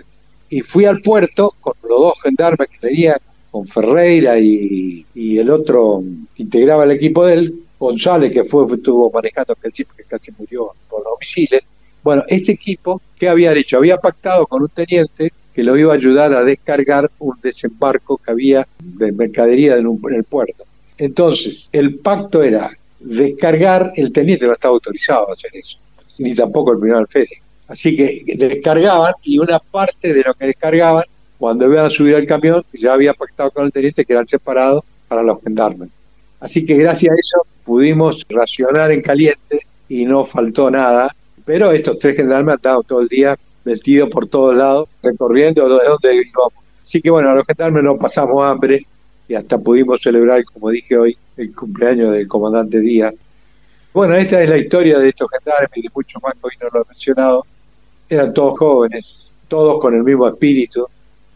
Y 0.50 0.62
fui 0.62 0.86
al 0.86 1.02
puerto 1.02 1.54
con 1.60 1.74
los 1.84 2.00
dos 2.00 2.14
gendarmes 2.24 2.70
que 2.70 2.78
tenía, 2.78 3.20
con 3.52 3.66
Ferreira 3.66 4.40
y, 4.40 5.06
el 5.16 5.50
otro 5.50 6.04
que 6.36 6.44
integraba 6.44 6.84
el 6.84 6.92
equipo 6.92 7.26
de 7.26 7.34
él, 7.34 7.64
González, 7.80 8.32
que 8.32 8.44
fue, 8.44 8.66
estuvo 8.74 9.12
manejando 9.12 9.54
aquel 9.54 9.72
chip 9.72 9.90
que 9.96 10.04
casi 10.04 10.32
murió 10.38 10.72
por 10.90 11.04
los 11.04 11.14
misiles. 11.20 11.62
Bueno, 12.04 12.24
este 12.28 12.54
equipo, 12.54 13.02
¿qué 13.20 13.30
había 13.30 13.54
hecho? 13.54 13.78
Había 13.78 13.98
pactado 13.98 14.48
con 14.48 14.64
un 14.64 14.70
teniente 14.70 15.32
que 15.54 15.64
lo 15.64 15.78
iba 15.78 15.94
a 15.94 15.96
ayudar 15.96 16.34
a 16.34 16.44
descargar 16.44 17.12
un 17.20 17.36
desembarco 17.42 18.18
que 18.18 18.32
había 18.32 18.68
de 18.80 19.12
mercadería 19.12 19.76
en, 19.78 19.88
en 19.88 20.16
el 20.16 20.24
puerto. 20.24 20.64
Entonces, 20.98 21.70
el 21.72 22.00
pacto 22.00 22.42
era 22.42 22.72
descargar, 23.00 23.92
el 23.96 24.12
teniente 24.12 24.48
no 24.48 24.54
estaba 24.54 24.74
autorizado 24.74 25.30
a 25.30 25.34
hacer 25.34 25.52
eso 25.54 25.78
ni 26.20 26.36
tampoco 26.36 26.74
el 26.74 26.80
primer 26.80 26.98
alférez. 26.98 27.40
Así 27.68 27.96
que 27.96 28.24
descargaban 28.38 29.14
y 29.24 29.40
una 29.40 29.60
parte 29.60 30.14
de 30.14 30.24
lo 30.26 30.34
que 30.34 30.48
descargaban, 30.48 31.04
cuando 31.38 31.66
iban 31.66 31.86
a 31.86 31.90
subir 31.90 32.16
al 32.16 32.26
camión, 32.26 32.64
ya 32.74 32.94
había 32.94 33.14
pactado 33.14 33.52
con 33.52 33.66
el 33.66 33.72
teniente 33.72 34.06
que 34.06 34.14
eran 34.14 34.26
separados 34.26 34.84
para 35.08 35.22
los 35.22 35.42
gendarmes. 35.44 35.90
Así 36.40 36.66
que 36.66 36.76
gracias 36.76 37.12
a 37.12 37.16
eso 37.16 37.46
pudimos 37.64 38.26
racionar 38.30 38.92
en 38.92 39.02
caliente 39.02 39.60
y 39.90 40.06
no 40.06 40.26
faltó 40.26 40.72
nada. 40.72 41.14
Pero 41.46 41.72
estos 41.72 41.98
tres 42.00 42.16
gendarmes 42.16 42.58
han 42.64 42.84
todo 42.84 43.02
el 43.02 43.08
día 43.08 43.38
metidos 43.64 44.10
por 44.10 44.28
todos 44.28 44.56
lados, 44.56 44.88
recorriendo 45.04 45.68
de 45.68 45.86
donde 45.86 46.16
íbamos. 46.16 46.54
Así 46.84 47.02
que 47.02 47.10
bueno, 47.10 47.30
a 47.30 47.36
los 47.36 47.46
gendarmes 47.46 47.84
no 47.84 47.98
pasamos 47.98 48.44
hambre 48.44 48.86
y 49.28 49.36
hasta 49.36 49.58
pudimos 49.58 50.02
celebrar, 50.02 50.44
como 50.46 50.70
dije 50.70 50.98
hoy, 50.98 51.18
el 51.36 51.54
cumpleaños 51.54 52.12
del 52.14 52.28
comandante 52.28 52.80
Díaz, 52.80 53.14
bueno, 53.98 54.14
esta 54.14 54.44
es 54.44 54.48
la 54.48 54.60
historia 54.60 55.00
de 55.00 55.10
estos 55.10 55.28
gendarmes 55.28 55.72
y 55.74 55.82
de 55.82 55.90
muchos 55.92 56.22
más 56.22 56.34
que 56.34 56.40
hoy 56.44 56.52
no 56.62 56.68
lo 56.72 56.84
he 56.84 56.88
mencionado. 56.88 57.46
Eran 58.08 58.32
todos 58.32 58.60
jóvenes, 58.60 59.40
todos 59.48 59.82
con 59.82 59.96
el 59.96 60.04
mismo 60.04 60.28
espíritu. 60.28 60.86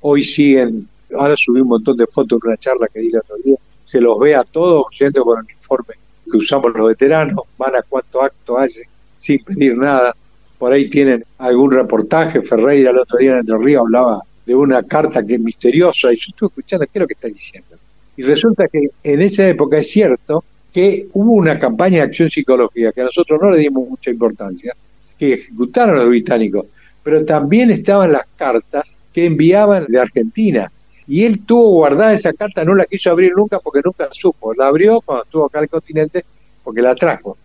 Hoy 0.02 0.24
siguen, 0.24 0.88
ahora 1.18 1.34
subí 1.36 1.60
un 1.60 1.70
montón 1.70 1.98
de 1.98 2.06
fotos 2.06 2.40
de 2.40 2.50
una 2.50 2.58
charla 2.58 2.88
que 2.94 3.00
di 3.00 3.08
el 3.08 3.18
otro 3.18 3.36
día. 3.44 3.58
Se 3.84 4.00
los 4.00 4.20
ve 4.20 4.36
a 4.36 4.44
todos 4.44 4.86
yendo 5.00 5.24
con 5.24 5.40
el 5.40 5.46
uniforme 5.46 5.96
que 6.32 6.38
usamos 6.38 6.72
los 6.76 6.90
veteranos, 6.90 7.40
van 7.58 7.78
a 7.78 7.82
cuánto 7.82 8.22
acto 8.22 8.60
hacen 8.60 8.84
sin 9.18 9.44
pedir 9.44 9.76
nada. 9.76 10.16
Por 10.60 10.72
ahí 10.72 10.88
tienen 10.88 11.26
algún 11.40 11.72
reportaje. 11.72 12.44
Ferreira 12.44 12.92
el 12.92 13.00
otro 13.00 13.18
día 13.18 13.32
en 13.32 13.38
Entre 13.40 13.58
Ríos 13.58 13.82
hablaba 13.82 14.22
de 14.46 14.54
una 14.54 14.84
carta 14.84 15.26
que 15.26 15.34
es 15.34 15.40
misteriosa 15.40 16.14
y 16.14 16.18
yo 16.18 16.26
estuve 16.30 16.50
escuchando 16.50 16.86
qué 16.86 16.92
es 16.94 17.02
lo 17.02 17.08
que 17.08 17.14
está 17.14 17.28
diciendo. 17.28 17.76
Y 18.18 18.22
resulta 18.22 18.68
que 18.68 18.92
en 19.04 19.22
esa 19.22 19.48
época 19.48 19.80
es 19.80 19.90
cierto 19.90 20.44
que 20.74 21.08
hubo 21.14 21.34
una 21.34 21.60
campaña 21.60 21.98
de 21.98 22.04
acción 22.04 22.30
psicológica 22.30 22.92
que 22.92 23.02
a 23.02 23.06
nosotros 23.06 23.40
no 23.42 23.52
le 23.52 23.58
dimos 23.58 23.88
mucha 23.88 24.10
importancia, 24.10 24.74
que 25.18 25.34
ejecutaron 25.34 25.98
los 25.98 26.08
británicos, 26.08 26.66
pero 27.04 27.26
también 27.26 27.72
estaban 27.72 28.14
las 28.14 28.26
cartas 28.36 28.98
que 29.14 29.26
enviaban 29.26 29.86
de 29.88 30.00
Argentina. 30.00 30.72
Y 31.08 31.26
él 31.26 31.46
tuvo 31.46 31.72
guardada 31.72 32.14
esa 32.14 32.32
carta, 32.32 32.64
no 32.64 32.74
la 32.74 32.86
quiso 32.86 33.10
abrir 33.10 33.34
nunca 33.36 33.60
porque 33.60 33.82
nunca 33.84 34.08
supo. 34.12 34.54
La 34.54 34.68
abrió 34.68 35.02
cuando 35.02 35.24
estuvo 35.24 35.46
acá 35.46 35.60
en 35.60 35.64
el 35.64 35.70
continente 35.70 36.26
porque 36.64 36.82
la 36.82 36.96
trajo. 36.96 37.38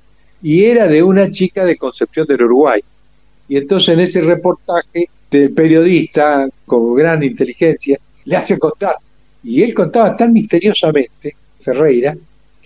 Y 0.42 0.64
era 0.64 0.86
de 0.86 1.02
una 1.02 1.30
chica 1.30 1.64
de 1.64 1.76
Concepción 1.76 2.26
del 2.26 2.42
Uruguay. 2.42 2.80
Y 3.48 3.56
entonces 3.56 3.94
en 3.94 4.00
ese 4.00 4.20
reportaje 4.20 5.08
del 5.30 5.52
periodista, 5.52 6.48
con 6.64 6.94
gran 6.94 7.22
inteligencia, 7.24 7.98
le 8.24 8.36
hace 8.36 8.58
contar. 8.58 8.96
Y 9.42 9.62
él 9.62 9.74
contaba 9.74 10.16
tan 10.16 10.32
misteriosamente, 10.32 11.34
Ferreira, 11.60 12.16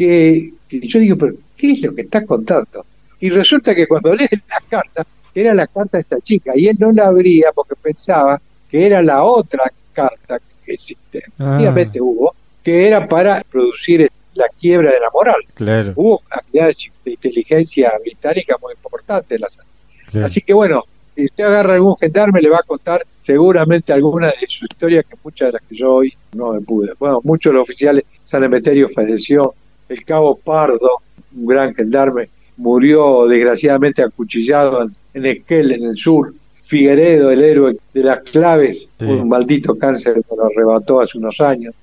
que, 0.00 0.52
yo 0.70 0.98
digo, 0.98 1.16
pero 1.18 1.34
¿qué 1.58 1.72
es 1.72 1.82
lo 1.82 1.94
que 1.94 2.02
está 2.02 2.24
contando? 2.24 2.86
Y 3.20 3.28
resulta 3.28 3.74
que 3.74 3.86
cuando 3.86 4.14
lee 4.14 4.28
la 4.48 4.62
carta, 4.70 5.06
era 5.34 5.52
la 5.52 5.66
carta 5.66 5.98
de 5.98 6.00
esta 6.00 6.20
chica, 6.20 6.52
y 6.56 6.68
él 6.68 6.76
no 6.78 6.90
la 6.90 7.08
abría 7.08 7.52
porque 7.54 7.74
pensaba 7.76 8.40
que 8.70 8.86
era 8.86 9.02
la 9.02 9.22
otra 9.22 9.70
carta 9.92 10.38
que 10.64 10.72
existe. 10.72 11.22
Ah. 11.38 11.58
hubo, 12.00 12.34
que 12.64 12.88
era 12.88 13.06
para 13.06 13.42
producir 13.42 14.10
la 14.34 14.46
quiebra 14.58 14.90
de 14.90 15.00
la 15.00 15.10
moral. 15.12 15.92
Hubo 15.96 16.22
actividades 16.30 16.90
de 17.04 17.10
inteligencia 17.10 17.92
británica 18.00 18.56
muy 18.62 18.72
importante 18.72 19.34
en 19.34 19.42
la 19.42 19.50
zona. 19.50 20.24
Así 20.24 20.40
que 20.40 20.54
bueno, 20.54 20.84
si 21.14 21.26
usted 21.26 21.44
agarra 21.44 21.74
algún 21.74 21.96
gendarme, 21.96 22.40
le 22.40 22.48
va 22.48 22.58
a 22.58 22.62
contar 22.62 23.04
seguramente 23.20 23.92
alguna 23.92 24.28
de 24.28 24.46
su 24.48 24.64
historia, 24.64 25.02
que 25.02 25.16
muchas 25.22 25.48
de 25.48 25.52
las 25.52 25.62
que 25.68 25.76
yo 25.76 25.94
hoy 25.96 26.14
no 26.32 26.52
me 26.52 26.60
pude. 26.62 26.94
Bueno, 26.98 27.20
muchos 27.22 27.52
de 27.52 27.58
los 27.58 27.62
oficiales, 27.62 28.04
San 28.24 28.42
Emeterio 28.44 28.88
falleció, 28.88 29.54
el 29.90 30.04
cabo 30.04 30.36
Pardo, 30.36 30.88
un 31.36 31.46
gran 31.46 31.74
gendarme, 31.74 32.28
murió 32.56 33.26
desgraciadamente 33.26 34.02
acuchillado 34.02 34.88
en, 35.14 35.26
Esquel, 35.26 35.72
en 35.72 35.84
el 35.84 35.96
sur. 35.96 36.32
Figueredo, 36.62 37.32
el 37.32 37.42
héroe 37.42 37.76
de 37.92 38.04
las 38.04 38.20
claves, 38.20 38.88
un 39.00 39.28
maldito 39.28 39.76
cáncer 39.76 40.14
que 40.14 40.36
lo 40.36 40.44
arrebató 40.44 41.00
hace 41.00 41.18
unos 41.18 41.40
años. 41.40 41.74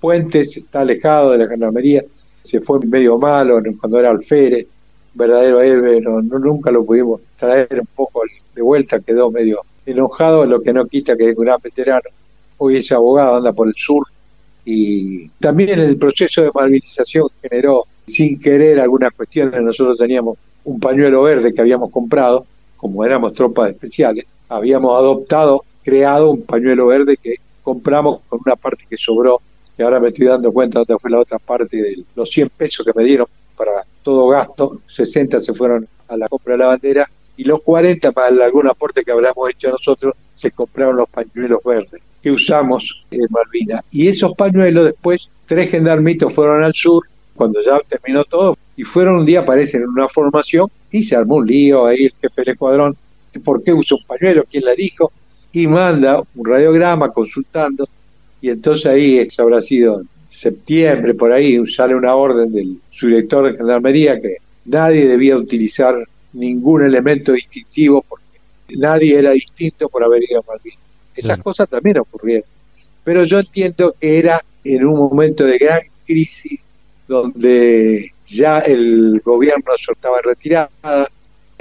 Puentes 0.00 0.56
está 0.56 0.82
alejado 0.82 1.32
de 1.32 1.38
la 1.38 1.48
gendarmería, 1.48 2.04
se 2.44 2.60
fue 2.60 2.78
medio 2.86 3.18
malo 3.18 3.60
cuando 3.80 3.98
era 3.98 4.10
alférez, 4.10 4.68
verdadero 5.12 5.60
héroe, 5.60 6.00
no, 6.00 6.22
nunca 6.22 6.70
lo 6.70 6.84
pudimos 6.84 7.20
traer 7.36 7.80
un 7.80 7.88
poco 7.96 8.22
de 8.54 8.62
vuelta, 8.62 9.00
quedó 9.00 9.32
medio 9.32 9.62
enojado, 9.84 10.44
lo 10.46 10.60
que 10.62 10.72
no 10.72 10.86
quita 10.86 11.16
que 11.16 11.30
es 11.30 11.36
un 11.36 11.44
gran 11.44 11.58
veterano. 11.60 12.08
Hoy 12.58 12.76
es 12.76 12.92
abogado, 12.92 13.36
anda 13.36 13.52
por 13.52 13.66
el 13.66 13.74
sur. 13.76 14.06
Y 14.70 15.30
también 15.40 15.80
el 15.80 15.96
proceso 15.96 16.42
de 16.42 16.50
malvinización 16.54 17.28
generó, 17.40 17.86
sin 18.06 18.38
querer, 18.38 18.78
algunas 18.78 19.12
cuestiones. 19.12 19.62
Nosotros 19.62 19.96
teníamos 19.96 20.36
un 20.64 20.78
pañuelo 20.78 21.22
verde 21.22 21.54
que 21.54 21.62
habíamos 21.62 21.90
comprado, 21.90 22.44
como 22.76 23.02
éramos 23.02 23.32
tropas 23.32 23.70
especiales, 23.70 24.26
habíamos 24.46 24.94
adoptado, 24.94 25.64
creado 25.82 26.32
un 26.32 26.42
pañuelo 26.42 26.88
verde 26.88 27.16
que 27.16 27.36
compramos 27.62 28.20
con 28.28 28.40
una 28.44 28.56
parte 28.56 28.84
que 28.86 28.98
sobró, 28.98 29.40
y 29.78 29.82
ahora 29.82 30.00
me 30.00 30.08
estoy 30.08 30.26
dando 30.26 30.52
cuenta 30.52 30.80
dónde 30.80 30.98
fue 30.98 31.12
la 31.12 31.20
otra 31.20 31.38
parte 31.38 31.78
de 31.78 32.04
los 32.14 32.28
100 32.28 32.50
pesos 32.50 32.84
que 32.84 32.92
me 32.94 33.04
dieron 33.04 33.26
para 33.56 33.86
todo 34.02 34.28
gasto, 34.28 34.82
60 34.86 35.40
se 35.40 35.54
fueron 35.54 35.88
a 36.08 36.16
la 36.18 36.28
compra 36.28 36.52
de 36.52 36.58
la 36.58 36.66
bandera 36.66 37.10
y 37.38 37.44
los 37.44 37.62
40 37.62 38.12
para 38.12 38.44
algún 38.44 38.68
aporte 38.68 39.02
que 39.02 39.12
habremos 39.12 39.48
hecho 39.48 39.70
nosotros 39.70 40.12
se 40.34 40.50
compraron 40.50 40.96
los 40.96 41.08
pañuelos 41.08 41.60
verdes 41.64 42.02
usamos 42.30 43.04
en 43.10 43.26
Malvinas. 43.30 43.82
Y 43.90 44.08
esos 44.08 44.34
pañuelos 44.34 44.86
después, 44.86 45.28
tres 45.46 45.70
gendarmitos 45.70 46.32
fueron 46.32 46.62
al 46.62 46.74
sur 46.74 47.04
cuando 47.34 47.60
ya 47.64 47.78
terminó 47.88 48.24
todo 48.24 48.58
y 48.76 48.82
fueron 48.82 49.16
un 49.20 49.26
día, 49.26 49.40
aparecen 49.40 49.82
en 49.82 49.88
una 49.88 50.08
formación 50.08 50.68
y 50.90 51.04
se 51.04 51.16
armó 51.16 51.36
un 51.36 51.46
lío 51.46 51.86
ahí 51.86 52.04
el 52.04 52.12
jefe 52.20 52.42
del 52.42 52.54
escuadrón, 52.54 52.96
¿por 53.44 53.62
qué 53.62 53.72
usa 53.72 53.96
un 53.96 54.04
pañuelo? 54.04 54.44
¿Quién 54.50 54.64
le 54.64 54.74
dijo? 54.74 55.12
Y 55.52 55.66
manda 55.66 56.20
un 56.34 56.44
radiograma 56.44 57.12
consultando 57.12 57.88
y 58.40 58.50
entonces 58.50 58.86
ahí, 58.86 59.18
eso 59.18 59.42
habrá 59.42 59.62
sido 59.62 60.00
en 60.00 60.08
septiembre, 60.30 61.14
por 61.14 61.32
ahí, 61.32 61.64
sale 61.66 61.94
una 61.94 62.14
orden 62.14 62.52
del 62.52 62.78
subdirector 62.90 63.50
de 63.50 63.58
Gendarmería 63.58 64.20
que 64.20 64.36
nadie 64.64 65.06
debía 65.06 65.36
utilizar 65.36 65.96
ningún 66.32 66.82
elemento 66.82 67.32
distintivo 67.32 68.04
porque 68.08 68.24
nadie 68.76 69.18
era 69.18 69.30
distinto 69.32 69.88
por 69.88 70.04
haber 70.04 70.22
ido 70.28 70.40
a 70.40 70.52
Malvinas. 70.52 70.87
Esas 71.18 71.38
cosas 71.40 71.68
también 71.68 71.98
ocurrieron. 71.98 72.48
Pero 73.04 73.24
yo 73.24 73.40
entiendo 73.40 73.94
que 73.98 74.18
era 74.18 74.42
en 74.64 74.86
un 74.86 74.98
momento 74.98 75.44
de 75.44 75.58
gran 75.58 75.80
crisis 76.06 76.70
donde 77.06 78.12
ya 78.26 78.60
el 78.60 79.20
gobierno 79.24 79.72
se 79.78 79.92
estaba 79.92 80.18
retirada, 80.22 81.08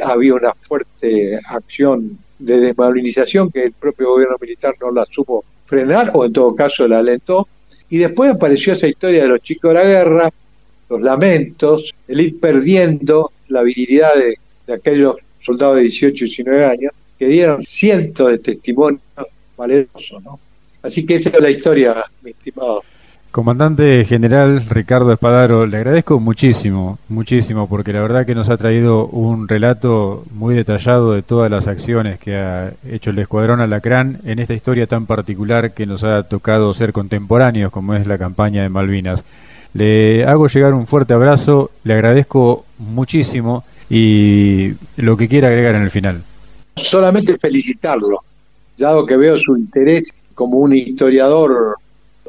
había 0.03 0.35
una 0.35 0.53
fuerte 0.53 1.39
acción 1.47 2.17
de 2.37 2.59
desmalvinización 2.59 3.49
que 3.49 3.63
el 3.63 3.71
propio 3.71 4.09
gobierno 4.11 4.35
militar 4.39 4.75
no 4.79 4.91
la 4.91 5.05
supo 5.05 5.43
frenar 5.65 6.11
o 6.13 6.25
en 6.25 6.33
todo 6.33 6.55
caso 6.55 6.87
la 6.87 6.99
alentó. 6.99 7.47
Y 7.89 7.97
después 7.97 8.31
apareció 8.31 8.73
esa 8.73 8.87
historia 8.87 9.23
de 9.23 9.29
los 9.29 9.41
chicos 9.41 9.69
de 9.69 9.75
la 9.75 9.85
guerra, 9.85 10.29
los 10.89 11.01
lamentos, 11.01 11.95
el 12.07 12.21
ir 12.21 12.39
perdiendo 12.39 13.31
la 13.47 13.63
virilidad 13.63 14.11
de, 14.15 14.37
aquellos 14.73 15.15
soldados 15.39 15.77
de 15.77 15.83
18 15.83 16.25
y 16.25 16.27
19 16.27 16.65
años 16.65 16.91
que 17.17 17.27
dieron 17.27 17.63
cientos 17.65 18.29
de 18.29 18.39
testimonios 18.39 19.01
valerosos. 19.57 20.23
¿no? 20.23 20.39
Así 20.81 21.05
que 21.05 21.15
esa 21.15 21.29
es 21.29 21.41
la 21.41 21.49
historia, 21.49 21.95
mi 22.23 22.31
estimado. 22.31 22.83
Comandante 23.31 24.03
General 24.05 24.65
Ricardo 24.67 25.11
Espadaro, 25.11 25.67
le 25.67 25.77
agradezco 25.77 26.19
muchísimo, 26.19 26.97
muchísimo, 27.09 27.67
porque 27.67 27.93
la 27.93 28.01
verdad 28.01 28.25
que 28.25 28.33
nos 28.33 28.49
ha 28.49 28.57
traído 28.57 29.05
un 29.07 29.47
relato 29.47 30.23
muy 30.31 30.55
detallado 30.55 31.11
de 31.11 31.21
todas 31.21 31.51
las 31.51 31.67
acciones 31.67 32.17
que 32.17 32.35
ha 32.35 32.73
hecho 32.89 33.11
el 33.11 33.19
Escuadrón 33.19 33.61
Alacrán 33.61 34.21
en 34.23 34.39
esta 34.39 34.55
historia 34.55 34.87
tan 34.87 35.05
particular 35.05 35.73
que 35.73 35.85
nos 35.85 36.03
ha 36.03 36.23
tocado 36.23 36.73
ser 36.73 36.93
contemporáneos, 36.93 37.71
como 37.71 37.93
es 37.93 38.07
la 38.07 38.17
campaña 38.17 38.63
de 38.63 38.69
Malvinas. 38.69 39.23
Le 39.73 40.25
hago 40.25 40.47
llegar 40.47 40.73
un 40.73 40.87
fuerte 40.87 41.13
abrazo, 41.13 41.69
le 41.83 41.93
agradezco 41.93 42.65
muchísimo 42.79 43.65
y 43.89 44.71
lo 44.95 45.15
que 45.15 45.27
quiera 45.27 45.49
agregar 45.49 45.75
en 45.75 45.83
el 45.83 45.91
final. 45.91 46.23
Solamente 46.75 47.37
felicitarlo, 47.37 48.23
dado 48.77 49.05
que 49.05 49.17
veo 49.17 49.37
su 49.37 49.57
interés 49.57 50.13
como 50.33 50.57
un 50.57 50.73
historiador 50.73 51.75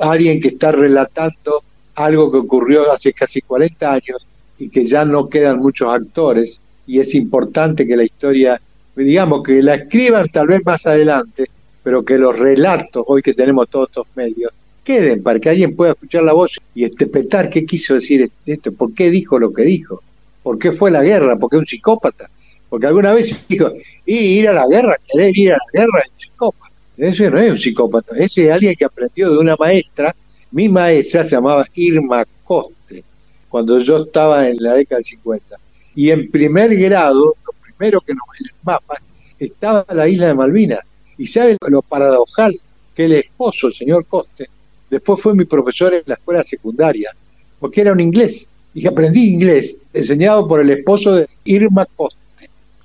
alguien 0.00 0.40
que 0.40 0.48
está 0.48 0.72
relatando 0.72 1.62
algo 1.94 2.30
que 2.30 2.38
ocurrió 2.38 2.90
hace 2.92 3.12
casi 3.12 3.40
40 3.40 3.92
años 3.92 4.26
y 4.58 4.68
que 4.68 4.84
ya 4.84 5.04
no 5.04 5.28
quedan 5.28 5.58
muchos 5.58 5.88
actores 5.92 6.60
y 6.86 7.00
es 7.00 7.14
importante 7.14 7.86
que 7.86 7.96
la 7.96 8.04
historia, 8.04 8.60
digamos, 8.96 9.42
que 9.42 9.62
la 9.62 9.74
escriban 9.74 10.28
tal 10.28 10.46
vez 10.46 10.64
más 10.64 10.86
adelante, 10.86 11.50
pero 11.82 12.04
que 12.04 12.16
los 12.16 12.36
relatos, 12.38 13.04
hoy 13.06 13.20
que 13.20 13.34
tenemos 13.34 13.68
todos 13.68 13.88
estos 13.90 14.06
medios, 14.14 14.52
queden 14.82 15.22
para 15.22 15.38
que 15.38 15.50
alguien 15.50 15.76
pueda 15.76 15.92
escuchar 15.92 16.22
la 16.22 16.32
voz 16.32 16.58
y 16.74 16.84
interpretar 16.84 17.50
qué 17.50 17.66
quiso 17.66 17.94
decir 17.94 18.30
esto, 18.46 18.72
por 18.72 18.94
qué 18.94 19.10
dijo 19.10 19.38
lo 19.38 19.52
que 19.52 19.62
dijo, 19.62 20.02
por 20.42 20.58
qué 20.58 20.72
fue 20.72 20.90
la 20.90 21.02
guerra, 21.02 21.36
por 21.36 21.50
qué 21.50 21.58
un 21.58 21.66
psicópata, 21.66 22.30
porque 22.68 22.86
alguna 22.86 23.12
vez 23.12 23.46
dijo, 23.48 23.72
y 24.04 24.14
ir 24.38 24.48
a 24.48 24.52
la 24.52 24.66
guerra, 24.66 24.96
querer 25.10 25.36
ir 25.36 25.52
a 25.52 25.56
la 25.56 25.80
guerra 25.80 26.02
es 26.04 26.22
psicópata. 26.22 26.74
Ese 26.96 27.30
no 27.30 27.38
es 27.38 27.52
un 27.52 27.58
psicópata, 27.58 28.16
ese 28.18 28.46
es 28.46 28.52
alguien 28.52 28.74
que 28.74 28.84
aprendió 28.84 29.30
de 29.30 29.38
una 29.38 29.56
maestra. 29.56 30.14
Mi 30.50 30.68
maestra 30.68 31.24
se 31.24 31.30
llamaba 31.30 31.66
Irma 31.74 32.24
Coste, 32.44 33.04
cuando 33.48 33.78
yo 33.78 34.04
estaba 34.04 34.48
en 34.48 34.56
la 34.60 34.74
década 34.74 34.98
del 34.98 35.04
50. 35.04 35.56
Y 35.94 36.10
en 36.10 36.30
primer 36.30 36.76
grado, 36.76 37.34
lo 37.46 37.52
primero 37.62 38.00
que 38.00 38.14
nos 38.14 38.22
en 38.40 38.46
el 38.46 38.52
mapa, 38.62 38.96
estaba 39.38 39.86
la 39.92 40.08
isla 40.08 40.26
de 40.28 40.34
Malvinas. 40.34 40.80
Y 41.16 41.26
sabe 41.26 41.56
lo 41.68 41.82
paradojal, 41.82 42.54
que 42.94 43.04
el 43.04 43.12
esposo, 43.12 43.68
el 43.68 43.74
señor 43.74 44.04
Coste, 44.06 44.48
después 44.90 45.20
fue 45.20 45.34
mi 45.34 45.44
profesor 45.44 45.94
en 45.94 46.02
la 46.06 46.14
escuela 46.14 46.42
secundaria, 46.42 47.10
porque 47.58 47.80
era 47.80 47.92
un 47.92 48.00
inglés. 48.00 48.48
Y 48.74 48.86
aprendí 48.86 49.32
inglés, 49.32 49.76
enseñado 49.92 50.46
por 50.46 50.60
el 50.60 50.70
esposo 50.70 51.14
de 51.14 51.28
Irma 51.44 51.86
Coste. 51.96 52.27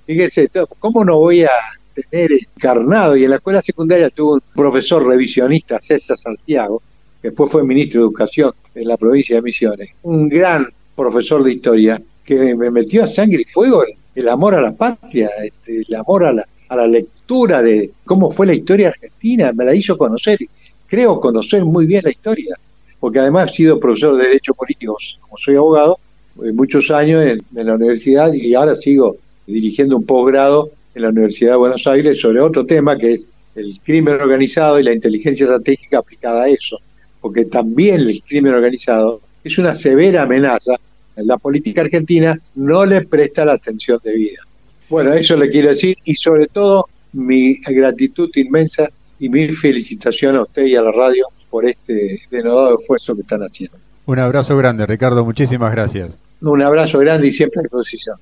Fíjese, 0.06 0.50
¿cómo 0.80 1.06
no 1.06 1.20
voy 1.20 1.44
a 1.44 1.52
tener 1.94 2.32
encarnado, 2.34 3.16
y 3.16 3.24
en 3.24 3.30
la 3.30 3.38
escuela 3.38 3.62
secundaria 3.62 4.10
tuvo 4.10 4.34
un 4.34 4.42
profesor 4.54 5.06
revisionista, 5.06 5.80
César 5.80 6.18
Santiago, 6.18 6.82
que 7.22 7.30
después 7.30 7.52
fue 7.52 7.64
ministro 7.64 8.02
de 8.02 8.08
Educación 8.08 8.52
en 8.76 8.88
la 8.88 8.98
provincia 8.98 9.36
de 9.36 9.42
Misiones, 9.42 9.90
un 10.04 10.28
gran 10.28 10.68
profesor 10.96 11.44
de 11.44 11.54
historia 11.54 12.02
que 12.24 12.56
me 12.56 12.70
metió 12.72 13.04
a 13.04 13.08
sangre 13.08 13.42
y 13.42 13.46
fuego 13.46 13.84
el, 14.16 14.30
amor 14.30 14.56
a 14.56 14.62
la 14.62 14.74
patria, 14.74 15.30
este, 15.44 15.84
el 15.88 15.96
amor 15.96 16.26
a 16.26 16.34
la, 16.34 16.48
a 16.70 16.76
la 16.76 16.88
lectura 16.88 17.62
de 17.62 17.92
cómo 18.06 18.32
fue 18.32 18.48
la 18.48 18.54
historia 18.54 18.90
argentina, 18.90 19.52
me 19.54 19.66
la 19.66 19.76
hizo 19.76 19.98
conocer, 19.98 20.40
creo 20.88 21.20
conocer 21.20 21.66
muy 21.66 21.86
bien 21.86 22.04
la 22.04 22.12
historia, 22.12 22.56
porque 23.00 23.20
además 23.20 23.52
he 23.52 23.56
sido 23.56 23.80
profesor 23.80 24.18
de 24.18 24.24
Derecho 24.24 24.54
Político, 24.54 24.98
como 25.22 25.38
soy 25.38 25.56
abogado, 25.56 26.00
eh, 26.44 26.52
muchos 26.52 26.90
años 26.90 27.24
en, 27.24 27.42
en 27.56 27.68
la 27.68 27.76
universidad 27.76 28.34
y 28.34 28.56
ahora 28.56 28.76
sigo 28.76 29.18
dirigiendo 29.48 29.98
un 29.98 30.06
posgrado 30.06 30.72
en 30.96 31.02
la 31.02 31.10
Universidad 31.10 31.52
de 31.52 31.58
Buenos 31.58 31.86
Aires 31.88 32.20
sobre 32.20 32.40
otro 32.40 32.66
tema 32.66 32.98
que 32.98 33.14
es 33.14 33.28
el 33.56 33.80
crimen 33.84 34.16
organizado 34.16 34.80
y 34.80 34.84
la 34.84 34.94
inteligencia 34.94 35.46
estratégica 35.46 36.00
aplicada 36.00 36.44
a 36.44 36.50
eso, 36.50 36.80
porque 37.22 37.46
también 37.46 38.02
el 38.02 38.22
crimen 38.24 38.54
organizado 38.54 39.22
es 39.44 39.58
una 39.58 39.76
severa 39.76 40.24
amenaza. 40.24 40.76
La 41.16 41.38
política 41.38 41.82
argentina 41.82 42.40
no 42.56 42.86
le 42.86 43.06
presta 43.06 43.46
la 43.46 43.54
atención 43.54 44.00
debida. 44.04 44.42
Bueno, 44.90 45.14
eso 45.14 45.38
le 45.38 45.50
quiero 45.50 45.70
decir 45.70 45.98
y 46.06 46.16
sobre 46.16 46.48
todo 46.48 46.88
mi 47.14 47.56
gratitud 47.62 48.30
inmensa 48.36 48.90
y 49.20 49.30
mi 49.30 49.48
felicitación 49.50 50.36
a 50.36 50.44
usted 50.44 50.66
y 50.66 50.76
a 50.76 50.82
la 50.82 50.92
radio 50.92 51.28
por 51.50 51.66
este 51.66 52.22
denodado 52.32 52.80
esfuerzo 52.80 53.16
que 53.16 53.22
están 53.22 53.42
haciendo. 53.42 53.78
Un 54.06 54.20
abrazo 54.20 54.58
grande, 54.58 54.86
Ricardo, 54.86 55.24
muchísimas 55.24 55.72
gracias. 55.72 56.18
Un 56.42 56.62
abrazo 56.62 57.00
grande 57.00 57.28
y 57.28 57.32
siempre 57.32 57.60
a 57.60 57.64
disposición. 57.64 58.18